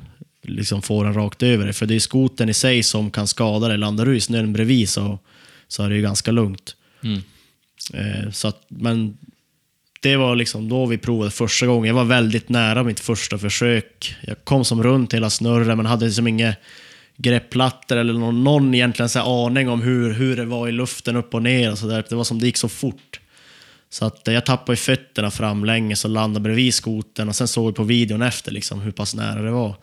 liksom 0.42 0.82
får 0.82 1.04
den 1.04 1.14
rakt 1.14 1.42
över 1.42 1.64
dig. 1.64 1.72
För 1.72 1.86
det 1.86 1.94
är 1.94 2.00
skoten 2.00 2.48
i 2.48 2.54
sig 2.54 2.82
som 2.82 3.10
kan 3.10 3.26
skada 3.26 3.68
dig. 3.68 3.78
Landar 3.78 4.06
du 4.06 4.16
i 4.16 4.20
snön 4.20 4.52
bredvid 4.52 4.88
så, 4.88 5.18
så 5.70 5.82
är 5.82 5.88
det 5.88 5.96
ju 5.96 6.02
ganska 6.02 6.30
lugnt. 6.30 6.76
Mm. 7.02 7.22
Eh, 7.94 8.30
så 8.30 8.48
att, 8.48 8.64
men 8.68 9.18
det 10.02 10.16
var 10.16 10.36
liksom 10.36 10.68
då 10.68 10.86
vi 10.86 10.98
provade 10.98 11.30
första 11.30 11.66
gången. 11.66 11.88
Jag 11.88 11.94
var 11.94 12.04
väldigt 12.04 12.48
nära 12.48 12.82
mitt 12.82 13.00
första 13.00 13.38
försök. 13.38 14.16
Jag 14.22 14.44
kom 14.44 14.64
som 14.64 14.82
runt 14.82 15.14
hela 15.14 15.30
snurren 15.30 15.76
men 15.76 15.86
hade 15.86 16.06
liksom 16.06 16.26
inga 16.26 16.54
greppplattor 17.16 17.96
eller 17.96 18.12
någon, 18.12 18.44
någon 18.44 18.74
egentligen 18.74 19.08
så 19.08 19.46
aning 19.46 19.68
om 19.68 19.82
hur, 19.82 20.12
hur 20.12 20.36
det 20.36 20.44
var 20.44 20.68
i 20.68 20.72
luften 20.72 21.16
upp 21.16 21.34
och 21.34 21.42
ner. 21.42 21.72
Och 21.72 21.78
så 21.78 21.86
där. 21.86 22.04
Det 22.08 22.14
var 22.14 22.24
som 22.24 22.38
det 22.38 22.46
gick 22.46 22.56
så 22.56 22.68
fort. 22.68 23.20
Så 23.90 24.04
att 24.04 24.28
eh, 24.28 24.34
jag 24.34 24.46
tappade 24.46 24.72
ju 24.72 24.76
fötterna 24.76 25.30
framlänges 25.30 26.04
och 26.04 26.10
landade 26.10 26.42
bredvid 26.42 26.74
skoten 26.74 27.28
och 27.28 27.36
sen 27.36 27.48
såg 27.48 27.66
vi 27.66 27.72
på 27.72 27.82
videon 27.82 28.22
efter 28.22 28.52
liksom 28.52 28.80
hur 28.80 28.92
pass 28.92 29.14
nära 29.14 29.42
det 29.42 29.50
var. 29.50 29.76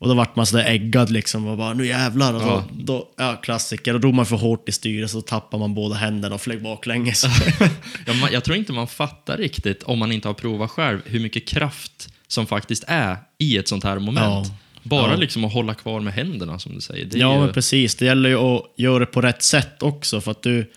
Och 0.00 0.08
då 0.08 0.14
vart 0.14 0.36
man 0.36 0.46
sådär 0.46 0.64
äggad 0.64 1.10
liksom 1.10 1.46
och 1.46 1.56
bara 1.58 1.74
nu 1.74 1.86
jävlar. 1.86 2.34
Och 2.34 2.42
Ja. 2.42 2.64
då, 2.72 2.84
då, 2.84 3.08
ja, 3.16 3.36
klassiker. 3.42 3.92
Då 3.92 3.98
drog 3.98 4.14
man 4.14 4.26
för 4.26 4.36
hårt 4.36 4.68
i 4.68 4.72
styret 4.72 5.10
så 5.10 5.20
tappade 5.20 5.60
man 5.60 5.74
båda 5.74 5.94
händerna 5.94 6.34
och 6.34 6.40
flög 6.40 6.62
baklänges. 6.62 7.24
Ja, 8.06 8.14
man, 8.14 8.32
jag 8.32 8.44
tror 8.44 8.56
inte 8.56 8.72
man 8.72 8.86
fattar 8.88 9.36
riktigt, 9.36 9.82
om 9.82 9.98
man 9.98 10.12
inte 10.12 10.28
har 10.28 10.34
provat 10.34 10.70
själv, 10.70 11.00
hur 11.04 11.20
mycket 11.20 11.48
kraft 11.48 12.08
som 12.28 12.46
faktiskt 12.46 12.84
är 12.86 13.16
i 13.38 13.56
ett 13.58 13.68
sånt 13.68 13.84
här 13.84 13.98
moment. 13.98 14.46
Ja. 14.48 14.54
Bara 14.82 15.10
Ja. 15.10 15.16
liksom 15.16 15.44
att 15.44 15.52
hålla 15.52 15.74
kvar 15.74 16.00
med 16.00 16.12
händerna, 16.12 16.58
som 16.58 16.74
du 16.74 16.80
säger. 16.80 17.08
Ja, 17.14 17.34
ju, 17.34 17.40
men 17.40 17.52
precis. 17.52 17.94
Det 17.94 18.04
gäller 18.04 18.28
ju 18.28 18.36
att 18.36 18.62
göra 18.76 18.98
det 18.98 19.06
på 19.06 19.20
rätt 19.20 19.42
sätt 19.42 19.82
också. 19.82 20.20
För 20.20 20.30
att 20.30 20.42
du, 20.42 20.70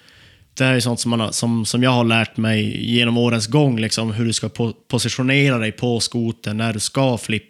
det 0.54 0.64
här 0.64 0.74
är 0.74 0.80
sånt 0.80 1.00
som, 1.00 1.12
har, 1.20 1.32
som, 1.32 1.66
som 1.66 1.84
jag 1.84 1.92
har 1.92 2.04
lärt 2.04 2.38
mig 2.38 2.92
genom 2.94 3.18
årens 3.18 3.48
gång, 3.48 3.80
liksom, 3.80 4.12
hur 4.12 4.26
du 4.26 4.34
ska 4.34 4.50
po 4.50 4.74
positionera 4.88 5.58
dig 5.58 5.72
på 5.72 6.00
skoten 6.00 6.58
när 6.58 6.74
du 6.74 6.80
ska 6.80 7.18
flippa. 7.18 7.48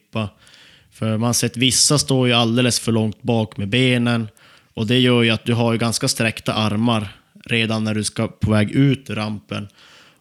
För 1.01 1.17
man 1.17 1.27
har 1.27 1.33
sett 1.33 1.57
vissa 1.57 1.97
står 1.97 2.27
ju 2.27 2.33
alldeles 2.33 2.79
för 2.79 2.91
långt 2.91 3.21
bak 3.21 3.57
med 3.57 3.69
benen 3.69 4.27
och 4.73 4.87
det 4.87 4.99
gör 4.99 5.23
ju 5.23 5.29
att 5.29 5.45
du 5.45 5.53
har 5.53 5.71
ju 5.71 5.77
ganska 5.77 6.07
sträckta 6.07 6.53
armar 6.53 7.15
redan 7.45 7.83
när 7.83 7.95
du 7.95 8.03
ska 8.03 8.27
på 8.27 8.51
väg 8.51 8.71
ut 8.71 9.09
ur 9.09 9.15
rampen. 9.15 9.67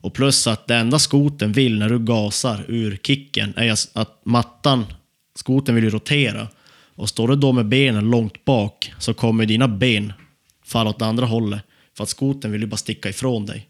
Och 0.00 0.14
plus 0.14 0.46
att 0.46 0.66
det 0.66 0.74
enda 0.74 0.98
skoten 0.98 1.52
vill 1.52 1.78
när 1.78 1.88
du 1.88 1.98
gasar 1.98 2.64
ur 2.68 2.96
kicken 3.02 3.54
är 3.56 3.72
att 3.92 4.20
mattan, 4.24 4.86
skoten 5.34 5.74
vill 5.74 5.84
ju 5.84 5.90
rotera. 5.90 6.48
Och 6.94 7.08
står 7.08 7.28
du 7.28 7.36
då 7.36 7.52
med 7.52 7.66
benen 7.66 8.10
långt 8.10 8.44
bak 8.44 8.92
så 8.98 9.14
kommer 9.14 9.46
dina 9.46 9.68
ben 9.68 10.12
falla 10.64 10.90
åt 10.90 11.02
andra 11.02 11.26
hållet. 11.26 11.62
För 11.96 12.02
att 12.02 12.10
skoten 12.10 12.52
vill 12.52 12.60
ju 12.60 12.66
bara 12.66 12.76
sticka 12.76 13.08
ifrån 13.08 13.46
dig. 13.46 13.68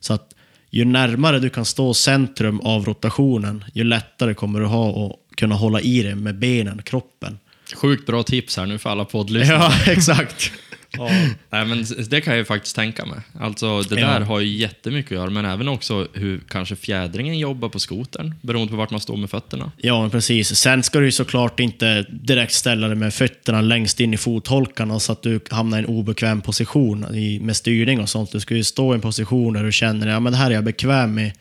Så 0.00 0.14
att 0.14 0.34
ju 0.70 0.84
närmare 0.84 1.38
du 1.38 1.50
kan 1.50 1.64
stå 1.64 1.94
centrum 1.94 2.60
av 2.60 2.84
rotationen, 2.84 3.64
ju 3.72 3.84
lättare 3.84 4.34
kommer 4.34 4.60
du 4.60 4.66
ha 4.66 5.06
att 5.06 5.23
kunna 5.36 5.54
hålla 5.54 5.80
i 5.80 6.02
det 6.02 6.14
med 6.14 6.38
benen, 6.38 6.82
kroppen. 6.82 7.38
Sjukt 7.74 8.06
bra 8.06 8.22
tips 8.22 8.56
här 8.56 8.66
nu 8.66 8.78
för 8.78 8.90
alla 8.90 9.04
poddlyssnare. 9.04 9.58
Ja, 9.86 9.92
exakt. 9.92 10.52
Ja. 10.98 11.08
Nej, 11.50 11.66
men 11.66 11.84
det 12.08 12.20
kan 12.20 12.32
jag 12.32 12.38
ju 12.38 12.44
faktiskt 12.44 12.76
tänka 12.76 13.06
mig. 13.06 13.18
Alltså, 13.40 13.80
det 13.82 14.00
Ja. 14.00 14.06
där 14.06 14.20
har 14.20 14.40
ju 14.40 14.56
jättemycket 14.56 15.12
att 15.12 15.16
göra, 15.18 15.30
men 15.30 15.44
även 15.44 15.68
också 15.68 16.08
hur 16.12 16.40
kanske 16.48 16.76
fjädringen 16.76 17.38
jobbar 17.38 17.68
på 17.68 17.78
skotern, 17.78 18.34
beroende 18.42 18.70
på 18.70 18.76
vart 18.76 18.90
man 18.90 19.00
står 19.00 19.16
med 19.16 19.30
fötterna. 19.30 19.72
Ja, 19.76 20.00
men 20.02 20.10
precis. 20.10 20.56
Sen 20.56 20.82
ska 20.82 20.98
du 20.98 21.04
ju 21.04 21.12
såklart 21.12 21.60
inte 21.60 22.02
direkt 22.10 22.52
ställa 22.52 22.86
dig 22.88 22.96
med 22.96 23.14
fötterna 23.14 23.60
längst 23.60 24.00
in 24.00 24.14
i 24.14 24.16
fotholkarna 24.16 25.00
så 25.00 25.12
att 25.12 25.22
du 25.22 25.40
hamnar 25.50 25.78
i 25.78 25.80
en 25.80 25.86
obekväm 25.86 26.40
position 26.40 27.06
med 27.40 27.56
styrning 27.56 28.00
och 28.00 28.08
sånt. 28.08 28.32
Du 28.32 28.40
ska 28.40 28.54
ju 28.56 28.64
stå 28.64 28.92
i 28.92 28.94
en 28.94 29.00
position 29.00 29.52
där 29.52 29.64
du 29.64 29.72
känner 29.72 30.06
att 30.06 30.12
ja, 30.12 30.20
men 30.20 30.32
det 30.32 30.38
här 30.38 30.50
är 30.50 30.54
jag 30.54 30.64
bekväm 30.64 31.14
med. 31.14 31.32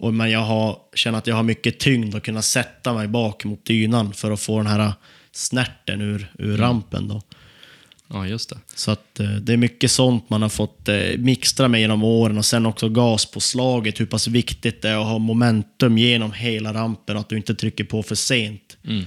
Och, 0.00 0.14
men 0.14 0.30
jag 0.30 0.40
har, 0.40 0.78
känner 0.94 1.18
att 1.18 1.26
jag 1.26 1.36
har 1.36 1.42
mycket 1.42 1.78
tyngd 1.78 2.14
och 2.14 2.22
kunna 2.22 2.42
sätta 2.42 2.94
mig 2.94 3.08
bak 3.08 3.44
mot 3.44 3.64
dynan 3.64 4.12
för 4.12 4.30
att 4.30 4.40
få 4.40 4.58
den 4.58 4.66
här 4.66 4.92
snärten 5.32 6.00
ur, 6.00 6.32
ur 6.38 6.56
rampen. 6.56 7.08
Då. 7.08 7.22
Ja, 8.08 8.26
just 8.26 8.50
det. 8.50 8.58
Så 8.74 8.90
att 8.90 9.20
eh, 9.20 9.30
det 9.30 9.52
är 9.52 9.56
mycket 9.56 9.90
sånt 9.90 10.30
man 10.30 10.42
har 10.42 10.48
fått 10.48 10.88
eh, 10.88 11.18
mixtra 11.18 11.68
med 11.68 11.80
genom 11.80 12.04
åren 12.04 12.38
och 12.38 12.44
sen 12.44 12.66
också 12.66 12.88
gaspåslaget, 12.88 14.00
hur 14.00 14.06
pass 14.06 14.28
viktigt 14.28 14.82
det 14.82 14.88
är 14.88 14.96
att 14.96 15.06
ha 15.06 15.18
momentum 15.18 15.98
genom 15.98 16.32
hela 16.32 16.74
rampen 16.74 17.16
och 17.16 17.20
att 17.20 17.28
du 17.28 17.36
inte 17.36 17.54
trycker 17.54 17.84
på 17.84 18.02
för 18.02 18.14
sent. 18.14 18.76
Mm. 18.84 19.04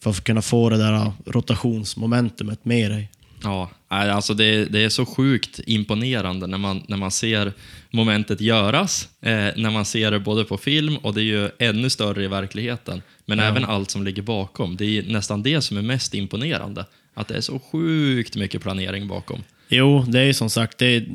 För 0.00 0.10
att 0.10 0.24
kunna 0.24 0.42
få 0.42 0.70
det 0.70 0.76
där 0.76 1.12
rotationsmomentumet 1.26 2.64
med 2.64 2.90
dig. 2.90 3.10
Ja, 3.42 3.70
alltså 3.88 4.34
det, 4.34 4.64
det 4.64 4.84
är 4.84 4.88
så 4.88 5.06
sjukt 5.06 5.60
imponerande 5.66 6.46
när 6.46 6.58
man, 6.58 6.82
när 6.88 6.96
man 6.96 7.10
ser 7.10 7.52
momentet 7.90 8.40
göras, 8.40 9.08
eh, 9.20 9.30
när 9.56 9.70
man 9.70 9.84
ser 9.84 10.10
det 10.10 10.20
både 10.20 10.44
på 10.44 10.56
film 10.56 10.96
och 10.96 11.14
det 11.14 11.20
är 11.20 11.24
ju 11.24 11.50
ännu 11.58 11.90
större 11.90 12.24
i 12.24 12.26
verkligheten. 12.26 13.02
Men 13.24 13.40
även 13.40 13.64
allt 13.64 13.90
som 13.90 14.04
ligger 14.04 14.22
bakom. 14.22 14.76
Det 14.76 14.98
är 14.98 15.02
nästan 15.02 15.42
det 15.42 15.60
som 15.60 15.76
är 15.76 15.82
mest 15.82 16.14
imponerande. 16.14 16.84
Att 17.14 17.28
det 17.28 17.34
är 17.36 17.40
så 17.40 17.58
sjukt 17.58 18.36
mycket 18.36 18.62
planering 18.62 19.08
bakom. 19.08 19.42
Jo, 19.68 20.04
det 20.08 20.20
är 20.20 20.24
ju 20.24 20.34
som 20.34 20.50
sagt, 20.50 20.82
är, 20.82 21.06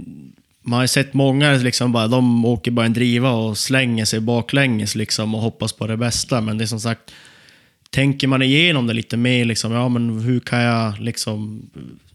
man 0.62 0.80
har 0.80 0.88
sett 0.88 1.14
många 1.14 1.54
liksom 1.54 1.92
bara, 1.92 2.08
de 2.08 2.46
åker 2.46 2.72
bara 2.72 2.86
en 2.86 2.94
driva 2.94 3.32
och 3.32 3.58
slänger 3.58 4.06
sig 4.06 4.20
baklänges 4.20 4.96
liksom 4.96 5.36
och 5.36 5.42
hoppas 5.42 5.74
på 5.74 5.88
det 5.88 5.98
bästa. 5.98 6.42
Men 6.42 6.58
det 6.58 6.64
är 6.64 6.66
som 6.66 6.80
sagt, 6.80 7.14
tänker 7.90 8.28
man 8.28 8.42
igenom 8.42 8.88
det 8.88 8.94
lite 8.94 9.18
mer, 9.18 9.46
liksom, 9.46 9.72
ja 9.72 9.90
men 9.90 10.20
hur 10.20 10.40
kan 10.40 10.62
jag 10.62 11.00
liksom 11.00 11.70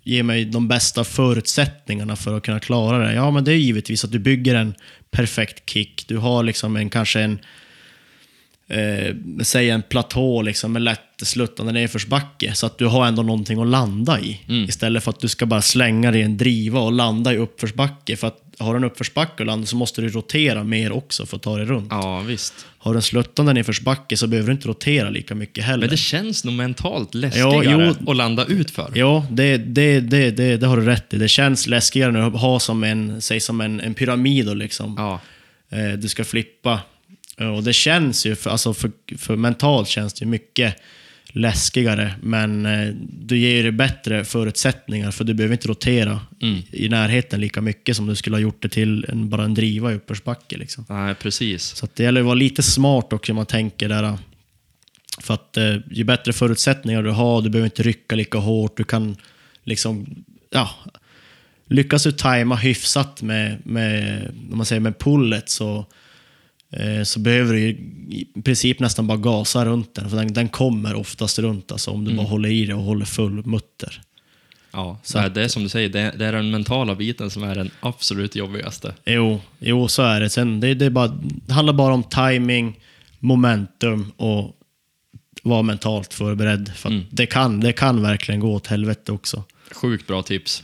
ge 0.08 0.22
mig 0.22 0.44
de 0.44 0.68
bästa 0.68 1.04
förutsättningarna 1.04 2.16
för 2.16 2.36
att 2.36 2.42
kunna 2.42 2.60
klara 2.60 2.98
det? 2.98 3.14
Ja, 3.14 3.30
men 3.30 3.44
det 3.44 3.52
är 3.52 3.56
givetvis 3.56 4.04
att 4.04 4.12
du 4.12 4.18
bygger 4.18 4.54
en 4.54 4.74
perfekt 5.10 5.70
kick. 5.70 6.04
Du 6.08 6.16
har 6.16 6.42
liksom 6.42 6.76
en, 6.76 6.90
kanske 6.90 7.20
en, 7.20 7.38
eh, 8.68 9.14
säg 9.42 9.70
en 9.70 9.82
platå 9.82 10.42
liksom, 10.42 10.72
med 10.72 10.82
lätt 10.82 11.00
sluttande 11.22 11.72
nedförsbacke. 11.72 12.54
Så 12.54 12.66
att 12.66 12.78
du 12.78 12.86
har 12.86 13.06
ändå 13.06 13.22
någonting 13.22 13.60
att 13.60 13.68
landa 13.68 14.20
i. 14.20 14.40
Istället 14.68 15.04
för 15.04 15.10
att 15.10 15.20
du 15.20 15.28
ska 15.28 15.46
bara 15.46 15.62
slänga 15.62 16.10
dig 16.10 16.20
i 16.20 16.24
en 16.24 16.36
driva 16.36 16.80
och 16.80 16.92
landa 16.92 17.34
i 17.34 17.36
uppförsbacke. 17.36 18.16
För 18.16 18.26
att 18.26 18.47
har 18.58 18.74
du 18.74 18.76
en 18.76 18.84
uppförsbacke 18.84 19.42
och 19.42 19.46
landa 19.46 19.66
så 19.66 19.76
måste 19.76 20.00
du 20.00 20.08
rotera 20.08 20.64
mer 20.64 20.92
också 20.92 21.26
för 21.26 21.36
att 21.36 21.42
ta 21.42 21.56
dig 21.56 21.66
runt. 21.66 21.88
Ja, 21.90 22.20
visst. 22.20 22.66
Har 22.78 22.92
du 22.92 22.98
en 22.98 23.02
sluttande 23.02 23.52
nedförsbacke 23.52 24.16
så 24.16 24.26
behöver 24.26 24.46
du 24.46 24.52
inte 24.52 24.68
rotera 24.68 25.10
lika 25.10 25.34
mycket 25.34 25.64
heller. 25.64 25.80
Men 25.80 25.90
det 25.90 25.96
känns 25.96 26.44
nog 26.44 26.54
mentalt 26.54 27.14
läskigare 27.14 27.94
jo. 28.00 28.10
att 28.10 28.16
landa 28.16 28.44
ut 28.44 28.70
för. 28.70 28.92
Ja, 28.94 29.26
det, 29.30 29.56
det, 29.56 30.00
det, 30.00 30.30
det, 30.30 30.56
det 30.56 30.66
har 30.66 30.76
du 30.76 30.84
rätt 30.84 31.14
i. 31.14 31.18
Det 31.18 31.28
känns 31.28 31.66
läskigare 31.66 32.26
att 32.26 32.40
ha 32.40 32.60
som 32.60 32.84
en, 32.84 33.20
säg 33.20 33.40
som 33.40 33.60
en, 33.60 33.80
en 33.80 33.94
pyramid 33.94 34.46
då, 34.46 34.54
liksom. 34.54 34.94
Ja. 34.98 35.20
Eh, 35.78 35.92
du 35.92 36.08
ska 36.08 36.24
flippa. 36.24 36.80
Och 37.56 37.62
det 37.62 37.72
känns 37.72 38.26
ju, 38.26 38.36
för, 38.36 38.50
alltså 38.50 38.74
för, 38.74 38.90
för 39.18 39.36
mentalt 39.36 39.88
känns 39.88 40.14
det 40.14 40.24
ju 40.24 40.30
mycket 40.30 40.74
läskigare. 41.32 42.14
Men 42.22 42.66
eh, 42.66 42.94
du 43.10 43.38
ger 43.38 43.64
det 43.64 43.72
bättre 43.72 44.24
förutsättningar 44.24 45.10
för 45.10 45.24
du 45.24 45.34
behöver 45.34 45.54
inte 45.54 45.68
rotera 45.68 46.20
Mm. 46.42 46.62
i, 46.70 46.88
närheten 46.88 47.40
lika 47.40 47.60
mycket 47.60 47.96
som 47.96 48.06
du 48.06 48.14
skulle 48.14 48.36
ha 48.36 48.40
gjort 48.40 48.62
det 48.62 48.68
till 48.68 49.06
en, 49.08 49.28
bara 49.28 49.44
en 49.44 49.54
driva 49.54 49.92
i 49.92 49.94
uppförsbacke. 49.94 50.56
Liksom. 50.56 50.84
Nej, 50.88 51.14
precis. 51.14 51.62
Så 51.62 51.88
det 51.94 52.02
gäller 52.02 52.20
att 52.20 52.26
vara 52.26 52.34
lite 52.34 52.62
smart 52.62 53.12
också 53.12 53.32
om 53.32 53.36
man 53.36 53.46
tänker 53.46 53.88
där. 53.88 54.18
För 55.20 55.34
att 55.34 55.56
eh, 55.56 55.76
ju 55.90 56.04
bättre 56.04 56.32
förutsättningar 56.32 57.02
du 57.02 57.10
har, 57.10 57.42
du 57.42 57.50
behöver 57.50 57.66
inte 57.66 57.82
rycka 57.82 58.16
lika 58.16 58.38
hårt, 58.38 58.76
du 58.76 58.84
kan 58.84 59.16
liksom, 59.64 60.24
ja, 60.50 60.70
lyckas 61.66 62.02
du 62.02 62.12
tajma 62.12 62.56
hyfsat 62.56 63.22
med, 63.22 63.58
med, 63.64 64.22
om 64.50 64.56
man 64.56 64.66
säger 64.66 64.80
med 64.80 64.98
pullet 64.98 65.48
så 65.48 65.78
eh, 65.78 65.84
så 67.04 67.18
behöver 67.20 67.54
du 67.54 67.60
i 67.68 68.28
princip 68.44 68.80
nästan 68.80 69.06
bara 69.06 69.18
gasa 69.18 69.64
runt 69.64 69.94
den, 69.94 70.10
för 70.10 70.16
den, 70.16 70.32
den 70.32 70.48
kommer 70.48 70.94
oftast 70.94 71.38
runt 71.38 71.72
alltså, 71.72 71.90
om 71.90 72.04
du 72.04 72.14
bara 72.14 72.26
håller 72.26 72.48
i 72.48 72.64
det 72.66 72.74
och 72.74 72.82
håller 72.82 73.04
full 73.04 73.46
mutter. 73.46 74.00
Ja, 74.72 74.98
Så 75.02 75.18
att- 75.18 75.34
det 75.34 75.42
är 75.44 75.48
som 75.48 75.62
du 75.62 75.68
säger, 75.68 75.88
det, 75.88 76.14
det 76.18 76.26
är 76.26 76.32
den 76.32 76.50
mentala 76.50 76.94
biten 76.94 77.30
som 77.30 77.42
är 77.42 77.54
den 77.54 77.70
absolut 77.80 78.36
jobbigaste. 78.36 78.94
Jo, 79.04 79.40
jo 79.58 79.88
så 79.88 80.02
är 80.02 80.20
det. 80.20 80.30
Sen, 80.30 80.60
det, 80.60 80.74
det, 80.74 80.84
är 80.86 80.90
bara, 80.90 81.08
det 81.46 81.52
handlar 81.52 81.72
bara 81.72 81.94
om 81.94 82.02
timing, 82.02 82.80
momentum 83.18 84.12
och 84.16 84.54
vara 85.42 85.62
mentalt 85.62 86.14
förberedd. 86.14 86.72
För 86.76 86.88
att 86.88 87.02
det, 87.10 87.26
kan, 87.26 87.60
det 87.60 87.72
kan 87.72 88.02
verkligen 88.02 88.40
gå 88.40 88.54
åt 88.54 88.66
helvete 88.66 89.12
också. 89.12 89.44
Sjukt 89.70 90.06
bra 90.06 90.22
tips. 90.22 90.62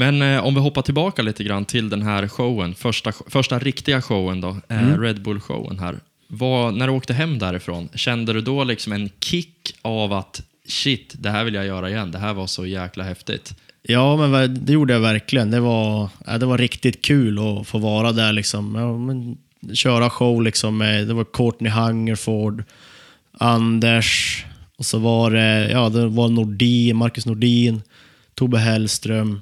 Men 0.00 0.22
eh, 0.22 0.44
om 0.44 0.54
vi 0.54 0.60
hoppar 0.60 0.82
tillbaka 0.82 1.22
lite 1.22 1.44
grann 1.44 1.64
till 1.64 1.88
den 1.88 2.02
här 2.02 2.28
showen, 2.28 2.74
första, 2.74 3.12
första 3.26 3.58
riktiga 3.58 4.02
showen 4.02 4.40
då, 4.40 4.56
eh, 4.68 4.98
Red 4.98 5.22
Bull-showen 5.22 5.78
här. 5.78 5.98
Vad, 6.26 6.74
när 6.74 6.86
du 6.86 6.92
åkte 6.92 7.14
hem 7.14 7.38
därifrån, 7.38 7.88
kände 7.94 8.32
du 8.32 8.40
då 8.40 8.64
liksom 8.64 8.92
en 8.92 9.10
kick 9.20 9.74
av 9.82 10.12
att 10.12 10.42
shit, 10.68 11.14
det 11.18 11.30
här 11.30 11.44
vill 11.44 11.54
jag 11.54 11.66
göra 11.66 11.90
igen, 11.90 12.10
det 12.10 12.18
här 12.18 12.34
var 12.34 12.46
så 12.46 12.66
jäkla 12.66 13.04
häftigt? 13.04 13.54
Ja, 13.82 14.16
men 14.16 14.64
det 14.64 14.72
gjorde 14.72 14.92
jag 14.92 15.00
verkligen. 15.00 15.50
Det 15.50 15.60
var, 15.60 16.08
det 16.38 16.46
var 16.46 16.58
riktigt 16.58 17.04
kul 17.04 17.38
att 17.38 17.68
få 17.68 17.78
vara 17.78 18.12
där. 18.12 18.32
Liksom. 18.32 18.74
Ja, 18.74 18.98
men, 18.98 19.38
köra 19.74 20.10
show 20.10 20.42
liksom 20.42 20.78
med, 20.78 21.06
det 21.08 21.14
var 21.14 21.24
Courtney 21.24 21.72
Hungerford, 21.72 22.64
Anders, 23.38 24.44
och 24.76 24.86
så 24.86 24.98
var 24.98 25.30
det, 25.30 25.70
ja, 25.70 25.88
det 25.88 26.06
var 26.06 26.28
Nordin, 26.28 26.96
Marcus 26.96 27.26
Nordin, 27.26 27.82
Tobbe 28.34 28.58
Hellström. 28.58 29.40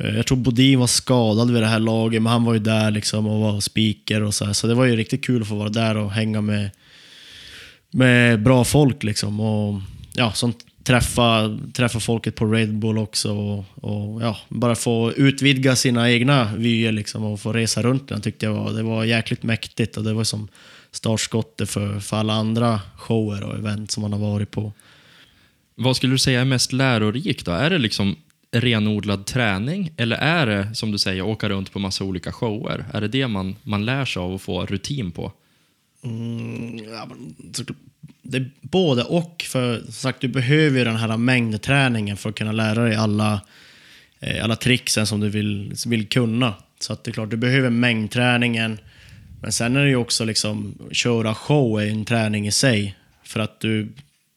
Eh, 0.00 0.16
jag 0.16 0.26
tror 0.26 0.38
Bodin 0.38 0.78
var 0.78 0.86
skadad 0.86 1.50
vid 1.50 1.62
det 1.62 1.68
här 1.68 1.78
laget, 1.78 2.22
men 2.22 2.32
han 2.32 2.44
var 2.44 2.52
ju 2.52 2.60
där 2.60 2.90
liksom 2.90 3.26
och 3.26 3.40
var 3.40 3.60
speaker 3.60 4.22
och 4.22 4.34
så 4.34 4.44
här. 4.44 4.52
Så 4.52 4.66
det 4.66 4.74
var 4.74 4.84
ju 4.84 4.96
riktigt 4.96 5.24
kul 5.24 5.42
att 5.42 5.48
få 5.48 5.54
vara 5.54 5.68
där 5.68 5.96
och 5.96 6.12
hänga 6.12 6.40
med, 6.40 6.70
med 7.90 8.42
bra 8.42 8.64
folk 8.64 9.02
liksom. 9.02 9.40
Och 9.40 9.80
ja, 10.14 10.32
som 10.32 10.54
träffa, 10.84 11.58
träffa 11.72 12.00
folket 12.00 12.34
på 12.34 12.46
Red 12.46 12.74
Bull 12.74 12.98
också. 12.98 13.32
Och, 13.32 13.64
och 13.74 14.22
ja, 14.22 14.36
bara 14.48 14.74
få 14.74 15.12
utvidga 15.12 15.76
sina 15.76 16.10
egna 16.10 16.54
vyer 16.56 16.92
liksom 16.92 17.24
och 17.24 17.40
få 17.40 17.52
resa 17.52 17.82
runt 17.82 18.08
den 18.08 18.20
tyckte 18.20 18.46
jag 18.46 18.52
var, 18.52 18.72
det 18.72 18.82
var 18.82 19.04
jäkligt 19.04 19.42
mäktigt. 19.42 19.96
Och 19.96 20.04
det 20.04 20.12
var 20.12 20.24
som 20.24 20.48
startskottet 20.90 21.70
för, 21.70 22.00
för 22.00 22.16
alla 22.16 22.32
andra 22.32 22.80
shower 22.96 23.42
och 23.42 23.58
event 23.58 23.90
som 23.90 24.00
man 24.00 24.12
har 24.12 24.20
varit 24.20 24.50
på. 24.50 24.72
Vad 25.74 25.96
skulle 25.96 26.14
du 26.14 26.18
säga 26.18 26.40
är 26.40 26.44
mest 26.44 26.72
lärorikt 26.72 27.46
då? 27.46 27.52
Är 27.52 27.70
det 27.70 27.78
liksom 27.78 28.16
renodlad 28.52 29.26
träning 29.26 29.90
eller 29.96 30.16
är 30.16 30.46
det, 30.46 30.74
som 30.74 30.92
du 30.92 30.98
säger, 30.98 31.22
åka 31.22 31.48
runt 31.48 31.72
på 31.72 31.78
massa 31.78 32.04
olika 32.04 32.32
shower? 32.32 32.84
Är 32.92 33.00
det 33.00 33.08
det 33.08 33.28
man, 33.28 33.56
man 33.62 33.84
lär 33.84 34.04
sig 34.04 34.20
av 34.20 34.34
och 34.34 34.42
får 34.42 34.66
rutin 34.66 35.12
på? 35.12 35.32
Mm, 36.04 36.78
ja, 36.78 37.08
det 38.22 38.36
är 38.36 38.50
både 38.60 39.02
och. 39.02 39.44
För 39.48 39.80
som 39.80 39.92
sagt, 39.92 40.20
du 40.20 40.28
behöver 40.28 40.78
ju 40.78 40.84
den 40.84 40.96
här 40.96 41.16
mängdträningen 41.16 42.16
för 42.16 42.30
att 42.30 42.36
kunna 42.36 42.52
lära 42.52 42.84
dig 42.84 42.94
alla, 42.94 43.40
eh, 44.20 44.44
alla 44.44 44.56
tricksen 44.56 45.06
som 45.06 45.20
du 45.20 45.28
vill, 45.28 45.74
vill 45.86 46.08
kunna. 46.08 46.54
Så 46.80 46.92
att 46.92 47.04
det 47.04 47.10
är 47.10 47.12
klart, 47.12 47.30
du 47.30 47.36
behöver 47.36 47.70
mängdträningen. 47.70 48.78
Men 49.42 49.52
sen 49.52 49.76
är 49.76 49.82
det 49.82 49.88
ju 49.88 49.96
också 49.96 50.24
liksom, 50.24 50.78
köra 50.92 51.34
show 51.34 51.80
är 51.80 51.86
en 51.86 52.04
träning 52.04 52.46
i 52.46 52.52
sig. 52.52 52.96
För 53.24 53.40
att 53.40 53.60
du, 53.60 53.92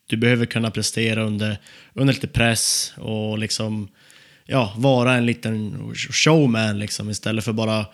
du 0.08 0.18
behöver 0.18 0.46
kunna 0.46 0.72
prestera 0.72 1.24
under, 1.24 1.58
under 1.94 2.14
lite 2.14 2.28
press 2.28 2.94
och 2.98 3.38
liksom, 3.38 3.88
ja, 4.46 4.74
vara 4.78 5.14
en 5.14 5.26
liten 5.26 5.94
showman 5.96 6.80
liksom, 6.80 7.10
istället 7.10 7.46
för 7.46 7.54
bara 7.54 7.86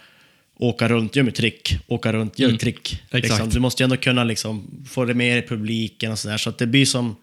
åka 0.59 0.89
runt, 0.89 1.15
gör 1.15 1.23
mig 1.23 1.33
trick, 1.33 1.77
åka 1.87 2.13
runt, 2.13 2.39
gör 2.39 2.53
ett 2.53 2.59
trick. 2.59 3.03
Liksom, 3.11 3.49
du 3.49 3.59
måste 3.59 3.83
ju 3.83 3.85
ändå 3.85 3.97
kunna 3.97 4.23
liksom, 4.23 4.85
få 4.89 5.05
det 5.05 5.13
med 5.13 5.37
i 5.37 5.41
publiken 5.41 6.11
och 6.11 6.19
sådär. 6.19 6.37
Så 6.37 6.49
att 6.49 6.57
det 6.57 6.67
blir 6.67 6.85
som 6.85 7.15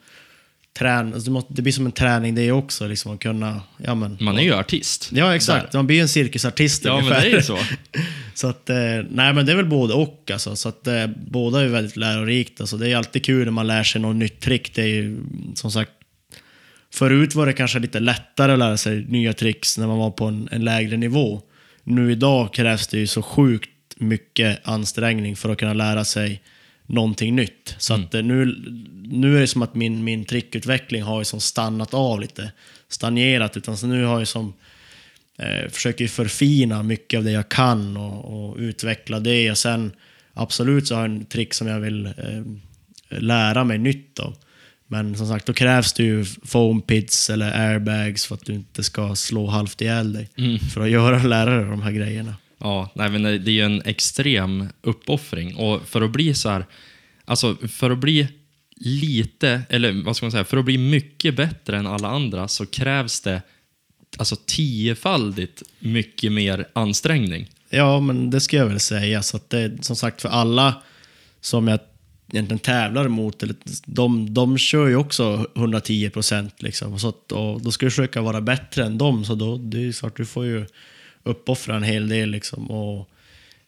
trän, 0.78 1.14
alltså, 1.14 1.30
måste, 1.30 1.52
det 1.52 1.62
blir 1.62 1.72
som 1.72 1.86
en 1.86 1.92
träning 1.92 2.34
det 2.34 2.52
också, 2.52 2.86
liksom 2.86 3.14
att 3.14 3.20
kunna, 3.20 3.60
ja 3.76 3.94
men. 3.94 4.16
Man 4.20 4.38
är 4.38 4.42
ju 4.42 4.54
artist. 4.54 5.10
Ja, 5.12 5.34
exakt. 5.34 5.72
Där. 5.72 5.78
Man 5.78 5.86
blir 5.86 5.96
ju 5.96 6.02
en 6.02 6.08
cirkusartist 6.08 6.84
Ja, 6.84 6.96
men 6.96 7.04
ungefär. 7.04 7.22
det 7.22 7.30
är 7.30 7.36
ju 7.36 7.42
så. 7.42 7.58
Så 8.34 8.46
att, 8.48 8.70
eh, 8.70 8.76
nej 9.10 9.32
men 9.32 9.46
det 9.46 9.52
är 9.52 9.56
väl 9.56 9.66
både 9.66 9.94
och 9.94 10.30
alltså. 10.32 10.56
Så 10.56 10.68
att 10.68 10.86
eh, 10.86 11.06
båda 11.06 11.60
är 11.60 11.68
väldigt 11.68 11.96
lärorikt. 11.96 12.60
Alltså, 12.60 12.76
det 12.76 12.88
är 12.88 12.96
alltid 12.96 13.24
kul 13.24 13.44
när 13.44 13.52
man 13.52 13.66
lär 13.66 13.82
sig 13.82 14.00
något 14.00 14.16
nytt 14.16 14.40
trick. 14.40 14.74
Det 14.74 14.82
är 14.82 14.86
ju 14.86 15.18
som 15.54 15.70
sagt, 15.70 15.90
förut 16.96 17.34
var 17.34 17.46
det 17.46 17.52
kanske 17.52 17.78
lite 17.78 18.00
lättare 18.00 18.52
att 18.52 18.58
lära 18.58 18.76
sig 18.76 19.04
nya 19.04 19.32
tricks 19.32 19.78
när 19.78 19.86
man 19.86 19.98
var 19.98 20.10
på 20.10 20.24
en, 20.24 20.48
en 20.52 20.64
lägre 20.64 20.96
nivå. 20.96 21.42
Nu 21.84 22.12
idag 22.12 22.54
krävs 22.54 22.86
det 22.86 22.98
ju 22.98 23.06
så 23.06 23.22
sjukt 23.22 23.70
mycket 23.96 24.68
ansträngning 24.68 25.36
för 25.36 25.50
att 25.50 25.58
kunna 25.58 25.74
lära 25.74 26.04
sig 26.04 26.42
någonting 26.86 27.36
nytt. 27.36 27.74
Så 27.78 27.94
att 27.94 28.14
eh, 28.14 28.22
nu, 28.22 28.44
nu 29.04 29.36
är 29.36 29.40
det 29.40 29.46
som 29.46 29.62
att 29.62 29.74
min, 29.74 30.04
min 30.04 30.24
trickutveckling 30.24 31.02
har 31.02 31.18
ju 31.18 31.24
som 31.24 31.40
stannat 31.40 31.94
av 31.94 32.20
lite. 32.20 32.52
Stagnerat. 32.88 33.56
Utan 33.56 33.76
så 33.76 33.86
nu 33.86 34.04
har 34.04 34.18
jag 34.18 34.28
som 34.28 34.54
eh, 35.38 35.70
försöker 35.70 36.08
förfina 36.08 36.82
mycket 36.82 37.18
av 37.18 37.24
det 37.24 37.30
jag 37.30 37.48
kan 37.48 37.96
och, 37.96 38.48
och 38.48 38.56
utveckla 38.56 39.20
det. 39.20 39.50
Och 39.50 39.58
sen 39.58 39.92
absolut 40.34 40.86
så 40.86 40.94
har 40.94 41.02
jag 41.02 41.10
en 41.10 41.24
trick 41.24 41.54
som 41.54 41.66
jag 41.66 41.80
vill 41.80 42.06
eh, 42.06 42.42
lära 43.08 43.64
mig 43.64 43.78
nytt 43.78 44.18
av. 44.18 44.36
Men 44.86 45.16
som 45.16 45.28
sagt, 45.28 45.46
då 45.46 45.52
krävs 45.52 45.92
det 45.92 46.02
ju 46.02 46.24
foam 46.24 46.82
pits 46.82 47.30
eller 47.30 47.70
airbags 47.70 48.26
för 48.26 48.34
att 48.34 48.44
du 48.44 48.54
inte 48.54 48.82
ska 48.82 49.14
slå 49.14 49.46
halvt 49.46 49.80
ihjäl 49.80 50.12
dig. 50.12 50.28
För 50.74 50.80
att 50.80 50.90
göra 50.90 51.22
lära 51.22 51.56
dig 51.56 51.70
de 51.70 51.82
här 51.82 51.92
grejerna. 51.92 52.34
Ja, 52.58 52.90
nej, 52.94 53.10
men 53.10 53.22
det 53.22 53.50
är 53.50 53.54
ju 53.54 53.64
en 53.64 53.82
extrem 53.84 54.68
uppoffring. 54.82 55.56
Och 55.56 55.88
för 55.88 56.02
att 56.02 56.10
bli 56.10 56.34
så 56.34 56.48
här, 56.48 56.66
alltså 57.24 57.56
för 57.68 57.90
att 57.90 57.98
bli 57.98 58.28
lite, 58.76 59.62
eller 59.68 60.04
vad 60.04 60.16
ska 60.16 60.26
man 60.26 60.30
säga, 60.32 60.44
för 60.44 60.56
att 60.56 60.64
bli 60.64 60.78
mycket 60.78 61.36
bättre 61.36 61.78
än 61.78 61.86
alla 61.86 62.08
andra 62.08 62.48
så 62.48 62.66
krävs 62.66 63.20
det 63.20 63.42
alltså 64.18 64.36
tiofaldigt 64.46 65.62
mycket 65.78 66.32
mer 66.32 66.68
ansträngning. 66.72 67.50
Ja, 67.70 68.00
men 68.00 68.30
det 68.30 68.40
ska 68.40 68.56
jag 68.56 68.66
väl 68.66 68.80
säga. 68.80 69.22
Så 69.22 69.36
att 69.36 69.50
det, 69.50 69.84
som 69.84 69.96
sagt, 69.96 70.22
för 70.22 70.28
alla 70.28 70.82
som 71.40 71.68
jag 71.68 71.80
egentligen 72.32 72.58
tävlar 72.58 73.08
mot, 73.08 73.42
eller, 73.42 73.56
de, 73.84 74.34
de 74.34 74.58
kör 74.58 74.86
ju 74.86 74.96
också 74.96 75.46
110 75.56 76.10
procent. 76.10 76.62
Liksom. 76.62 76.98
Så 76.98 77.08
att, 77.08 77.32
och 77.32 77.62
då 77.62 77.72
ska 77.72 77.86
du 77.86 77.90
försöka 77.90 78.22
vara 78.22 78.40
bättre 78.40 78.84
än 78.84 78.98
dem, 78.98 79.24
så 79.24 79.34
då, 79.34 79.58
det 79.58 79.88
är 79.88 79.92
klart, 79.92 80.16
du 80.16 80.26
får 80.26 80.44
ju 80.44 80.66
uppoffra 81.22 81.76
en 81.76 81.82
hel 81.82 82.08
del 82.08 82.30
liksom, 82.30 82.70
och 82.70 83.08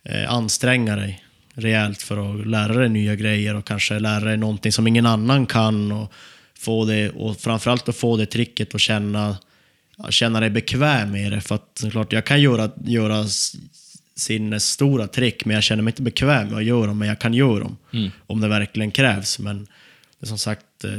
eh, 0.05 0.33
anstränga 0.33 0.97
dig 0.97 1.25
rejält 1.55 2.03
för 2.03 2.41
att 2.41 2.47
lära 2.47 2.73
dig 2.75 2.89
nya 2.89 3.15
grejer 3.15 3.55
och 3.55 3.67
kanske 3.67 3.99
lära 3.99 4.25
dig 4.25 4.37
någonting 4.37 4.73
som 4.73 4.87
ingen 4.87 5.07
annan 5.07 5.47
kan. 5.47 5.93
Och, 5.93 6.13
få 6.59 6.85
det, 6.85 7.11
och 7.11 7.41
framförallt 7.41 7.89
att 7.89 7.97
få 7.97 8.17
det 8.17 8.27
tricket 8.27 8.75
och 8.75 8.81
känna, 8.81 9.37
känna 10.11 10.41
dig 10.41 10.51
bekväm 10.51 11.13
med 11.13 11.33
det. 11.33 11.41
För 11.41 11.55
att 11.55 11.79
såklart, 11.81 12.13
jag 12.13 12.27
kan 12.27 12.41
göra, 12.41 12.71
göra 12.85 13.25
s- 14.19 14.23
sin 14.25 14.61
stora 14.61 15.07
trick, 15.07 15.45
men 15.45 15.55
jag 15.55 15.63
känner 15.65 15.83
mig 15.83 15.91
inte 15.93 16.03
bekväm 16.03 16.49
med 16.49 16.57
att 16.59 16.65
göra 16.65 16.87
dem, 16.87 16.99
men 16.99 17.09
jag 17.09 17.19
kan 17.19 17.35
göra 17.35 17.61
dem. 17.61 17.77
Om 18.27 18.41
det 18.41 18.49
verkligen 18.49 18.91
krävs. 18.91 19.39
Men 19.39 19.67
det 20.21 20.27
som 20.27 20.39
sagt, 20.39 20.85
eh, 20.85 20.91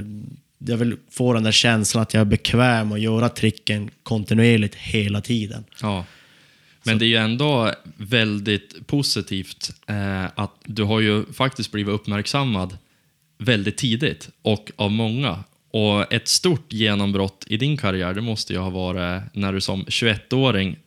jag 0.58 0.78
vill 0.78 0.96
få 1.12 1.34
den 1.34 1.44
där 1.44 1.52
känslan 1.52 2.02
att 2.04 2.14
jag 2.14 2.22
är 2.22 2.26
bekväm 2.26 2.92
och 2.92 3.00
göra 3.00 3.30
tricken 3.30 3.90
kontinuerligt 4.04 4.76
hela 4.76 5.22
tiden. 5.22 5.64
Ja. 5.82 6.06
Men 6.84 6.98
det 6.98 7.06
är 7.06 7.08
ju 7.08 7.16
ändå 7.16 7.74
väldigt 7.98 8.88
positivt 8.88 9.72
eh, 9.88 10.26
att 10.36 10.52
du 10.66 10.84
har 10.84 11.00
ju 11.00 11.26
faktiskt 11.34 11.72
blivit 11.72 11.94
uppmärksammad 11.94 12.78
väldigt 13.38 13.78
tidigt 13.78 14.30
och 14.42 14.72
av 14.76 14.92
många. 14.92 15.44
Och 15.72 16.14
ett 16.14 16.28
stort 16.28 16.74
genombrott 16.74 17.44
i 17.48 17.58
din 17.58 17.78
karriär, 17.78 18.14
det 18.14 18.22
måste 18.22 18.54
ju 18.54 18.60
ha 18.60 18.70
varit 18.70 19.22
när 19.34 19.54
du 19.54 19.62
som 19.62 19.86
21-åring 19.86 20.78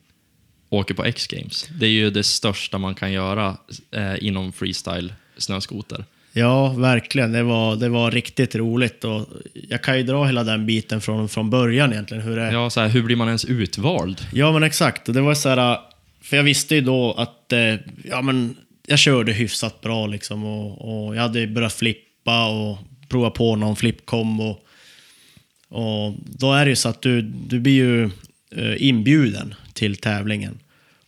åker 0.73 0.93
på 0.93 1.05
X-Games. 1.05 1.69
Det 1.79 1.85
är 1.85 1.89
ju 1.89 2.09
det 2.09 2.23
största 2.23 2.77
man 2.77 2.95
kan 2.95 3.11
göra 3.11 3.57
eh, 3.91 4.13
inom 4.21 4.51
freestyle 4.51 5.13
snöskoter. 5.37 6.05
Ja, 6.33 6.69
verkligen. 6.73 7.31
Det 7.31 7.43
var, 7.43 7.75
det 7.75 7.89
var 7.89 8.11
riktigt 8.11 8.55
roligt. 8.55 9.03
Och 9.03 9.27
jag 9.69 9.83
kan 9.83 9.97
ju 9.97 10.03
dra 10.03 10.25
hela 10.25 10.43
den 10.43 10.65
biten 10.65 11.01
från, 11.01 11.29
från 11.29 11.49
början 11.49 11.93
egentligen. 11.93 12.23
Hur 12.23 12.35
det, 12.35 12.51
Ja, 12.51 12.69
så 12.69 12.81
här, 12.81 12.87
hur 12.87 13.03
blir 13.03 13.15
man 13.15 13.27
ens 13.27 13.45
utvald? 13.45 14.21
Ja, 14.33 14.51
men 14.51 14.63
exakt. 14.63 15.05
Det 15.05 15.21
var 15.21 15.33
så 15.33 15.49
här, 15.49 15.77
för 16.21 16.37
jag 16.37 16.43
visste 16.43 16.75
ju 16.75 16.81
då 16.81 17.13
att 17.13 17.53
eh, 17.53 17.75
ja, 18.03 18.21
men 18.21 18.55
jag 18.87 18.99
körde 18.99 19.33
hyfsat 19.33 19.81
bra 19.81 20.07
liksom 20.07 20.43
och, 20.43 21.07
och 21.07 21.15
jag 21.15 21.21
hade 21.21 21.47
börjat 21.47 21.73
flippa 21.73 22.47
och 22.47 22.77
prova 23.09 23.29
på 23.29 23.55
någon 23.55 23.75
flippkombo. 23.75 24.57
Och 25.69 26.13
då 26.25 26.53
är 26.53 26.65
det 26.65 26.69
ju 26.69 26.75
så 26.75 26.89
att 26.89 27.01
du, 27.01 27.21
du 27.21 27.59
blir 27.59 27.73
ju 27.73 28.03
eh, 28.55 28.87
inbjuden 28.87 29.55
till 29.73 29.95
tävlingen. 29.95 30.59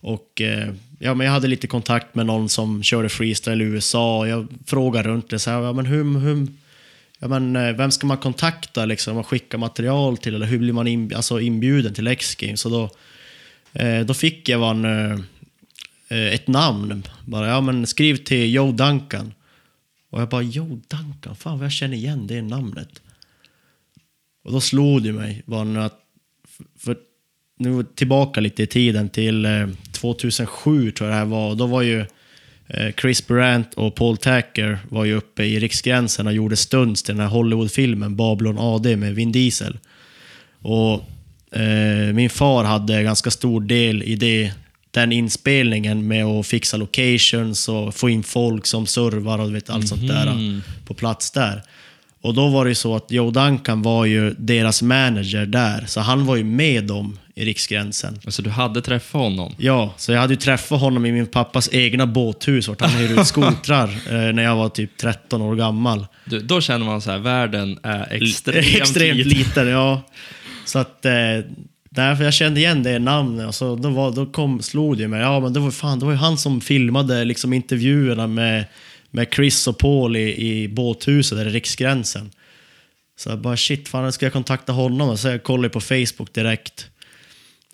Och 0.06 0.40
eh, 0.40 0.74
ja, 0.98 1.14
men 1.14 1.24
jag 1.24 1.32
hade 1.32 1.48
lite 1.48 1.66
kontakt 1.66 2.14
med 2.14 2.26
någon 2.26 2.48
som 2.48 2.82
körde 2.82 3.08
freestyle 3.08 3.62
i 3.62 3.64
USA 3.64 4.18
och 4.18 4.28
jag 4.28 4.48
frågade 4.66 5.08
runt 5.08 5.30
det. 5.30 5.38
Så 5.38 5.50
här, 5.50 5.60
ja, 5.62 5.72
men 5.72 5.86
hur, 5.86 6.18
hur, 6.18 6.46
ja, 7.18 7.28
men, 7.28 7.56
eh, 7.56 7.72
vem 7.72 7.90
ska 7.90 8.06
man 8.06 8.18
kontakta 8.18 8.84
liksom, 8.84 9.16
och 9.16 9.26
skicka 9.26 9.58
material 9.58 10.16
till? 10.16 10.34
Eller 10.34 10.46
hur 10.46 10.58
blir 10.58 10.72
man 10.72 10.86
in, 10.86 11.14
alltså, 11.14 11.40
inbjuden 11.40 11.94
till 11.94 12.06
X-Games? 12.06 12.62
Då, 12.62 12.90
eh, 13.72 14.00
då 14.00 14.14
fick 14.14 14.48
jag 14.48 14.70
en, 14.70 15.24
ett 16.08 16.48
namn. 16.48 17.02
Bara, 17.24 17.48
ja 17.48 17.60
men 17.60 17.86
skriv 17.86 18.16
till 18.16 18.54
Joe 18.54 18.72
Duncan. 18.72 19.34
Och 20.10 20.20
jag 20.20 20.28
bara, 20.28 20.42
Joe 20.42 20.80
Duncan, 20.88 21.36
fan 21.36 21.58
vad 21.58 21.64
jag 21.64 21.72
känner 21.72 21.96
igen 21.96 22.26
det 22.26 22.42
namnet. 22.42 23.02
Och 24.44 24.52
då 24.52 24.60
slog 24.60 25.02
det 25.02 25.12
mig 25.12 25.42
var 25.46 25.64
nu 25.64 25.80
att, 25.80 26.00
för 26.78 26.96
nu 27.58 27.84
tillbaka 27.94 28.40
lite 28.40 28.62
i 28.62 28.66
tiden 28.66 29.08
till 29.08 29.46
2007 29.98 30.90
tror 30.90 31.08
jag 31.10 31.14
det 31.16 31.18
här 31.18 31.26
var. 31.26 31.54
Då 31.54 31.66
var 31.66 31.82
ju 31.82 32.00
eh, 32.68 32.92
Chris 33.00 33.26
Brandt 33.26 33.74
och 33.74 33.94
Paul 33.94 34.16
Tacker 34.16 34.78
var 34.88 35.04
ju 35.04 35.14
uppe 35.14 35.44
i 35.44 35.60
Riksgränsen 35.60 36.26
och 36.26 36.32
gjorde 36.32 36.56
stunts 36.56 37.02
till 37.02 37.14
den 37.14 37.22
här 37.22 37.30
Hollywoodfilmen 37.30 38.16
Babylon 38.16 38.58
AD 38.58 38.96
med 38.96 39.14
Vin 39.14 39.32
Diesel. 39.32 39.78
Och 40.62 40.94
eh, 41.58 42.12
min 42.14 42.30
far 42.30 42.64
hade 42.64 43.02
ganska 43.02 43.30
stor 43.30 43.60
del 43.60 44.02
i 44.02 44.14
det, 44.16 44.52
den 44.90 45.12
inspelningen 45.12 46.08
med 46.08 46.24
att 46.24 46.46
fixa 46.46 46.76
locations 46.76 47.68
och 47.68 47.94
få 47.94 48.08
in 48.10 48.22
folk 48.22 48.66
som 48.66 48.86
servar 48.86 49.38
och 49.38 49.54
vet, 49.54 49.70
allt 49.70 49.88
sånt 49.88 50.08
där 50.08 50.26
Mhm. 50.34 50.62
på 50.86 50.94
plats 50.94 51.30
där. 51.30 51.62
Och 52.20 52.34
då 52.34 52.48
var 52.48 52.64
det 52.64 52.68
ju 52.68 52.74
så 52.74 52.96
att 52.96 53.10
Joe 53.10 53.30
Duncan 53.30 53.82
var 53.82 54.04
ju 54.04 54.34
deras 54.38 54.82
manager 54.82 55.46
där, 55.46 55.84
så 55.86 56.00
han 56.00 56.26
var 56.26 56.36
ju 56.36 56.44
med 56.44 56.84
dem 56.84 57.18
i 57.38 57.44
Riksgränsen. 57.44 58.18
Alltså 58.24 58.42
du 58.42 58.50
hade 58.50 58.82
träffat 58.82 59.20
honom? 59.20 59.54
Ja, 59.58 59.94
så 59.96 60.12
jag 60.12 60.20
hade 60.20 60.32
ju 60.32 60.40
träffat 60.40 60.80
honom 60.80 61.06
i 61.06 61.12
min 61.12 61.26
pappas 61.26 61.68
egna 61.72 62.06
båthus 62.06 62.68
vart 62.68 62.80
han 62.80 62.90
hyrde 62.90 63.20
ut 63.20 63.26
skotrar 63.26 63.88
eh, 64.10 64.32
när 64.32 64.42
jag 64.42 64.56
var 64.56 64.68
typ 64.68 64.96
13 64.96 65.42
år 65.42 65.56
gammal. 65.56 66.06
Du, 66.24 66.40
då 66.40 66.60
känner 66.60 66.86
man 66.86 67.00
så 67.00 67.10
här, 67.10 67.18
världen 67.18 67.78
är 67.82 68.12
extremt, 68.12 68.66
Extremt 68.76 69.16
liten. 69.16 69.38
liten, 69.38 69.68
ja. 69.68 70.02
Så 70.64 70.78
att, 70.78 71.04
eh, 71.04 71.12
därför 71.90 72.24
jag 72.24 72.34
kände 72.34 72.60
igen 72.60 72.82
det 72.82 72.98
namnet. 72.98 73.46
Alltså, 73.46 73.76
då, 73.76 73.88
var, 73.88 74.12
då 74.12 74.26
kom, 74.26 74.62
slog 74.62 74.98
det 74.98 75.08
mig, 75.08 75.20
ja 75.20 75.40
men 75.40 75.52
det 75.52 75.60
var, 75.60 75.70
fan, 75.70 75.98
det 75.98 76.04
var 76.04 76.12
ju 76.12 76.18
han 76.18 76.38
som 76.38 76.60
filmade 76.60 77.24
liksom, 77.24 77.52
intervjuerna 77.52 78.26
med, 78.26 78.64
med 79.10 79.26
Chris 79.34 79.66
och 79.66 79.78
Paul 79.78 80.16
i, 80.16 80.46
i 80.46 80.68
båthuset 80.68 81.38
där 81.38 81.46
i 81.46 81.50
Riksgränsen. 81.50 82.30
Så 83.18 83.28
jag 83.28 83.38
bara 83.38 83.56
shit, 83.56 83.88
fan 83.88 84.12
ska 84.12 84.26
jag 84.26 84.32
kontakta 84.32 84.72
honom? 84.72 85.08
Och 85.08 85.18
så 85.18 85.28
jag 85.28 85.42
kollade 85.42 85.68
på 85.68 85.80
Facebook 85.80 86.34
direkt. 86.34 86.90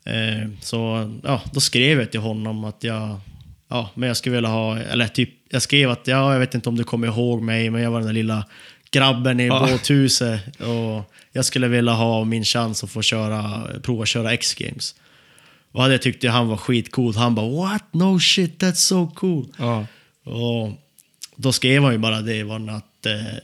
Eh, 0.04 0.48
så 0.60 1.10
ja, 1.24 1.42
då 1.52 1.60
skrev 1.60 1.98
jag 2.00 2.10
till 2.10 2.20
honom 2.20 2.64
att 2.64 2.84
jag, 2.84 3.20
ja, 3.68 3.90
men 3.94 4.06
jag 4.06 4.16
skulle 4.16 4.34
vilja 4.34 4.50
ha, 4.50 4.78
eller 4.78 5.08
typ, 5.08 5.30
jag 5.50 5.62
skrev 5.62 5.90
att 5.90 6.06
ja, 6.06 6.32
jag 6.32 6.40
vet 6.40 6.54
inte 6.54 6.68
om 6.68 6.76
du 6.76 6.84
kommer 6.84 7.06
ihåg 7.06 7.42
mig, 7.42 7.70
men 7.70 7.82
jag 7.82 7.90
var 7.90 7.98
den 7.98 8.06
där 8.06 8.14
lilla 8.14 8.46
grabben 8.90 9.40
i 9.40 9.46
Ja. 9.46 9.66
båthuset 9.70 10.60
och 10.60 11.12
jag 11.32 11.44
skulle 11.44 11.68
vilja 11.68 11.92
ha 11.92 12.24
min 12.24 12.44
chans 12.44 12.84
att 12.84 12.90
få 12.90 13.02
köra, 13.02 13.62
prova 13.82 14.06
köra 14.06 14.32
X-games. 14.32 14.94
Och 15.72 15.88
det 15.88 15.98
tyckte 15.98 16.28
han 16.28 16.48
var 16.48 16.56
skitcoolt. 16.56 17.16
Han 17.16 17.34
bara 17.34 17.48
what? 17.50 17.84
No 17.92 18.20
shit, 18.20 18.62
that's 18.62 18.74
so 18.74 19.10
cool. 19.14 19.46
Ja. 19.58 19.86
Och 20.24 20.70
då 21.36 21.52
skrev 21.52 21.82
han 21.82 21.92
ju 21.92 21.98
bara 21.98 22.20
det 22.20 22.42
var 22.44 22.56
att, 22.70 23.06
eh, 23.06 23.36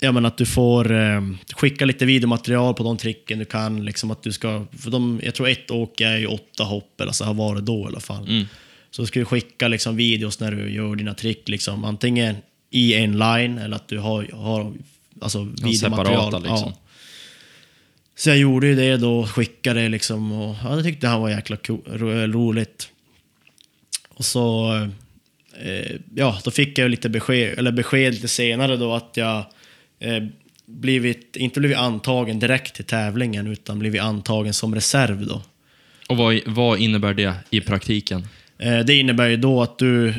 ja, 0.00 0.12
men 0.12 0.26
att 0.26 0.38
du 0.38 0.46
får 0.46 0.92
eh, 0.92 1.20
skicka 1.56 1.84
lite 1.84 2.06
videomaterial 2.06 2.74
på 2.74 2.82
de 2.82 2.96
tricken 2.96 3.38
du 3.38 3.44
kan. 3.44 3.84
Liksom 3.84 4.10
att 4.10 4.22
du 4.22 4.32
ska, 4.32 4.66
för 4.78 4.90
de, 4.90 5.20
jag 5.24 5.34
tror 5.34 5.48
ett 5.48 5.70
åk 5.70 6.00
är 6.00 6.16
ju 6.16 6.26
åtta 6.26 6.64
hopp, 6.64 7.00
eller 7.00 7.12
så 7.12 7.24
har 7.24 7.34
varit 7.34 7.64
då 7.64 7.80
i 7.80 7.86
alla 7.86 8.00
fall. 8.00 8.28
Mm. 8.28 8.46
Så 8.90 9.02
du 9.02 9.06
ska 9.06 9.18
ju 9.18 9.24
skicka 9.24 9.68
liksom 9.68 9.96
videos 9.96 10.40
när 10.40 10.52
du 10.52 10.70
gör 10.70 10.96
dina 10.96 11.14
trick, 11.14 11.48
liksom, 11.48 11.84
antingen 11.84 12.36
i 12.70 12.94
en 12.94 13.18
line 13.18 13.58
eller 13.58 13.76
att 13.76 13.88
du 13.88 13.98
har, 13.98 14.28
har 14.32 14.72
alltså, 15.20 15.44
videomaterial. 15.44 16.30
separata, 16.30 16.38
liksom. 16.38 16.72
Ja. 16.74 16.78
Så 18.16 18.28
jag 18.28 18.38
gjorde 18.38 18.66
ju 18.66 18.74
det 18.74 18.96
då, 18.96 19.26
skickade 19.26 19.88
liksom 19.88 20.32
och 20.32 20.56
ja, 20.64 20.76
det 20.76 20.82
tyckte 20.82 21.08
han 21.08 21.20
var 21.20 21.30
jäkla 21.30 21.56
ro, 21.86 22.10
roligt. 22.26 22.88
Och 24.08 24.24
så, 24.24 24.74
eh, 25.62 25.96
ja, 26.14 26.40
då 26.44 26.50
fick 26.50 26.78
jag 26.78 26.90
lite 26.90 27.08
besked, 27.08 27.58
eller 27.58 27.72
besked 27.72 28.14
lite 28.14 28.28
senare 28.28 28.76
då 28.76 28.94
att 28.94 29.10
jag 29.14 29.38
eh, 29.38 29.46
blivit, 30.66 31.36
inte 31.36 31.60
blivit 31.60 31.78
antagen 31.78 32.38
direkt 32.38 32.74
till 32.74 32.84
tävlingen 32.84 33.46
utan 33.46 33.78
blivit 33.78 34.02
antagen 34.02 34.54
som 34.54 34.74
reserv 34.74 35.26
då. 35.26 35.42
Och 36.08 36.16
vad, 36.16 36.40
vad 36.46 36.78
innebär 36.78 37.14
det 37.14 37.34
i 37.50 37.60
praktiken? 37.60 38.28
Eh, 38.58 38.78
det 38.78 38.94
innebär 38.94 39.28
ju 39.28 39.36
då 39.36 39.62
att 39.62 39.78
du, 39.78 40.14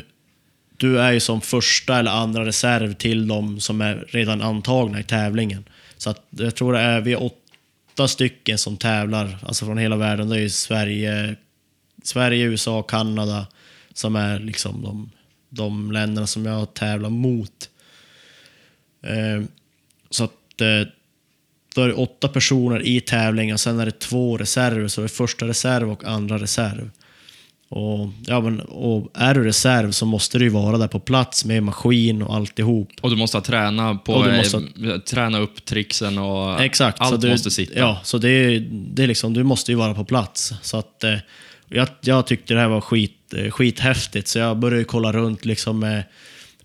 du 0.76 1.00
är 1.00 1.12
ju 1.12 1.20
som 1.20 1.40
första 1.40 1.98
eller 1.98 2.10
andra 2.10 2.44
reserv 2.44 2.94
till 2.94 3.28
de 3.28 3.60
som 3.60 3.80
är 3.80 4.06
redan 4.08 4.42
antagna 4.42 5.00
i 5.00 5.04
tävlingen. 5.04 5.64
Så 5.96 6.10
att 6.10 6.26
jag 6.30 6.54
tror 6.54 6.72
det 6.72 6.78
är, 6.78 7.00
vi 7.00 7.12
är 7.12 7.22
åtta 7.22 8.08
stycken 8.08 8.58
som 8.58 8.76
tävlar, 8.76 9.38
alltså 9.42 9.64
från 9.64 9.78
hela 9.78 9.96
världen. 9.96 10.28
Det 10.28 10.36
är 10.36 10.40
ju 10.40 10.50
Sverige, 10.50 11.36
Sverige 12.02 12.44
USA, 12.44 12.82
Kanada 12.82 13.46
som 13.94 14.16
är 14.16 14.38
liksom 14.38 14.82
de, 14.82 15.10
de 15.48 15.92
länderna 15.92 16.26
som 16.26 16.46
jag 16.46 16.74
tävlar 16.74 17.10
mot. 17.10 17.70
Eh, 20.08 20.10
så 20.10 20.24
att 20.24 20.60
eh, 20.60 20.88
då 21.74 21.82
är 21.82 21.88
det 21.88 21.94
åtta 21.94 22.28
personer 22.28 22.86
i 22.86 23.00
tävlingen, 23.00 23.58
sen 23.58 23.80
är 23.80 23.86
det 23.86 23.98
två 24.00 24.36
reserver, 24.36 24.88
så 24.88 25.00
det 25.00 25.06
är 25.06 25.08
första 25.08 25.46
reserv 25.46 25.90
och 25.90 26.04
andra 26.04 26.38
reserv. 26.38 26.90
Och, 27.70 28.08
ja, 28.26 28.40
men, 28.40 28.60
och 28.60 29.10
är 29.14 29.34
du 29.34 29.44
reserv 29.44 29.90
så 29.90 30.06
måste 30.06 30.38
du 30.38 30.44
ju 30.44 30.50
vara 30.50 30.78
där 30.78 30.88
på 30.88 31.00
plats 31.00 31.44
med 31.44 31.62
maskin 31.62 32.22
och 32.22 32.34
alltihop. 32.34 32.88
Och 33.00 33.10
du 33.10 33.16
måste 33.16 33.40
träna 33.40 33.94
på, 33.94 34.22
du 34.22 34.36
måste 34.36 34.56
eh, 34.56 34.98
träna 34.98 35.38
upp 35.38 35.64
tricksen 35.64 36.18
och 36.18 36.60
Exakt. 36.60 37.00
allt 37.00 37.10
så 37.10 37.16
du, 37.16 37.30
måste 37.30 37.50
sitta. 37.50 37.78
Ja, 37.78 38.00
så 38.04 38.18
det 38.18 38.30
är, 38.30 38.60
det 38.70 39.02
är 39.02 39.06
liksom, 39.06 39.34
du 39.34 39.44
måste 39.44 39.72
ju 39.72 39.76
vara 39.76 39.94
på 39.94 40.04
plats. 40.04 40.52
Så 40.62 40.76
att, 40.76 41.04
eh, 41.04 41.14
jag, 41.68 41.88
jag 42.00 42.26
tyckte 42.26 42.54
det 42.54 42.60
här 42.60 42.68
var 42.68 42.80
skit, 42.80 43.34
eh, 43.36 43.50
skithäftigt, 43.50 44.28
så 44.28 44.38
jag 44.38 44.58
började 44.58 44.84
kolla 44.84 45.12
runt 45.12 45.44
liksom 45.44 45.78
med 45.78 46.04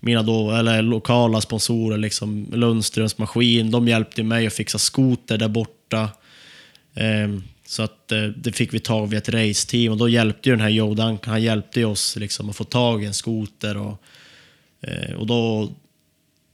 mina 0.04 0.22
då, 0.22 0.50
eller 0.50 0.82
lokala 0.82 1.40
sponsorer, 1.40 1.98
liksom 1.98 2.46
Lundströms 2.52 3.18
maskin. 3.18 3.70
De 3.70 3.88
hjälpte 3.88 4.22
mig 4.22 4.46
att 4.46 4.52
fixa 4.52 4.78
skoter 4.78 5.38
där 5.38 5.48
borta. 5.48 6.08
Ehm, 6.94 7.42
så 7.66 7.82
att 7.82 8.12
eh, 8.12 8.22
det 8.22 8.52
fick 8.52 8.74
vi 8.74 8.80
tag 8.80 9.06
vid 9.06 9.18
ett 9.18 9.28
raceteam 9.28 9.92
och 9.92 9.98
då 9.98 10.08
hjälpte 10.08 10.48
ju 10.48 10.54
den 10.54 10.62
här 10.62 10.68
Joe 10.68 10.94
Duncan, 10.94 11.30
han 11.30 11.42
hjälpte 11.42 11.84
oss 11.84 12.16
liksom 12.16 12.50
att 12.50 12.56
få 12.56 12.64
tag 12.64 13.02
i 13.02 13.06
en 13.06 13.14
skoter. 13.14 13.76
Och, 13.76 14.02
eh, 14.80 15.14
och 15.14 15.26
då, 15.26 15.70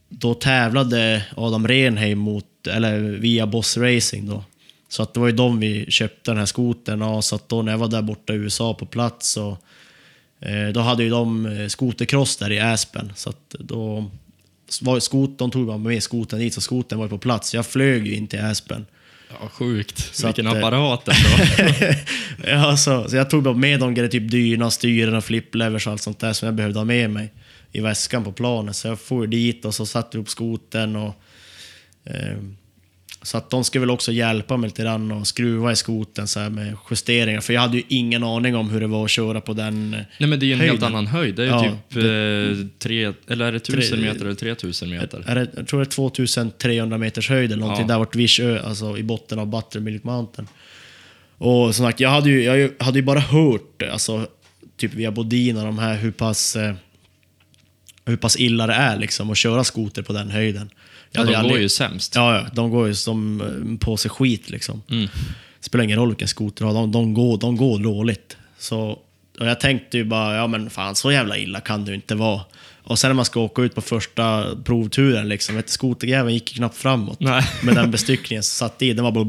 då 0.09 0.33
tävlade 0.33 1.25
Adam 1.35 1.67
Renheim 1.67 2.17
mot, 2.17 2.67
eller 2.67 2.99
via 2.99 3.47
Boss 3.47 3.77
Racing 3.77 4.29
då. 4.29 4.43
Så 4.89 5.03
att 5.03 5.13
det 5.13 5.19
var 5.19 5.27
ju 5.27 5.33
de 5.33 5.59
vi 5.59 5.85
köpte 5.89 6.31
den 6.31 6.37
här 6.37 6.45
skotern 6.45 7.01
av. 7.01 7.21
Så 7.21 7.35
att 7.35 7.49
då 7.49 7.61
när 7.61 7.71
jag 7.71 7.79
var 7.79 7.87
där 7.87 8.01
borta 8.01 8.33
i 8.33 8.35
USA 8.35 8.73
på 8.73 8.85
plats 8.85 9.37
och 9.37 9.57
då 10.73 10.79
hade 10.79 11.03
ju 11.03 11.09
de 11.09 11.45
eh, 11.45 11.67
skotercross 11.67 12.37
där 12.37 12.51
i 12.51 12.59
Aspen. 12.59 13.13
Så 13.15 13.29
att 13.29 13.55
då 13.59 14.11
var 14.81 14.99
skot, 14.99 15.37
de 15.37 15.51
tog 15.51 15.79
med 15.79 16.03
skoten 16.03 16.39
dit, 16.39 16.53
så 16.53 16.61
skoten 16.61 16.97
var 16.97 17.05
ju 17.05 17.09
på 17.09 17.17
plats. 17.17 17.53
Jag 17.53 17.65
flög 17.65 18.07
ju 18.07 18.15
in 18.15 18.27
till 18.27 18.39
Aspen. 18.39 18.85
Ja, 19.29 19.49
sjukt. 19.49 20.15
Så 20.15 20.27
Vilken 20.27 20.47
att, 20.47 20.53
eh, 20.53 20.59
apparat 20.59 21.07
ändå. 21.07 21.93
ja, 22.47 22.77
så, 22.77 23.09
så 23.09 23.15
jag 23.15 23.29
tog 23.29 23.55
med 23.55 23.79
de 23.79 23.93
grejer, 23.93 24.09
typ 24.09 24.31
dyna, 24.31 24.71
styren 24.71 25.15
och 25.15 25.23
flipplevers 25.23 25.87
och 25.87 25.93
allt 25.93 26.01
sånt 26.01 26.19
där 26.19 26.33
som 26.33 26.45
jag 26.45 26.55
behövde 26.55 26.79
ha 26.79 26.85
med 26.85 27.09
mig 27.09 27.33
i 27.71 27.81
väskan 27.81 28.23
på 28.23 28.31
planet. 28.31 28.75
Så 28.75 28.87
jag 28.87 28.99
for 28.99 29.27
dit 29.27 29.65
och 29.65 29.75
så 29.75 29.85
satte 29.85 30.17
vi 30.17 30.23
upp 30.23 30.29
skoten 30.29 30.95
och 30.95 31.15
eh, 32.03 32.37
så 33.23 33.37
att 33.37 33.49
de 33.49 33.63
skulle 33.63 33.79
väl 33.79 33.89
också 33.89 34.11
hjälpa 34.11 34.57
mig 34.57 34.67
lite 34.69 34.81
grann 34.81 35.11
och 35.11 35.27
skruva 35.27 35.71
i 35.71 35.75
skoten 35.75 36.27
så 36.27 36.39
här 36.39 36.49
med 36.49 36.75
justeringar. 36.89 37.41
För 37.41 37.53
jag 37.53 37.61
hade 37.61 37.77
ju 37.77 37.83
ingen 37.87 38.23
aning 38.23 38.55
om 38.55 38.69
hur 38.69 38.79
det 38.81 38.87
var 38.87 39.03
att 39.05 39.11
köra 39.11 39.41
på 39.41 39.53
den 39.53 39.93
eh, 39.93 39.99
Nej, 40.19 40.29
men 40.29 40.39
det 40.39 40.45
är 40.45 40.47
ju 40.47 40.53
en 40.53 40.59
helt 40.59 40.71
höjden. 40.71 40.87
annan 40.87 41.07
höjd. 41.07 41.35
Det 41.35 41.41
är 41.43 41.45
ju 41.45 41.51
Ja, 41.51 41.77
typ 41.89 41.97
eh, 42.61 42.67
tre, 42.79 43.13
eller 43.27 43.45
är 43.45 43.51
det 43.51 43.59
tusen 43.59 43.97
Tre- 43.99 44.07
meter 44.07 44.25
eller 44.25 44.35
3000 44.35 44.89
meter? 44.89 45.23
Är 45.27 45.35
det, 45.35 45.47
jag 45.55 45.67
tror 45.67 45.79
det 45.79 45.83
är 45.83 45.91
2300 45.91 46.97
meters 46.97 47.29
höjd 47.29 47.51
eller 47.51 47.61
någonting 47.61 47.85
Ja. 47.87 47.93
där 47.93 47.99
vart 47.99 48.15
Vischö, 48.15 48.59
alltså 48.61 48.97
i 48.97 49.03
botten 49.03 49.39
av 49.39 49.47
Buttermilk 49.47 50.03
Mountain. 50.03 50.47
Och 51.37 51.75
som 51.75 51.85
sagt, 51.85 51.99
jag 51.99 52.09
hade 52.09 52.29
ju, 52.29 52.43
jag 52.43 52.71
hade 52.79 52.99
ju 52.99 53.03
bara 53.05 53.19
hört, 53.19 53.81
alltså 53.91 54.27
typ 54.77 54.93
via 54.93 55.11
Bodin 55.11 55.57
och 55.57 55.63
de 55.65 55.79
här, 55.79 55.97
hur 55.97 56.11
pass, 56.11 56.55
eh, 56.55 56.73
hur 58.05 58.17
pass 58.17 58.39
illa 58.39 58.67
det 58.67 58.73
är 58.73 58.97
liksom 58.97 59.29
att 59.31 59.37
köra 59.37 59.63
skoter 59.63 60.01
på 60.01 60.13
den 60.13 60.29
höjden. 60.31 60.69
Ja, 61.11 61.23
de 61.23 61.35
aldrig... 61.35 61.53
går 61.53 61.61
ju 61.61 61.69
sämst. 61.69 62.15
Ja, 62.15 62.35
ja, 62.35 62.45
de 62.53 62.71
går 62.71 62.87
ju 62.87 62.95
som 62.95 63.41
en 63.41 63.77
påse 63.77 64.09
skit 64.09 64.49
liksom. 64.49 64.81
Mm. 64.89 65.07
Det 65.59 65.65
spelar 65.65 65.83
ingen 65.83 65.97
roll 65.97 66.09
vilken 66.09 66.27
skoter 66.27 66.65
du 66.65 66.71
har, 66.71 66.73
de, 66.73 66.91
de, 66.91 67.13
går, 67.13 67.37
de 67.37 67.55
går 67.55 67.79
dåligt. 67.79 68.37
Så, 68.59 68.99
och 69.39 69.47
jag 69.47 69.59
tänkte 69.59 69.97
ju 69.97 70.03
bara, 70.03 70.35
ja 70.35 70.47
men 70.47 70.69
fan 70.69 70.95
så 70.95 71.11
jävla 71.11 71.37
illa 71.37 71.59
kan 71.59 71.85
det 71.85 71.91
ju 71.91 71.95
inte 71.95 72.15
vara. 72.15 72.41
Och 72.83 72.99
sen 72.99 73.09
när 73.09 73.15
man 73.15 73.25
ska 73.25 73.39
åka 73.39 73.61
ut 73.61 73.75
på 73.75 73.81
första 73.81 74.45
provturen, 74.63 75.29
liksom, 75.29 75.55
vet, 75.55 75.69
skotergräven 75.69 76.33
gick 76.33 76.55
knappt 76.55 76.77
framåt. 76.77 77.19
Nej. 77.19 77.43
Med 77.63 77.75
den 77.75 77.91
bestyckningen 77.91 78.43
som 78.43 78.67
satt 78.67 78.81
i, 78.81 78.93
den 78.93 79.05
var 79.05 79.11
bara. 79.11 79.25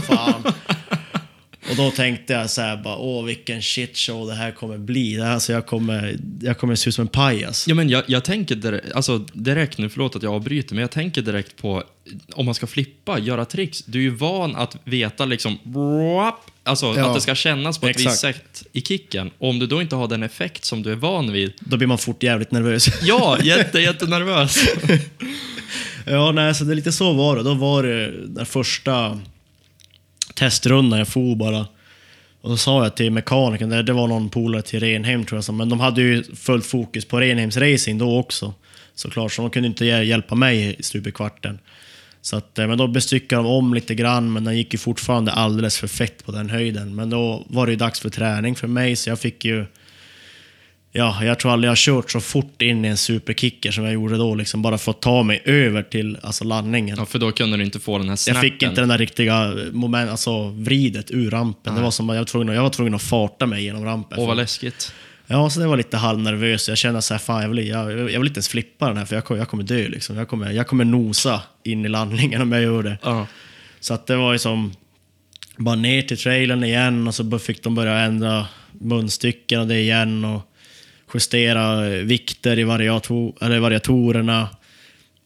Fan, 0.00 0.42
och 1.70 1.76
då 1.76 1.90
tänkte 1.90 2.32
jag 2.32 2.50
så 2.50 2.60
här, 2.60 2.76
bara, 2.76 2.96
åh 2.96 3.24
vilken 3.24 3.62
shitshow 3.62 4.26
det 4.26 4.34
här 4.34 4.50
kommer 4.52 4.78
bli. 4.78 5.20
Alltså, 5.20 5.52
jag, 5.52 5.66
kommer, 5.66 6.18
jag 6.40 6.58
kommer 6.58 6.74
se 6.74 6.88
ut 6.88 6.94
som 6.94 7.02
en 7.02 7.08
pajas. 7.08 7.68
Ja, 7.68 7.74
men 7.74 7.88
jag, 7.88 8.02
jag 8.06 8.24
tänker 8.24 8.54
direkt, 8.54 8.92
alltså 8.92 9.18
direkt 9.32 9.78
nu, 9.78 9.88
förlåt 9.88 10.16
att 10.16 10.22
jag 10.22 10.34
avbryter, 10.34 10.74
men 10.74 10.80
jag 10.82 10.90
tänker 10.90 11.22
direkt 11.22 11.56
på 11.56 11.82
om 12.32 12.44
man 12.46 12.54
ska 12.54 12.66
flippa, 12.66 13.18
göra 13.18 13.44
tricks. 13.44 13.82
Du 13.82 13.98
är 13.98 14.02
ju 14.02 14.10
van 14.10 14.56
att 14.56 14.76
veta 14.84 15.24
liksom, 15.24 15.58
Alltså 16.64 16.86
Ja. 16.96 17.06
att 17.08 17.14
det 17.14 17.20
ska 17.20 17.34
kännas 17.34 17.78
på 17.78 17.86
ett 17.86 17.96
Exakt. 17.96 18.10
visst 18.12 18.20
sätt 18.20 18.62
i 18.72 18.80
kicken. 18.80 19.30
Om 19.38 19.58
du 19.58 19.66
då 19.66 19.82
inte 19.82 19.96
har 19.96 20.08
den 20.08 20.22
effekt 20.22 20.64
som 20.64 20.82
du 20.82 20.92
är 20.92 20.96
van 20.96 21.32
vid. 21.32 21.52
Då 21.60 21.76
blir 21.76 21.86
man 21.88 21.98
fort 21.98 22.22
jävligt 22.22 22.50
nervös. 22.50 22.88
Ja, 23.02 23.38
jätte, 23.42 23.78
jättenervös. 23.80 24.56
Ja, 26.08 26.32
nej, 26.32 26.54
så 26.54 26.64
det 26.64 26.72
är 26.72 26.74
lite 26.74 26.92
så 26.92 27.12
var 27.12 27.36
det. 27.36 27.42
Då 27.42 27.54
var 27.54 27.82
det 27.82 28.12
den 28.26 28.46
första 28.46 29.20
testrundan 30.36 30.98
jag 30.98 31.08
for 31.08 31.36
bara. 31.36 31.66
Och 32.40 32.50
då 32.50 32.56
sa 32.56 32.82
jag 32.82 32.96
till 32.96 33.12
mekanikern, 33.12 33.86
det, 33.86 33.92
var 33.92 34.08
någon 34.08 34.28
polare 34.28 34.62
till 34.62 34.80
Renhem 34.80 35.24
tror 35.24 35.42
jag, 35.46 35.54
men 35.54 35.68
de 35.68 35.80
hade 35.80 36.02
ju 36.02 36.22
fullt 36.22 36.66
fokus 36.66 37.04
på 37.04 37.20
Renhems 37.20 37.56
racing 37.56 37.98
då 37.98 38.18
också. 38.18 38.54
Såklart, 38.94 39.32
så 39.32 39.42
de 39.42 39.50
kunde 39.50 39.66
inte 39.66 39.86
hjälpa 39.86 40.34
mig 40.34 40.76
i 40.78 40.82
stup 40.82 41.06
i 41.06 41.12
kvarten. 41.12 41.58
Så 42.22 42.36
att, 42.36 42.58
eh, 42.58 42.66
men 42.66 42.78
då 42.78 42.86
bestyckade 42.86 43.42
de 43.42 43.46
om 43.46 43.74
lite 43.74 43.94
grann, 43.94 44.32
men 44.32 44.44
den 44.44 44.56
gick 44.56 44.72
ju 44.72 44.78
fortfarande 44.78 45.32
alldeles 45.32 45.78
för 45.78 45.88
fett 45.88 46.24
på 46.24 46.32
den 46.32 46.50
höjden. 46.50 46.94
Men 46.94 47.10
då 47.10 47.44
var 47.48 47.66
det 47.66 47.72
ju 47.72 47.78
dags 47.78 48.00
för 48.00 48.10
träning 48.10 48.54
för 48.54 48.68
mig, 48.68 48.96
så 48.96 49.10
jag 49.10 49.20
fick 49.20 49.44
ju 49.44 49.66
Ja, 50.96 51.24
jag 51.24 51.38
tror 51.38 51.52
aldrig 51.52 51.66
jag 51.68 51.70
har 51.70 51.76
kört 51.76 52.10
så 52.10 52.20
fort 52.20 52.62
in 52.62 52.84
i 52.84 52.88
en 52.88 52.96
superkicker 52.96 53.70
som 53.70 53.84
jag 53.84 53.92
gjorde 53.92 54.16
då, 54.16 54.34
liksom 54.34 54.62
bara 54.62 54.78
för 54.78 54.90
att 54.90 55.00
ta 55.02 55.22
mig 55.22 55.42
över 55.44 55.82
till 55.82 56.18
alltså, 56.22 56.44
landningen. 56.44 56.96
Ja, 56.98 57.06
för 57.06 57.18
då 57.18 57.32
kunde 57.32 57.56
du 57.56 57.64
inte 57.64 57.80
få 57.80 57.98
den 57.98 58.06
här 58.06 58.12
jag 58.12 58.18
snappen. 58.18 58.42
fick 58.42 58.62
inte 58.62 58.80
den 58.80 58.88
där 58.88 58.98
riktiga 58.98 59.54
moment, 59.72 60.10
alltså 60.10 60.48
vridet 60.48 61.10
ur 61.10 61.30
rampen. 61.30 61.74
Det 61.74 61.80
var 61.80 61.90
som 61.90 62.08
jag 62.08 62.16
var, 62.16 62.24
tvungen, 62.24 62.48
att- 62.48 62.54
jag 62.54 62.62
var 62.62 62.70
tvungen 62.70 62.94
att 62.94 63.02
farta 63.02 63.46
mig 63.46 63.64
genom 63.64 63.84
rampen. 63.84 64.18
Åh, 64.18 64.26
vad 64.26 64.36
läskigt. 64.36 64.92
Ja, 65.26 65.50
så 65.50 65.60
det 65.60 65.66
var 65.66 65.76
lite 65.76 65.96
halvnervös. 65.96 66.68
Jag 66.68 66.78
kände 66.78 67.02
så 67.02 67.14
här, 67.14 67.18
fan 67.18 67.42
jag 67.42 67.48
vill, 67.48 67.68
jag, 67.68 67.92
jag 67.92 68.20
vill 68.20 68.26
inte 68.26 68.38
ens 68.38 68.48
flippa 68.48 68.88
den 68.88 68.96
här 68.96 69.04
för 69.04 69.14
jag 69.16 69.24
kommer, 69.24 69.40
jag 69.40 69.48
kommer 69.48 69.64
dö 69.64 69.88
liksom. 69.88 70.16
Jag 70.16 70.28
kommer, 70.28 70.50
jag 70.50 70.66
kommer 70.66 70.84
nosa 70.84 71.42
in 71.64 71.84
i 71.84 71.88
landningen 71.88 72.42
om 72.42 72.52
jag 72.52 72.62
gör 72.62 72.82
det. 72.82 72.98
Ja. 73.02 73.26
Så 73.80 73.94
att 73.94 74.06
det 74.06 74.16
var 74.16 74.32
ju 74.32 74.38
som 74.38 74.74
bara 75.56 75.74
ner 75.76 76.02
till 76.02 76.18
trailern 76.18 76.64
igen 76.64 77.08
och 77.08 77.14
så 77.14 77.38
fick 77.38 77.62
de 77.62 77.74
börja 77.74 77.98
ändra 77.98 78.46
munstycken 78.72 79.60
och 79.60 79.66
det 79.66 79.78
igen 79.80 80.24
och 80.24 80.42
justera 81.14 81.88
vikter 81.88 82.58
i 82.58 82.64
variator, 82.64 83.34
eller 83.40 83.58
variatorerna. 83.58 84.48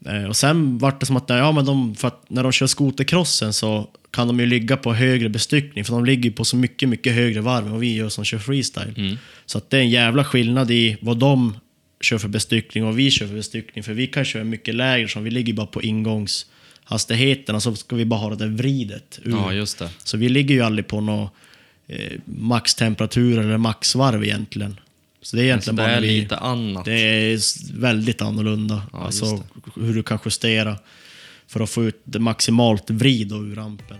Eh, 0.07 0.25
Och 0.25 0.37
sen 0.37 0.79
vart 0.79 1.01
det 1.01 1.07
som 1.07 1.17
att, 1.17 1.25
ja, 1.29 1.53
men 1.53 1.65
de, 1.65 1.95
att 2.03 2.25
när 2.31 2.43
de 2.43 2.53
kör 2.53 2.67
skotercrossen 2.67 3.53
så 3.53 3.89
kan 4.11 4.27
de 4.27 4.41
ju 4.41 4.47
ligga 4.47 4.77
på 4.77 4.95
högre 4.95 5.29
bestyckning, 5.29 5.85
för 5.85 5.93
de 5.93 6.05
ligger 6.05 6.31
på 6.31 6.45
så 6.45 6.57
mycket, 6.57 6.89
mycket 6.89 7.15
högre 7.15 7.41
varv 7.41 7.65
än 7.67 7.71
vad 7.73 7.81
vi 7.81 7.95
gör 7.95 8.09
som 8.09 8.25
kör 8.25 8.39
freestyle. 8.39 9.17
Så 9.47 9.59
att 9.59 9.71
det 9.71 9.77
är 9.77 9.81
en 9.81 9.91
jävla 9.91 10.25
skillnad 10.25 10.71
i 10.71 10.97
vad 11.01 11.17
de 11.19 11.57
kör 12.01 12.19
för 12.19 12.29
bestyckning 12.29 12.85
och 12.85 12.89
vad 12.89 12.97
vi 12.97 13.11
kör 13.11 13.27
för 13.27 13.35
bestyckning, 13.35 13.85
för 13.85 13.93
vi 13.95 14.07
kan 14.07 14.25
köra 14.25 14.45
mycket 14.45 14.75
lägre, 14.75 15.09
så 15.09 15.21
vi 15.21 15.31
ligger 15.31 15.53
bara 15.53 15.67
på 15.67 15.83
ingångshastigheten 15.83 17.55
och 17.55 17.63
så 17.63 17.77
ska 17.77 17.97
vi 17.97 18.05
bara 18.05 18.21
ha 18.21 18.31
det 18.31 18.37
där 18.37 18.47
vridet 18.47 19.21
ur. 19.25 19.31
ja, 19.31 19.53
just 19.53 19.79
det. 19.79 19.89
Så 20.05 20.17
vi 20.17 20.29
ligger 20.29 20.55
ju 20.55 20.61
aldrig 20.63 20.87
på 20.87 21.01
någon 21.01 21.29
eh, 21.89 22.13
maxtemperatur 22.25 23.39
eller 23.39 23.57
maxvarv 23.57 24.25
egentligen. 24.25 24.81
Så 25.23 25.37
det 25.37 25.43
är 25.43 25.45
egentligen 25.45 25.77
det 25.77 25.83
bara 25.83 25.91
är 25.91 26.01
vi, 26.01 26.21
lite 26.21 26.37
annat. 26.37 26.85
det 26.85 26.93
är 26.93 27.39
väldigt 27.79 28.23
annorlunda. 28.23 28.83
Ja, 28.93 28.99
alltså 28.99 29.45
hur 29.77 29.95
du 29.95 30.03
kan 30.03 30.19
justera 30.25 30.77
för 31.47 31.61
att 31.61 31.71
få 31.71 31.85
ut 31.85 32.01
det 32.05 32.19
maximalt 32.19 32.91
vrid 32.91 33.33
ur 33.33 33.55
rampen. 33.55 33.97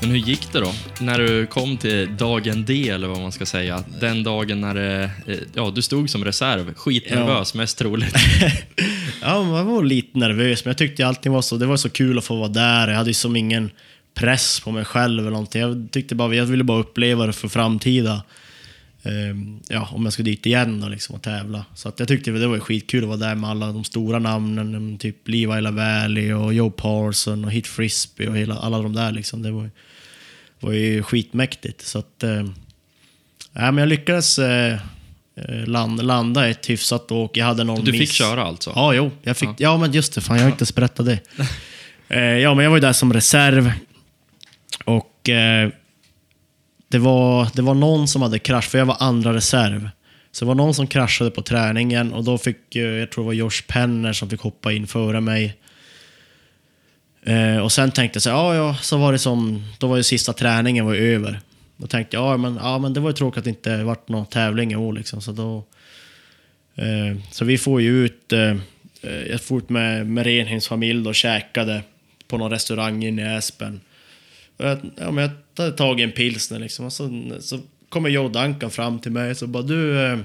Men 0.00 0.10
hur 0.10 0.18
gick 0.18 0.52
det 0.52 0.60
då? 0.60 0.72
När 1.00 1.18
du 1.18 1.46
kom 1.46 1.76
till 1.76 2.16
dagen 2.16 2.64
D, 2.64 2.88
eller 2.88 3.08
vad 3.08 3.20
man 3.20 3.32
ska 3.32 3.46
säga. 3.46 3.84
Den 4.00 4.22
dagen 4.22 4.60
när 4.60 4.74
det, 4.74 5.10
eh, 5.26 5.38
ja, 5.54 5.72
du 5.74 5.82
stod 5.82 6.10
som 6.10 6.24
reserv. 6.24 6.74
Skitnervös, 6.74 7.54
mest 7.54 7.78
troligt. 7.78 8.16
Ja, 9.22 9.42
man 9.42 9.66
var 9.66 9.82
lite 9.82 10.18
nervös, 10.18 10.64
men 10.64 10.70
jag 10.70 10.78
tyckte 10.78 11.06
allting 11.06 11.32
var 11.32 11.42
så, 11.42 11.56
det 11.56 11.66
var 11.66 11.76
så 11.76 11.90
kul 11.90 12.18
att 12.18 12.24
få 12.24 12.36
vara 12.36 12.48
där. 12.48 12.88
Jag 12.88 12.96
hade 12.96 13.10
ju 13.10 13.14
som 13.14 13.36
ingen 13.36 13.70
press 14.14 14.60
på 14.60 14.70
mig 14.70 14.84
själv 14.84 15.18
eller 15.18 15.30
någonting. 15.30 15.60
Jag 15.60 15.88
tyckte 15.90 16.14
bara, 16.14 16.34
jag 16.34 16.44
ville 16.44 16.64
bara 16.64 16.80
uppleva 16.80 17.26
det 17.26 17.32
för 17.32 17.48
framtida. 17.48 18.22
um, 19.02 19.60
ja, 19.68 19.88
om 19.92 20.04
jag 20.04 20.12
ska 20.12 20.22
dit 20.22 20.46
igen 20.46 20.80
då, 20.80 20.88
liksom, 20.88 21.14
och 21.14 21.22
tävla. 21.22 21.64
Så 21.74 21.88
att 21.88 21.98
jag 21.98 22.08
tyckte 22.08 22.30
det 22.30 22.46
var 22.46 22.58
skitkul 22.58 23.02
att 23.02 23.08
vara 23.08 23.18
där 23.18 23.34
med 23.34 23.50
alla 23.50 23.66
de 23.66 23.84
stora 23.84 24.18
namnen. 24.18 24.98
Typ 24.98 25.28
Levi 25.28 25.60
Lavalli 25.60 26.32
och 26.32 26.54
Joe 26.54 26.70
Parson 26.70 27.44
och 27.44 27.52
Hit 27.52 27.66
Frisbee 27.66 28.28
och 28.28 28.36
hela, 28.36 28.54
alla 28.54 28.78
de 28.78 28.92
där. 28.92 29.12
Liksom. 29.12 29.42
Det 29.42 29.50
var, 29.50 29.70
var 30.60 30.72
ju 30.72 31.02
skitmäktigt. 31.02 31.86
Så 31.86 31.98
att, 31.98 32.22
eh, 32.22 32.46
ja, 33.52 33.70
men 33.70 33.78
jag 33.78 33.88
lyckades 33.88 34.38
eh, 34.38 34.78
land, 35.66 36.02
landa 36.06 36.48
ett 36.48 36.70
hyfsat 36.70 37.10
åk. 37.12 37.36
Jag 37.36 37.46
hade 37.46 37.64
någon 37.64 37.84
Du 37.84 37.92
fick 37.92 38.00
miss. 38.00 38.12
köra 38.12 38.42
alltså? 38.44 38.72
Ja, 38.74 38.94
jo. 38.94 39.10
Jag 39.22 39.36
fick, 39.36 39.48
Ja. 39.48 39.54
ja. 39.58 39.76
men 39.78 39.92
just 39.92 40.14
det. 40.14 40.20
Fan, 40.20 40.36
jag 40.36 40.44
har 40.44 40.50
inte 40.50 40.62
ens 40.62 40.74
berättat 40.74 41.06
det. 41.06 41.18
eh, 42.08 42.20
ja, 42.22 42.54
men 42.54 42.62
jag 42.64 42.70
var 42.70 42.76
ju 42.76 42.80
där 42.80 42.92
som 42.92 43.12
reserv. 43.12 43.72
Och 44.84 45.28
eh, 45.28 45.70
det, 46.88 46.98
var, 46.98 47.48
det 47.54 47.62
var 47.62 47.74
någon 47.74 48.08
som 48.08 48.22
hade 48.22 48.38
krasch, 48.38 48.64
för 48.70 48.78
jag 48.78 48.86
var 48.86 48.96
andra 49.00 49.34
reserv. 49.34 49.90
Så 50.32 50.44
det 50.44 50.46
var 50.48 50.54
någon 50.54 50.74
som 50.74 50.86
kraschade 50.86 51.30
på 51.30 51.42
träningen 51.42 52.12
och 52.12 52.24
då 52.24 52.38
fick, 52.38 52.76
eh, 52.76 52.82
jag 52.82 53.10
tror 53.10 53.24
det 53.24 53.26
var 53.26 53.32
Josh 53.32 53.62
Penner 53.68 54.12
som 54.12 54.30
fick 54.30 54.40
hoppa 54.40 54.72
in 54.72 54.86
före 54.86 55.20
mig. 55.20 55.56
Eh, 57.26 57.56
och 57.58 57.72
sen 57.72 57.90
tänkte 57.90 58.16
jag 58.16 58.22
så 58.22 58.28
ja, 58.30 58.54
ja, 58.54 58.76
så 58.80 58.96
var 58.96 59.12
det 59.12 59.18
som, 59.18 59.64
då 59.78 59.86
var 59.86 59.96
ju 59.96 60.02
sista 60.02 60.32
träningen 60.32 60.86
var 60.86 60.94
över. 60.94 61.40
Då 61.76 61.86
tänkte 61.86 62.16
jag, 62.16 62.24
ja 62.32 62.36
men, 62.36 62.56
ja, 62.56 62.78
men 62.78 62.92
det 62.92 63.00
var 63.00 63.10
ju 63.10 63.16
tråkigt 63.16 63.38
att 63.38 63.44
det 63.44 63.50
inte 63.50 63.82
vart 63.84 64.08
någon 64.08 64.26
tävling 64.26 64.72
i 64.72 64.76
år 64.76 64.92
liksom. 64.92 65.20
Så 65.20 65.32
då, 65.32 65.64
Eh, 66.74 67.16
Så 67.30 67.44
vi 67.44 67.58
får 67.58 67.80
ju 67.80 68.04
ut, 68.04 68.32
eh, 68.32 68.56
jag 69.30 69.40
får 69.40 69.58
ut 69.58 69.68
med, 69.68 70.06
med 70.06 70.24
Renhems 70.26 70.68
familj 70.68 71.08
och 71.08 71.14
käkade 71.14 71.82
på 72.28 72.38
någon 72.38 72.50
restaurang 72.50 73.04
inne 73.04 73.22
i 73.22 73.36
Aspen. 73.36 73.80
Och 74.56 74.64
jag, 74.64 74.78
ja, 74.96 75.10
men 75.10 75.24
jag 75.56 75.62
hade 75.64 75.76
tagit 75.76 76.04
en 76.04 76.12
pilsner 76.12 76.58
liksom 76.58 76.84
och 76.86 76.92
så, 76.92 77.32
så 77.40 77.60
kommer 77.88 78.08
Joe 78.08 78.28
Duncan 78.28 78.70
fram 78.70 78.98
till 78.98 79.12
mig 79.12 79.30
och 79.30 79.36
så 79.36 79.46
bara 79.46 79.62
du... 79.62 80.00
Eh, 80.06 80.18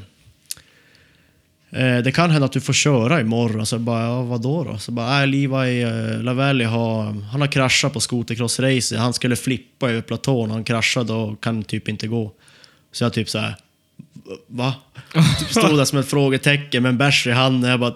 det 2.03 2.15
kan 2.15 2.31
hända 2.31 2.45
att 2.45 2.51
du 2.51 2.61
får 2.61 2.73
köra 2.73 3.21
imorgon. 3.21 3.65
Så 3.65 3.75
jag 3.75 3.81
bara, 3.81 4.03
ja 4.03 4.21
vadå 4.21 4.63
då? 4.63 4.77
Så 4.77 4.91
bara, 4.91 5.21
äh, 5.21 5.27
Levi 5.27 5.81
eh, 5.81 6.23
Lavalli 6.23 6.63
har, 6.63 7.03
han 7.31 7.41
har 7.41 7.47
kraschat 7.47 7.93
på 7.93 7.99
skotercross-race. 7.99 8.97
Han 8.97 9.13
skulle 9.13 9.35
flippa 9.35 9.89
över 9.89 10.01
platån, 10.01 10.51
han 10.51 10.63
kraschade 10.63 11.13
och 11.13 11.43
kan 11.43 11.63
typ 11.63 11.87
inte 11.87 12.07
gå. 12.07 12.31
Så 12.91 13.03
jag 13.03 13.13
typ 13.13 13.29
så 13.29 13.39
här, 13.39 13.55
va? 14.47 14.73
Typ 15.39 15.49
stod 15.49 15.77
där 15.77 15.85
som 15.85 15.99
ett 15.99 16.09
frågetecken 16.09 16.83
med 16.83 16.89
en 16.89 16.97
bärs 16.97 17.27
i 17.27 17.31
handen. 17.31 17.71
Jag 17.71 17.79
bara 17.79 17.93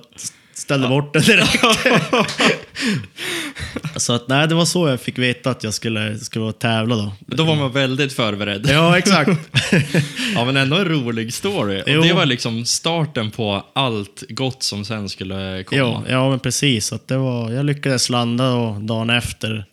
ställde 0.54 0.88
bort 0.88 1.14
den 1.14 1.22
direkt. 1.22 1.64
så 3.96 4.14
att 4.14 4.28
nej, 4.28 4.48
det 4.48 4.56
var 4.56 4.66
så 4.66 4.88
jag 4.88 5.02
fick 5.02 5.18
veta 5.18 5.50
att 5.50 5.64
jag 5.64 5.74
skulle, 5.74 6.20
skulle 6.20 6.52
tävla 6.54 6.96
då. 6.96 7.14
Då 7.20 7.44
var 7.44 7.56
man 7.56 7.72
väldigt 7.72 8.14
förberedd. 8.14 8.68
Ja, 8.70 8.98
exakt. 8.98 9.32
Ja, 10.36 10.46
men 10.46 10.58
ändå 10.58 10.76
en 10.76 10.86
rolig 10.86 11.34
story. 11.34 11.82
Och 11.82 11.90
Jo. 11.90 12.02
det 12.02 12.14
var 12.14 12.26
liksom 12.26 12.66
starten 12.66 13.32
på 13.32 13.66
allt 13.74 14.24
gott 14.30 14.64
som 14.64 14.86
sen 14.86 15.10
skulle 15.10 15.64
komma. 15.64 15.80
ja, 15.80 16.04
ja, 16.10 16.30
men 16.30 16.40
precis. 16.40 16.94
Att 16.94 17.08
det 17.08 17.18
var, 17.18 17.52
jag 17.52 17.66
lyckades 17.66 18.10
landa 18.10 18.54
och 18.54 18.82
dagen 18.82 19.10
efter. 19.10 19.66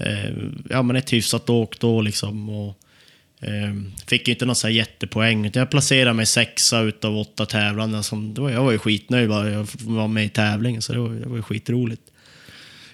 Eh, 0.00 0.30
ja, 0.70 0.82
men 0.82 0.96
ett 0.96 1.12
hyfsat 1.12 1.50
åk 1.50 1.78
då 1.80 2.00
liksom. 2.00 2.48
Och, 2.48 2.78
eh, 3.40 3.74
fick 4.06 4.28
ju 4.28 4.34
inte 4.34 4.46
någon 4.46 4.56
så 4.56 4.66
här 4.66 4.74
jättepoäng. 4.74 5.46
utan 5.46 5.60
Jag 5.60 5.70
placerade 5.70 6.12
mig 6.12 6.26
sexa 6.26 6.80
utav 6.80 7.18
åtta 7.18 7.46
tävlande. 7.46 8.02
Som, 8.02 8.34
det 8.34 8.40
var, 8.40 8.50
jag 8.50 8.64
var 8.64 8.72
ju 8.72 8.78
skitnöjd 8.78 9.28
bara 9.28 9.50
jag 9.50 9.66
var 9.80 10.08
med 10.08 10.24
i 10.24 10.28
tävlingen, 10.28 10.82
så 10.82 10.92
det 10.92 10.98
var, 10.98 11.08
det 11.08 11.28
var 11.28 11.36
ju 11.36 11.42
skitroligt. 11.42 12.02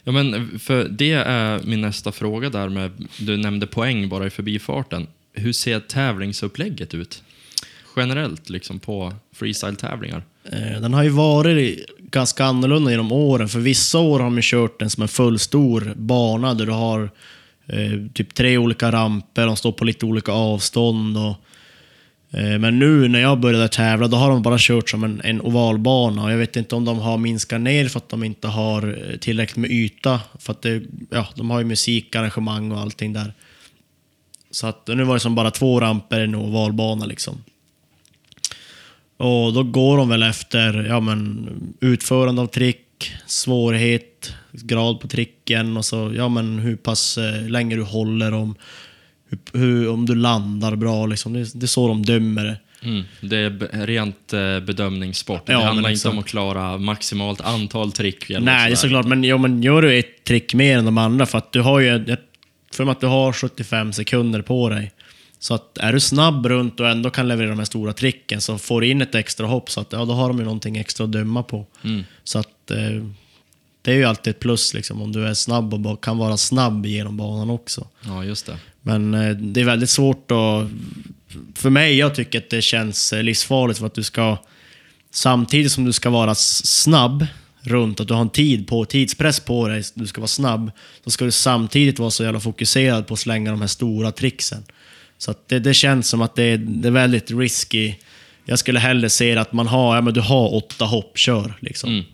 Ja, 0.04 0.12
men 0.12 0.58
för 0.58 0.88
det 0.88 1.12
är 1.12 1.60
min 1.64 1.80
nästa 1.80 2.12
fråga 2.12 2.50
där 2.50 2.68
med, 2.68 2.90
du 3.18 3.36
nämnde 3.36 3.66
poäng 3.66 4.08
bara 4.08 4.26
i 4.26 4.30
förbifarten. 4.30 5.06
Hur 5.32 5.52
ser 5.52 5.80
tävlingsupplägget 5.80 6.94
ut? 6.94 7.22
Generellt 7.96 8.50
liksom 8.50 8.78
på 8.78 9.14
freestyle-tävlingar. 9.32 10.22
Eh, 10.44 10.80
den 10.80 10.94
har 10.94 11.02
ju 11.02 11.08
varit 11.08 11.86
ganska 11.98 12.44
annorlunda 12.44 12.90
genom 12.90 13.12
åren. 13.12 13.48
För 13.48 13.60
vissa 13.60 13.98
år 13.98 14.20
har 14.20 14.30
de 14.30 14.42
kört 14.42 14.78
den 14.78 14.90
som 14.90 15.02
en 15.02 15.08
fullstor 15.08 15.92
bana 15.96 16.54
där 16.54 16.66
du 16.66 16.72
har 16.72 17.10
eh, 17.66 18.06
typ 18.14 18.34
tre 18.34 18.58
olika 18.58 18.92
ramper, 18.92 19.46
de 19.46 19.56
står 19.56 19.72
på 19.72 19.84
lite 19.84 20.06
olika 20.06 20.32
avstånd. 20.32 21.16
Och, 21.16 21.22
eh, 21.30 21.36
Eh, 22.32 22.58
men 22.58 22.78
nu 22.78 23.08
när 23.08 23.20
jag 23.20 23.40
började 23.40 23.68
tävla, 23.68 24.08
då 24.08 24.16
har 24.16 24.30
de 24.30 24.42
bara 24.42 24.56
kört 24.58 24.90
som 24.90 25.04
en, 25.04 25.20
en 25.24 25.40
ovalbana. 25.40 26.24
Och 26.24 26.32
jag 26.32 26.38
vet 26.38 26.56
inte 26.56 26.74
om 26.74 26.84
de 26.84 26.98
har 26.98 27.18
minskat 27.18 27.60
ner 27.60 27.88
för 27.88 27.98
att 27.98 28.08
de 28.08 28.24
inte 28.24 28.48
har 28.48 29.10
eh, 29.10 29.16
tillräckligt 29.16 29.56
med 29.56 29.70
yta. 29.70 30.20
För 30.38 30.52
att 30.52 30.62
det, 30.62 30.82
ja, 31.10 31.28
de 31.34 31.50
har 31.50 31.58
ju 31.58 31.64
musikarrangemang 31.64 32.72
och 32.72 32.80
allting 32.80 33.12
där. 33.12 33.34
Så 34.50 34.66
att 34.66 34.86
nu 34.86 35.04
var 35.04 35.14
det 35.14 35.20
som 35.20 35.34
bara 35.34 35.50
två 35.50 35.80
ramper 35.80 36.20
i 36.20 36.24
en 36.24 36.34
ovalbana 36.34 37.06
liksom. 37.06 37.44
Och 39.16 39.52
då 39.52 39.62
går 39.62 39.96
de 39.96 40.08
väl 40.08 40.22
efter 40.22 40.84
ja, 40.84 41.00
men, 41.00 41.48
utförande 41.80 42.42
av 42.42 42.46
trick, 42.46 43.12
svårighet, 43.26 44.34
grad 44.52 45.00
på 45.00 45.08
tricken 45.08 45.76
och 45.76 45.84
så 45.84 46.12
ja, 46.16 46.28
men, 46.28 46.58
hur 46.58 46.76
pass 46.76 47.18
eh, 47.18 47.48
länge 47.48 47.76
du 47.76 47.82
håller 47.82 48.30
dem. 48.30 48.54
Hur, 49.52 49.60
hur, 49.60 49.88
om 49.88 50.06
du 50.06 50.14
landar 50.14 50.76
bra. 50.76 51.06
Liksom. 51.06 51.32
Det, 51.32 51.54
det 51.54 51.64
är 51.64 51.66
så 51.66 51.88
de 51.88 52.02
dömer 52.02 52.44
det. 52.44 52.58
Mm. 52.82 53.02
Det 53.20 53.36
är 53.36 53.86
rent 53.86 54.32
eh, 54.32 54.60
bedömningssport. 54.60 55.42
Ja, 55.46 55.58
det 55.58 55.64
handlar 55.64 55.90
inte 55.90 56.08
om 56.08 56.14
exakt. 56.14 56.26
att 56.26 56.30
klara 56.30 56.78
maximalt 56.78 57.40
antal 57.40 57.92
trick. 57.92 58.30
eller 58.30 58.40
Nej, 58.40 58.66
det 58.66 58.74
är 58.74 58.76
såklart. 58.76 59.06
Men, 59.06 59.24
ja, 59.24 59.38
men 59.38 59.62
gör 59.62 59.82
du 59.82 59.98
ett 59.98 60.24
trick 60.24 60.54
mer 60.54 60.78
än 60.78 60.84
de 60.84 60.98
andra, 60.98 61.26
för 61.26 61.38
att 61.38 61.52
du 61.52 61.60
har 61.60 61.80
ju... 61.80 62.16
För 62.72 62.90
att 62.90 63.00
du 63.00 63.06
har 63.06 63.32
75 63.32 63.92
sekunder 63.92 64.42
på 64.42 64.68
dig. 64.68 64.92
Så 65.38 65.54
att 65.54 65.78
är 65.78 65.92
du 65.92 66.00
snabb 66.00 66.46
runt 66.46 66.80
och 66.80 66.88
ändå 66.88 67.10
kan 67.10 67.28
leverera 67.28 67.50
de 67.50 67.58
här 67.58 67.64
stora 67.64 67.92
tricken 67.92 68.40
så 68.40 68.58
får 68.58 68.80
du 68.80 68.88
in 68.88 69.02
ett 69.02 69.14
extra 69.14 69.46
hopp, 69.46 69.70
så 69.70 69.80
att, 69.80 69.92
ja, 69.92 70.04
då 70.04 70.12
har 70.12 70.28
de 70.28 70.38
ju 70.38 70.44
någonting 70.44 70.76
extra 70.76 71.04
att 71.04 71.12
döma 71.12 71.42
på. 71.42 71.66
Mm. 71.84 72.04
Så 72.24 72.38
att 72.38 72.70
eh, 72.70 73.04
det 73.82 73.92
är 73.92 73.96
ju 73.96 74.04
alltid 74.04 74.30
ett 74.30 74.40
plus 74.40 74.74
liksom, 74.74 75.02
om 75.02 75.12
du 75.12 75.26
är 75.26 75.34
snabb 75.34 75.86
och 75.86 76.04
kan 76.04 76.18
vara 76.18 76.36
snabb 76.36 76.86
genom 76.86 77.16
banan 77.16 77.50
också. 77.50 77.88
Ja, 78.06 78.24
just 78.24 78.46
det. 78.46 78.58
Men 78.82 79.14
eh, 79.14 79.36
det 79.36 79.60
är 79.60 79.64
väldigt 79.64 79.90
svårt 79.90 80.30
att... 80.30 80.68
För 81.54 81.70
mig, 81.70 81.98
jag 81.98 82.14
tycker 82.14 82.38
att 82.38 82.50
det 82.50 82.62
känns 82.62 83.12
eh, 83.12 83.22
livsfarligt 83.22 83.78
för 83.78 83.86
att 83.86 83.94
du 83.94 84.02
ska... 84.02 84.36
Samtidigt 85.10 85.72
som 85.72 85.84
du 85.84 85.92
ska 85.92 86.10
vara 86.10 86.34
snabb 86.34 87.26
runt, 87.60 88.00
att 88.00 88.08
du 88.08 88.14
har 88.14 88.20
en 88.20 88.28
tid 88.28 88.68
på, 88.68 88.84
tidspress 88.84 89.40
på 89.40 89.68
dig, 89.68 89.82
du 89.94 90.06
ska 90.06 90.20
vara 90.20 90.28
snabb, 90.28 90.70
så 91.04 91.10
ska 91.10 91.24
du 91.24 91.30
samtidigt 91.30 91.98
vara 91.98 92.10
så 92.10 92.24
jävla 92.24 92.40
fokuserad 92.40 93.06
på 93.06 93.14
att 93.14 93.20
slänga 93.20 93.50
de 93.50 93.60
här 93.60 93.68
stora 93.68 94.12
tricksen. 94.12 94.64
Så 95.18 95.30
att 95.30 95.48
det, 95.48 95.58
det 95.58 95.74
känns 95.74 96.08
som 96.08 96.22
att 96.22 96.34
det 96.34 96.42
är, 96.42 96.56
det 96.58 96.88
är 96.88 96.92
väldigt 96.92 97.30
risky. 97.30 97.94
Jag 98.44 98.58
skulle 98.58 98.78
hellre 98.78 99.10
se 99.10 99.36
att 99.36 99.52
man 99.52 99.66
har, 99.66 99.94
ja 99.94 100.00
men 100.00 100.14
du 100.14 100.20
har 100.20 100.54
åtta 100.54 100.84
hopp, 100.84 101.18
kör 101.18 101.54
liksom. 101.60 101.90
Mm. 101.90 102.04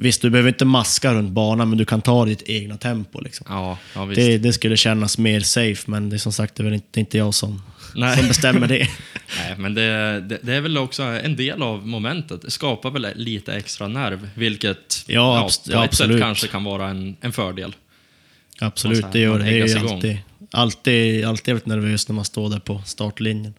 Visst, 0.00 0.22
du 0.22 0.30
behöver 0.30 0.48
inte 0.48 0.64
maska 0.64 1.14
runt 1.14 1.30
banan, 1.32 1.68
men 1.68 1.78
du 1.78 1.84
kan 1.84 2.00
ta 2.02 2.24
ditt 2.24 2.42
egna 2.46 2.76
tempo 2.76 3.20
liksom. 3.20 3.46
Ja, 3.50 3.78
ja. 3.94 4.06
Det, 4.14 4.38
det 4.38 4.52
skulle 4.52 4.76
kännas 4.76 5.18
mer 5.18 5.40
safe, 5.40 5.90
men 5.90 6.10
det 6.10 6.16
är 6.16 6.18
som 6.18 6.32
sagt 6.32 6.54
det 6.54 6.62
är 6.62 6.64
väl 6.64 6.74
inte, 6.74 6.86
det 6.90 6.98
är 6.98 7.00
inte 7.00 7.18
jag 7.18 7.34
som, 7.34 7.62
Nej. 7.94 8.16
som 8.18 8.28
bestämmer 8.28 8.66
det. 8.68 8.88
Nej, 9.38 9.54
men 9.58 9.74
det, 9.74 9.82
det, 10.20 10.38
det 10.42 10.54
är 10.54 10.60
väl 10.60 10.78
också 10.78 11.02
en 11.02 11.36
del 11.36 11.62
av 11.62 11.86
momentet. 11.86 12.42
Det 12.42 12.50
skapar 12.50 12.90
väl 12.90 13.06
lite 13.14 13.54
extra 13.54 13.88
nerv, 13.88 14.28
vilket 14.34 15.04
Ja, 15.06 15.48
abs- 15.48 15.66
på 15.66 15.72
ja, 15.72 15.84
ett 15.84 15.94
sätt 15.94 16.04
absolut. 16.04 16.22
kanske 16.22 16.46
kan 16.46 16.64
vara 16.64 16.88
en, 16.88 17.16
en 17.20 17.32
fördel. 17.32 17.74
Absolut, 18.60 19.00
så 19.00 19.06
det 19.12 19.18
här, 19.18 19.24
gör 19.24 19.38
det. 19.38 19.44
Det 19.44 19.50
är 19.50 19.66
ju 19.66 19.78
alltid, 19.78 20.18
alltid, 20.50 21.24
alltid 21.24 21.54
väldigt 21.54 21.66
nervös 21.66 22.08
när 22.08 22.14
man 22.14 22.24
står 22.24 22.50
där 22.50 22.58
på 22.58 22.82
startlinjen. 22.86 23.54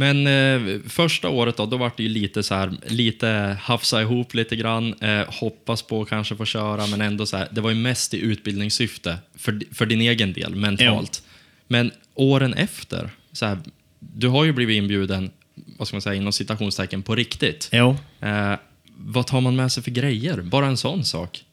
Men 0.00 0.26
eh, 0.26 0.80
första 0.88 1.28
året 1.28 1.56
då, 1.56 1.66
då 1.66 1.76
var 1.76 1.92
det 1.96 2.02
ju 2.02 2.08
lite 2.08 2.42
så 2.42 2.54
här, 2.54 2.72
lite 2.86 3.56
hafsa 3.60 4.02
ihop 4.02 4.34
lite 4.34 4.56
grann, 4.56 4.94
eh, 5.00 5.22
hoppas 5.28 5.82
på 5.82 6.02
att 6.02 6.08
kanske 6.08 6.36
få 6.36 6.44
köra, 6.44 6.86
men 6.86 7.00
ändå 7.00 7.26
så 7.26 7.36
här, 7.36 7.48
det 7.50 7.60
var 7.60 7.70
ju 7.70 7.76
mest 7.76 8.14
i 8.14 8.18
utbildningssyfte 8.20 9.18
för, 9.34 9.60
för 9.72 9.86
din 9.86 10.00
egen 10.00 10.32
del, 10.32 10.54
mentalt. 10.54 11.22
Men 11.68 11.90
åren 12.14 12.54
efter, 12.54 13.10
så 13.32 13.46
här, 13.46 13.58
du 13.98 14.28
har 14.28 14.44
ju 14.44 14.52
blivit 14.52 14.76
inbjuden, 14.76 15.30
vad 15.78 15.88
ska 15.88 15.94
man 15.96 16.02
säga, 16.02 16.14
inom 16.14 16.32
citationstecken, 16.32 17.02
på 17.02 17.14
riktigt. 17.14 17.68
Jo. 17.72 17.96
Eh, 18.20 18.54
vad 18.96 19.26
tar 19.26 19.40
man 19.40 19.56
med 19.56 19.72
sig 19.72 19.82
för 19.82 19.90
grejer? 19.90 20.40
Bara 20.40 20.66
en 20.66 20.76
sån 20.76 21.04
sak? 21.04 21.44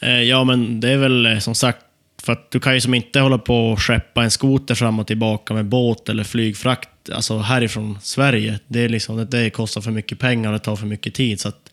Eh, 0.00 0.22
Ja, 0.22 0.44
men 0.44 0.80
det 0.80 0.90
är 0.90 0.96
väl 0.96 1.26
eh, 1.26 1.38
som 1.38 1.54
sagt, 1.54 1.84
för 2.22 2.32
att 2.32 2.50
du 2.50 2.60
kan 2.60 2.74
ju 2.74 2.80
som 2.80 2.94
inte 2.94 3.20
hålla 3.20 3.38
på 3.38 3.72
och 3.72 3.82
skeppa 3.82 4.24
en 4.24 4.30
skoter 4.30 4.74
fram 4.74 4.98
och 4.98 5.06
tillbaka 5.06 5.54
med 5.54 5.64
båt 5.64 6.08
eller 6.08 6.24
flygfrakt, 6.24 6.88
alltså 7.12 7.38
härifrån 7.38 7.98
Sverige. 8.02 8.60
Det, 8.68 8.80
är 8.80 8.88
liksom, 8.88 9.26
det, 9.30 9.50
kostar 9.50 9.80
för 9.80 9.90
mycket 9.90 10.18
pengar 10.18 10.48
och 10.48 10.58
det 10.58 10.64
tar 10.64 10.76
för 10.76 10.86
mycket 10.86 11.14
tid. 11.14 11.40
Så, 11.40 11.48
att, 11.48 11.72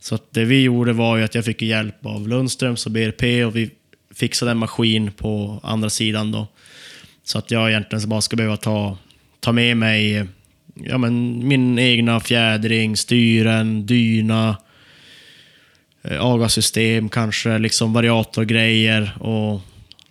så 0.00 0.14
att 0.14 0.22
det 0.30 0.44
vi 0.44 0.62
gjorde 0.62 0.92
var 0.92 1.16
ju 1.16 1.24
att 1.24 1.34
jag 1.34 1.44
fick 1.44 1.62
hjälp 1.62 2.06
av 2.06 2.28
Lundströms 2.28 2.86
och 2.86 2.92
BRP 2.92 3.44
och 3.46 3.56
vi 3.56 3.70
fixade 4.14 4.50
en 4.50 4.58
maskin 4.58 5.12
på 5.12 5.60
andra 5.62 5.90
sidan 5.90 6.32
då. 6.32 6.46
Så 7.24 7.38
att 7.38 7.50
jag 7.50 7.70
egentligen 7.70 8.08
bara 8.08 8.20
ska 8.20 8.36
behöva 8.36 8.56
ta, 8.56 8.98
ta 9.40 9.52
med 9.52 9.76
mig 9.76 10.26
ja, 10.74 10.98
men 10.98 11.48
min 11.48 11.78
egna 11.78 12.20
fjädring, 12.20 12.96
styren, 12.96 13.86
dyna, 13.86 14.56
eh, 16.02 16.24
AGA-system 16.24 17.08
kanske, 17.08 17.58
liksom 17.58 17.92
variatorgrejer 17.92 19.16
och 19.20 19.60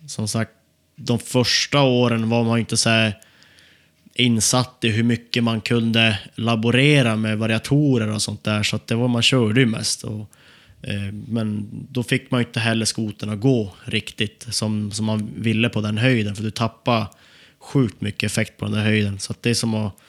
som 0.06 0.28
sagt, 0.28 0.50
de 0.96 1.18
första 1.18 1.82
åren 1.82 2.28
var 2.28 2.44
man 2.44 2.58
inte 2.58 2.76
så 2.76 2.90
här 2.90 3.18
insatt 4.14 4.78
i 4.80 4.90
hur 4.90 5.02
mycket 5.02 5.44
man 5.44 5.60
kunde 5.60 6.18
laborera 6.34 7.16
med 7.16 7.38
variatorer 7.38 8.08
och 8.08 8.22
sånt 8.22 8.44
där, 8.44 8.62
så 8.62 8.76
att 8.76 8.86
det 8.86 8.94
var 8.94 9.08
man 9.08 9.22
körde 9.22 9.60
ju 9.60 9.66
mest. 9.66 10.04
Och, 10.04 10.30
eh, 10.82 11.12
men 11.28 11.68
då 11.90 12.02
fick 12.02 12.30
man 12.30 12.40
ju 12.40 12.46
inte 12.46 12.60
heller 12.60 12.84
skoten 12.84 13.30
att 13.30 13.40
gå 13.40 13.74
riktigt 13.84 14.46
som, 14.50 14.92
som 14.92 15.06
man 15.06 15.30
ville 15.36 15.68
på 15.68 15.80
den 15.80 15.98
höjden, 15.98 16.36
för 16.36 16.42
du 16.42 16.50
tappar 16.50 17.06
sjukt 17.58 18.00
mycket 18.00 18.30
effekt 18.30 18.56
på 18.56 18.64
den 18.64 18.74
där 18.74 18.82
höjden. 18.82 19.18
Så 19.18 19.34
det 19.40 19.50
är 19.50 19.54
som 19.54 19.74
att 19.74 20.00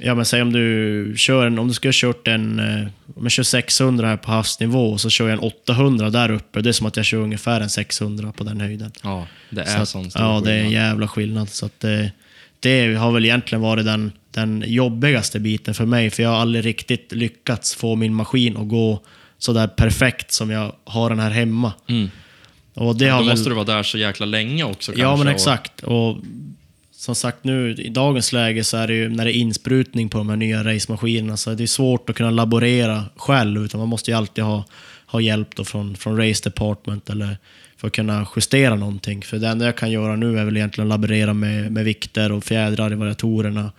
Ja 0.00 0.14
men 0.14 0.24
säg 0.24 0.42
om 0.42 0.52
du 0.52 1.14
kör 1.16 1.46
en, 1.46 1.58
om 1.58 1.68
du 1.68 1.74
skulle 1.74 1.88
ha 1.88 1.92
kört 1.94 2.28
en, 2.28 2.58
eh, 2.58 2.88
om 3.16 3.22
jag 3.22 3.32
kör 3.32 3.42
600 3.42 4.08
här 4.08 4.16
på 4.16 4.30
havsnivå 4.30 4.90
och 4.92 5.00
så 5.00 5.10
kör 5.10 5.28
jag 5.28 5.32
en 5.32 5.38
800 5.38 6.10
där 6.10 6.30
uppe. 6.30 6.62
Det 6.62 6.68
är 6.68 6.72
som 6.72 6.86
att 6.86 6.96
jag 6.96 7.06
kör 7.06 7.18
ungefär 7.18 7.60
en 7.60 7.70
600 7.70 8.32
på 8.32 8.44
den 8.44 8.60
höjden. 8.60 8.92
Ja, 9.02 9.26
det 9.50 9.66
Så 9.66 9.78
är 9.78 9.82
att, 9.82 9.88
sån 9.88 10.10
stor 10.10 10.22
Ja, 10.22 10.40
det 10.44 10.52
är 10.52 10.60
en 10.60 10.70
jävla 10.70 11.08
skillnad. 11.08 11.48
Så 11.48 11.66
att 11.66 11.80
det, 11.80 12.12
det 12.60 12.94
har 12.94 13.12
väl 13.12 13.24
egentligen 13.24 13.62
varit 13.62 13.84
den, 13.84 14.12
den 14.30 14.64
jobbigaste 14.66 15.40
biten 15.40 15.74
för 15.74 15.86
mig, 15.86 16.10
för 16.10 16.22
jag 16.22 16.30
har 16.30 16.36
aldrig 16.36 16.64
riktigt 16.64 17.12
lyckats 17.12 17.74
få 17.74 17.96
min 17.96 18.14
maskin 18.14 18.56
att 18.56 18.68
gå 18.68 19.00
så 19.38 19.52
där 19.52 19.66
perfekt 19.68 20.32
som 20.32 20.50
jag 20.50 20.72
har 20.84 21.10
den 21.10 21.18
här 21.20 21.30
hemma. 21.30 21.72
Mm. 21.88 22.10
Och 22.74 22.96
det 22.96 23.06
Då 23.06 23.12
har 23.12 23.18
väl... 23.20 23.30
måste 23.30 23.48
du 23.50 23.54
vara 23.54 23.64
där 23.64 23.82
så 23.82 23.98
jäkla 23.98 24.26
länge 24.26 24.64
också 24.64 24.92
Ja, 24.92 24.98
kanske, 24.98 25.18
men 25.24 25.26
och- 25.26 25.34
exakt. 25.34 25.82
Och 25.82 26.16
som 26.92 27.14
sagt 27.14 27.44
nu, 27.44 27.74
i 27.74 27.88
dagens 27.88 28.32
läge 28.32 28.64
så 28.64 28.76
är 28.76 28.86
det 28.86 28.94
ju 28.94 29.08
när 29.08 29.24
det 29.24 29.32
är 29.36 29.40
insprutning 29.40 30.08
på 30.08 30.18
de 30.18 30.28
här 30.28 30.36
nya 30.36 30.64
racemaskinerna 30.64 31.36
så 31.36 31.50
är 31.50 31.54
det 31.54 31.66
svårt 31.66 32.10
att 32.10 32.16
kunna 32.16 32.30
laborera 32.30 33.04
själv, 33.16 33.64
utan 33.64 33.80
man 33.80 33.88
måste 33.88 34.10
ju 34.10 34.16
alltid 34.16 34.44
ha, 34.44 34.64
ha 35.06 35.20
hjälp 35.20 35.56
då 35.56 35.64
från, 35.64 35.96
från 35.96 36.16
Race 36.28 36.44
Department 36.44 37.10
eller 37.10 37.36
för 37.78 37.86
att 37.86 37.92
kunna 37.92 38.26
justera 38.36 38.74
någonting. 38.74 39.22
För 39.22 39.38
det 39.38 39.48
enda 39.48 39.64
jag 39.64 39.76
kan 39.76 39.90
göra 39.90 40.16
nu 40.16 40.38
är 40.38 40.44
väl 40.44 40.56
egentligen 40.56 40.92
att 40.92 41.00
laborera 41.00 41.34
med, 41.34 41.72
med 41.72 41.84
vikter 41.84 42.32
och 42.32 42.44
fjädrar 42.44 42.92
i 42.92 42.94
variatorerna. 42.94 43.72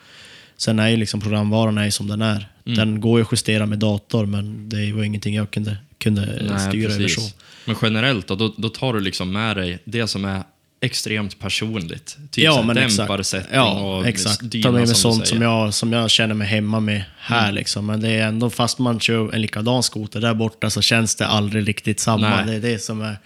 Sen 0.58 0.80
är 0.80 0.88
ju 0.88 0.98
liksom 0.98 1.22
programvaran 1.22 1.78
är 1.78 1.90
som 1.90 2.08
den 2.08 2.22
är. 2.22 2.48
Mm. 2.66 2.78
Den 2.78 3.02
går 3.02 3.20
ju 3.20 3.26
att 3.26 3.32
justera 3.32 3.66
med 3.66 3.80
dator, 3.80 4.26
men 4.26 4.70
det 4.70 4.94
var 4.94 5.04
ingenting 5.04 5.36
jag 5.36 5.52
kunde, 5.52 5.78
kunde 5.98 6.22
Nej, 6.22 6.70
styra 6.70 6.94
över 6.94 7.08
så. 7.08 7.22
Men 7.66 7.76
generellt 7.82 8.28
då, 8.28 8.36
då, 8.36 8.54
då 8.58 8.70
tar 8.70 8.94
du 8.94 9.00
liksom 9.00 9.32
med 9.32 9.58
dig 9.58 9.80
det 9.86 10.08
som 10.08 10.26
är 10.26 10.44
extremt 10.82 11.40
personligt. 11.40 12.18
Typ 12.32 12.44
ja, 12.44 12.62
men 12.62 12.76
dämparsättning 12.76 13.20
exakt. 13.20 13.56
Ja, 13.56 13.80
och 13.80 14.08
exakt. 14.08 14.52
dyna 14.52 14.64
Ta 14.64 14.72
med 14.72 14.80
mig 14.80 14.88
som 14.88 14.96
sånt 14.96 15.28
som 15.28 15.42
jag, 15.42 15.74
som 15.74 15.94
jag 15.94 16.12
känner 16.12 16.36
mig 16.36 16.48
hemma 16.48 16.80
med 16.80 17.04
här. 17.20 17.44
Mm. 17.44 17.56
Liksom. 17.56 17.86
Men 17.86 18.02
det 18.02 18.10
är 18.10 18.28
ändå, 18.28 18.50
fast 18.50 18.80
man 18.80 19.00
kör 19.00 19.34
en 19.34 19.42
likadan 19.42 19.84
skoter 19.84 20.22
där 20.22 20.34
borta 20.34 20.70
så 20.70 20.82
känns 20.82 21.16
det 21.16 21.28
aldrig 21.28 21.68
riktigt 21.68 22.00
samma. 22.00 22.30
Nej. 22.30 22.46
Det 22.46 22.68
är 22.68 22.72
det 22.72 22.80
som 22.80 23.02
är 23.02 23.18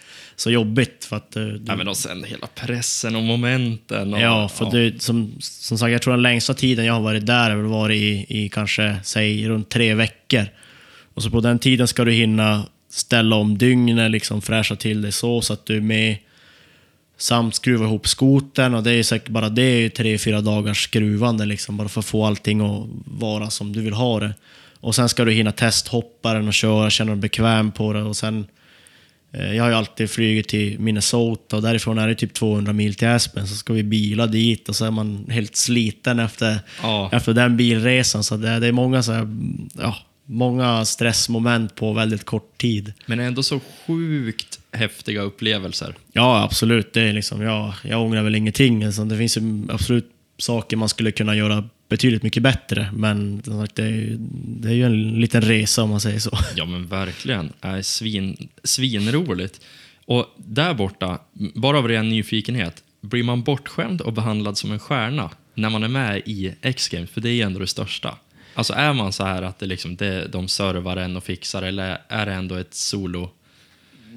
så 0.43 0.51
jobbigt. 0.51 1.05
För 1.05 1.15
att, 1.15 1.35
eh, 1.35 1.43
du, 1.43 1.61
Ja, 1.67 1.75
men 1.75 1.87
och 1.87 1.97
sen 1.97 2.23
hela 2.23 2.47
pressen 2.47 3.15
och 3.15 3.23
momenten. 3.23 4.13
Och, 4.13 4.21
ja, 4.21 4.49
för 4.49 4.71
Det, 4.71 5.01
som, 5.01 5.35
som 5.39 5.77
sagt, 5.77 5.91
jag 5.91 6.01
tror 6.01 6.13
den 6.13 6.21
längsta 6.21 6.53
tiden 6.53 6.85
jag 6.85 6.93
har 6.93 7.01
varit 7.01 7.25
där 7.25 7.49
har 7.49 7.57
varit 7.57 8.01
i, 8.01 8.25
i 8.43 8.49
kanske, 8.49 8.97
säg 9.03 9.49
runt 9.49 9.69
tre 9.69 9.93
veckor. 9.93 10.45
Och 11.13 11.23
så 11.23 11.29
på 11.29 11.39
den 11.39 11.59
tiden 11.59 11.87
ska 11.87 12.05
du 12.05 12.11
hinna 12.11 12.65
ställa 12.89 13.35
om 13.35 13.57
dygnet, 13.57 14.11
liksom 14.11 14.41
fräscha 14.41 14.75
till 14.75 15.01
det 15.01 15.11
så, 15.11 15.41
så 15.41 15.53
att 15.53 15.65
du 15.65 15.77
är 15.77 15.81
med 15.81 16.17
samt 17.17 17.55
skruva 17.55 17.85
ihop 17.85 18.07
skoten 18.07 18.73
och 18.73 18.83
det 18.83 18.91
är 18.91 19.03
säkert 19.03 19.29
bara 19.29 19.49
det 19.49 19.63
är 19.63 19.89
tre, 19.89 20.17
fyra 20.17 20.41
dagars 20.41 20.83
skruvande 20.83 21.45
liksom, 21.45 21.77
bara 21.77 21.89
för 21.89 21.99
att 21.99 22.05
få 22.05 22.25
allting 22.25 22.61
att 22.61 22.87
vara 23.05 23.49
som 23.49 23.73
du 23.73 23.81
vill 23.81 23.93
ha 23.93 24.19
det. 24.19 24.33
Och 24.79 24.95
sen 24.95 25.09
ska 25.09 25.25
du 25.25 25.31
hinna 25.31 25.51
testhoppa 25.51 26.33
den 26.33 26.47
och 26.47 26.53
köra, 26.53 26.89
känna 26.89 27.11
dig 27.11 27.21
bekväm 27.21 27.71
på 27.71 27.93
det 27.93 28.01
och 28.01 28.15
sen 28.15 28.45
jag 29.33 29.63
har 29.63 29.69
ju 29.69 29.75
alltid 29.75 30.09
flugit 30.09 30.47
till 30.47 30.79
Minnesota 30.79 31.55
och 31.55 31.61
därifrån 31.61 31.97
är 31.97 32.07
det 32.07 32.15
typ 32.15 32.33
200 32.33 32.73
mil 32.73 32.95
till 32.95 33.07
Aspen, 33.07 33.47
så 33.47 33.55
ska 33.55 33.73
vi 33.73 33.83
bila 33.83 34.27
dit 34.27 34.69
och 34.69 34.75
så 34.75 34.85
är 34.85 34.91
man 34.91 35.25
helt 35.29 35.55
sliten 35.55 36.19
efter, 36.19 36.59
Ja. 36.81 37.09
efter 37.13 37.33
den 37.33 37.57
bilresan. 37.57 38.23
Så 38.23 38.37
det, 38.37 38.59
det 38.59 38.67
är 38.67 38.71
många, 38.71 39.03
så 39.03 39.11
här, 39.11 39.27
ja, 39.77 39.95
många 40.25 40.85
stressmoment 40.85 41.75
på 41.75 41.93
väldigt 41.93 42.23
kort 42.25 42.57
tid. 42.57 42.93
Men 43.05 43.19
ändå 43.19 43.43
så 43.43 43.59
sjukt 43.87 44.59
häftiga 44.71 45.21
upplevelser. 45.21 45.95
Ja, 46.11 46.43
absolut. 46.43 46.93
Det 46.93 47.01
är 47.01 47.13
liksom, 47.13 47.41
jag, 47.41 47.73
jag 47.83 48.01
ångrar 48.01 48.23
väl 48.23 48.35
ingenting. 48.35 48.83
Alltså, 48.83 49.05
det 49.05 49.17
finns 49.17 49.37
absolut 49.69 50.09
saker 50.37 50.77
man 50.77 50.89
skulle 50.89 51.11
kunna 51.11 51.35
göra 51.35 51.69
betydligt 51.89 52.23
mycket 52.23 52.43
bättre. 52.43 52.89
Men 52.93 53.41
det, 53.75 53.83
är, 53.83 53.87
ju- 53.89 54.17
det 54.59 54.67
är 54.69 54.73
ju 54.73 54.85
en 54.85 55.11
liten 55.21 55.41
resa 55.41 55.83
om 55.83 55.89
man 55.89 56.01
säger 56.01 56.19
så. 56.19 56.37
Ja, 56.55 56.65
men 56.65 56.87
verkligen. 56.87 57.53
Är 57.61 57.81
svin, 57.81 58.49
svinroligt. 58.63 59.61
Och 60.05 60.25
där 60.37 60.73
borta, 60.73 61.19
bara 61.55 61.77
av 61.77 61.87
ren 61.87 62.09
nyfikenhet, 62.09 62.83
blir 63.01 63.23
man 63.23 63.43
bortskämd 63.43 64.01
och 64.01 64.13
behandlad 64.13 64.57
som 64.57 64.71
en 64.71 64.79
stjärna 64.79 65.29
när 65.55 65.69
man 65.69 65.83
är 65.83 65.87
med 65.87 66.21
i 66.25 66.53
X-Games? 66.61 67.09
För 67.09 67.21
det 67.21 67.29
är 67.29 67.33
ju 67.33 67.41
ändå 67.41 67.59
det 67.59 67.67
största. 67.67 68.17
Alltså 68.55 68.73
är 68.73 68.93
man 68.93 69.13
så 69.13 69.23
här 69.23 69.41
att 69.41 69.59
det 69.59 69.65
liksom, 69.65 69.95
det, 69.95 70.27
de 70.27 70.47
servar 70.47 70.97
en 70.97 71.17
och 71.17 71.23
fixar, 71.23 71.61
eller 71.63 72.01
är 72.07 72.25
det 72.25 72.33
ändå 72.33 72.55
ett 72.55 72.73
solo, 72.73 73.29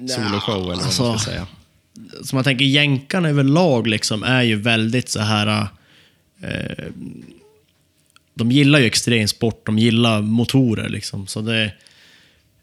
soloshow, 0.09 0.55
eller 0.55 0.65
vad 0.75 0.83
alltså, 0.83 1.03
man 1.03 1.19
ska 1.19 1.31
säga? 1.31 1.47
Så 2.23 2.35
man 2.35 2.43
tänker, 2.43 2.65
jänkarna 2.65 3.29
överlag 3.29 3.87
liksom 3.87 4.23
är 4.23 4.43
ju 4.43 4.55
väldigt 4.55 5.09
så 5.09 5.19
här... 5.19 5.67
Eh, 6.41 6.85
de 8.33 8.51
gillar 8.51 8.79
ju 8.79 8.85
extremsport, 8.85 9.65
de 9.65 9.79
gillar 9.79 10.21
motorer 10.21 10.89
liksom. 10.89 11.27
Så 11.27 11.41
det, 11.41 11.71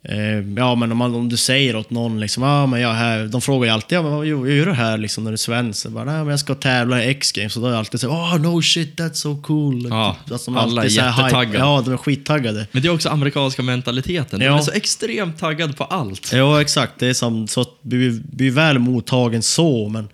eh, 0.02 0.38
ja, 0.56 0.74
men 0.74 0.92
om, 0.92 0.98
man, 0.98 1.14
om 1.14 1.28
du 1.28 1.36
säger 1.36 1.76
åt 1.76 1.90
någon 1.90 2.20
liksom, 2.20 2.42
ah, 2.42 2.66
men 2.66 2.80
jag 2.80 2.90
är 2.90 2.94
här, 2.94 3.24
de 3.26 3.40
frågar 3.40 3.66
ju 3.66 3.72
alltid, 3.74 3.98
ja, 3.98 4.02
men 4.02 4.12
vad 4.12 4.26
gör 4.26 4.66
du 4.66 4.72
här 4.72 4.98
liksom 4.98 5.24
när 5.24 5.30
du 5.30 5.34
är 5.34 5.36
svensk? 5.36 5.86
Jag 5.86 5.92
bara, 5.92 6.04
nej, 6.04 6.14
men 6.18 6.28
jag 6.28 6.40
ska 6.40 6.54
tävla 6.54 7.04
i 7.04 7.08
X-games. 7.10 7.52
Så 7.52 7.60
då 7.60 7.66
är 7.66 7.70
jag 7.70 7.78
alltid 7.78 8.00
så 8.00 8.08
oh 8.08 8.38
no 8.40 8.62
shit, 8.62 8.96
that's 9.00 9.12
so 9.14 9.42
cool. 9.42 9.86
Ja, 9.90 10.16
Alltså, 10.30 10.50
de 10.50 10.56
alla 10.58 10.84
är 10.84 10.88
jättetaggade. 10.88 11.58
Ja, 11.58 11.82
de 11.84 11.92
är 11.92 11.96
skittaggade. 11.96 12.66
Men 12.72 12.82
det 12.82 12.88
är 12.88 12.92
också 12.92 13.08
amerikanska 13.08 13.62
mentaliteten. 13.62 14.40
De 14.40 14.46
Ja. 14.46 14.58
är 14.58 14.62
så 14.62 14.72
extremt 14.72 15.38
taggade 15.38 15.72
på 15.72 15.84
allt. 15.84 16.32
Ja, 16.32 16.60
exakt. 16.60 16.92
Det 16.98 17.06
är 17.06 17.14
som, 17.14 17.48
så 17.48 17.60
att 17.60 17.82
bli, 17.82 18.20
bli 18.32 18.50
väl 18.50 18.78
mottagen 18.78 19.42
så, 19.42 19.88
men 19.88 20.08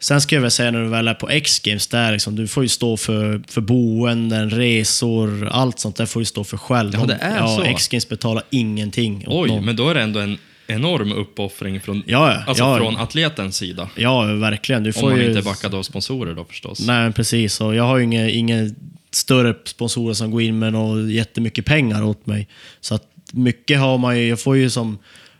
sen 0.00 0.20
ska 0.20 0.34
jag 0.34 0.42
väl 0.42 0.50
säga 0.50 0.70
när 0.70 0.82
du 0.82 0.88
väl 0.88 1.08
är 1.08 1.14
på 1.14 1.28
X-games, 1.28 1.86
där 1.86 2.12
liksom, 2.12 2.36
du 2.36 2.48
får 2.48 2.62
ju 2.62 2.68
stå 2.68 2.96
för, 2.96 3.42
för 3.48 3.60
boenden, 3.60 4.50
resor, 4.50 5.48
allt 5.48 5.78
sånt 5.78 5.96
där 5.96 6.06
får 6.06 6.20
du 6.20 6.26
stå 6.26 6.44
för 6.44 6.56
själv. 6.56 6.92
Ja, 6.94 7.06
det 7.06 7.18
är 7.20 7.36
ja, 7.36 7.56
så. 7.56 7.62
X-games 7.62 8.08
betalar 8.08 8.42
ingenting 8.50 9.24
Oj, 9.26 9.48
någon. 9.48 9.64
men 9.64 9.76
då 9.76 9.88
är 9.88 9.94
det 9.94 10.02
ändå 10.02 10.20
en 10.20 10.38
enorm 10.66 11.12
uppoffring 11.12 11.80
från, 11.80 12.02
Ja, 12.06 12.42
alltså 12.46 12.64
Ja, 12.64 12.76
från 12.76 12.96
atletens 12.96 13.56
sida. 13.56 13.90
Ja, 13.96 14.22
verkligen. 14.22 14.82
Du 14.82 14.90
Om 14.90 14.94
får 14.94 15.10
man 15.10 15.18
ju... 15.18 15.26
inte 15.26 15.38
är 15.38 15.42
backad 15.42 15.74
av 15.74 15.82
sponsorer 15.82 16.34
då 16.34 16.44
förstås. 16.44 16.86
Nej, 16.86 17.12
precis. 17.12 17.60
Och 17.60 17.74
jag 17.74 17.84
har 17.84 17.98
ju 17.98 18.04
inga, 18.04 18.28
inga 18.28 18.70
större 19.10 19.54
sponsorer 19.64 20.14
som 20.14 20.30
går 20.30 20.42
in 20.42 20.58
med 20.58 20.72
något 20.72 21.10
jättemycket 21.10 21.64
pengar 21.64 22.02
åt 22.02 22.26
mig. 22.26 22.48
Så 22.80 22.94
att 22.94 23.08
mycket 23.32 23.78
har 23.78 23.98
man 23.98 24.18
ju, 24.18 24.28
jag 24.28 24.40
får 24.40 24.56
ju 24.56 24.70
som, 24.70 24.98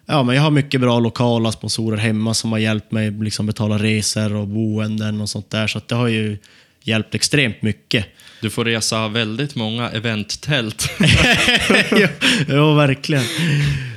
ja 0.08 0.22
men 0.22 0.36
jag 0.36 0.42
har 0.42 0.50
mycket 0.50 0.80
bra 0.80 1.00
lokala 1.00 1.52
sponsorer 1.52 1.96
hemma 1.96 2.34
som 2.34 2.52
har 2.52 2.58
hjälpt 2.58 2.92
mig 2.92 3.10
liksom 3.10 3.46
betala 3.46 3.78
resor 3.78 4.34
och 4.34 4.48
boenden 4.48 5.20
och 5.20 5.28
sånt 5.30 5.50
där. 5.50 5.66
Så 5.66 5.80
det 5.86 5.94
har 5.94 6.08
ju 6.08 6.38
hjälpt 6.82 7.14
extremt 7.14 7.62
mycket. 7.62 8.06
Du 8.40 8.50
får 8.50 8.64
resa 8.64 9.08
väldigt 9.08 9.54
många 9.54 9.90
eventtält. 9.90 10.90
ja, 11.90 12.08
ja, 12.48 12.74
verkligen. 12.74 13.24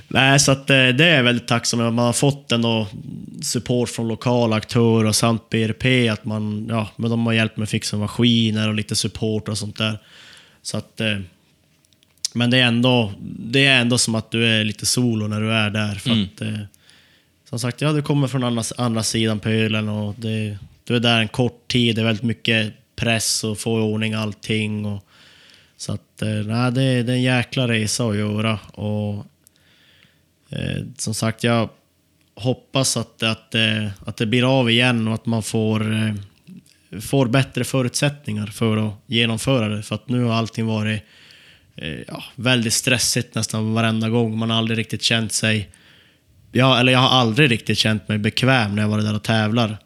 Nej, 0.07 0.39
så 0.39 0.51
att 0.51 0.69
eh, 0.69 0.87
det 0.87 1.05
är 1.05 1.15
jag 1.15 1.23
väldigt 1.23 1.47
tacksam 1.47 1.79
över. 1.79 1.91
Man 1.91 2.05
har 2.05 2.13
fått 2.13 2.51
ändå 2.51 2.87
support 3.41 3.89
från 3.89 4.07
lokala 4.07 4.55
aktörer 4.55 5.07
och 5.07 5.15
samt 5.15 5.49
BRP. 5.49 6.09
Att 6.11 6.25
man, 6.25 6.67
ja, 6.69 6.89
men 6.95 7.09
de 7.09 7.25
har 7.25 7.33
hjälpt 7.33 7.57
mig 7.57 7.63
att 7.63 7.69
fixa 7.69 7.97
maskiner 7.97 8.67
och 8.67 8.75
lite 8.75 8.95
support 8.95 9.49
och 9.49 9.57
sånt 9.57 9.77
där. 9.77 9.99
Så 10.61 10.77
att, 10.77 11.01
eh, 12.33 12.37
men 12.37 12.49
det 12.49 12.57
är, 12.59 12.65
ändå, 12.65 13.13
det 13.39 13.65
är 13.65 13.81
ändå 13.81 13.97
som 13.97 14.15
att 14.15 14.31
du 14.31 14.45
är 14.47 14.63
lite 14.63 14.85
solo 14.85 15.27
när 15.27 15.41
du 15.41 15.51
är 15.53 15.69
där. 15.69 15.95
För 15.95 16.09
Mm. 16.09 16.23
att, 16.35 16.41
eh, 16.41 16.59
som 17.49 17.59
sagt, 17.59 17.81
ja, 17.81 17.93
du 17.93 18.01
kommer 18.01 18.27
från 18.27 18.43
andra, 18.43 18.63
andra 18.77 19.03
sidan 19.03 19.39
pölen 19.39 19.89
och 19.89 20.15
det, 20.17 20.57
du 20.83 20.95
är 20.95 20.99
där 20.99 21.19
en 21.21 21.27
kort 21.27 21.67
tid. 21.71 21.95
Det 21.95 22.01
är 22.01 22.05
väldigt 22.05 22.23
mycket 22.23 22.73
press 22.95 23.43
och 23.43 23.57
få 23.57 23.79
i 23.79 23.81
ordning 23.81 24.13
allting. 24.13 24.85
Och, 24.85 25.05
så 25.77 25.93
att, 25.93 26.21
eh, 26.21 26.27
nej, 26.29 26.71
det, 26.71 26.83
är- 26.83 27.03
det 27.03 27.11
är 27.11 27.15
en 27.15 27.21
jäkla 27.21 27.67
resa 27.67 28.05
att 28.07 28.15
göra. 28.17 28.59
Och, 28.73 29.25
eh, 30.49 30.83
som 30.97 31.13
sagt, 31.13 31.43
jag 31.43 31.69
hoppas 32.35 32.97
att, 32.97 33.23
att, 33.23 33.55
eh, 33.55 33.87
att 34.05 34.17
det 34.17 34.25
blir 34.25 34.59
av 34.59 34.69
igen 34.71 35.07
och 35.07 35.13
att 35.13 35.25
man 35.25 35.43
får, 35.43 35.85
får 37.01 37.25
bättre 37.27 37.63
förutsättningar 37.63 38.47
för 38.47 38.87
att 38.87 38.93
genomföra 39.05 39.67
det. 39.69 39.83
För 39.83 39.95
att 39.95 40.09
nu 40.09 40.23
har 40.23 40.33
allting 40.33 40.65
varit 40.65 41.03
ja, 42.07 42.23
väldigt 42.35 42.73
stressigt 42.73 43.35
nästan 43.35 43.73
varenda 43.73 44.09
gång. 44.09 44.37
Man 44.37 44.49
har 44.49 44.57
aldrig 44.57 44.77
riktigt 44.77 45.03
känt 45.03 45.33
sig... 45.33 45.69
Ja, 46.51 46.79
eller 46.79 46.91
jag 46.91 46.99
har 46.99 47.09
aldrig 47.09 47.51
riktigt 47.51 47.77
känt 47.77 48.07
mig 48.07 48.17
bekväm 48.17 48.75
när 48.75 48.81
jag 48.81 48.89
varit 48.89 49.05
där 49.05 49.15
och 49.15 49.23
tävlar. 49.23 49.77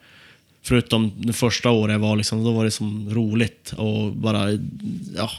Förutom 0.63 1.13
det 1.15 1.33
första 1.33 1.69
året 1.69 1.93
jag 1.93 1.99
var, 1.99 2.15
liksom, 2.15 2.43
då 2.43 2.51
var 2.51 2.65
det 2.65 2.71
som 2.71 3.09
roligt 3.13 3.73
och 3.77 4.11
bara... 4.11 4.51
Ja, 5.17 5.31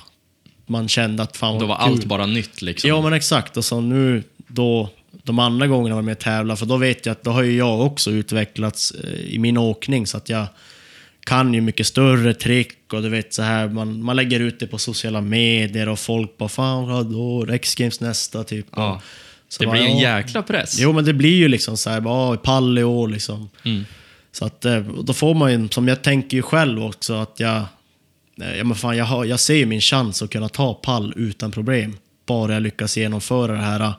man 0.66 0.88
kände 0.88 1.22
att 1.22 1.36
fan 1.36 1.58
Då 1.58 1.66
var 1.66 1.76
kul. 1.76 1.84
allt 1.84 2.04
bara 2.04 2.26
nytt 2.26 2.62
liksom. 2.62 2.88
Ja, 2.90 3.02
men 3.02 3.12
exakt. 3.12 3.56
Och 3.56 3.64
så 3.64 3.80
nu 3.80 4.22
då, 4.48 4.90
de 5.22 5.38
andra 5.38 5.66
gångerna 5.66 5.88
jag 5.88 5.96
var 5.96 6.02
med 6.02 6.12
och 6.12 6.18
tävla, 6.18 6.56
för 6.56 6.66
då 6.66 6.76
vet 6.76 7.06
jag 7.06 7.12
att 7.12 7.24
då 7.24 7.30
har 7.30 7.42
ju 7.42 7.56
jag 7.56 7.80
också 7.80 8.10
utvecklats 8.10 8.90
eh, 8.90 9.20
i 9.20 9.38
min 9.38 9.56
åkning 9.58 10.06
så 10.06 10.16
att 10.16 10.28
jag 10.28 10.46
kan 11.26 11.54
ju 11.54 11.60
mycket 11.60 11.86
större 11.86 12.34
trick 12.34 12.92
och 12.92 13.02
du 13.02 13.08
vet 13.08 13.34
så 13.34 13.42
här, 13.42 13.68
man, 13.68 14.02
man 14.02 14.16
lägger 14.16 14.40
ut 14.40 14.60
det 14.60 14.66
på 14.66 14.78
sociala 14.78 15.20
medier 15.20 15.88
och 15.88 15.98
folk 15.98 16.38
bara 16.38 16.48
fan 16.48 16.86
vad 16.88 17.06
då, 17.12 17.46
X-games 17.52 18.00
nästa 18.00 18.44
typ. 18.44 18.66
Ja. 18.76 19.00
Så 19.48 19.62
Det 19.62 19.66
bara, 19.66 19.76
blir 19.78 19.86
en 19.86 19.98
jäkla 19.98 20.42
press. 20.42 20.76
Jo, 20.80 20.92
men 20.92 21.04
det 21.04 21.12
blir 21.12 21.36
ju 21.36 21.48
liksom 21.48 21.76
så 21.76 21.90
här, 21.90 22.00
bara, 22.00 22.32
"Ah, 22.34 22.36
pall 22.36 22.78
i 22.78 22.84
år 22.84 23.08
liksom. 23.08 23.48
Mm. 23.64 23.84
Så 24.32 24.44
att 24.44 24.64
eh, 24.64 24.78
då 24.80 25.12
får 25.12 25.34
man 25.34 25.52
ju, 25.52 25.68
som 25.68 25.88
jag 25.88 26.02
tänker 26.02 26.36
ju 26.36 26.42
själv 26.42 26.84
också, 26.84 27.14
att 27.14 27.40
jag... 27.40 27.56
eh, 28.42 28.56
Ja, 28.58 28.64
men 28.64 28.74
fan, 28.76 28.96
jag, 28.96 29.04
har, 29.04 29.24
jag 29.24 29.40
ser 29.40 29.54
ju 29.54 29.66
min 29.66 29.80
chans 29.80 30.22
att 30.22 30.30
kunna 30.30 30.48
ta 30.48 30.74
pall 30.74 31.12
utan 31.16 31.50
problem. 31.50 31.96
Bara 32.26 32.52
jag 32.54 32.62
lyckas 32.62 32.96
genomföra 32.96 33.52
det 33.52 33.58
här 33.58 33.80
eh, 33.80 33.92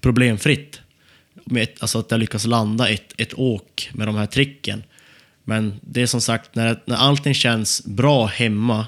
problemfritt. 0.00 0.80
Med 1.44 1.68
alltså 1.80 1.98
att 1.98 2.10
jag 2.10 2.20
lyckas 2.20 2.46
landa 2.46 2.88
ett, 2.88 3.12
ett 3.16 3.34
åk 3.38 3.90
med 3.92 4.08
de 4.08 4.16
här 4.16 4.26
tricken. 4.26 4.82
Men 5.44 5.80
det 5.80 6.02
är 6.02 6.06
som 6.06 6.20
sagt, 6.20 6.54
när, 6.54 6.80
när 6.84 6.96
allting 6.96 7.34
känns 7.34 7.84
bra 7.84 8.26
hemma 8.26 8.86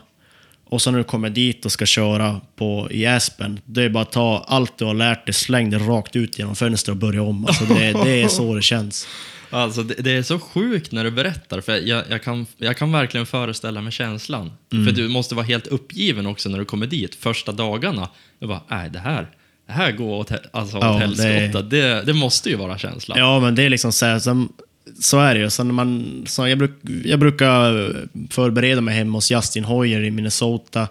och 0.64 0.82
så 0.82 0.90
när 0.90 0.98
du 0.98 1.04
kommer 1.04 1.30
dit 1.30 1.64
och 1.64 1.72
ska 1.72 1.86
köra 1.86 2.40
på, 2.56 2.88
i 2.90 3.06
Aspen, 3.06 3.60
det 3.64 3.82
är 3.82 3.88
bara 3.88 4.02
att 4.02 4.12
ta 4.12 4.44
allt 4.48 4.78
du 4.78 4.84
har 4.84 4.94
lärt 4.94 5.26
dig, 5.26 5.34
släng 5.34 5.70
det 5.70 5.78
rakt 5.78 6.16
ut 6.16 6.38
genom 6.38 6.56
fönstret 6.56 6.92
och 6.92 6.96
börja 6.96 7.22
om. 7.22 7.46
Alltså 7.46 7.64
det, 7.64 7.92
det 8.04 8.22
är 8.22 8.28
så 8.28 8.54
det 8.54 8.62
känns. 8.62 9.08
Alltså, 9.50 9.82
det, 9.82 9.94
det 9.94 10.10
är 10.10 10.22
så 10.22 10.38
sjukt 10.38 10.92
när 10.92 11.04
du 11.04 11.10
berättar, 11.10 11.60
för 11.60 11.72
jag, 11.72 12.04
jag, 12.10 12.22
kan, 12.22 12.46
jag 12.56 12.76
kan 12.76 12.92
verkligen 12.92 13.26
föreställa 13.26 13.80
mig 13.80 13.92
känslan. 13.92 14.52
Mm. 14.72 14.86
För 14.86 14.92
du 14.92 15.08
måste 15.08 15.34
vara 15.34 15.46
helt 15.46 15.66
uppgiven 15.66 16.26
också 16.26 16.48
när 16.48 16.58
du 16.58 16.64
kommer 16.64 16.86
dit, 16.86 17.14
första 17.14 17.52
dagarna. 17.52 18.08
Du 18.38 18.46
bara, 18.46 18.60
nej 18.68 18.90
det 18.90 18.98
här, 18.98 19.30
det 19.66 19.72
här 19.72 19.92
går 19.92 20.16
åt, 20.16 20.32
alltså, 20.52 20.78
Ja, 20.78 20.94
åt 20.94 21.00
helskotta. 21.00 21.62
Det, 21.62 22.02
det 22.06 22.12
måste 22.12 22.50
ju 22.50 22.56
vara 22.56 22.78
känslan. 22.78 23.18
Ja, 23.18 23.40
men 23.40 23.54
det 23.54 23.62
är 23.62 23.70
liksom 23.70 23.92
så 23.92 24.06
här, 24.06 24.18
som, 24.18 24.52
så 25.00 25.18
är 25.18 25.34
det 25.34 25.40
ju. 25.40 25.50
Sen 25.50 25.74
man, 25.74 26.22
så 26.26 26.48
jag, 26.48 26.58
bruk, 26.58 26.72
jag 27.04 27.20
brukar 27.20 27.92
förbereda 28.30 28.80
mig 28.80 28.94
hemma 28.94 29.16
hos 29.18 29.30
Justin 29.30 29.64
Hoyer 29.64 30.04
i 30.04 30.10
Minnesota. 30.10 30.88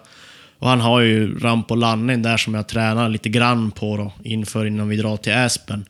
Och 0.58 0.68
han 0.68 0.80
har 0.80 1.00
ju 1.00 1.38
ramp 1.38 1.70
och 1.70 1.76
landning 1.76 2.22
där 2.22 2.36
som 2.36 2.54
jag 2.54 2.68
tränar 2.68 3.08
lite 3.08 3.28
grann 3.28 3.70
på 3.70 3.96
då, 3.96 4.12
inför 4.22 4.66
innan 4.66 4.88
vi 4.88 4.96
drar 4.96 5.16
till 5.16 5.32
Aspen. 5.32 5.84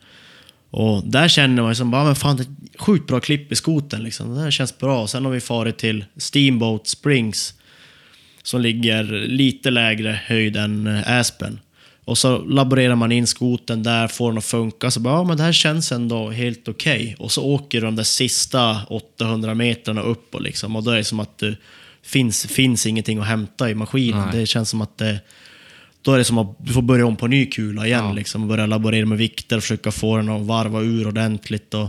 Och 0.71 1.03
där 1.07 1.29
känner 1.29 1.63
man 1.63 1.71
ju 1.71 1.75
som 1.75 1.91
bara, 1.91 2.05
men 2.05 2.15
fan, 2.15 2.37
det 2.37 2.43
är 2.43 2.45
ett 2.45 2.81
sjukt 2.81 3.07
bra 3.07 3.21
klipp 3.21 3.53
i 3.53 3.55
skoten 3.55 4.03
liksom. 4.03 4.35
Det 4.35 4.41
här 4.41 4.51
känns 4.51 4.79
bra. 4.79 5.07
Sen 5.07 5.25
har 5.25 5.33
vi 5.33 5.41
farit 5.41 5.79
till 5.79 6.05
Steamboat 6.17 6.87
Springs 6.87 7.55
som 8.43 8.61
ligger 8.61 9.05
lite 9.27 9.71
lägre 9.71 10.21
höjd 10.27 10.57
än 10.57 11.03
Aspen. 11.07 11.61
Och 12.05 12.19
så 12.19 12.39
laborerar 12.39 12.95
man 12.95 13.13
in 13.13 13.27
skoten 13.27 13.83
där, 13.83 14.09
får 14.09 14.31
den 14.31 14.39
att 14.39 14.45
funka. 14.45 14.91
Så 14.91 15.01
bara, 15.01 15.15
ja 15.15 15.25
men 15.25 15.37
det 15.37 15.43
här 15.43 15.53
känns 15.53 15.93
ändå 15.93 16.31
helt 16.31 16.69
okej. 16.69 17.17
Och 17.19 17.33
så 17.33 17.45
åker 17.45 17.81
du 17.81 17.87
de 17.87 17.97
där 17.97 18.03
sista 18.05 18.85
800 18.89 19.55
metrarna 19.55 20.01
upp 20.01 20.35
och 20.35 20.43
liksom. 20.43 20.77
Och 20.77 20.83
då 20.83 20.91
är 20.91 20.97
det 20.97 21.05
som 21.05 21.21
att 21.21 21.39
det 21.39 21.57
finns, 22.03 22.47
finns 22.47 22.87
ingenting 22.87 23.19
att 23.19 23.27
hämta 23.27 23.71
i 23.71 23.75
maskinen. 23.75 24.29
Nej. 24.33 24.41
Det 24.41 24.47
känns 24.47 24.71
som 24.71 24.81
att 24.81 24.99
det, 24.99 25.21
då 26.03 26.13
är 26.13 26.19
det 26.19 26.25
som 26.25 26.39
att 26.39 26.57
du 26.59 26.73
får 26.73 26.83
börja 26.83 27.07
om 27.07 27.17
på 27.17 27.27
ny 27.27 27.47
kula 27.47 27.87
igen. 27.87 28.05
Ja. 28.05 28.13
Liksom, 28.13 28.43
och 28.43 28.49
börja 28.49 28.67
laborera 28.67 29.07
med 29.07 29.19
vikter 29.19 29.57
och 29.57 29.63
försöka 29.63 29.93
få 29.93 30.17
den 30.17 30.29
att 30.29 30.43
varva 30.43 30.81
ur 30.81 31.09
ordentligt. 31.09 31.75
Och, 31.75 31.89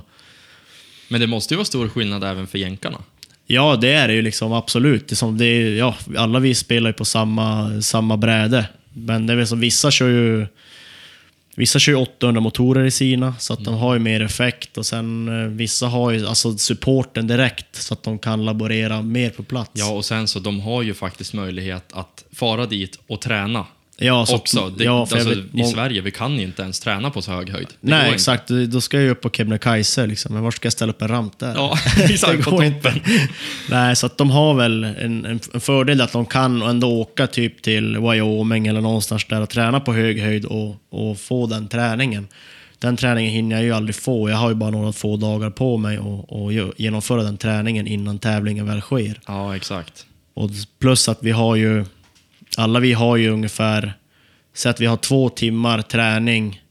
Men 1.08 1.22
det 1.22 1.28
måste 1.28 1.54
ju 1.54 1.56
vara 1.56 1.66
stor 1.66 1.88
skillnad 1.88 2.24
även 2.24 2.48
för 2.48 2.58
jänkarna. 2.58 3.02
Ja, 3.48 3.76
det 3.76 3.94
är 3.94 4.08
det 4.08 4.14
ju 4.14 4.22
liksom 4.22 4.54
absolut. 4.54 5.08
Det 5.08 5.14
är 5.14 5.16
som 5.16 5.38
det 5.38 5.46
är, 5.46 5.76
ja, 5.76 5.96
alla 6.18 6.40
vi 6.40 6.56
spelar 6.56 6.90
ju 6.90 6.94
på 6.94 7.06
samma, 7.06 7.82
samma 7.82 8.18
bräde. 8.18 8.68
Men 8.96 9.28
det 9.28 9.34
är 9.34 9.38
väl 9.38 9.48
som 9.48 9.60
vissa 9.60 9.92
kör 9.92 10.08
ju 10.10 10.48
Vissa 11.58 11.80
kör 11.80 11.92
ju 11.94 11.98
800 11.98 12.42
motorer 12.42 12.86
i 12.86 12.92
sina, 12.92 13.36
så 13.40 13.54
att 13.54 13.60
Mm. 13.60 13.72
de 13.74 13.80
har 13.80 13.94
ju 13.94 14.00
mer 14.00 14.22
effekt. 14.22 14.78
Och 14.78 14.86
sen 14.86 15.28
eh, 15.44 15.48
vissa 15.50 15.88
har 15.88 16.12
ju 16.12 16.28
alltså 16.28 16.58
supporten 16.58 17.28
direkt, 17.28 17.76
så 17.76 17.94
att 17.94 18.04
de 18.04 18.20
kan 18.20 18.46
laborera 18.46 19.02
mer 19.02 19.30
på 19.30 19.44
plats. 19.44 19.72
Ja, 19.74 19.92
och 19.92 20.06
sen 20.06 20.28
så 20.28 20.40
de 20.40 20.60
har 20.60 20.82
ju 20.82 20.94
faktiskt 20.94 21.34
möjlighet 21.34 21.84
att 21.94 22.26
fara 22.34 22.66
dit 22.66 23.00
och 23.08 23.22
träna 23.22 23.66
ja, 23.98 24.26
så 24.26 24.36
också. 24.36 24.70
Det, 24.78 24.84
ja, 24.84 25.00
alltså, 25.02 25.30
vet- 25.30 25.38
I 25.54 25.64
Sverige, 25.64 26.02
vi 26.02 26.12
kan 26.12 26.36
ju 26.36 26.42
inte 26.44 26.62
ens 26.62 26.80
träna 26.80 27.10
på 27.10 27.22
så 27.22 27.32
hög 27.32 27.50
höjd. 27.50 27.68
Det 27.82 27.90
Nej, 27.90 28.00
inte. 28.06 28.16
exakt. 28.16 28.48
Då 28.48 28.82
ska 28.82 28.98
jag 28.98 29.04
ju 29.04 29.10
upp 29.10 29.22
på 29.22 29.30
Kebnekaise, 29.30 30.06
liksom. 30.08 30.34
men 30.34 30.44
var 30.44 30.52
ska 30.52 30.66
jag 30.66 30.74
ställa 30.74 30.90
upp 30.94 31.02
en 31.02 31.08
ramp 31.08 31.40
där? 31.40 31.54
Ja, 31.56 31.78
exakt, 32.04 32.44
på 32.44 32.50
toppen. 32.52 33.02
Nej, 33.70 33.96
så 33.96 34.06
att 34.06 34.18
de 34.18 34.30
har 34.32 34.54
väl 34.54 34.84
en, 34.84 35.26
en, 35.26 35.40
en 35.54 35.60
fördel 35.62 36.02
att 36.02 36.12
de 36.12 36.26
kan 36.26 36.62
ändå 36.62 36.88
åka 36.88 37.28
typ 37.28 37.62
till 37.62 37.98
Wyoming 37.98 38.68
eller 38.68 38.82
någonstans 38.82 39.26
där 39.30 39.42
och 39.42 39.50
träna 39.50 39.80
på 39.80 39.94
hög 39.94 40.20
höjd 40.22 40.46
och, 40.46 40.76
och 40.90 41.20
få 41.20 41.48
den 41.48 41.68
träningen. 41.68 42.28
Den 42.80 42.98
träningen 42.98 43.32
hinner 43.34 43.56
jag 43.56 43.66
ju 43.66 43.72
aldrig 43.72 43.96
få. 43.96 44.30
Jag 44.30 44.38
har 44.38 44.50
ju 44.50 44.56
bara 44.56 44.70
några 44.70 44.94
få 44.94 45.18
dagar 45.18 45.50
på 45.50 45.78
mig 45.78 46.00
och 46.00 46.52
gö- 46.54 46.74
genomföra 46.78 47.24
den 47.24 47.38
träningen 47.38 47.88
innan 47.88 48.20
tävlingen 48.20 48.66
väl 48.66 48.82
sker. 48.82 49.20
Ja, 49.28 49.56
exakt. 49.56 50.06
Och 50.34 50.50
plus 50.80 51.10
att 51.10 51.18
vi 51.22 51.32
har 51.32 51.56
ju, 51.56 51.86
alla 52.58 52.80
vi 52.80 52.94
har 52.94 53.18
ju 53.18 53.30
ungefär, 53.30 53.94
så 54.54 54.70
att 54.70 54.82
vi 54.82 54.86
har 54.86 54.98
två 54.98 55.30
timmar 55.30 55.82
träning, 55.82 56.62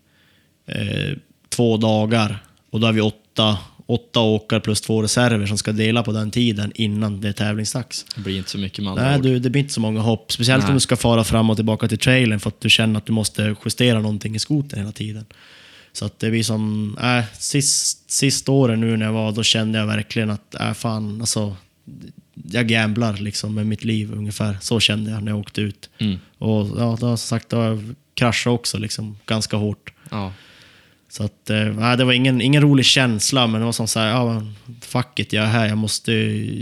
eh, 0.67 1.17
två 1.49 1.77
dagar. 1.77 2.45
Och 2.71 2.81
då 2.81 2.87
har 2.87 2.93
vi 2.93 3.01
åtta, 3.01 3.59
åtta 3.87 4.21
åkare 4.21 4.61
plus 4.61 4.81
två 4.81 5.03
reserver 5.03 5.47
som 5.47 5.59
ska 5.59 5.73
dela 5.73 6.03
på 6.03 6.13
den 6.13 6.31
tiden 6.31 6.73
innan 6.75 7.21
det 7.21 7.29
är 7.29 7.33
tävlingsdags. 7.33 8.07
Det 8.15 8.21
blir 8.21 8.39
inte 8.39 8.51
så 8.51 8.59
mycket 8.59 8.85
med 8.85 8.95
Nej, 8.95 9.21
du, 9.21 9.39
det 9.39 9.51
blir 9.51 9.63
inte 9.63 9.75
så 9.75 9.81
många 9.81 10.01
hopp. 10.01 10.33
Speciellt 10.33 10.63
Nej. 10.63 10.69
om 10.69 10.75
du 10.75 10.81
ska 10.81 10.97
fara 10.97 11.25
fram 11.25 11.51
och 11.51 11.57
tillbaka 11.57 11.89
till 11.89 11.99
trailern 11.99 12.41
för 12.41 12.49
att 12.49 12.61
du 12.61 12.71
känner 12.71 12.99
att 12.99 13.07
du 13.07 13.13
måste 13.13 13.57
justera 13.65 14.01
någonting 14.01 14.37
i 14.37 14.39
skotern 14.39 14.79
hela 14.79 14.93
tiden. 14.93 15.25
Så 15.93 16.05
att 16.05 16.19
det 16.19 16.31
blir 16.31 16.43
som... 16.43 16.97
Äh, 17.03 17.25
sist, 17.39 18.11
sist 18.11 18.49
året 18.49 18.79
nu 18.79 18.97
när 18.97 19.07
jag 19.07 19.13
var, 19.13 19.33
då 19.33 19.43
kände 19.43 19.79
jag 19.79 19.87
verkligen 19.87 20.31
att, 20.31 20.55
äh, 20.55 20.73
fan, 20.73 21.21
alltså... 21.21 21.57
Jag 22.35 22.69
gamblar 22.69 23.17
liksom 23.17 23.55
med 23.55 23.67
mitt 23.67 23.85
liv 23.85 24.13
ungefär. 24.13 24.57
Så 24.61 24.81
kände 24.81 25.11
jag 25.11 25.23
när 25.23 25.33
jag 25.33 25.41
åkte 25.41 25.61
ut. 25.61 25.91
Mm. 25.99 26.19
Och 26.39 26.69
ja, 26.79 26.91
då, 26.91 26.97
som 26.99 27.17
sagt, 27.17 27.49
då 27.49 27.57
har 27.57 27.83
jag 28.45 28.55
också 28.55 28.79
liksom, 28.79 29.17
ganska 29.27 29.57
hårt. 29.57 29.93
Ja. 30.11 30.33
Så 31.09 31.25
att, 31.25 31.51
eh, 31.51 31.97
det 31.97 32.05
var 32.05 32.13
ingen, 32.13 32.41
ingen 32.41 32.63
rolig 32.63 32.87
känsla, 32.87 33.47
men 33.47 33.61
det 33.61 33.65
var 33.65 33.73
som 33.73 33.89
så 33.89 34.01
här, 34.01 34.09
ja, 34.09 34.43
fuck 34.81 35.19
it, 35.19 35.33
jag 35.33 35.45
är 35.45 35.49
här, 35.49 35.69
jag 35.69 35.79
måste, 35.79 36.13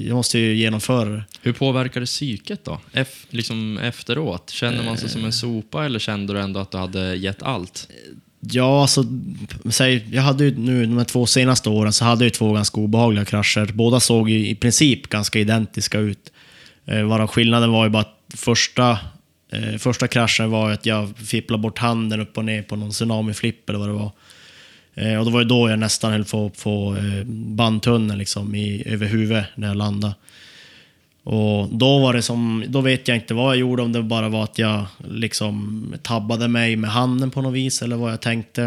jag 0.07 0.14
måste 0.14 0.39
ju 0.39 0.55
genomföra 0.55 1.09
det. 1.09 1.25
Hur 1.43 1.53
påverkar 1.53 2.01
det 2.01 2.07
psyket 2.07 2.64
då? 2.64 2.81
Ef, 2.93 3.27
liksom 3.31 3.79
efteråt? 3.79 4.51
Känner 4.51 4.85
man 4.85 4.99
sig 4.99 5.09
som 5.09 5.25
en 5.25 5.33
sopa 5.33 5.85
eller 5.85 5.99
kände 5.99 6.33
du 6.33 6.41
ändå 6.41 6.61
att 6.61 6.70
du 6.70 6.79
hade 6.79 7.16
gett 7.16 7.43
allt? 7.43 7.89
Ja, 8.51 8.80
alltså, 8.82 9.05
säg, 9.70 10.07
jag 10.11 10.22
hade 10.22 10.45
ju 10.45 10.59
nu 10.59 10.86
de 10.86 10.99
här 10.99 11.05
två 11.05 11.26
senaste 11.26 11.68
åren 11.68 11.93
så 11.93 12.05
hade 12.05 12.24
jag 12.24 12.26
ju 12.26 12.30
två 12.30 12.53
ganska 12.53 12.80
obehagliga 12.80 13.24
krascher. 13.24 13.72
Båda 13.72 14.01
såg 14.01 14.30
ju 14.30 14.49
i 14.49 14.55
princip 14.55 15.09
ganska 15.09 15.38
identiska 15.38 15.99
ut. 15.99 16.32
Eh, 16.86 17.03
varav 17.03 17.26
skillnaden 17.26 17.70
var 17.70 17.84
ju 17.84 17.90
bara 17.90 18.01
att 18.03 18.18
första, 18.34 18.99
eh, 19.53 19.78
första 19.78 20.09
kraschen 20.09 20.51
var 20.51 20.68
ju 20.68 20.74
att 20.74 20.86
jag 20.86 21.16
fipplade 21.18 21.62
bort 21.62 21.78
handen 21.78 22.20
upp 22.20 22.38
och 22.38 22.45
ner 22.45 22.62
på 22.62 22.76
någon 22.76 22.90
tsunami-flipp 22.90 23.68
eller 23.68 23.78
vad 23.78 23.88
det 23.88 23.93
var. 23.93 24.12
Eh, 24.95 25.18
och 25.18 25.24
då 25.24 25.30
var 25.30 25.40
det 25.40 25.49
då 25.49 25.70
jag 25.70 25.78
nästan 25.78 26.12
höll 26.12 26.24
på 26.24 26.47
att 26.47 26.57
få 26.57 26.97
eh, 26.97 27.24
bandtunneln 27.26 28.18
liksom 28.18 28.55
i, 28.55 28.82
över 28.86 29.07
huvudet 29.07 29.47
när 29.55 29.68
jag 29.68 29.76
landade. 29.76 30.14
Och 31.25 31.68
då 31.68 31.99
var 31.99 32.12
det 32.12 32.23
som, 32.23 32.64
då 32.68 32.81
vet 32.81 33.09
jag 33.09 33.16
inte 33.16 33.35
vad 33.35 33.49
jag 33.49 33.57
gjorde, 33.61 33.83
om 33.83 33.93
det 33.93 34.03
bara 34.03 34.29
var 34.29 34.45
att 34.45 34.59
jag 34.59 34.85
liksom 35.09 35.95
tabbade 36.03 36.49
mig 36.49 36.77
med 36.77 36.91
handen 36.91 37.31
på 37.31 37.43
något 37.43 37.55
vis 37.55 37.83
eller 37.83 37.97
vad 37.97 38.12
jag 38.12 38.20
tänkte. 38.20 38.62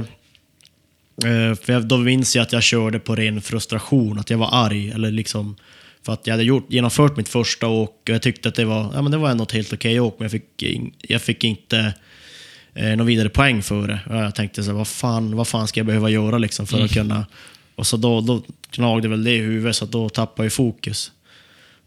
Eh, 1.23 1.55
för 1.61 1.73
jag, 1.73 1.85
då 1.87 1.97
minns 1.97 2.35
jag 2.35 2.43
att 2.43 2.53
jag 2.53 2.63
körde 2.63 2.99
på 2.99 3.15
ren 3.15 3.41
frustration, 3.41 4.19
att 4.19 4.29
jag 4.29 4.37
var 4.37 4.49
arg. 4.51 4.91
Eller 4.91 5.11
liksom, 5.11 5.55
för 6.05 6.13
att 6.13 6.27
jag 6.27 6.33
hade 6.33 6.43
gjort, 6.43 6.65
genomfört 6.69 7.17
mitt 7.17 7.29
första 7.29 7.67
åk 7.67 7.89
och 8.03 8.09
jag 8.09 8.21
tyckte 8.21 8.49
att 8.49 8.55
det 8.55 8.65
var, 8.65 8.91
ja, 8.93 9.01
men 9.01 9.11
det 9.11 9.17
var 9.17 9.29
ändå 9.29 9.43
ett 9.43 9.51
helt 9.51 9.73
okej 9.73 9.99
åk, 9.99 10.15
men 10.19 10.23
jag 10.23 10.31
fick, 10.31 10.63
in- 10.63 10.93
jag 11.01 11.21
fick 11.21 11.43
inte 11.43 11.93
eh, 12.73 12.95
någon 12.95 13.07
vidare 13.07 13.29
poäng 13.29 13.61
för 13.63 13.87
det. 13.87 13.99
Och 14.09 14.15
jag 14.15 14.35
tänkte 14.35 14.63
så 14.63 14.69
här, 14.69 14.77
vad 14.77 14.87
fan, 14.87 15.35
vad 15.35 15.47
fan 15.47 15.67
ska 15.67 15.79
jag 15.79 15.87
behöva 15.87 16.09
göra 16.09 16.37
liksom 16.37 16.67
för 16.67 16.81
att 16.83 16.93
kunna... 16.93 17.25
Och 17.75 17.87
så 17.87 17.97
då, 17.97 18.21
då 18.21 18.43
gnagde 18.71 19.07
väl 19.07 19.23
det 19.23 19.35
i 19.35 19.37
huvudet, 19.37 19.75
så 19.75 19.85
då 19.85 20.09
tappade 20.09 20.45
jag 20.45 20.53
fokus. 20.53 21.11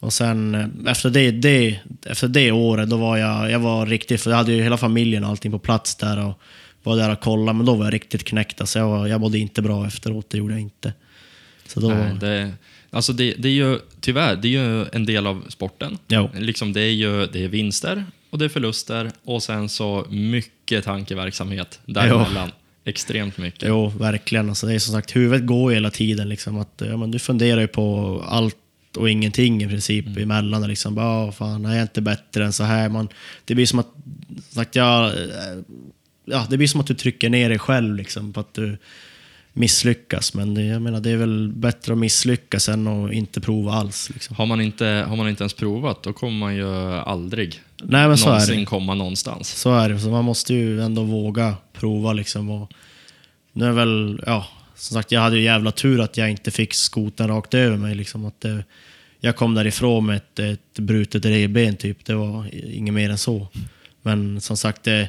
Och 0.01 0.13
sen 0.13 0.55
eh, 0.55 0.91
efter 0.93 1.11
det, 1.11 1.31
det, 1.31 1.81
efter 2.07 2.29
det 2.29 2.53
året, 2.53 2.91
då 2.91 2.97
var 2.97 3.17
jag, 3.17 3.51
jag 3.51 3.59
var 3.59 3.87
riktigt, 3.87 4.21
för 4.21 4.31
jag 4.31 4.37
hade 4.37 4.53
ju 4.53 4.63
hela 4.63 4.77
familjen 4.77 5.25
och 5.25 5.31
allting 5.31 5.53
på 5.53 5.59
plats 5.59 5.97
där 5.97 6.27
och 6.27 6.41
var 6.83 6.97
där 6.97 7.13
och 7.13 7.21
kollade, 7.21 7.57
men 7.57 7.67
då 7.67 7.75
var 7.75 7.85
jag 7.85 7.95
riktigt 7.95 8.25
knäckt. 8.25 8.61
Alltså 8.61 8.79
jag, 8.79 8.89
var, 8.89 9.07
jag 9.07 9.21
mådde 9.21 9.39
inte 9.39 9.63
bra 9.63 9.87
efteråt, 9.87 10.31
det 10.31 10.39
gjorde 10.39 10.55
jag 10.55 10.61
inte. 10.61 10.93
Så 11.67 11.81
då, 11.81 11.89
Nej, 11.89 12.15
det, 12.21 12.53
alltså 12.91 13.13
det, 13.13 13.35
det 13.39 13.49
är 13.49 13.53
ju 13.53 13.79
tyvärr 14.01 14.37
det 14.37 14.49
är 14.49 14.51
ju 14.51 14.87
en 14.93 15.07
del 15.07 15.27
av 15.27 15.45
sporten. 15.49 15.99
Jo. 16.09 16.31
Liksom 16.35 16.73
det, 16.73 16.81
är 16.81 16.93
ju, 16.93 17.27
det 17.27 17.45
är 17.45 17.49
vinster 17.49 18.05
och 18.31 18.39
det 18.39 18.45
är 18.45 18.49
förluster 18.49 19.11
och 19.25 19.43
sen 19.43 19.69
så 19.69 20.07
mycket 20.11 20.85
tankeverksamhet 20.85 21.81
däremellan. 21.87 22.51
Extremt 22.85 23.39
mycket. 23.39 23.69
Jo, 23.69 23.89
verkligen. 23.89 24.49
Alltså, 24.49 24.67
det 24.67 24.75
är 24.75 24.79
som 24.79 24.95
sagt, 24.95 25.17
huvudet 25.17 25.47
går 25.47 25.71
ju 25.71 25.77
hela 25.77 25.91
tiden. 25.91 26.29
Liksom, 26.29 26.59
att, 26.59 26.83
ja, 26.87 26.97
men 26.97 27.11
du 27.11 27.19
funderar 27.19 27.61
ju 27.61 27.67
på 27.67 28.25
allt 28.29 28.57
och 28.99 29.11
ingenting 29.11 29.63
i 29.63 29.69
princip 29.69 30.07
Mm. 30.07 30.23
emellan. 30.23 30.69
Liksom, 30.69 30.95
bara, 30.95 31.25
"Åh, 31.25 31.31
fan, 31.33 31.65
är 31.67 31.75
jag 31.75 31.83
inte 31.85 32.01
bättre 32.01 32.45
än 32.45 32.53
så 32.53 32.65
här? 32.65 32.89
Man, 32.89 33.09
det 33.45 33.55
blir 33.55 33.67
som 33.67 33.79
att, 33.79 33.89
sagt, 34.51 34.77
jag, 34.77 35.07
eh, 35.07 35.13
ja, 36.25 36.47
det 36.51 36.57
blir 36.57 36.69
som 36.69 36.81
att 36.81 36.87
du 36.87 36.95
trycker 36.95 37.31
ner 37.31 37.49
dig 37.49 37.59
själv 37.59 37.95
liksom, 37.97 38.33
på 38.33 38.41
att 38.41 38.55
du 38.55 38.79
misslyckas. 39.53 40.35
Men 40.35 40.55
det, 40.55 40.63
jag 40.65 40.83
menar, 40.83 41.01
det 41.01 41.11
är 41.11 41.17
väl 41.17 41.49
bättre 41.49 41.93
att 41.93 41.99
misslyckas 41.99 42.69
än 42.69 42.87
att 42.87 43.13
inte 43.13 43.41
prova 43.41 43.73
alls. 43.73 44.11
Liksom. 44.15 44.37
Har, 44.37 44.47
man 44.47 44.61
inte, 44.61 44.87
har 45.09 45.17
man 45.17 45.29
inte 45.29 45.43
ens 45.43 45.55
provat, 45.55 46.03
då 46.03 46.13
kommer 46.13 46.39
man 46.39 46.57
ju 46.57 46.67
aldrig 46.95 47.61
Nej, 47.83 48.09
men 48.09 48.19
så 48.19 48.25
är 48.27 48.31
någonsin 48.31 48.61
det. 48.61 48.65
komma 48.67 48.95
någonstans. 48.95 49.49
Så 49.49 49.75
är 49.75 49.89
det. 49.89 49.99
Så 49.99 50.09
man 50.11 50.25
måste 50.25 50.55
ju 50.55 50.83
ändå 50.83 51.03
våga 51.03 51.55
prova 51.73 52.13
liksom. 52.13 52.51
Och 52.51 52.73
nu 53.53 53.65
är 53.65 53.73
väl, 53.73 54.23
ja, 54.27 54.47
som 54.75 54.95
sagt, 54.95 55.13
jag 55.13 55.21
hade 55.21 55.37
ju 55.37 55.43
jävla 55.43 55.71
tur 55.73 56.01
att 56.01 56.17
jag 56.17 56.31
inte 56.31 56.51
fick 56.51 56.75
skoten 56.75 57.29
rakt 57.29 57.55
över 57.55 57.77
mig. 57.77 57.95
Liksom. 57.95 58.25
Att 58.25 58.41
det, 58.41 58.65
jag 59.21 59.37
kom 59.37 59.55
därifrån 59.55 60.07
med 60.07 60.17
ett, 60.17 60.39
ett 60.39 60.79
brutet 60.79 61.25
revben 61.25 61.77
typ. 61.77 62.05
Det 62.05 62.15
var 62.15 62.55
inget 62.55 62.95
mer 62.95 63.11
än 63.11 63.19
så. 63.19 63.49
Men 64.03 64.41
som 64.41 64.57
sagt, 64.57 64.83
det, 64.83 65.09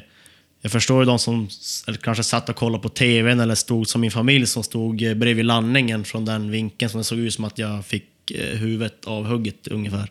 jag 0.60 0.72
förstår 0.72 1.02
ju 1.02 1.06
de 1.06 1.18
som 1.18 1.48
kanske 2.02 2.24
satt 2.24 2.48
och 2.48 2.56
kollade 2.56 2.82
på 2.82 2.88
TVn 2.88 3.40
eller 3.40 3.54
stod 3.54 3.88
som 3.88 4.00
min 4.00 4.10
familj 4.10 4.46
som 4.46 4.62
stod 4.62 5.02
eh, 5.02 5.14
bredvid 5.14 5.44
landningen 5.44 6.04
från 6.04 6.24
den 6.24 6.50
vinkeln 6.50 6.90
som 6.90 6.98
det 6.98 7.04
såg 7.04 7.18
ut 7.18 7.34
som 7.34 7.44
att 7.44 7.58
jag 7.58 7.86
fick 7.86 8.30
eh, 8.30 8.58
huvudet 8.58 9.04
avhugget 9.04 9.68
ungefär. 9.68 10.10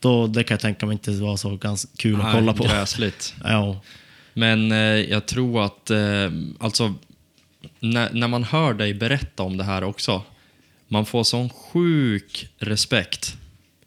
Då, 0.00 0.26
det 0.26 0.44
kan 0.44 0.54
jag 0.54 0.60
tänka 0.60 0.86
mig 0.86 0.92
inte 0.92 1.10
var 1.10 1.36
så 1.36 1.56
ganska 1.56 1.90
kul 1.96 2.20
att 2.20 2.32
kolla 2.32 2.52
på. 2.52 2.64
Gräsligt. 2.64 3.34
Ja. 3.44 3.80
Men 4.34 4.72
eh, 4.72 4.78
jag 4.78 5.26
tror 5.26 5.64
att, 5.64 5.90
eh, 5.90 6.30
alltså, 6.60 6.94
när, 7.80 8.12
när 8.12 8.28
man 8.28 8.44
hör 8.44 8.74
dig 8.74 8.94
berätta 8.94 9.42
om 9.42 9.56
det 9.56 9.64
här 9.64 9.84
också, 9.84 10.22
man 10.88 11.06
får 11.06 11.24
sån 11.24 11.48
sjuk 11.48 12.48
respekt 12.58 13.36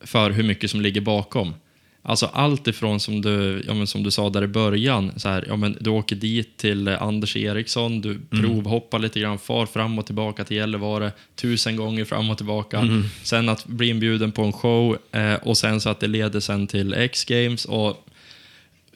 för 0.02 0.32
hur 0.32 0.44
mycket 0.44 0.72
som 0.72 0.82
ligger 0.82 1.02
bakom. 1.02 1.54
Alltså 2.02 2.26
allt 2.26 2.68
ifrån 2.68 3.00
som 3.00 3.22
du, 3.22 3.64
ja, 3.68 3.86
som 3.86 4.04
du 4.04 4.12
sa 4.12 4.30
där 4.30 4.44
i 4.44 4.48
början, 4.48 5.12
så 5.16 5.30
här, 5.30 5.46
ja, 5.48 5.56
men 5.56 5.78
du 5.80 5.90
åker 5.90 6.16
dit 6.16 6.58
till 6.58 6.88
eh, 6.88 7.02
Anders 7.02 7.36
Eriksson, 7.36 8.02
du 8.02 8.20
provhoppar 8.30 9.00
lite 9.00 9.20
grann, 9.20 9.40
far 9.40 9.66
fram 9.66 10.00
och 10.00 10.06
tillbaka 10.06 10.44
till 10.44 10.58
Gällivare 10.58 11.12
tusen 11.36 11.76
gånger 11.76 12.06
fram 12.06 12.30
och 12.30 12.38
tillbaka. 12.38 12.78
Sen 13.24 13.50
att 13.50 13.66
bli 13.66 13.90
inbjuden 13.90 14.32
på 14.32 14.44
en 14.44 14.54
show 14.54 14.98
eh, 15.12 15.34
och 15.34 15.58
sen 15.58 15.82
så 15.82 15.90
att 15.90 16.00
det 16.00 16.08
leder 16.08 16.40
sen 16.40 16.68
till 16.68 16.94
X-games 16.94 17.66
och 17.66 18.07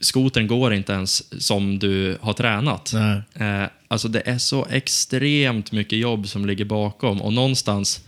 skotern 0.02 0.48
går 0.48 0.74
inte 0.74 0.94
ens 0.94 1.44
som 1.44 1.80
du 1.80 2.18
har 2.22 2.34
tränat. 2.34 2.94
Eh, 2.94 3.64
alltså 3.88 4.08
det 4.08 4.22
är 4.26 4.38
så 4.38 4.68
extremt 4.70 5.72
mycket 5.72 6.00
jobb 6.00 6.28
som 6.28 6.46
ligger 6.46 6.66
bakom 6.66 7.22
och 7.22 7.34
någonstans, 7.34 8.02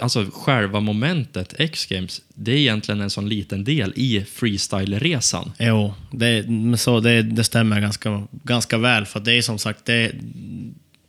alltså 0.00 0.26
själva 0.32 0.80
momentet 0.80 1.54
X-games, 1.58 2.22
det 2.34 2.52
är 2.52 2.56
egentligen 2.56 3.00
en 3.00 3.10
sån 3.10 3.28
liten 3.28 3.64
del 3.64 3.92
i 3.96 4.24
freestyle-resan. 4.24 5.52
Jo, 5.58 5.94
det, 6.10 6.44
så 6.78 7.00
det, 7.00 7.22
det 7.22 7.44
stämmer 7.44 7.80
ganska, 7.80 8.26
ganska 8.30 8.78
väl. 8.78 9.06
För 9.06 9.20
det 9.20 9.32
är 9.32 9.42
som 9.42 9.58
sagt, 9.58 9.84
det, 9.84 10.12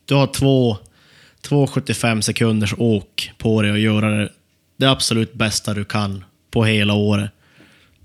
du 0.06 0.16
har 0.16 0.28
två, 0.28 0.78
två 1.42 1.68
75 1.68 2.22
sekunders 2.22 2.74
åk 2.78 3.32
på 3.38 3.62
dig 3.62 3.72
att 3.72 3.80
göra 3.80 4.10
det, 4.10 4.30
det 4.78 4.90
absolut 4.90 5.34
bästa 5.34 5.74
du 5.74 5.86
kan 5.86 6.24
på 6.52 6.66
hela 6.66 6.94
året. 6.94 7.32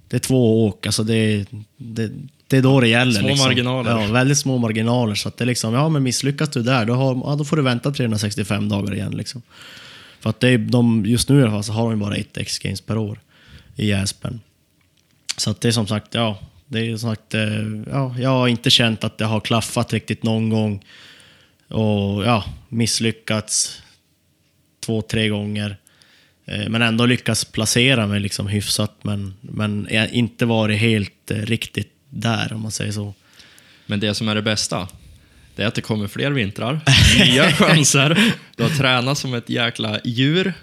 Det 0.08 0.16
är 0.16 0.20
två 0.20 0.66
åk, 0.66 0.86
alltså 0.86 1.02
det, 1.02 1.46
det, 1.76 2.10
det 2.46 2.56
är 2.56 2.62
då 2.62 2.80
det 2.80 2.88
gäller. 2.88 3.20
Små 3.20 3.28
liksom. 3.28 3.46
marginaler. 3.46 3.90
Ja, 3.90 4.12
väldigt 4.12 4.38
små 4.38 4.58
marginaler. 4.58 5.14
Så 5.14 5.28
att 5.28 5.36
det 5.36 5.44
är 5.44 5.46
liksom, 5.46 5.74
ja 5.74 5.88
men 5.88 6.02
misslyckas 6.02 6.48
du 6.48 6.62
där, 6.62 6.84
då, 6.84 6.94
har, 6.94 7.14
ja, 7.24 7.34
då 7.36 7.44
får 7.44 7.56
du 7.56 7.62
vänta 7.62 7.90
365 7.90 8.68
dagar 8.68 8.94
igen. 8.94 9.16
Liksom. 9.16 9.42
För 10.20 10.30
att 10.30 10.40
det 10.40 10.48
är, 10.48 10.58
de, 10.58 11.06
just 11.06 11.28
nu 11.28 11.40
i 11.40 11.42
alla 11.42 11.50
fall 11.50 11.64
så 11.64 11.72
har 11.72 11.90
de 11.90 12.00
bara 12.00 12.16
ett 12.16 12.36
X-games 12.36 12.80
per 12.80 12.98
år 12.98 13.20
i 13.76 13.92
Aspen. 13.92 14.40
Så 15.36 15.50
att 15.50 15.60
det 15.60 15.68
är 15.68 15.72
som 15.72 15.86
sagt, 15.86 16.14
ja, 16.14 16.38
det 16.66 16.78
är 16.78 16.96
som 16.96 17.10
sagt, 17.14 17.34
eh, 17.34 17.42
ja, 17.90 18.14
jag 18.18 18.30
har 18.30 18.48
inte 18.48 18.70
känt 18.70 19.04
att 19.04 19.18
det 19.18 19.24
har 19.24 19.40
klaffat 19.40 19.92
riktigt 19.92 20.22
någon 20.22 20.48
gång. 20.48 20.84
Och 21.68 22.24
ja, 22.24 22.44
misslyckats 22.68 23.82
två, 24.80 25.02
tre 25.02 25.28
gånger. 25.28 25.76
Eh, 26.46 26.68
Men 26.68 26.82
ändå 26.82 27.06
lyckats 27.06 27.44
placera 27.44 28.06
mig 28.06 28.20
liksom 28.20 28.46
hyfsat, 28.46 28.92
men, 29.02 29.34
men 29.40 29.88
inte 30.12 30.46
varit 30.46 30.80
helt 30.80 31.30
eh, 31.30 31.36
riktigt 31.36 31.92
där 32.10 32.52
om 32.52 32.60
man 32.62 32.70
säger 32.70 32.92
så. 32.92 33.14
Men 33.86 34.00
det 34.00 34.14
som 34.14 34.28
är 34.28 34.34
det 34.34 34.42
bästa, 34.42 34.88
det 35.56 35.62
är 35.62 35.66
att 35.66 35.74
det 35.74 35.80
kommer 35.80 36.08
fler 36.08 36.30
vintrar, 36.30 36.80
nya 37.18 37.52
chanser. 37.52 38.32
Du 38.56 38.62
har 38.62 38.70
tränat 38.70 39.18
som 39.18 39.34
ett 39.34 39.48
jäkla 39.50 40.00
djur. 40.04 40.54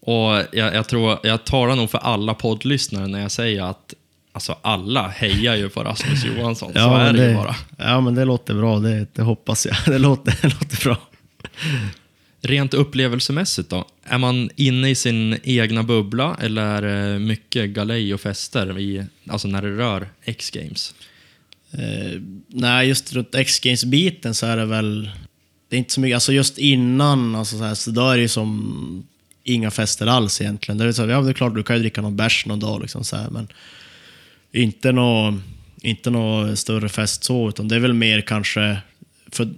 Och 0.00 0.42
jag, 0.52 0.74
jag 0.74 0.88
tror, 0.88 1.18
jag 1.22 1.44
talar 1.44 1.76
nog 1.76 1.90
för 1.90 1.98
alla 1.98 2.34
poddlyssnare 2.34 3.06
när 3.06 3.20
jag 3.20 3.30
säger 3.30 3.62
att 3.62 3.94
alltså 4.32 4.56
alla 4.62 5.08
hejar 5.08 5.56
ju 5.56 5.68
på 5.68 5.84
Rasmus 5.84 6.24
Johansson. 6.24 6.72
så 6.72 6.78
är 6.78 7.04
men 7.04 7.16
det 7.16 7.28
ju 7.28 7.34
bara. 7.34 7.56
Ja, 7.78 8.00
men 8.00 8.14
det 8.14 8.24
låter 8.24 8.54
bra. 8.54 8.78
Det, 8.78 9.06
det 9.14 9.22
hoppas 9.22 9.66
jag. 9.66 9.76
Det 9.86 9.98
låter, 9.98 10.34
det 10.42 10.48
låter 10.48 10.84
bra. 10.84 10.96
Rent 12.42 12.74
upplevelsemässigt 12.74 13.70
då? 13.70 13.84
Är 14.04 14.18
man 14.18 14.50
inne 14.56 14.90
i 14.90 14.94
sin 14.94 15.38
egna 15.42 15.82
bubbla 15.82 16.36
eller 16.40 16.62
är 16.62 16.82
det 16.82 17.18
mycket 17.18 17.70
galej 17.70 18.14
och 18.14 18.20
fester 18.20 18.78
i, 18.78 19.04
alltså 19.28 19.48
när 19.48 19.62
det 19.62 19.76
rör 19.76 20.08
X-games? 20.24 20.94
Eh, 21.72 22.20
nej, 22.48 22.88
just 22.88 23.12
runt 23.12 23.34
X-Games-biten 23.34 24.34
så 24.34 24.46
är 24.46 24.56
det 24.56 24.66
väl... 24.66 25.10
det 25.68 25.76
är 25.76 25.78
inte 25.78 25.92
så 25.92 26.00
mycket, 26.00 26.14
alltså 26.16 26.32
just 26.32 26.58
innan, 26.58 27.34
alltså 27.34 27.58
så, 27.58 27.64
här, 27.64 27.74
så 27.74 27.90
då 27.90 28.08
är 28.08 28.16
det 28.16 28.22
ju 28.22 28.28
som 28.28 29.06
inga 29.44 29.70
fester 29.70 30.06
alls 30.06 30.40
egentligen. 30.40 30.78
Det 30.78 30.84
är, 30.84 30.92
så 30.92 31.02
här, 31.02 31.08
ja, 31.08 31.20
det 31.20 31.30
är 31.30 31.34
klart, 31.34 31.54
du 31.54 31.62
kan 31.62 31.76
ju 31.76 31.82
dricka 31.82 32.02
någon 32.02 32.16
bärs 32.16 32.46
någon 32.46 32.60
dag, 32.60 32.80
liksom, 32.80 33.04
så 33.04 33.16
här, 33.16 33.30
men 33.30 33.48
inte 34.52 34.92
någon 34.92 35.42
inte 35.82 36.10
nå 36.10 36.56
större 36.56 36.88
fest 36.88 37.24
så, 37.24 37.48
utan 37.48 37.68
det 37.68 37.74
är 37.74 37.80
väl 37.80 37.92
mer 37.92 38.20
kanske, 38.20 38.78
för 39.32 39.48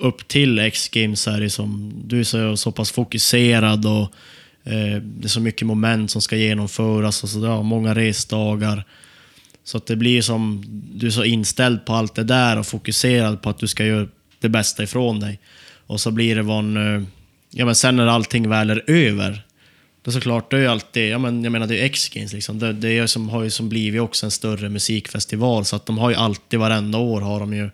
upp 0.00 0.28
till 0.28 0.58
X-Games 0.58 1.28
är 1.28 1.40
det 1.40 1.50
som, 1.50 1.92
du 2.04 2.20
är 2.20 2.24
så, 2.24 2.56
så 2.56 2.72
pass 2.72 2.90
fokuserad 2.90 3.86
och 3.86 4.02
eh, 4.64 5.02
det 5.02 5.24
är 5.24 5.28
så 5.28 5.40
mycket 5.40 5.66
moment 5.66 6.10
som 6.10 6.22
ska 6.22 6.36
genomföras, 6.36 7.22
och 7.22 7.28
så, 7.28 7.44
ja, 7.44 7.62
många 7.62 7.94
resdagar. 7.94 8.84
Så 9.64 9.76
att 9.76 9.86
det 9.86 9.96
blir 9.96 10.22
som, 10.22 10.64
du 10.94 11.06
är 11.06 11.10
så 11.10 11.24
inställd 11.24 11.84
på 11.84 11.92
allt 11.92 12.14
det 12.14 12.24
där 12.24 12.58
och 12.58 12.66
fokuserad 12.66 13.42
på 13.42 13.50
att 13.50 13.58
du 13.58 13.66
ska 13.66 13.84
göra 13.84 14.08
det 14.40 14.48
bästa 14.48 14.82
ifrån 14.82 15.20
dig. 15.20 15.38
Och 15.86 16.00
så 16.00 16.10
blir 16.10 16.36
det 16.36 16.42
van, 16.42 16.76
eh, 16.76 17.02
ja 17.50 17.64
men 17.64 17.74
sen 17.74 17.96
när 17.96 18.06
allting 18.06 18.48
väl 18.48 18.70
är 18.70 18.90
över, 18.90 19.42
då 20.02 20.10
såklart, 20.10 20.50
det 20.50 20.56
är 20.56 20.60
ju 20.60 20.66
alltid, 20.66 21.08
ja 21.08 21.18
men 21.18 21.44
jag 21.44 21.52
menar 21.52 21.66
det 21.66 21.80
är 21.80 21.84
X-Games 21.84 22.32
liksom. 22.32 22.58
Det, 22.58 22.72
det 22.72 22.98
är 22.98 23.06
som, 23.06 23.28
har 23.28 23.42
ju 23.42 23.50
som 23.50 23.68
blivit 23.68 24.00
också 24.00 24.26
en 24.26 24.30
större 24.30 24.68
musikfestival, 24.68 25.64
så 25.64 25.76
att 25.76 25.86
de 25.86 25.98
har 25.98 26.10
ju 26.10 26.16
alltid, 26.16 26.58
varenda 26.58 26.98
år 26.98 27.20
har 27.20 27.40
de 27.40 27.54
ju 27.54 27.64
eh, 27.64 27.70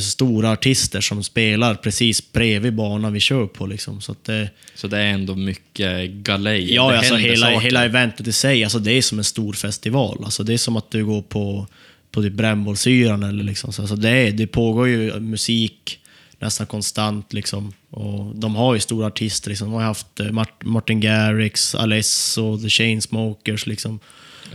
stora 0.00 0.50
artister 0.52 1.00
som 1.00 1.22
spelar 1.24 1.74
precis 1.74 2.32
bredvid 2.32 2.74
banan 2.74 3.12
vi 3.12 3.20
kör 3.20 3.46
på 3.46 3.66
liksom. 3.66 4.00
Så 4.00 4.12
att 4.12 4.24
det, 4.24 4.50
Så 4.74 4.86
det 4.88 4.98
är 4.98 5.06
ändå 5.06 5.34
mycket 5.34 6.10
galej. 6.10 6.74
Ja, 6.74 6.90
det 6.90 6.98
alltså 6.98 7.14
hela, 7.16 7.46
saker. 7.46 7.60
hela 7.60 7.84
eventet 7.84 8.26
i 8.26 8.32
sig, 8.32 8.64
alltså 8.64 8.78
det 8.78 8.92
är 8.92 9.02
som 9.02 9.18
en 9.18 9.24
stor 9.24 9.52
festival. 9.52 10.22
Alltså 10.24 10.42
det 10.42 10.52
är 10.54 10.58
som 10.58 10.76
att 10.76 10.90
du 10.90 11.04
går 11.04 11.22
på, 11.22 11.66
på 12.10 12.22
typ 12.22 12.32
brännbollsyran 12.32 13.22
eller 13.22 13.44
liksom. 13.44 13.72
Så 13.72 13.82
alltså 13.82 13.96
det, 13.96 14.30
det 14.30 14.46
pågår 14.46 14.88
ju 14.88 15.20
musik 15.20 15.98
nästan 16.38 16.66
konstant 16.66 17.32
liksom. 17.32 17.72
Och 17.90 18.36
de 18.36 18.56
har 18.56 18.74
ju 18.74 18.80
stora 18.80 19.06
artister 19.06 19.48
liksom. 19.50 19.68
De 19.70 19.74
har 19.74 19.82
haft 19.82 20.20
eh, 20.20 20.26
Mart- 20.26 20.64
Martin 20.64 21.00
Garrix, 21.00 21.74
Alesso, 21.74 22.58
The 22.58 22.68
Chainsmokers 22.68 23.66
liksom. 23.66 24.00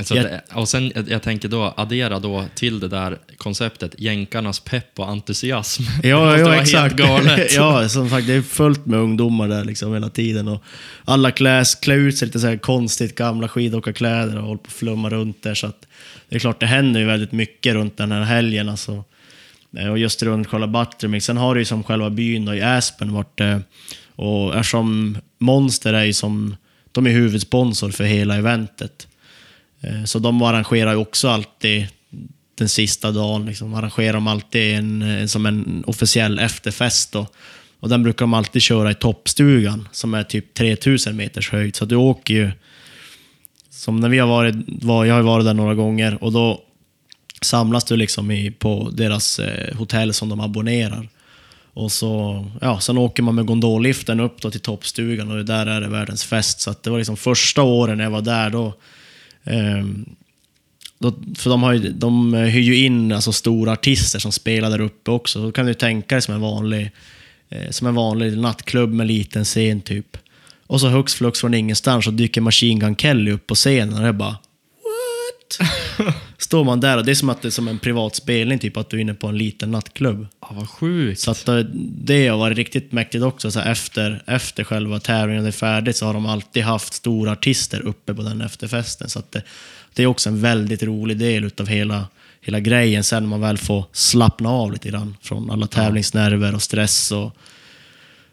Så 0.03 0.15
Jag- 0.15 0.39
och 0.53 0.69
sen, 0.69 0.91
jag, 1.07 1.21
tänker 1.23 1.47
då, 1.49 1.73
addera 1.77 2.19
då 2.19 2.45
till 2.55 2.79
det 2.79 2.87
där 2.87 3.17
konceptet, 3.37 3.95
jänkarnas 3.97 4.59
pepp 4.59 4.99
och 4.99 5.09
entusiasm. 5.09 5.83
Ja, 6.03 6.37
ja 6.37 6.55
exakt. 6.61 6.95
galet. 6.95 7.53
ja, 7.55 7.89
som 7.89 8.09
sagt, 8.09 8.27
det 8.27 8.33
är 8.33 8.41
fullt 8.41 8.85
med 8.85 8.99
ungdomar 8.99 9.47
där 9.47 9.63
liksom 9.65 9.93
hela 9.93 10.09
tiden. 10.09 10.47
Och 10.47 10.63
alla 11.05 11.31
kläs, 11.31 11.75
klär 11.75 11.95
ut 11.95 12.17
sig 12.17 12.25
lite 12.25 12.39
så 12.39 12.47
här 12.47 12.57
konstigt 12.57 13.15
gamla 13.15 13.47
skidåkarkläder 13.47 14.37
och 14.37 14.43
håller 14.43 14.57
på 14.57 14.67
att 14.67 14.73
flumma 14.73 15.09
runt 15.09 15.43
där. 15.43 15.53
Så 15.55 15.67
att 15.67 15.87
det 16.29 16.35
är 16.35 16.39
klart, 16.39 16.59
det 16.59 16.65
händer 16.65 16.99
ju 16.99 17.05
väldigt 17.05 17.31
mycket 17.31 17.73
runt 17.73 17.97
den 17.97 18.11
här 18.11 18.21
helgen. 18.23 18.69
Alltså. 18.69 19.03
Eh, 19.77 19.87
Och 19.87 19.99
just 19.99 20.23
runt 20.23 20.47
själva 20.47 20.67
Buttermilk. 20.67 21.23
Sen 21.23 21.37
har 21.37 21.55
det 21.55 21.61
ju 21.61 21.65
som 21.65 21.83
själva 21.83 22.09
byn 22.09 22.45
då, 22.45 22.55
i 22.55 22.61
Aspen 22.61 23.13
varit... 23.13 23.39
eh, 23.39 23.57
Och 24.15 24.55
eftersom 24.55 25.17
Monster 25.37 25.93
är 25.93 26.03
ju 26.03 26.13
som... 26.13 26.55
De 26.91 27.07
är 27.07 27.11
huvudsponsor 27.11 27.91
för 27.91 28.03
hela 28.03 28.35
eventet. 28.35 29.07
Eh, 29.81 30.03
så 30.03 30.19
de 30.19 30.41
arrangerar 30.41 30.91
ju 30.91 30.97
också 30.97 31.29
alltid 31.29 31.87
den 32.55 32.69
sista 32.69 33.11
dagen. 33.11 33.45
Liksom, 33.45 33.73
arrangerar 33.73 34.13
de 34.13 34.27
alltid 34.27 34.75
en, 34.75 35.01
eh, 35.01 35.25
som 35.25 35.45
en 35.45 35.83
officiell 35.87 36.39
efterfest. 36.39 37.11
Då. 37.11 37.27
Och 37.79 37.89
den 37.89 38.03
brukar 38.03 38.19
de 38.19 38.33
alltid 38.33 38.61
köra 38.61 38.91
i 38.91 38.95
toppstugan 38.95 39.87
som 39.91 40.13
är 40.13 40.23
typ 40.23 40.53
3000 40.53 41.15
meters 41.15 41.51
höjd. 41.51 41.75
Så 41.75 41.85
du 41.85 41.95
åker 41.95 42.33
ju... 42.33 42.51
Som 43.69 43.99
när 43.99 44.09
vi 44.09 44.19
har 44.19 44.27
varit, 44.27 44.55
var, 44.67 45.05
jag 45.05 45.15
har 45.15 45.21
varit 45.21 45.45
där 45.45 45.53
några 45.53 45.75
gånger 45.75 46.23
och 46.23 46.31
då 46.31 46.61
samlas 47.41 47.83
du 47.83 47.97
liksom 47.97 48.31
i, 48.31 48.51
på 48.51 48.89
deras 48.93 49.39
eh, 49.39 49.77
hotell 49.77 50.13
som 50.13 50.29
de 50.29 50.39
abonnerar. 50.39 51.09
Och 51.73 51.91
så, 51.91 52.45
ja, 52.61 52.79
sen 52.79 52.97
åker 52.97 53.23
man 53.23 53.35
med 53.35 53.45
gondolliften 53.45 54.19
upp 54.19 54.41
då 54.41 54.51
till 54.51 54.59
toppstugan 54.59 55.31
och 55.31 55.45
där 55.45 55.65
är 55.65 55.81
det 55.81 55.87
världens 55.87 56.23
fest. 56.23 56.61
Så 56.61 56.69
att 56.69 56.83
det 56.83 56.89
var 56.89 56.97
liksom 56.97 57.17
första 57.17 57.61
åren 57.61 57.97
när 57.97 58.03
jag 58.03 58.11
var 58.11 58.21
där 58.21 58.49
då 58.49 58.73
Ehm, 59.43 60.05
för 61.35 61.49
de, 61.49 61.63
har 61.63 61.73
ju, 61.73 61.89
de 61.89 62.33
hyr 62.33 62.61
ju 62.61 62.77
in 62.77 63.11
alltså, 63.11 63.31
stora 63.31 63.71
artister 63.71 64.19
som 64.19 64.31
spelar 64.31 64.69
där 64.69 64.81
uppe 64.81 65.11
också. 65.11 65.41
Då 65.41 65.51
kan 65.51 65.65
du 65.65 65.73
tänka 65.73 66.15
dig 66.15 66.21
som 66.21 66.33
en 66.33 66.41
vanlig, 66.41 66.91
eh, 67.49 67.69
som 67.69 67.87
en 67.87 67.95
vanlig 67.95 68.37
nattklubb 68.37 68.93
med 68.93 69.07
liten 69.07 69.45
scen 69.45 69.81
typ. 69.81 70.17
Och 70.67 70.81
så 70.81 70.87
hux 70.87 71.15
flux 71.15 71.39
från 71.39 71.53
ingenstans 71.53 72.05
så 72.05 72.11
dyker 72.11 72.41
Machine 72.41 72.79
Gun 72.79 72.95
Kelly 72.95 73.31
upp 73.31 73.47
på 73.47 73.55
scenen 73.55 73.93
och 73.93 74.01
det 74.01 74.07
är 74.07 74.13
bara 74.13 74.37
What? 75.97 76.15
Står 76.37 76.63
man 76.63 76.79
där 76.79 76.97
och 76.97 77.05
det 77.05 77.11
är 77.11 77.15
som 77.15 77.29
att 77.29 77.41
det 77.41 77.47
är 77.47 77.49
som 77.49 77.67
en 77.67 77.79
privat 77.79 78.15
spelning, 78.15 78.59
typ 78.59 78.77
att 78.77 78.89
du 78.89 78.97
är 78.97 79.01
inne 79.01 79.13
på 79.13 79.27
en 79.27 79.37
liten 79.37 79.71
nattklubb. 79.71 80.27
Ja, 80.41 80.47
vad 80.51 80.69
sjukt. 80.69 81.19
Så 81.21 81.31
att 81.31 81.47
eh, 81.47 81.57
det 82.03 82.27
har 82.27 82.37
varit 82.37 82.57
riktigt 82.57 82.91
mäktigt 82.91 83.23
också. 83.23 83.51
Så 83.51 83.59
efter, 83.59 84.23
efter 84.27 84.63
själva 84.63 84.99
tävlingen 84.99 85.45
är 85.45 85.51
färdigt 85.51 85.95
så 85.97 86.05
har 86.05 86.13
de 86.13 86.25
alltid 86.25 86.63
haft 86.63 86.93
stora 86.93 87.31
artister 87.31 87.81
uppe 87.81 88.13
på 88.13 88.21
den 88.21 88.41
efterfesten. 88.41 89.09
Så 89.09 89.19
att 89.19 89.31
det, 89.31 89.43
det 89.93 90.03
är 90.03 90.07
också 90.07 90.29
en 90.29 90.41
väldigt 90.41 90.83
rolig 90.83 91.17
del 91.17 91.43
utav 91.43 91.67
hela, 91.67 92.07
hela 92.41 92.59
grejen. 92.59 93.03
Sen 93.03 93.23
när 93.23 93.29
man 93.29 93.41
väl 93.41 93.57
får 93.57 93.85
slappna 93.91 94.49
av 94.49 94.71
lite 94.71 94.89
grann 94.89 95.15
från 95.21 95.51
alla 95.51 95.67
tävlingsnerver 95.67 96.55
och 96.55 96.61
stress. 96.61 97.11
Och, 97.11 97.35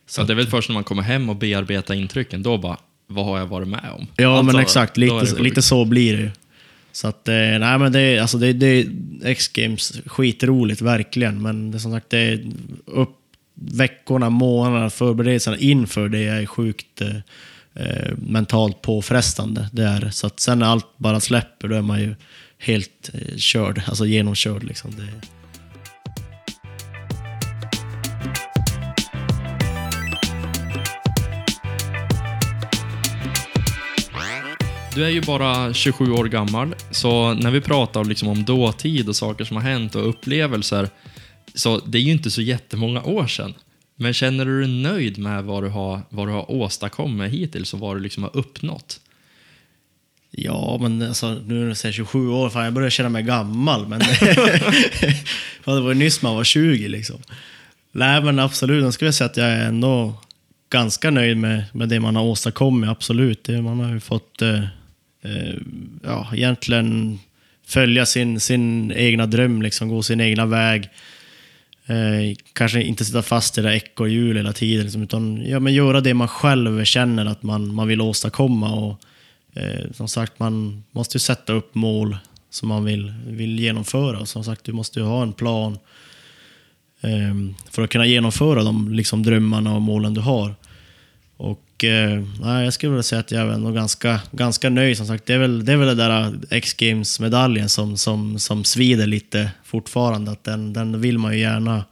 Så 0.07 0.23
det 0.23 0.33
är 0.33 0.35
väl 0.35 0.47
först 0.47 0.69
när 0.69 0.75
man 0.75 0.85
kommer 0.85 1.03
hem 1.03 1.31
och 1.31 1.37
bearbetar 1.37 1.95
intrycken, 1.95 2.43
då 2.43 2.59
bara, 2.59 2.77
vad 3.07 3.25
har 3.25 3.39
jag 3.39 3.47
varit 3.47 3.69
med 3.69 3.91
om? 3.99 4.07
Ja, 4.17 4.39
Alltså, 4.39 4.53
men 4.57 4.63
exakt. 4.63 4.97
Lite, 4.97 5.43
lite 5.43 5.63
så 5.63 5.85
blir 5.85 6.17
det 6.17 6.23
ju. 6.23 6.31
Så 6.97 7.09
att, 7.09 7.29
eh, 7.29 7.35
nej 7.35 7.79
men 7.79 7.93
det 7.93 8.01
är, 8.01 8.21
alltså 8.21 8.39
det, 8.39 8.53
det 8.53 8.67
är 8.67 8.87
X-Games 9.25 10.01
skitroligt, 10.07 10.81
verkligen. 10.81 11.43
Men 11.43 11.71
det 11.71 11.81
som 11.81 11.93
sagt, 11.93 12.11
det 12.11 12.19
är 12.19 12.47
upp 12.87 13.17
veckorna, 13.55 14.31
månaderna, 14.31 14.91
förberedelserna 14.91 15.57
inför 15.59 16.09
det 16.09 16.25
är 16.25 16.47
sjukt 16.47 17.01
eh, 17.01 17.17
eh 17.75 18.13
mentalt 18.17 18.83
påfrestande. 18.83 19.69
Det 19.73 19.83
är 19.83 20.01
det. 20.01 20.13
Så 20.13 20.27
att 20.27 20.41
sen 20.41 20.59
när 20.59 20.67
allt 20.67 20.87
bara 20.97 21.21
släpper, 21.21 21.69
då 21.69 21.75
är 21.75 21.83
man 21.83 22.01
ju 22.01 22.15
helt 22.59 23.11
eh, 23.15 23.37
körd, 23.37 23.83
alltså 23.87 24.07
genomkörd 24.07 24.65
liksom. 24.65 24.91
Det, 24.97 25.36
Du 34.97 35.05
är 35.05 35.11
ju 35.11 35.21
bara 35.21 35.75
27 35.75 36.13
år 36.13 36.25
gammal, 36.25 36.75
så 36.91 37.35
när 37.35 37.51
vi 37.51 37.61
pratar 37.61 38.05
liksom 38.05 38.29
om 38.29 38.45
dåtid 38.45 39.09
och 39.09 39.17
saker 39.17 39.45
som 39.45 39.57
har 39.57 39.65
hänt 39.65 39.95
och 39.95 40.09
upplevelser, 40.09 40.89
så 41.55 41.79
det 41.79 41.99
är 41.99 42.03
ju 42.03 42.13
inte 42.13 42.31
så 42.31 42.43
jättemånga 42.43 43.03
år 43.03 43.27
sedan. 43.27 43.55
Men 43.97 44.13
känner 44.13 44.45
du 44.45 44.61
dig 44.61 44.71
nöjd 44.71 45.19
med 45.19 45.45
vad 45.45 45.63
du 45.63 45.69
har, 45.69 46.01
vad 46.09 46.29
du 46.29 46.33
har 46.33 46.51
åstadkommit 46.51 47.33
hittills 47.33 47.75
och 47.75 47.81
vad 47.81 47.97
du 47.97 48.01
liksom 48.01 48.23
har 48.23 48.37
uppnått? 48.37 49.01
Ja, 50.31 50.79
men 50.81 51.03
alltså, 51.03 51.35
nu 51.47 51.55
när 51.55 51.69
jag 51.69 51.77
säger 51.77 51.93
27 51.93 52.29
år, 52.29 52.51
fan 52.51 52.65
jag 52.65 52.73
börjar 52.73 52.91
känna 52.91 53.09
mig 53.09 53.23
gammal. 53.23 53.89
Men 53.89 54.01
fan, 55.65 55.75
det 55.75 55.81
var 55.81 55.89
ju 55.89 55.95
nyss 55.95 56.23
man 56.23 56.37
var 56.37 56.45
20 56.45 56.89
liksom. 56.89 57.17
Nej, 57.93 58.23
men 58.23 58.39
absolut. 58.39 58.85
Jag 58.85 58.95
skulle 58.95 59.13
säga 59.13 59.31
att 59.31 59.37
jag 59.37 59.49
är 59.49 59.65
ändå 59.65 60.15
ganska 60.71 61.11
nöjd 61.11 61.37
med, 61.37 61.65
med 61.73 61.89
det 61.89 62.01
man 62.01 62.17
har 62.17 62.23
åstadkommit, 62.23 62.91
absolut. 62.91 63.45
Det, 63.45 63.63
man 63.63 63.81
har 63.81 63.93
ju 63.93 64.01
fått, 64.01 64.43
eh, 64.43 64.55
eh, 64.55 64.65
Eh, 65.27 65.55
ja, 66.05 66.29
egentligen 66.35 67.19
följa 67.67 68.07
sin, 68.07 68.41
sin 68.41 68.93
egna 68.93 69.27
dröm, 69.27 69.63
liksom, 69.63 69.89
gå 69.89 70.03
sin 70.03 70.21
egna 70.21 70.47
väg. 70.47 70.89
Eh, 71.87 72.37
kanske 72.53 72.83
inte 72.83 73.05
sitta 73.05 73.23
fast 73.23 73.59
i 73.59 73.61
det 73.61 73.69
där 73.69 73.75
ekorrhjulet 73.75 74.41
hela 74.41 74.53
tiden, 74.53 74.85
liksom, 74.85 75.03
utan 75.03 75.47
ja, 75.47 75.61
men 75.61 75.75
göra 75.75 76.01
det 76.01 76.15
man 76.15 76.29
själv 76.29 76.85
känner 76.85 77.27
att 77.27 77.43
man, 77.43 77.75
man 77.75 77.89
vill 77.89 78.01
åstadkomma. 78.01 78.73
Och, 78.73 79.01
eh, 79.55 79.91
som 79.93 80.09
sagt, 80.09 80.39
man 80.39 80.85
måste 80.91 81.17
ju 81.17 81.21
sätta 81.21 81.53
upp 81.53 81.75
mål 81.75 82.17
som 82.51 82.69
man 82.69 82.85
vill, 82.85 83.15
vill 83.27 83.61
genomföra. 83.61 84.19
Och 84.19 84.29
som 84.29 84.45
sagt, 84.45 84.65
du 84.65 84.73
måste 84.73 85.01
ju 85.01 85.07
ha 85.07 85.23
en 85.23 85.33
plan 85.33 85.79
eh, 87.01 87.35
för 87.71 87.83
att 87.83 87.91
kunna 87.91 88.07
genomföra 88.07 88.63
de 88.63 88.93
liksom, 88.95 89.23
drömmarna 89.23 89.75
och 89.75 89.83
målen 89.83 90.15
du 90.15 90.21
har. 90.21 90.55
Och 91.37 91.66
eh, 91.85 92.23
nej, 92.41 92.65
jag 92.65 92.73
skulle 92.73 92.91
vilja 92.91 93.03
säga 93.03 93.21
att 93.21 93.31
jag 93.31 93.53
är 93.53 93.59
nog 93.59 93.75
ganska, 93.75 94.21
ganska 94.33 94.71
nöjd. 94.71 94.97
Som 94.97 95.07
sagt, 95.07 95.27
det 95.27 95.35
är 95.35 95.39
väl, 95.39 95.65
det 95.65 95.73
är 95.73 95.77
väl 95.77 95.97
det 95.97 96.05
där 96.05 96.35
X-Games-medaljen 96.51 97.69
som, 97.69 97.97
som, 97.97 98.39
som 98.39 98.65
svider 98.65 99.07
lite 99.07 99.51
fortfarande. 99.65 100.31
Att 100.31 100.45
den, 100.45 100.73
den 100.73 101.01
vill 101.01 101.19
man 101.19 101.33
ju 101.33 101.41
gärna 101.41 101.85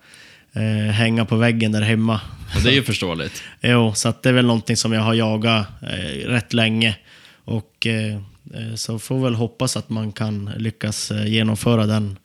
eh, 0.53 0.93
hänga 0.93 1.25
på 1.25 1.37
väggen 1.37 1.73
där 1.73 1.83
hemma. 1.83 2.21
Och 2.57 2.63
det 2.63 2.71
är 2.71 2.75
ju 2.75 2.83
förståeligt. 2.83 3.43
Jo, 3.61 3.93
så 3.95 4.09
att 4.09 4.23
det 4.23 4.29
är 4.29 4.33
väl 4.33 4.47
någonting 4.47 4.77
som 4.77 4.93
jag 4.93 5.01
har 5.01 5.15
jagat 5.15 5.67
eh, 5.83 6.29
rätt 6.29 6.53
länge. 6.53 6.97
Och 7.45 7.87
eh, 7.87 8.15
eh, 8.55 8.75
så 8.75 8.99
får 8.99 9.25
väl 9.25 9.35
hoppas 9.35 9.77
att 9.77 9.89
man 9.89 10.13
kan 10.13 10.51
lyckas 10.57 11.11
eh, 11.11 11.27
genomföra 11.27 11.87
den, 11.87 12.19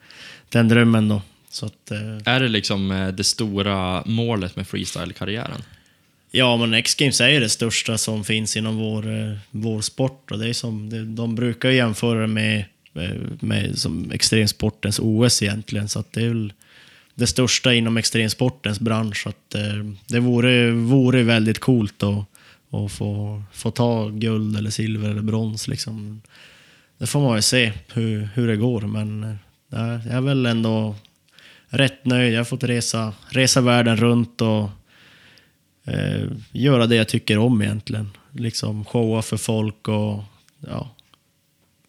den 0.50 0.68
drömmen 0.68 1.10
då. 1.10 1.22
Så 1.50 1.66
att, 1.66 1.92
eh, 1.92 2.34
Är 2.34 2.40
det 2.40 2.48
liksom 2.48 2.92
eh, 2.92 3.08
det 3.08 3.24
stora 3.24 4.04
målet 4.06 4.56
med 4.56 4.68
freestyle-karriären? 4.68 5.62
Ja, 6.32 6.58
men 6.58 6.74
X-Games 6.74 7.22
är 7.22 7.30
ju 7.30 7.40
det 7.40 7.50
största 7.50 7.98
som 7.98 8.24
finns 8.24 8.58
inom 8.58 8.78
vår, 8.78 9.08
eh, 9.08 9.38
vår 9.52 9.82
sport. 9.82 10.32
Och 10.32 10.40
det 10.40 10.50
är 10.50 10.54
som, 10.54 10.90
de 11.16 11.36
brukar 11.36 11.70
ju 11.70 11.76
jämföra 11.76 12.22
det 12.22 12.28
med, 12.28 12.66
eh, 12.94 13.10
med 13.40 13.78
som 13.78 14.12
extremsportens 14.12 15.00
OS 15.00 15.44
egentligen. 15.44 15.90
Så 15.90 16.00
att 16.00 16.14
det 16.14 16.22
är 16.22 16.28
väl 16.28 16.54
det 17.16 17.28
största 17.28 17.74
inom 17.74 17.98
extremsportens 17.98 18.80
bransch. 18.80 19.24
Så 19.24 19.30
att, 19.30 19.56
eh, 19.56 19.86
det 20.08 20.20
vore, 20.20 20.72
vore 20.72 21.24
väldigt 21.24 21.60
coolt 21.60 22.04
att, 22.04 22.26
att 22.72 22.92
få, 22.92 23.44
få 23.54 23.72
ta 23.72 24.10
guld 24.10 24.58
eller 24.58 24.70
silver 24.70 25.10
eller 25.10 25.22
brons. 25.22 25.68
Liksom. 25.68 26.22
Det 26.98 27.08
får 27.08 27.22
man 27.22 27.36
ju 27.36 27.42
se 27.42 27.72
hur, 27.94 28.30
hur 28.34 28.48
det 28.48 28.56
går, 28.56 28.82
men 28.82 29.38
jag 29.70 30.06
är 30.06 30.22
väl 30.22 30.46
ändå 30.46 30.96
rätt 31.70 32.06
nöjd. 32.06 32.34
Jag 32.34 32.40
har 32.40 32.46
fått 32.46 32.64
resa, 32.64 33.14
resa 33.30 33.62
världen 33.62 33.98
runt 33.98 34.42
och 34.42 34.70
eh, 35.94 36.28
göra 36.52 36.88
det 36.88 36.96
jag 36.96 37.08
tycker 37.08 37.38
om 37.38 37.62
egentligen. 37.62 38.10
Liksom 38.32 38.86
showa 38.86 39.22
för 39.22 39.38
folk 39.38 39.88
och 39.88 40.24
ja, 40.68 40.90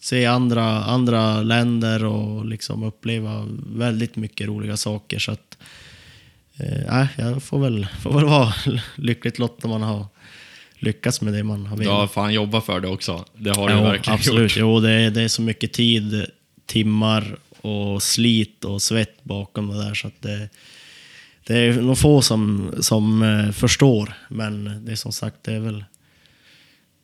se 0.01 0.27
andra, 0.27 0.65
andra 0.85 1.43
länder 1.43 2.05
och 2.05 2.45
liksom 2.47 2.83
uppleva 2.83 3.47
väldigt 3.67 4.17
mycket 4.17 4.47
roliga 4.47 4.77
saker. 4.77 5.19
Så 5.19 5.33
att, 5.33 5.59
eh, 6.59 7.07
jag 7.19 7.43
får 7.43 7.59
väl, 7.59 7.87
får 8.03 8.13
väl 8.15 8.25
vara 8.25 8.55
lyckligt 8.97 9.39
lottad 9.39 9.69
om 9.69 9.71
man 9.71 9.83
har 9.83 10.07
lyckats 10.79 11.21
med 11.21 11.33
det 11.33 11.43
man 11.43 11.67
har 11.67 11.77
Du 11.77 11.83
velat. 11.83 11.99
har 11.99 12.07
fan 12.07 12.33
jobbat 12.35 12.65
för 12.67 12.81
det 12.81 12.89
också. 12.89 13.25
Det 13.37 13.51
har 13.57 13.69
du 13.69 13.75
Jo, 13.75 13.83
verkligen 13.83 14.15
absolut. 14.15 14.57
gjort. 14.57 14.61
Jo, 14.61 14.81
det 14.81 14.91
är, 14.91 15.11
det 15.11 15.23
är 15.23 15.29
så 15.29 15.43
mycket 15.43 15.73
tid, 15.73 16.27
timmar 16.67 17.37
och 17.61 18.03
slit 18.03 18.65
och 18.65 18.83
svett 18.83 19.25
bakom 19.25 19.69
det 19.69 19.85
där. 19.85 19.95
Så 19.95 20.07
att 20.07 20.23
det, 20.23 20.49
det 21.51 21.59
är 21.59 21.83
nog 21.83 21.99
få 21.99 22.23
som, 22.23 22.73
som 22.81 23.23
eh, 23.23 23.53
förstår. 23.53 24.13
Men 24.29 24.85
det 24.85 24.93
är 24.93 24.97
som 24.97 25.13
sagt, 25.13 25.37
det 25.43 25.53
är 25.53 25.61
väl, 25.61 25.85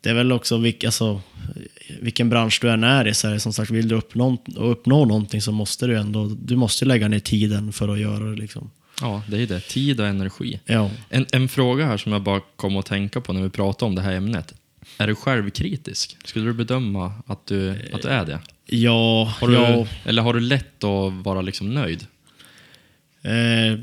det 0.01 0.10
är 0.10 0.14
väl 0.14 0.32
också 0.32 0.59
vilk, 0.59 0.85
alltså, 0.85 1.20
vilken 2.01 2.28
bransch 2.28 2.59
du 2.62 2.70
än 2.70 2.85
är 2.85 3.09
i. 3.09 3.14
Så 3.14 3.28
är 3.28 3.32
det 3.32 3.40
som 3.40 3.52
sagt, 3.52 3.70
vill 3.70 3.89
du 3.89 3.94
uppnå, 3.94 4.36
uppnå 4.56 5.05
någonting 5.05 5.43
så 5.43 5.52
måste 5.52 5.86
du 5.86 5.98
ändå 5.98 6.36
du 6.43 6.56
måste 6.56 6.85
lägga 6.85 7.09
ner 7.09 7.18
tiden 7.18 7.73
för 7.73 7.89
att 7.89 7.98
göra 7.98 8.24
det. 8.24 8.36
Liksom. 8.36 8.70
Ja, 9.01 9.23
det 9.28 9.43
är 9.43 9.47
det. 9.47 9.60
Tid 9.60 10.01
och 10.01 10.06
energi. 10.06 10.60
Ja. 10.64 10.90
En, 11.09 11.27
en 11.32 11.48
fråga 11.48 11.86
här 11.86 11.97
som 11.97 12.12
jag 12.12 12.23
bara 12.23 12.40
kom 12.56 12.77
att 12.77 12.86
tänka 12.86 13.20
på 13.20 13.32
när 13.32 13.43
vi 13.43 13.51
pratar 13.51 13.86
om 13.86 13.94
det 13.94 14.02
här 14.02 14.12
ämnet. 14.12 14.55
Är 14.98 15.06
du 15.06 15.14
självkritisk? 15.14 16.16
Skulle 16.24 16.44
du 16.44 16.52
bedöma 16.52 17.12
att 17.27 17.47
du, 17.47 17.70
att 17.93 18.02
du 18.02 18.09
är 18.09 18.24
det? 18.24 18.39
Ja, 18.66 19.35
Har 19.40 19.48
du, 19.48 19.55
ja. 19.55 19.86
Eller 20.05 20.23
har 20.23 20.35
du 20.35 20.40
lätt 20.40 20.85
att 20.85 21.12
vara 21.12 21.43
liksom 21.43 21.74
nöjd? 21.74 22.06
Eh, 23.23 23.78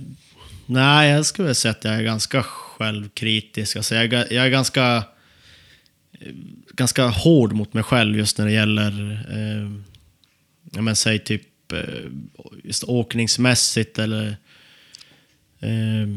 nej, 0.65 1.11
jag 1.11 1.25
skulle 1.25 1.55
säga 1.55 1.71
att 1.71 1.83
jag 1.83 1.93
är 1.93 2.03
ganska 2.03 2.43
självkritisk. 2.43 3.75
Alltså 3.75 3.95
jag, 3.95 4.13
är, 4.13 4.33
jag 4.33 4.45
är 4.45 4.49
ganska, 4.49 5.03
eh, 6.19 6.33
ganska 6.73 7.07
hård 7.07 7.53
mot 7.53 7.73
mig 7.73 7.83
själv 7.83 8.17
just 8.17 8.37
när 8.37 8.45
det 8.45 8.51
gäller, 8.51 9.25
eh, 9.31 9.71
jag 10.71 10.83
men, 10.83 10.95
säg 10.95 11.19
typ 11.19 11.71
eh, 11.71 11.79
just 12.63 12.83
åkningsmässigt 12.83 13.99
eller 13.99 14.37
eh, 15.59 16.07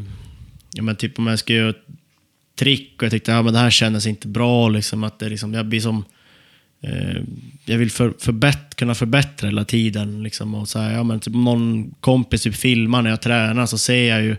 jag 0.73 0.83
men 0.83 0.95
typ 0.95 1.19
om 1.19 1.27
jag 1.27 1.39
ska 1.39 1.53
göra 1.53 1.69
ett 1.69 1.85
trick 2.55 2.93
och 2.97 3.03
jag 3.03 3.11
tyckte 3.11 3.31
att 3.31 3.37
ja, 3.37 3.43
men 3.43 3.53
det 3.53 3.59
här 3.59 3.69
kändes 3.69 4.05
inte 4.05 4.27
bra. 4.27 4.69
Liksom, 4.69 5.03
att 5.03 5.19
det, 5.19 5.29
liksom, 5.29 5.53
jag 5.53 5.65
blir 5.65 5.81
som... 5.81 6.05
Eh, 6.81 7.21
jag 7.65 7.77
vill 7.77 7.91
för, 7.91 8.13
förbätt, 8.19 8.75
kunna 8.75 8.95
förbättra 8.95 9.47
hela 9.47 9.65
tiden. 9.65 10.23
Liksom, 10.23 10.55
och 10.55 10.69
så 10.69 10.79
här, 10.79 10.93
ja, 10.93 11.03
men 11.03 11.19
typ, 11.19 11.35
om 11.35 11.43
någon 11.43 11.95
kompis 11.99 12.41
typ 12.41 12.55
filmar 12.55 13.01
när 13.01 13.09
jag 13.09 13.21
tränar 13.21 13.65
så 13.65 13.77
ser 13.77 14.09
jag 14.09 14.23
ju 14.23 14.35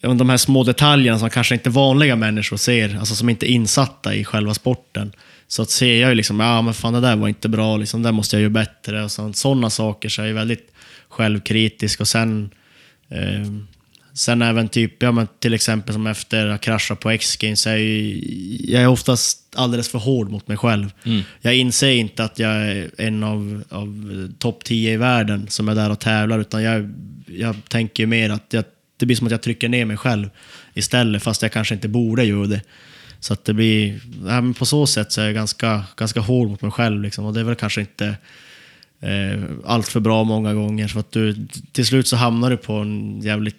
ja, 0.00 0.08
de 0.14 0.30
här 0.30 0.36
små 0.36 0.64
detaljerna 0.64 1.18
som 1.18 1.30
kanske 1.30 1.54
inte 1.54 1.70
vanliga 1.70 2.16
människor 2.16 2.56
ser, 2.56 2.98
alltså 2.98 3.14
som 3.14 3.28
inte 3.28 3.50
är 3.50 3.52
insatta 3.52 4.14
i 4.14 4.24
själva 4.24 4.54
sporten. 4.54 5.12
Så 5.48 5.62
att 5.62 5.70
ser 5.70 6.00
jag 6.00 6.08
ju 6.08 6.14
liksom, 6.14 6.40
ja 6.40 6.62
men 6.62 6.74
fan 6.74 6.92
det 6.92 7.00
där 7.00 7.16
var 7.16 7.28
inte 7.28 7.48
bra, 7.48 7.76
liksom, 7.76 8.02
det 8.02 8.08
där 8.08 8.12
måste 8.12 8.36
jag 8.36 8.40
göra 8.40 8.50
bättre. 8.50 9.04
Och 9.04 9.10
så, 9.10 9.32
sådana 9.32 9.70
saker 9.70 10.08
så 10.08 10.22
är 10.22 10.26
jag 10.26 10.34
väldigt 10.34 10.72
självkritisk. 11.08 12.00
Och 12.00 12.08
sen, 12.08 12.50
eh, 13.08 13.46
sen 14.18 14.42
även 14.42 14.68
typ, 14.68 15.02
ja 15.02 15.12
men 15.12 15.28
till 15.38 15.54
exempel 15.54 15.94
som 15.94 16.06
efter 16.06 16.46
att 16.46 16.60
krascha 16.60 16.94
på 16.94 17.10
X-Games, 17.10 17.66
jag, 17.66 17.80
jag 18.60 18.82
är 18.82 18.88
oftast 18.88 19.54
alldeles 19.56 19.88
för 19.88 19.98
hård 19.98 20.30
mot 20.30 20.48
mig 20.48 20.56
själv. 20.56 20.92
Jag 21.40 21.56
inser 21.56 21.90
inte 21.90 22.24
att 22.24 22.38
jag 22.38 22.52
är 22.52 22.90
en 22.98 23.22
av, 23.22 23.62
av 23.68 24.32
topp 24.38 24.64
10 24.64 24.92
i 24.92 24.96
världen 24.96 25.46
som 25.48 25.68
är 25.68 25.74
där 25.74 25.90
och 25.90 25.98
tävlar, 25.98 26.38
utan 26.38 26.62
jag, 26.62 26.94
jag 27.26 27.56
tänker 27.68 28.06
mer 28.06 28.30
att 28.30 28.46
jag, 28.50 28.64
det 28.96 29.06
blir 29.06 29.16
som 29.16 29.26
att 29.26 29.30
jag 29.30 29.42
trycker 29.42 29.68
ner 29.68 29.84
mig 29.84 29.96
själv 29.96 30.30
istället, 30.74 31.22
fast 31.22 31.42
jag 31.42 31.52
kanske 31.52 31.74
inte 31.74 31.88
borde 31.88 32.24
göra 32.24 32.46
det. 32.46 32.60
Så 33.20 33.32
att 33.32 33.44
det 33.44 33.54
blir, 33.54 34.00
ja, 34.26 34.40
men 34.40 34.54
på 34.54 34.66
så 34.66 34.86
sätt 34.86 35.12
så 35.12 35.20
är 35.20 35.24
jag 35.24 35.34
ganska, 35.34 35.84
ganska 35.96 36.20
hård 36.20 36.48
mot 36.48 36.62
mig 36.62 36.70
själv. 36.70 37.02
Liksom, 37.02 37.24
och 37.24 37.34
det 37.34 37.40
är 37.40 37.44
väl 37.44 37.54
kanske 37.54 37.80
inte 37.80 38.06
eh, 39.00 39.42
allt 39.64 39.88
för 39.88 40.00
bra 40.00 40.24
många 40.24 40.54
gånger. 40.54 40.88
För 40.88 41.00
att 41.00 41.12
du, 41.12 41.46
till 41.72 41.86
slut 41.86 42.08
så 42.08 42.16
hamnar 42.16 42.50
du 42.50 42.56
på 42.56 42.72
en 42.72 43.20
jävligt 43.20 43.56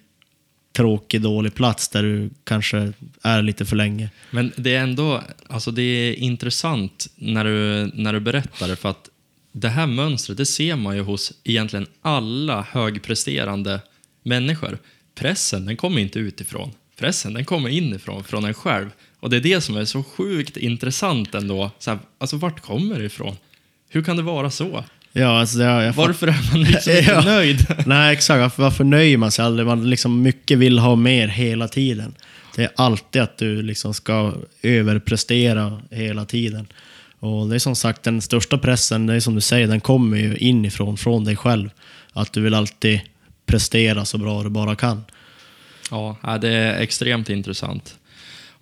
tråkig, 0.80 1.22
dålig 1.22 1.56
plats 1.56 1.90
där 1.90 2.04
du 2.04 2.30
kanske 2.44 2.94
är 3.22 3.42
lite 3.42 3.66
för 3.66 3.76
länge. 3.76 4.10
Men 4.32 4.52
det 4.56 4.76
är 4.76 4.84
ändå, 4.84 5.24
alltså 5.48 5.72
det 5.72 5.82
är 5.82 6.14
intressant 6.14 7.08
när 7.16 7.44
du, 7.44 7.92
när 7.94 8.14
du 8.14 8.20
berättar 8.20 8.68
det, 8.68 8.76
för 8.76 8.90
att 8.90 9.10
det 9.52 9.70
här 9.70 9.88
mönstret, 9.88 10.38
det 10.38 10.46
ser 10.46 10.76
man 10.76 10.96
ju 10.96 11.02
hos 11.02 11.34
egentligen 11.44 11.88
alla 12.02 12.62
högpresterande 12.62 13.82
människor. 14.24 14.78
Pressen, 15.16 15.66
den 15.66 15.78
kommer 15.78 16.02
inte 16.02 16.20
utifrån. 16.20 16.72
Pressen, 17.00 17.34
den 17.34 17.46
kommer 17.46 17.70
inifrån, 17.70 18.24
från 18.24 18.46
en 18.46 18.54
själv. 18.54 18.90
Och 19.20 19.30
det 19.30 19.38
är 19.38 19.42
det 19.42 19.62
som 19.62 19.78
är 19.78 19.86
så 19.86 20.04
sjukt 20.04 20.58
intressant 20.58 21.36
ändå. 21.36 21.72
Så 21.80 21.92
här, 21.92 22.00
alltså, 22.18 22.38
vart 22.38 22.60
kommer 22.60 23.00
det 23.00 23.06
ifrån? 23.06 23.38
Hur 23.90 24.04
kan 24.04 24.18
det 24.18 24.24
vara 24.24 24.52
så? 24.52 24.84
Ja, 25.14 25.40
alltså 25.40 25.60
jag, 25.62 25.84
jag 25.84 25.94
Varför 25.94 26.28
är 26.28 26.52
man 26.52 26.62
liksom 26.64 26.92
inte 26.98 27.12
Ja. 27.12 27.22
nöjd? 27.22 27.66
Nej, 27.86 28.14
exakt. 28.14 28.40
Varför, 28.40 28.64
varför 28.64 28.84
nöjer 28.84 29.18
man 29.18 29.32
sig 29.32 29.46
aldrig? 29.46 29.68
Man 29.68 29.90
liksom 29.90 30.22
mycket 30.22 30.58
vill 30.58 30.80
ha 30.80 30.96
mer 30.96 31.28
hela 31.28 31.68
tiden. 31.68 32.16
Det 32.56 32.64
är 32.64 32.70
alltid 32.76 33.22
att 33.22 33.38
du 33.38 33.62
liksom 33.62 33.94
ska 33.94 34.34
överprestera 34.62 35.82
hela 35.92 36.26
tiden. 36.26 36.68
Och 37.20 37.50
det 37.50 37.56
är 37.56 37.60
som 37.60 37.76
sagt 37.76 38.04
den 38.04 38.22
största 38.22 38.58
pressen, 38.58 39.06
det 39.06 39.14
är 39.14 39.20
som 39.20 39.36
du 39.36 39.42
säger, 39.42 39.68
den 39.68 39.80
kommer 39.82 40.18
ju 40.18 40.38
inifrån, 40.38 40.98
från 40.98 41.24
dig 41.24 41.36
själv. 41.36 41.70
Att 42.14 42.34
du 42.34 42.42
vill 42.42 42.54
alltid 42.54 43.00
prestera 43.46 44.06
så 44.06 44.18
bra 44.18 44.44
du 44.44 44.50
bara 44.50 44.76
kan. 44.76 45.04
Ja, 45.92 46.18
det 46.42 46.50
är 46.50 46.82
extremt 46.82 47.30
intressant. 47.30 47.96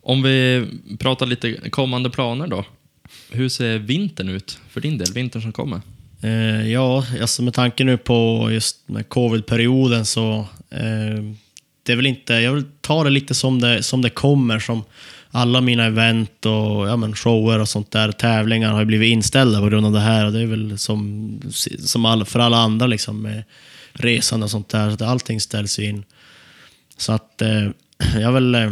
Om 0.02 0.22
vi 0.24 0.66
pratar 1.00 1.26
lite 1.26 1.70
kommande 1.70 2.10
planer 2.10 2.48
då. 2.48 2.66
Hur 3.32 3.50
ser 3.50 3.78
vintern 3.78 4.30
ut 4.30 4.60
för 4.70 4.82
din 4.82 4.98
del? 4.98 5.14
Vintern 5.14 5.42
som 5.42 5.52
kommer? 5.52 5.82
Eh, 6.22 6.72
ja, 6.72 7.06
alltså 7.22 7.42
med 7.42 7.54
tanke 7.54 7.84
nu 7.84 7.98
på 7.98 8.50
just 8.52 8.90
med 8.90 9.10
covid-perioden 9.10 10.06
så 10.06 10.48
eh, 10.70 11.24
det 11.84 11.92
är 11.92 11.96
väl 11.96 12.06
inte, 12.06 12.34
jag 12.34 12.54
vill 12.54 12.66
ta 12.82 13.04
det 13.04 13.10
lite 13.10 13.34
som 13.34 13.62
det, 13.62 13.84
som 13.84 14.02
det 14.02 14.10
kommer. 14.10 14.60
Som 14.60 14.84
alla 15.32 15.62
mina 15.62 15.86
event 15.86 16.46
och 16.46 16.88
ja, 16.88 16.96
men 16.96 17.16
shower 17.16 17.60
och 17.60 17.70
sånt 17.70 17.92
där, 17.92 18.12
tävlingar 18.12 18.72
har 18.72 18.80
ju 18.80 18.86
blivit 18.86 19.12
inställda 19.12 19.60
på 19.60 19.70
grund 19.70 19.86
av 19.86 19.92
det 19.92 20.00
här. 20.00 20.26
Och 20.26 20.34
det 20.34 20.42
är 20.42 20.46
väl 20.46 20.78
som, 20.78 21.42
som 21.80 22.06
all, 22.06 22.26
för 22.26 22.40
alla 22.40 22.58
andra 22.58 22.88
liksom 22.88 23.22
med 23.22 23.44
resande 23.94 24.44
och 24.44 24.52
sånt 24.52 24.70
där. 24.70 24.88
Så 24.88 24.94
att 24.94 25.02
allting 25.02 25.42
ställs 25.42 25.80
ju 25.80 25.86
in. 25.86 26.04
Så 26.98 27.14
att 27.14 27.42
eh, 27.42 27.70
jag 28.22 28.32
väl... 28.32 28.56
Eh, 28.56 28.72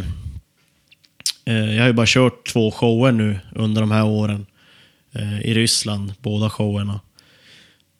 eh, 1.44 1.74
jag 1.74 1.82
har 1.82 1.86
ju 1.86 1.92
bara 1.92 2.06
kört 2.06 2.52
två 2.52 2.70
shower 2.70 3.12
nu 3.12 3.38
under 3.54 3.80
de 3.80 3.90
här 3.90 4.04
åren. 4.04 4.46
Eh, 5.12 5.40
I 5.40 5.54
Ryssland, 5.54 6.14
båda 6.22 6.50
showerna. 6.50 7.00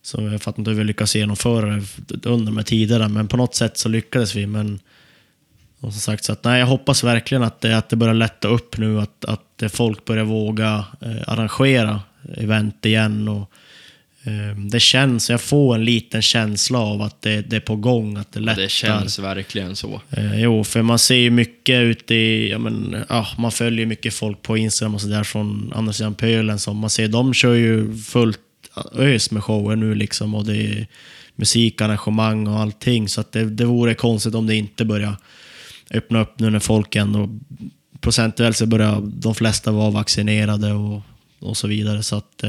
Så 0.06 0.22
jag 0.22 0.42
fattar 0.42 0.58
inte 0.58 0.70
hur 0.70 0.78
vi 0.78 0.84
lyckas 0.84 1.16
genomföra 1.16 1.82
det 1.96 2.26
under 2.26 2.46
de 2.46 2.56
här 2.56 2.64
tiderna, 2.64 3.08
men 3.08 3.28
på 3.28 3.36
något 3.36 3.54
sätt 3.54 3.78
så 3.78 3.88
lyckades 3.88 4.34
vi. 4.34 4.46
Men 4.46 4.80
och 5.80 5.92
som 5.92 6.00
sagt, 6.00 6.24
så 6.24 6.32
att, 6.32 6.44
nej, 6.44 6.60
jag 6.60 6.66
hoppas 6.66 7.04
verkligen 7.04 7.42
att 7.42 7.60
det, 7.60 7.78
att 7.78 7.88
det 7.88 7.96
börjar 7.96 8.14
lätta 8.14 8.48
upp 8.48 8.78
nu, 8.78 9.00
att, 9.00 9.24
att 9.24 9.62
folk 9.72 10.04
börjar 10.04 10.24
våga 10.24 10.84
eh, 11.00 11.16
arrangera 11.26 12.00
event 12.36 12.86
igen. 12.86 13.28
Och, 13.28 13.50
eh, 14.24 14.58
det 14.70 14.80
känns, 14.80 15.30
jag 15.30 15.40
får 15.40 15.74
en 15.74 15.84
liten 15.84 16.22
känsla 16.22 16.78
av 16.78 17.02
att 17.02 17.22
det, 17.22 17.40
det 17.40 17.56
är 17.56 17.60
på 17.60 17.76
gång, 17.76 18.16
att 18.16 18.32
det 18.32 18.40
lättar. 18.40 18.62
Det 18.62 18.68
känns 18.68 19.18
verkligen 19.18 19.76
så. 19.76 20.00
Eh, 20.10 20.40
jo, 20.40 20.64
för 20.64 20.82
man 20.82 20.98
ser 20.98 21.16
ju 21.16 21.30
mycket 21.30 21.80
ute 21.80 22.14
i, 22.14 22.50
ja, 22.50 22.58
men, 22.58 23.04
ja, 23.08 23.26
man 23.38 23.52
följer 23.52 23.86
mycket 23.86 24.14
folk 24.14 24.42
på 24.42 24.56
Instagram 24.56 24.94
och 24.94 25.00
sådär 25.00 25.24
från 25.24 25.72
andra 25.74 25.92
sidan 25.92 26.14
pölen. 26.14 26.58
Som 26.58 26.76
man 26.76 26.90
ser, 26.90 27.08
de 27.08 27.34
kör 27.34 27.54
ju 27.54 27.96
fullt 27.98 28.40
ös 28.92 29.30
med 29.30 29.44
shower 29.44 29.76
nu 29.76 29.94
liksom 29.94 30.34
och 30.34 30.44
det 30.44 30.56
är 30.56 30.86
musikarrangemang 31.36 32.46
och 32.46 32.60
allting. 32.60 33.08
Så 33.08 33.20
att 33.20 33.32
det, 33.32 33.44
det 33.44 33.64
vore 33.64 33.94
konstigt 33.94 34.34
om 34.34 34.46
det 34.46 34.54
inte 34.54 34.84
börjar 34.84 35.16
öppna 35.90 36.20
upp 36.20 36.38
nu 36.38 36.50
när 36.50 36.58
folk 36.58 36.96
ändå 36.96 37.28
procentuellt 38.00 38.56
så 38.56 38.66
börjar 38.66 39.02
de 39.04 39.34
flesta 39.34 39.72
vara 39.72 39.90
vaccinerade 39.90 40.72
och, 40.72 41.02
och 41.40 41.56
så 41.56 41.68
vidare. 41.68 42.02
Så 42.02 42.16
att, 42.16 42.44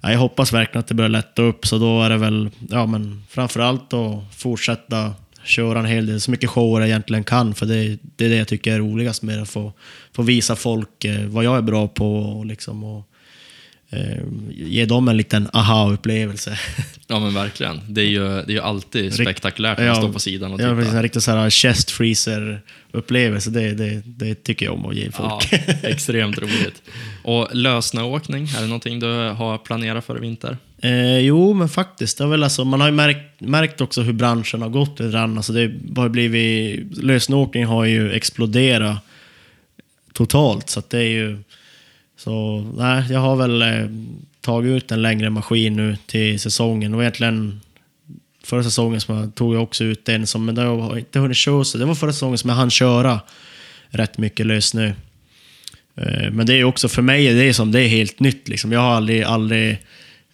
ja, 0.00 0.12
jag 0.12 0.18
hoppas 0.18 0.52
verkligen 0.52 0.80
att 0.80 0.86
det 0.86 0.94
börjar 0.94 1.08
lätta 1.08 1.42
upp, 1.42 1.66
så 1.66 1.78
då 1.78 2.02
är 2.02 2.10
det 2.10 2.16
väl 2.16 2.50
ja, 2.70 2.86
men 2.86 3.22
framförallt 3.28 3.92
att 3.92 4.34
fortsätta 4.36 5.14
köra 5.44 5.78
en 5.78 5.84
hel 5.84 6.06
del, 6.06 6.20
så 6.20 6.30
mycket 6.30 6.50
shower 6.50 6.80
jag 6.80 6.88
egentligen 6.88 7.24
kan, 7.24 7.54
för 7.54 7.66
det, 7.66 7.98
det 8.16 8.24
är 8.24 8.28
det 8.28 8.36
jag 8.36 8.48
tycker 8.48 8.74
är 8.74 8.78
roligast 8.78 9.22
med 9.22 9.38
det, 9.38 9.42
att 9.42 9.48
få, 9.48 9.72
få 10.12 10.22
visa 10.22 10.56
folk 10.56 11.04
eh, 11.04 11.26
vad 11.26 11.44
jag 11.44 11.56
är 11.56 11.62
bra 11.62 11.88
på 11.88 12.16
och, 12.16 12.46
liksom, 12.46 12.84
och 12.84 13.06
eh, 13.90 14.22
ge 14.50 14.84
dem 14.84 15.08
en 15.08 15.16
liten 15.16 15.48
aha-upplevelse. 15.52 16.58
Ja 17.12 17.20
men 17.20 17.34
verkligen. 17.34 17.80
Det 17.88 18.00
är 18.00 18.06
ju, 18.06 18.28
det 18.28 18.42
är 18.42 18.50
ju 18.50 18.60
alltid 18.60 19.14
spektakulärt 19.14 19.78
när 19.78 19.86
man 19.86 19.96
står 19.96 20.12
på 20.12 20.18
sidan 20.18 20.52
och 20.52 20.60
Ja, 20.60 20.68
precis. 20.68 20.84
tittar. 20.84 20.96
En 20.96 21.02
riktig 21.02 21.22
så 21.22 21.30
här 21.30 21.50
chest 21.50 21.90
freezer-upplevelse. 21.90 23.50
Det, 23.50 23.74
det, 23.74 24.02
det 24.04 24.34
tycker 24.34 24.66
jag 24.66 24.74
om 24.74 24.86
att 24.86 24.96
ge 24.96 25.10
folk. 25.10 25.48
Ja, 25.52 25.58
extremt 25.82 26.38
roligt. 26.38 26.82
Och 27.24 27.48
lösnöåkning, 27.52 28.48
är 28.56 28.60
det 28.60 28.66
någonting 28.66 29.00
du 29.00 29.06
har 29.28 29.58
planerat 29.58 30.04
för 30.04 30.16
i 30.16 30.20
vinter? 30.20 30.56
Eh, 30.82 31.18
jo, 31.18 31.54
men 31.54 31.68
faktiskt. 31.68 32.18
Det 32.18 32.26
väl 32.26 32.44
alltså, 32.44 32.64
man 32.64 32.80
har 32.80 32.88
ju 32.88 32.94
märkt, 32.94 33.40
märkt 33.40 33.80
också 33.80 34.02
hur 34.02 34.12
branschen 34.12 34.62
har 34.62 34.68
gått 34.68 35.00
lite 35.00 35.12
grann. 35.12 35.36
Alltså 35.36 35.52
det 35.52 35.72
har 35.96 36.08
blivit, 36.08 36.96
lösenåkning 37.02 37.64
har 37.64 37.84
ju 37.84 38.12
exploderat 38.12 38.98
totalt. 40.12 40.70
Så 40.70 40.82
det 40.88 40.98
är 40.98 41.02
ju... 41.02 41.38
Så 42.24 42.64
nej, 42.76 43.04
jag 43.10 43.20
har 43.20 43.36
väl 43.36 43.62
eh, 43.62 43.86
tagit 44.40 44.70
ut 44.70 44.92
en 44.92 45.02
längre 45.02 45.30
maskin 45.30 45.76
nu 45.76 45.96
till 46.06 46.40
säsongen. 46.40 46.94
Och 46.94 47.00
egentligen 47.00 47.60
förra 48.44 48.62
säsongen 48.62 49.00
som 49.00 49.16
jag 49.16 49.34
tog 49.34 49.54
jag 49.54 49.62
också 49.62 49.84
ut 49.84 50.08
en 50.08 50.26
som, 50.26 50.44
men 50.44 50.54
det 50.54 50.62
har 50.62 50.98
inte 50.98 51.18
hunnit 51.18 51.36
köra 51.36 51.64
så. 51.64 51.78
Det 51.78 51.84
var 51.84 51.94
förra 51.94 52.12
säsongen 52.12 52.38
som 52.38 52.50
jag 52.50 52.56
hann 52.56 52.70
köra 52.70 53.20
rätt 53.88 54.18
mycket 54.18 54.46
lössnö. 54.46 54.86
Eh, 55.96 56.30
Men 56.30 56.46
det 56.46 56.54
är 56.54 56.64
också 56.64 56.88
för 56.88 57.02
mig, 57.02 57.34
det 57.34 57.44
är 57.44 57.52
som 57.52 57.72
det 57.72 57.80
är 57.80 57.88
helt 57.88 58.20
nytt 58.20 58.48
liksom. 58.48 58.72
Jag 58.72 58.80
har 58.80 58.90
aldrig, 58.90 59.22
aldrig 59.22 59.78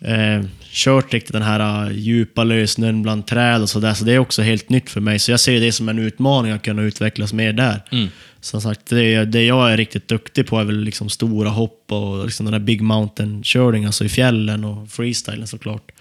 eh, 0.00 0.42
kört 0.70 1.14
riktigt 1.14 1.32
den 1.32 1.42
här 1.42 1.86
eh, 1.86 1.96
djupa 1.96 2.44
lösnön 2.44 3.02
bland 3.02 3.26
träd 3.26 3.62
och 3.62 3.70
sådär. 3.70 3.94
Så 3.94 4.04
det 4.04 4.12
är 4.12 4.18
också 4.18 4.42
helt 4.42 4.68
nytt 4.68 4.90
för 4.90 5.00
mig. 5.00 5.18
Så 5.18 5.30
jag 5.30 5.40
ser 5.40 5.60
det 5.60 5.72
som 5.72 5.88
en 5.88 5.98
utmaning 5.98 6.52
att 6.52 6.62
kunna 6.62 6.82
utvecklas 6.82 7.32
mer 7.32 7.52
där. 7.52 7.82
Mm. 7.92 8.08
Som 8.46 8.60
sagt, 8.60 8.86
det, 8.86 9.24
det 9.24 9.44
jag 9.44 9.72
är 9.72 9.76
riktigt 9.76 10.08
duktig 10.08 10.46
på 10.46 10.58
är 10.58 10.64
väl 10.64 10.80
liksom 10.80 11.08
stora 11.08 11.48
hopp 11.48 11.92
och 11.92 12.24
liksom 12.24 12.46
den 12.46 12.52
där 12.52 12.58
big 12.58 12.80
mountain-körning, 12.80 13.84
alltså 13.84 14.04
i 14.04 14.08
fjällen 14.08 14.64
och 14.64 14.90
freestylen 14.90 15.46
såklart. 15.46 15.92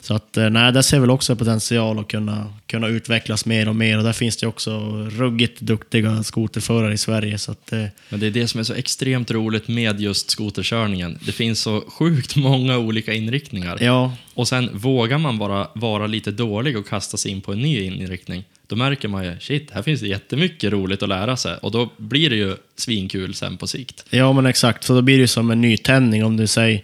Så 0.00 0.14
att, 0.14 0.36
eh, 0.36 0.50
nej, 0.50 0.72
där 0.72 0.82
ser 0.82 0.96
jag 0.96 1.00
väl 1.00 1.10
också 1.10 1.36
potential 1.36 1.98
att 1.98 2.08
kunna, 2.08 2.52
kunna 2.66 2.88
utvecklas 2.88 3.46
mer 3.46 3.68
och 3.68 3.76
mer. 3.76 3.98
Och 3.98 4.04
där 4.04 4.12
finns 4.12 4.36
det 4.36 4.46
också 4.46 4.80
ruggigt 5.10 5.60
duktiga 5.60 6.22
skoterförare 6.22 6.92
i 6.92 6.98
Sverige. 6.98 7.38
Så 7.38 7.52
att, 7.52 7.72
eh, 7.72 7.84
Men 8.08 8.20
det 8.20 8.26
är 8.26 8.30
det 8.30 8.48
som 8.48 8.60
är 8.60 8.64
så 8.64 8.74
extremt 8.74 9.30
roligt 9.30 9.68
med 9.68 10.00
just 10.00 10.30
skoterkörningen. 10.30 11.18
Det 11.26 11.32
finns 11.32 11.60
så 11.60 11.80
sjukt 11.80 12.36
många 12.46 12.78
olika 12.78 13.12
inriktningar. 13.12 13.78
ja, 13.80 14.16
Och 14.34 14.48
sen 14.48 14.70
vågar 14.72 15.18
man 15.18 15.38
bara 15.38 15.68
vara 15.74 16.06
lite 16.06 16.30
dålig 16.30 16.78
och 16.78 16.88
kasta 16.88 17.16
sig 17.16 17.30
in 17.30 17.40
på 17.40 17.52
en 17.52 17.58
ny 17.58 17.80
inriktning. 17.80 18.44
Då 18.66 18.76
märker 18.76 19.08
man 19.08 19.24
ju, 19.24 19.36
shit, 19.40 19.70
här 19.70 19.82
finns 19.82 20.00
det 20.00 20.06
jättemycket 20.06 20.72
roligt 20.72 21.02
att 21.02 21.08
lära 21.08 21.36
sig. 21.36 21.56
Och 21.56 21.70
då 21.70 21.90
blir 21.96 22.30
det 22.30 22.36
ju 22.36 22.56
svinkul 22.76 23.34
sen 23.34 23.56
på 23.56 23.66
sikt. 23.66 24.04
Ja, 24.10 24.32
men 24.32 24.46
exakt. 24.46 24.84
Så 24.84 24.94
då 24.94 25.02
blir 25.02 25.14
det 25.14 25.20
ju 25.20 25.26
som 25.26 25.50
en 25.50 25.60
nytändning 25.60 26.24
om 26.24 26.36
du 26.36 26.46
säger... 26.46 26.82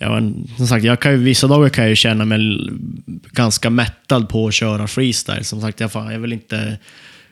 Ja, 0.00 0.10
men, 0.10 0.48
som 0.56 0.66
sagt, 0.66 0.84
jag 0.84 1.00
kan 1.00 1.12
ju, 1.12 1.18
vissa 1.18 1.46
dagar 1.46 1.68
kan 1.68 1.84
jag 1.84 1.90
ju 1.90 1.96
känna 1.96 2.24
mig 2.24 2.58
ganska 3.32 3.70
mättad 3.70 4.28
på 4.28 4.46
att 4.48 4.54
köra 4.54 4.86
freestyle. 4.86 5.44
Som 5.44 5.60
sagt, 5.60 5.80
jag, 5.80 5.92
fan, 5.92 6.12
jag, 6.12 6.20
vill 6.20 6.32
inte, 6.32 6.78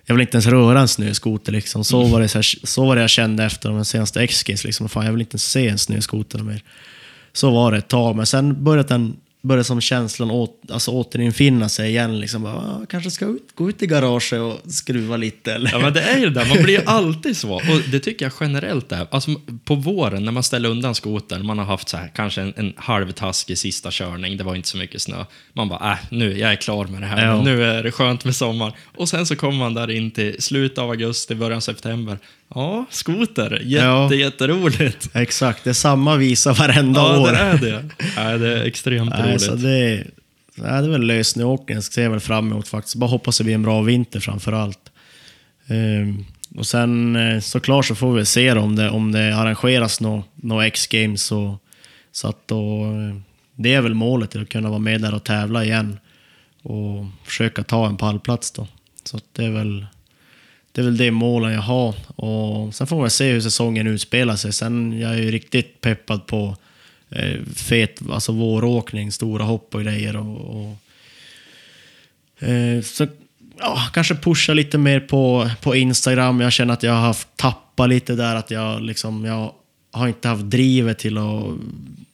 jag 0.06 0.14
vill 0.14 0.22
inte 0.22 0.36
ens 0.36 0.46
röra 0.46 0.80
en 0.80 0.88
snöskoter. 0.88 1.52
Liksom. 1.52 1.84
Så, 1.84 2.04
var 2.04 2.20
det, 2.20 2.28
så, 2.28 2.38
här, 2.38 2.66
så 2.66 2.86
var 2.86 2.94
det 2.94 3.00
jag 3.00 3.10
kände 3.10 3.44
efter 3.44 3.68
de 3.68 3.84
senaste 3.84 4.22
X-Games. 4.22 4.64
Liksom. 4.64 4.88
Fan, 4.88 5.04
jag 5.04 5.12
vill 5.12 5.20
inte 5.20 5.34
ens 5.34 5.50
se 5.50 5.68
en 5.68 5.78
snöskoter 5.78 6.38
mer. 6.38 6.62
Så 7.32 7.50
var 7.50 7.72
det 7.72 7.78
ett 7.78 7.88
tag, 7.88 8.16
men 8.16 8.26
sen 8.26 8.64
började 8.64 8.88
den 8.88 9.16
började 9.46 9.64
som 9.64 9.80
känslan 9.80 10.30
åt, 10.30 10.60
alltså 10.70 10.90
återinfinna 10.90 11.68
sig 11.68 11.88
igen. 11.90 12.20
Liksom, 12.20 12.42
bara, 12.42 12.54
"Ah, 12.54 12.80
kanske 12.90 13.10
ska 13.10 13.24
ut, 13.26 13.48
gå 13.54 13.68
ut 13.68 13.82
i 13.82 13.86
garaget 13.86 14.32
och 14.32 14.72
skruva 14.72 15.16
lite. 15.16 15.52
Eller? 15.54 15.70
Ja, 15.72 15.78
men 15.78 15.92
det 15.92 16.00
är 16.00 16.18
ju 16.18 16.24
det 16.30 16.40
där. 16.40 16.46
Man 16.54 16.62
blir 16.62 16.74
ju 16.78 16.84
alltid 16.86 17.36
så. 17.36 17.54
Och 17.54 17.62
det 17.92 18.00
tycker 18.00 18.24
jag 18.24 18.32
generellt 18.40 18.92
är. 18.92 19.06
Alltså, 19.10 19.30
på 19.64 19.74
våren 19.74 20.24
när 20.24 20.32
man 20.32 20.42
ställer 20.42 20.68
undan 20.68 20.94
skotern, 20.94 21.46
man 21.46 21.58
har 21.58 21.64
haft 21.64 21.88
så 21.88 21.96
här, 21.96 22.10
kanske 22.14 22.40
en, 22.42 22.52
en 22.56 22.72
halvtaskig 22.76 23.58
sista 23.58 23.88
körning, 23.92 24.36
det 24.36 24.44
var 24.44 24.54
inte 24.54 24.68
så 24.68 24.76
mycket 24.76 25.02
snö. 25.02 25.24
Man 25.52 25.68
bara, 25.68 25.92
äh, 25.92 25.98
nu, 26.10 26.38
jag 26.38 26.52
är 26.52 26.56
klar 26.56 26.86
med 26.86 27.00
det 27.02 27.06
här. 27.06 27.26
Ja. 27.26 27.42
Nu 27.42 27.64
är 27.64 27.82
det 27.82 27.90
skönt 27.92 28.24
med 28.24 28.36
sommar. 28.36 28.72
Och 28.96 29.08
sen 29.08 29.26
så 29.26 29.36
kommer 29.36 29.58
man 29.58 29.74
där 29.74 29.90
in 29.90 30.10
till 30.10 30.42
slutet 30.42 30.78
av 30.78 30.90
augusti, 30.90 31.34
början 31.34 31.56
av 31.56 31.60
september. 31.60 32.18
Ja, 32.54 32.86
skoter, 32.90 33.60
jätte, 33.64 33.84
Ja. 33.86 34.14
jätteroligt. 34.14 35.08
Exakt, 35.14 35.64
det 35.64 35.70
är 35.70 35.74
samma 35.74 36.16
visa 36.16 36.52
varenda 36.52 37.00
Ja, 37.00 37.20
år. 37.20 37.28
det 37.32 37.36
är 37.38 37.58
det. 37.58 37.84
Ja, 38.16 38.38
det 38.38 38.58
är 38.58 38.64
extremt 38.64 39.10
Nej, 39.18 39.35
roligt. 39.38 39.50
så 39.50 39.54
det, 39.66 39.78
är- 39.78 40.10
nej, 40.54 40.80
det 40.82 40.86
är 40.86 40.90
väl 40.90 41.06
lösnöåkningen, 41.06 41.82
ser 41.82 42.02
jag 42.02 42.10
väl 42.10 42.20
fram 42.20 42.52
emot 42.52 42.68
faktiskt. 42.68 42.96
Bara 42.96 43.10
hoppas 43.10 43.38
det 43.38 43.44
blir 43.44 43.54
en 43.54 43.62
bra 43.62 43.82
vinter 43.82 44.20
framför 44.20 44.52
allt. 44.52 44.92
Ehm, 45.66 46.24
och 46.56 46.66
sen 46.66 47.16
eh, 47.16 47.40
såklart 47.40 47.86
så 47.86 47.94
får 47.94 48.12
vi 48.14 48.24
se 48.24 48.52
om 48.52 48.76
det, 48.76 48.90
om 48.90 49.12
det 49.12 49.36
arrangeras 49.36 50.00
några 50.00 50.22
nå 50.34 50.60
X-games. 50.62 51.22
Så, 51.22 51.58
så 52.12 52.28
att 52.28 52.48
då, 52.48 52.84
eh, 52.84 53.16
det 53.54 53.74
är 53.74 53.80
väl 53.80 53.94
målet, 53.94 54.36
att 54.36 54.48
kunna 54.48 54.68
vara 54.68 54.78
med 54.78 55.00
där 55.00 55.14
och 55.14 55.24
tävla 55.24 55.64
igen. 55.64 55.98
Och 56.62 57.06
försöka 57.24 57.62
ta 57.62 57.86
en 57.86 57.96
pallplats 57.96 58.50
då. 58.50 58.68
Så 59.04 59.18
det 59.32 59.44
är 59.44 59.50
väl 59.50 59.86
det 60.72 60.80
är 60.80 60.84
väl 60.84 60.96
det 60.96 61.10
målen 61.10 61.52
jag 61.52 61.60
har. 61.60 61.94
Och 62.20 62.74
sen 62.74 62.86
får 62.86 63.00
man 63.00 63.10
se 63.10 63.32
hur 63.32 63.40
säsongen 63.40 63.86
utspelar 63.86 64.36
sig. 64.36 64.52
Sen 64.52 65.00
jag 65.00 65.10
är 65.14 65.18
ju 65.22 65.30
riktigt 65.30 65.80
peppad 65.80 66.26
på 66.26 66.56
eh, 67.10 67.44
fet, 67.54 68.00
alltså 68.10 68.32
våråkning, 68.32 69.12
stora 69.12 69.44
hopp 69.44 69.74
och 69.74 69.82
grejer. 69.82 70.16
Och, 70.16 70.60
och, 70.60 70.76
eh, 72.48 72.82
så 72.82 73.06
ja, 73.58 73.88
kanske 73.92 74.14
pusha 74.14 74.54
lite 74.54 74.78
mer 74.78 75.00
på, 75.00 75.50
på 75.62 75.76
Instagram. 75.76 76.40
Jag 76.40 76.52
känner 76.52 76.74
att 76.74 76.82
jag 76.82 76.92
har 76.92 77.16
tappat 77.36 77.88
lite 77.88 78.14
där. 78.14 78.34
Att 78.34 78.50
jag 78.50 78.82
liksom, 78.82 79.24
jag 79.24 79.52
har 79.92 80.08
inte 80.08 80.28
haft 80.28 80.44
drivet 80.44 80.98
till 80.98 81.18
att 81.18 81.44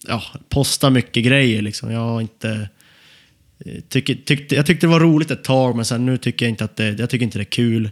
ja, 0.07 0.23
posta 0.49 0.89
mycket 0.89 1.25
grejer. 1.25 1.61
Liksom. 1.61 1.91
Jag 1.91 1.99
har 1.99 2.21
inte... 2.21 2.69
Eh, 3.65 3.81
Tyck, 3.89 4.25
tyckte, 4.25 4.55
jag 4.55 4.65
tyckte 4.65 4.85
det 4.85 4.91
var 4.91 4.99
roligt 4.99 5.31
ett 5.31 5.43
tag, 5.43 5.75
men 5.75 5.85
sen 5.85 6.05
nu 6.05 6.17
tycker 6.17 6.45
jag 6.45 6.49
inte 6.49 6.63
att 6.63 6.75
det, 6.75 6.99
jag 6.99 7.09
tycker 7.09 7.23
inte 7.23 7.37
det 7.37 7.43
är 7.43 7.45
kul. 7.45 7.89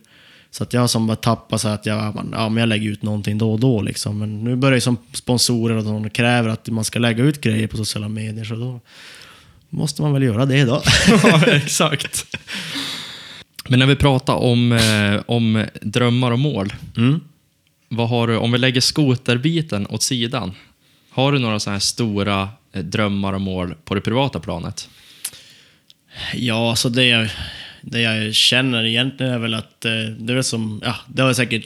Så 0.52 0.64
att 0.64 0.74
jag 0.74 0.90
som 0.90 1.08
bara 1.08 1.16
tappat 1.16 1.62
så 1.62 1.68
att 1.68 1.86
jag, 1.86 2.16
ja, 2.32 2.50
men 2.50 2.58
jag 2.58 2.70
lägger 2.70 2.90
ut 2.90 3.02
någonting 3.02 3.38
då 3.38 3.52
och 3.52 3.60
då. 3.60 3.82
Liksom. 3.82 4.20
Men 4.20 4.44
nu 4.44 4.56
börjar 4.56 4.76
ju 4.76 4.82
som 4.82 4.98
sponsorer 5.14 5.76
och 5.76 5.84
de 5.84 6.10
kräver 6.10 6.50
att 6.50 6.68
man 6.70 6.84
ska 6.84 7.00
lägga 7.00 7.24
ut 7.24 7.42
grejer 7.42 7.68
på 7.68 7.78
sociala 7.78 8.10
medier. 8.10 8.46
Så 8.46 8.56
då 8.56 8.80
måste 9.70 10.02
man 10.02 10.14
väl 10.14 10.24
göra 10.24 10.46
det 10.46 10.64
då. 10.64 10.84
Ja, 11.24 11.46
exakt. 11.46 12.38
Men 13.70 13.80
när 13.80 13.86
vi 13.86 13.96
pratar 13.96 14.34
om, 14.34 14.72
eh, 14.72 15.22
om 15.26 15.66
drömmar 15.82 16.32
och 16.32 16.40
mål. 16.40 16.74
Mm. 16.98 17.22
Vad 17.90 18.10
har 18.10 18.28
du, 18.28 18.38
om 18.38 18.52
vi 18.52 18.58
lägger 18.58 18.82
skoterbiten 18.82 19.88
åt 19.88 20.04
sidan. 20.04 20.52
Har 21.10 21.32
du 21.32 21.40
några 21.40 21.60
sådana 21.60 21.76
här 21.76 21.80
stora 21.80 22.50
eh, 22.74 22.84
drömmar 22.84 23.34
och 23.34 23.42
mål 23.42 23.76
på 23.86 23.96
det 23.96 24.02
privata 24.02 24.40
planet? 24.40 24.90
Ja, 26.34 26.70
alltså 26.70 26.90
det 26.90 27.32
det 27.82 28.02
jag 28.02 28.36
känner 28.36 28.86
egentligen 28.86 29.34
är 29.34 29.40
väl 29.40 29.54
att 29.54 29.86
eh, 29.86 29.92
det 30.20 30.34
är 30.34 30.42
som, 30.42 30.82
ja, 30.86 30.96
det 31.08 31.22
har 31.22 31.34
säkert 31.34 31.66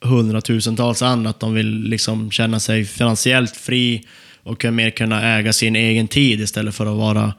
hundratusentals 0.00 1.02
andra 1.02 1.30
att 1.30 1.40
de 1.40 1.54
vill 1.54 1.82
liksom 1.82 2.30
känna 2.30 2.60
sig 2.60 2.84
finansiellt 2.84 3.56
fri 3.56 4.02
och 4.42 4.64
mer 4.64 4.90
kunna 4.90 5.22
äga 5.38 5.52
sin 5.52 5.76
egen 5.76 6.08
tid 6.08 6.40
istället 6.40 6.74
för 6.74 6.86
att 6.86 6.98
vara 6.98 7.34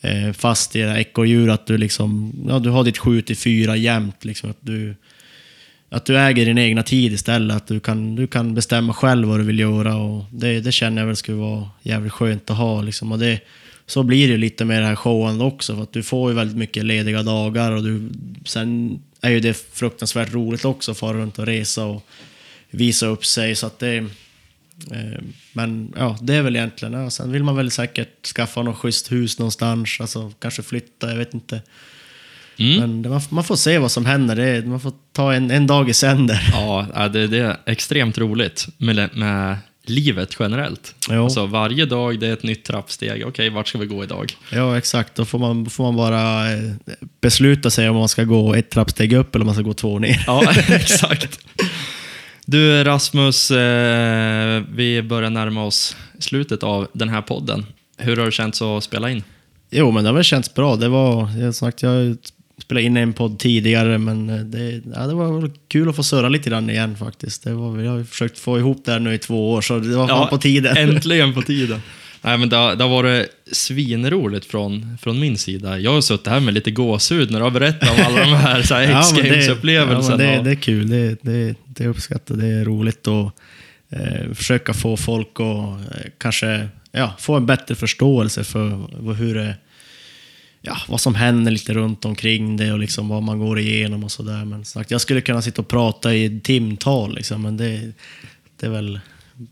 eh, 0.00 0.32
fast 0.32 0.76
i 0.76 0.80
det 0.80 0.88
här 0.88 0.98
ekorrhjulet. 0.98 1.54
Att 1.54 1.66
du 1.66 1.78
liksom, 1.78 2.32
ja, 2.48 2.58
du 2.58 2.70
har 2.70 2.84
ditt 2.84 2.98
7 2.98 3.22
till 3.22 3.36
4 3.36 3.76
jämt. 3.76 4.24
Liksom, 4.24 4.50
att 4.50 4.58
du, 4.60 4.94
att 5.88 6.04
du 6.04 6.18
äger 6.18 6.46
din 6.46 6.58
egna 6.58 6.82
tid 6.82 7.12
istället. 7.12 7.56
Att 7.56 7.66
du 7.66 7.80
kan, 7.80 8.16
du 8.16 8.26
kan 8.26 8.54
bestämma 8.54 8.92
själv 8.92 9.28
vad 9.28 9.40
du 9.40 9.44
vill 9.44 9.58
göra. 9.58 9.96
Och 9.96 10.24
det, 10.30 10.60
det 10.60 10.72
känner 10.72 11.02
jag 11.02 11.06
väl 11.06 11.16
skulle 11.16 11.38
vara 11.38 11.70
jävligt 11.82 12.12
skönt 12.12 12.50
att 12.50 12.56
ha. 12.56 12.82
Liksom. 12.82 13.12
Och 13.12 13.18
det, 13.18 13.40
så 13.86 14.02
blir 14.02 14.28
det 14.28 14.36
lite 14.36 14.64
med 14.64 14.82
det 14.82 14.86
här 14.86 14.96
showen 14.96 15.40
också. 15.40 15.76
För 15.76 15.82
att 15.82 15.92
du 15.92 16.02
får 16.02 16.30
ju 16.30 16.36
väldigt 16.36 16.56
mycket 16.56 16.84
lediga 16.84 17.22
dagar. 17.22 17.72
Och 17.72 17.82
du, 17.82 18.10
sen 18.44 19.00
är 19.20 19.30
ju 19.30 19.40
det 19.40 19.54
fruktansvärt 19.72 20.32
roligt 20.32 20.64
också 20.64 20.90
att 20.90 20.98
fara 20.98 21.18
runt 21.18 21.38
och 21.38 21.46
resa 21.46 21.84
och 21.84 22.06
visa 22.70 23.06
upp 23.06 23.24
sig. 23.24 23.54
Så 23.54 23.66
att 23.66 23.78
det, 23.78 23.96
eh, 24.90 25.20
men 25.52 25.92
ja, 25.96 26.18
det 26.22 26.34
är 26.34 26.42
väl 26.42 26.56
egentligen... 26.56 26.94
Ja, 26.94 27.10
sen 27.10 27.32
vill 27.32 27.44
man 27.44 27.56
väl 27.56 27.70
säkert 27.70 28.26
skaffa 28.26 28.62
något 28.62 28.76
schysst 28.76 29.12
hus 29.12 29.38
någonstans. 29.38 29.96
Alltså 30.00 30.32
kanske 30.38 30.62
flytta, 30.62 31.10
jag 31.10 31.16
vet 31.16 31.34
inte. 31.34 31.62
Mm. 32.56 32.80
Men 32.80 33.02
det, 33.02 33.08
man, 33.08 33.20
man 33.30 33.44
får 33.44 33.56
se 33.56 33.78
vad 33.78 33.90
som 33.90 34.06
händer. 34.06 34.36
Det, 34.36 34.66
man 34.66 34.80
får 34.80 34.92
ta 35.12 35.34
en, 35.34 35.50
en 35.50 35.66
dag 35.66 35.90
i 35.90 35.94
sänder. 35.94 36.48
Ja, 36.52 36.86
ja, 36.94 37.08
det, 37.08 37.26
det 37.26 37.38
är 37.38 37.56
extremt 37.66 38.18
roligt 38.18 38.68
med, 38.78 39.16
med 39.16 39.56
livet 39.84 40.36
generellt. 40.38 40.94
Jo. 41.10 41.24
Alltså, 41.24 41.46
varje 41.46 41.86
dag 41.86 42.20
det 42.20 42.26
är 42.26 42.32
ett 42.32 42.42
nytt 42.42 42.64
trappsteg. 42.64 43.26
Okej, 43.26 43.50
vart 43.50 43.68
ska 43.68 43.78
vi 43.78 43.86
gå 43.86 44.04
idag? 44.04 44.32
Ja, 44.52 44.78
exakt. 44.78 45.14
Då 45.14 45.24
får 45.24 45.38
man, 45.38 45.70
får 45.70 45.84
man 45.84 45.96
bara 45.96 46.52
eh, 46.52 46.72
besluta 47.20 47.70
sig 47.70 47.88
om 47.88 47.96
man 47.96 48.08
ska 48.08 48.24
gå 48.24 48.54
ett 48.54 48.70
trappsteg 48.70 49.12
upp 49.12 49.34
eller 49.34 49.42
om 49.42 49.46
man 49.46 49.54
ska 49.54 49.64
gå 49.64 49.74
två 49.74 49.98
ner. 49.98 50.24
Ja, 50.26 50.52
exakt. 50.68 51.40
Du 52.46 52.84
Rasmus, 52.84 53.50
eh, 53.50 54.62
vi 54.74 55.02
börjar 55.02 55.30
närma 55.30 55.64
oss 55.64 55.96
slutet 56.18 56.62
av 56.62 56.88
den 56.92 57.08
här 57.08 57.22
podden. 57.22 57.66
Hur 57.96 58.16
har 58.16 58.24
det 58.24 58.32
känts 58.32 58.62
att 58.62 58.84
spela 58.84 59.10
in? 59.10 59.22
Jo, 59.70 59.90
men 59.90 60.04
det 60.04 60.10
har 60.10 60.14
väl 60.14 60.24
känts 60.24 60.54
bra. 60.54 60.76
Det 60.76 60.88
var, 60.88 61.30
jag 61.40 61.54
sagt, 61.54 61.82
jag 61.82 62.16
spelat 62.62 62.82
in 62.82 62.96
en 62.96 63.12
podd 63.12 63.38
tidigare, 63.38 63.98
men 63.98 64.30
eh, 64.30 64.36
det, 64.36 64.82
ja, 64.94 65.06
det 65.06 65.14
var 65.14 65.50
kul 65.68 65.88
att 65.88 65.96
få 65.96 66.02
surra 66.02 66.28
lite 66.28 66.50
grann 66.50 66.70
igen 66.70 66.96
faktiskt. 66.96 67.44
Det 67.44 67.52
var, 67.54 67.78
jag 67.82 67.90
har 67.90 68.04
försökt 68.04 68.38
få 68.38 68.58
ihop 68.58 68.82
det 68.84 68.92
här 68.92 68.98
nu 68.98 69.14
i 69.14 69.18
två 69.18 69.52
år, 69.52 69.60
så 69.60 69.78
det 69.78 69.96
var 69.96 70.08
fan 70.08 70.28
på 70.28 70.38
tiden. 70.38 70.76
Äntligen 70.76 71.34
på 71.34 71.42
tiden. 71.42 71.82
Nej, 72.22 72.38
men 72.38 72.48
det, 72.48 72.56
det 72.56 72.84
har 72.84 72.90
varit 72.90 73.26
svinroligt 73.52 74.46
från, 74.46 74.98
från 75.02 75.20
min 75.20 75.38
sida. 75.38 75.78
Jag 75.78 75.92
har 75.92 76.00
suttit 76.00 76.26
här 76.26 76.40
med 76.40 76.54
lite 76.54 76.70
gåshud 76.70 77.30
när 77.30 77.38
du 77.38 77.44
har 77.44 77.50
berättat 77.50 77.90
om 77.90 78.04
alla 78.06 78.20
de 78.20 78.26
här, 78.36 78.62
så 78.62 78.74
här 78.74 78.82
Ja, 78.90 79.02
men 79.14 79.22
det- 79.22 79.28
X-Games-upplevelserna. 79.28 80.24
Ja, 80.24 80.36
det, 80.36 80.42
det 80.44 80.50
är 80.50 80.54
kul, 80.54 80.90
det, 80.90 81.16
det, 81.22 81.54
det 81.66 81.86
uppskattar 81.86 82.34
Det 82.34 82.46
är 82.46 82.64
roligt 82.64 83.08
att 83.08 83.32
eh, 83.90 84.32
försöka 84.34 84.74
få 84.74 84.96
folk 84.96 85.28
att 85.34 85.94
eh, 85.96 86.10
kanske 86.18 86.68
ja, 86.92 87.12
få 87.18 87.34
en 87.36 87.46
bättre 87.46 87.74
förståelse 87.74 88.44
för 88.44 89.14
hur 89.14 89.34
det, 89.34 89.54
ja, 90.64 90.76
vad 90.88 91.00
som 91.00 91.14
händer 91.14 91.52
lite 91.52 91.74
runt 91.74 92.04
omkring 92.04 92.56
det 92.56 92.72
och 92.72 92.78
liksom 92.78 93.08
vad 93.08 93.22
man 93.22 93.38
går 93.38 93.58
igenom 93.58 94.04
och 94.04 94.12
sådär. 94.12 94.44
Men 94.44 94.64
sagt, 94.64 94.90
jag 94.90 95.00
skulle 95.00 95.20
kunna 95.20 95.42
sitta 95.42 95.62
och 95.62 95.68
prata 95.68 96.14
i 96.14 96.40
timtal, 96.40 97.14
liksom, 97.14 97.42
men 97.42 97.56
det, 97.56 97.92
det 98.60 98.66
är 98.66 98.70
väl... 98.70 99.00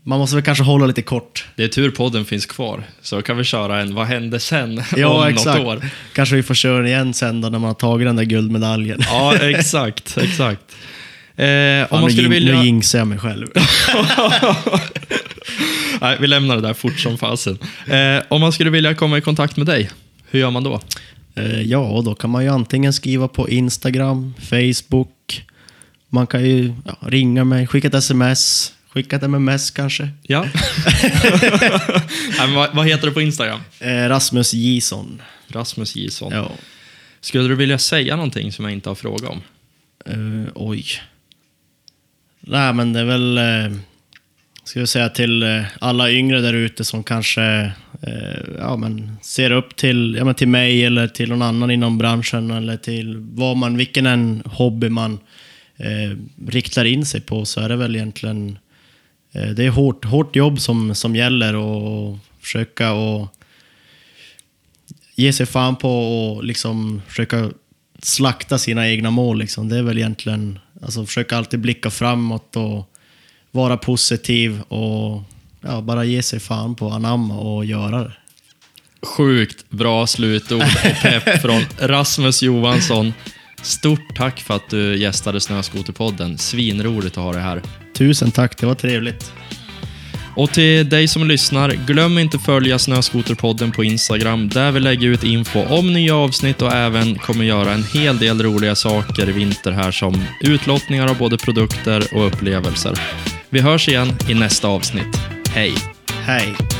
Man 0.03 0.19
måste 0.19 0.35
väl 0.35 0.45
kanske 0.45 0.63
hålla 0.63 0.85
lite 0.85 1.01
kort. 1.01 1.45
Det 1.55 1.63
är 1.63 1.67
tur 1.67 1.91
podden 1.91 2.25
finns 2.25 2.45
kvar, 2.45 2.83
så 3.01 3.21
kan 3.21 3.37
vi 3.37 3.43
köra 3.43 3.81
en 3.81 3.95
Vad 3.95 4.07
hände 4.07 4.39
sen? 4.39 4.83
Ja, 4.97 5.07
om 5.07 5.27
exakt. 5.27 5.59
något 5.59 5.67
år. 5.67 5.85
Kanske 6.13 6.35
vi 6.35 6.43
får 6.43 6.53
köra 6.53 6.77
den 6.77 6.87
igen 6.87 7.13
sen 7.13 7.41
då 7.41 7.49
när 7.49 7.59
man 7.59 7.67
har 7.67 7.75
tagit 7.75 8.07
den 8.07 8.15
där 8.15 8.23
guldmedaljen. 8.23 8.99
Ja, 9.01 9.35
exakt. 9.41 10.17
exakt. 10.17 10.75
Eh, 11.35 11.93
om 11.93 12.01
man 12.01 12.11
skulle 12.11 12.29
vilja... 12.29 12.59
nu 12.59 12.65
jinxar 12.65 12.99
jag 12.99 13.07
mig 13.07 13.19
själv. 13.19 13.47
Nej, 16.01 16.17
vi 16.19 16.27
lämnar 16.27 16.55
det 16.55 16.61
där 16.61 16.73
fort 16.73 16.99
som 16.99 17.17
fasen. 17.17 17.57
Eh, 17.87 18.23
om 18.29 18.41
man 18.41 18.51
skulle 18.51 18.69
vilja 18.69 18.95
komma 18.95 19.17
i 19.17 19.21
kontakt 19.21 19.57
med 19.57 19.65
dig, 19.65 19.89
hur 20.33 20.39
gör 20.39 20.51
man 20.51 20.63
då? 20.63 20.81
Eh, 21.35 21.61
Ja, 21.61 22.01
då 22.05 22.15
kan 22.15 22.29
man 22.29 22.43
ju 22.43 22.49
antingen 22.49 22.93
skriva 22.93 23.27
på 23.27 23.49
Instagram, 23.49 24.33
Facebook. 24.39 25.45
Man 26.09 26.27
kan 26.27 26.43
ju 26.43 26.73
ja, 26.85 26.97
ringa 27.01 27.43
mig, 27.43 27.67
skicka 27.67 27.87
ett 27.87 27.93
sms, 27.93 28.73
skicka 28.89 29.15
ett 29.15 29.23
MMS 29.23 29.71
kanske. 29.71 30.09
Ja. 30.21 30.41
Nej, 32.37 32.55
vad, 32.55 32.75
vad 32.75 32.87
heter 32.87 33.07
du 33.07 33.13
på 33.13 33.21
Instagram? 33.21 33.59
Eh, 33.79 34.09
Rasmus 34.09 34.53
Gison. 34.53 35.21
Rasmus 35.47 35.95
Gison. 35.95 36.31
Ja. 36.33 36.51
Skulle 37.21 37.47
du 37.47 37.55
vilja 37.55 37.77
säga 37.77 38.15
någonting 38.15 38.51
som 38.51 38.65
jag 38.65 38.73
inte 38.73 38.89
har 38.89 38.95
frågat 38.95 39.29
om? 39.29 39.41
Eh, 40.05 40.51
oj. 40.55 40.85
Nej, 42.39 42.73
men 42.73 42.93
det 42.93 42.99
är 42.99 43.05
väl... 43.05 43.37
Eh, 43.37 43.77
ska 44.63 44.79
jag 44.79 44.89
säga 44.89 45.09
till 45.09 45.63
alla 45.79 46.11
yngre 46.11 46.41
där 46.41 46.53
ute 46.53 46.83
som 46.83 47.03
kanske 47.03 47.71
Eh, 48.07 48.39
ja, 48.59 48.77
men 48.77 49.17
ser 49.21 49.51
upp 49.51 49.75
till, 49.75 50.15
ja, 50.17 50.25
men 50.25 50.35
till 50.35 50.47
mig 50.47 50.85
eller 50.85 51.07
till 51.07 51.29
någon 51.29 51.41
annan 51.41 51.71
inom 51.71 51.97
branschen 51.97 52.51
eller 52.51 52.77
till 52.77 53.17
vad 53.17 53.57
man, 53.57 53.77
vilken 53.77 54.05
en 54.05 54.43
hobby 54.45 54.89
man 54.89 55.19
eh, 55.77 56.17
riktar 56.47 56.85
in 56.85 57.05
sig 57.05 57.21
på 57.21 57.45
så 57.45 57.61
är 57.61 57.69
det 57.69 57.75
väl 57.75 57.95
egentligen 57.95 58.57
eh, 59.31 59.49
det 59.49 59.65
är 59.65 59.69
hårt, 59.69 60.05
hårt 60.05 60.35
jobb 60.35 60.59
som, 60.59 60.95
som 60.95 61.15
gäller 61.15 61.55
och 61.55 62.17
försöka 62.41 62.93
och 62.93 63.27
ge 65.15 65.33
sig 65.33 65.45
fan 65.45 65.75
på 65.75 65.89
och 65.89 66.43
liksom 66.43 67.01
försöka 67.07 67.51
slakta 67.99 68.57
sina 68.57 68.89
egna 68.89 69.11
mål. 69.11 69.39
Liksom. 69.39 69.69
Det 69.69 69.77
är 69.77 69.83
väl 69.83 69.97
egentligen, 69.97 70.59
alltså 70.81 71.05
försöka 71.05 71.37
alltid 71.37 71.59
blicka 71.59 71.89
framåt 71.89 72.55
och 72.55 72.93
vara 73.51 73.77
positiv 73.77 74.61
och 74.61 75.23
ja, 75.63 75.81
bara 75.81 76.05
ge 76.05 76.23
sig 76.23 76.39
fan 76.39 76.75
på 76.75 76.89
anamma 76.89 77.35
och 77.35 77.65
göra 77.65 78.03
det. 78.03 78.13
Sjukt 79.03 79.69
bra 79.69 80.07
slutord 80.07 80.61
och 80.61 81.01
pepp 81.01 81.41
från 81.41 81.61
Rasmus 81.79 82.43
Johansson. 82.43 83.13
Stort 83.61 84.15
tack 84.15 84.39
för 84.39 84.55
att 84.55 84.69
du 84.69 84.97
gästade 84.97 85.39
Snöskoterpodden. 85.39 86.37
Svinroligt 86.37 87.17
att 87.17 87.23
ha 87.23 87.33
dig 87.33 87.41
här. 87.41 87.61
Tusen 87.97 88.31
tack, 88.31 88.57
det 88.57 88.65
var 88.65 88.75
trevligt. 88.75 89.33
Och 90.35 90.51
till 90.51 90.89
dig 90.89 91.07
som 91.07 91.27
lyssnar, 91.27 91.69
glöm 91.69 92.17
inte 92.17 92.39
följa 92.39 92.79
Snöskoterpodden 92.79 93.71
på 93.71 93.83
Instagram 93.83 94.49
där 94.49 94.71
vi 94.71 94.79
lägger 94.79 95.07
ut 95.07 95.23
info 95.23 95.65
om 95.65 95.93
nya 95.93 96.15
avsnitt 96.15 96.61
och 96.61 96.71
även 96.73 97.15
kommer 97.15 97.45
göra 97.45 97.71
en 97.71 97.83
hel 97.83 98.17
del 98.17 98.43
roliga 98.43 98.75
saker 98.75 99.29
i 99.29 99.31
vinter 99.31 99.71
här 99.71 99.91
som 99.91 100.23
utlottningar 100.41 101.07
av 101.07 101.17
både 101.17 101.37
produkter 101.37 102.03
och 102.15 102.27
upplevelser. 102.27 102.99
Vi 103.49 103.61
hörs 103.61 103.87
igen 103.87 104.13
i 104.29 104.33
nästa 104.33 104.67
avsnitt. 104.67 105.32
Hej! 105.53 105.75
Hej! 106.25 106.72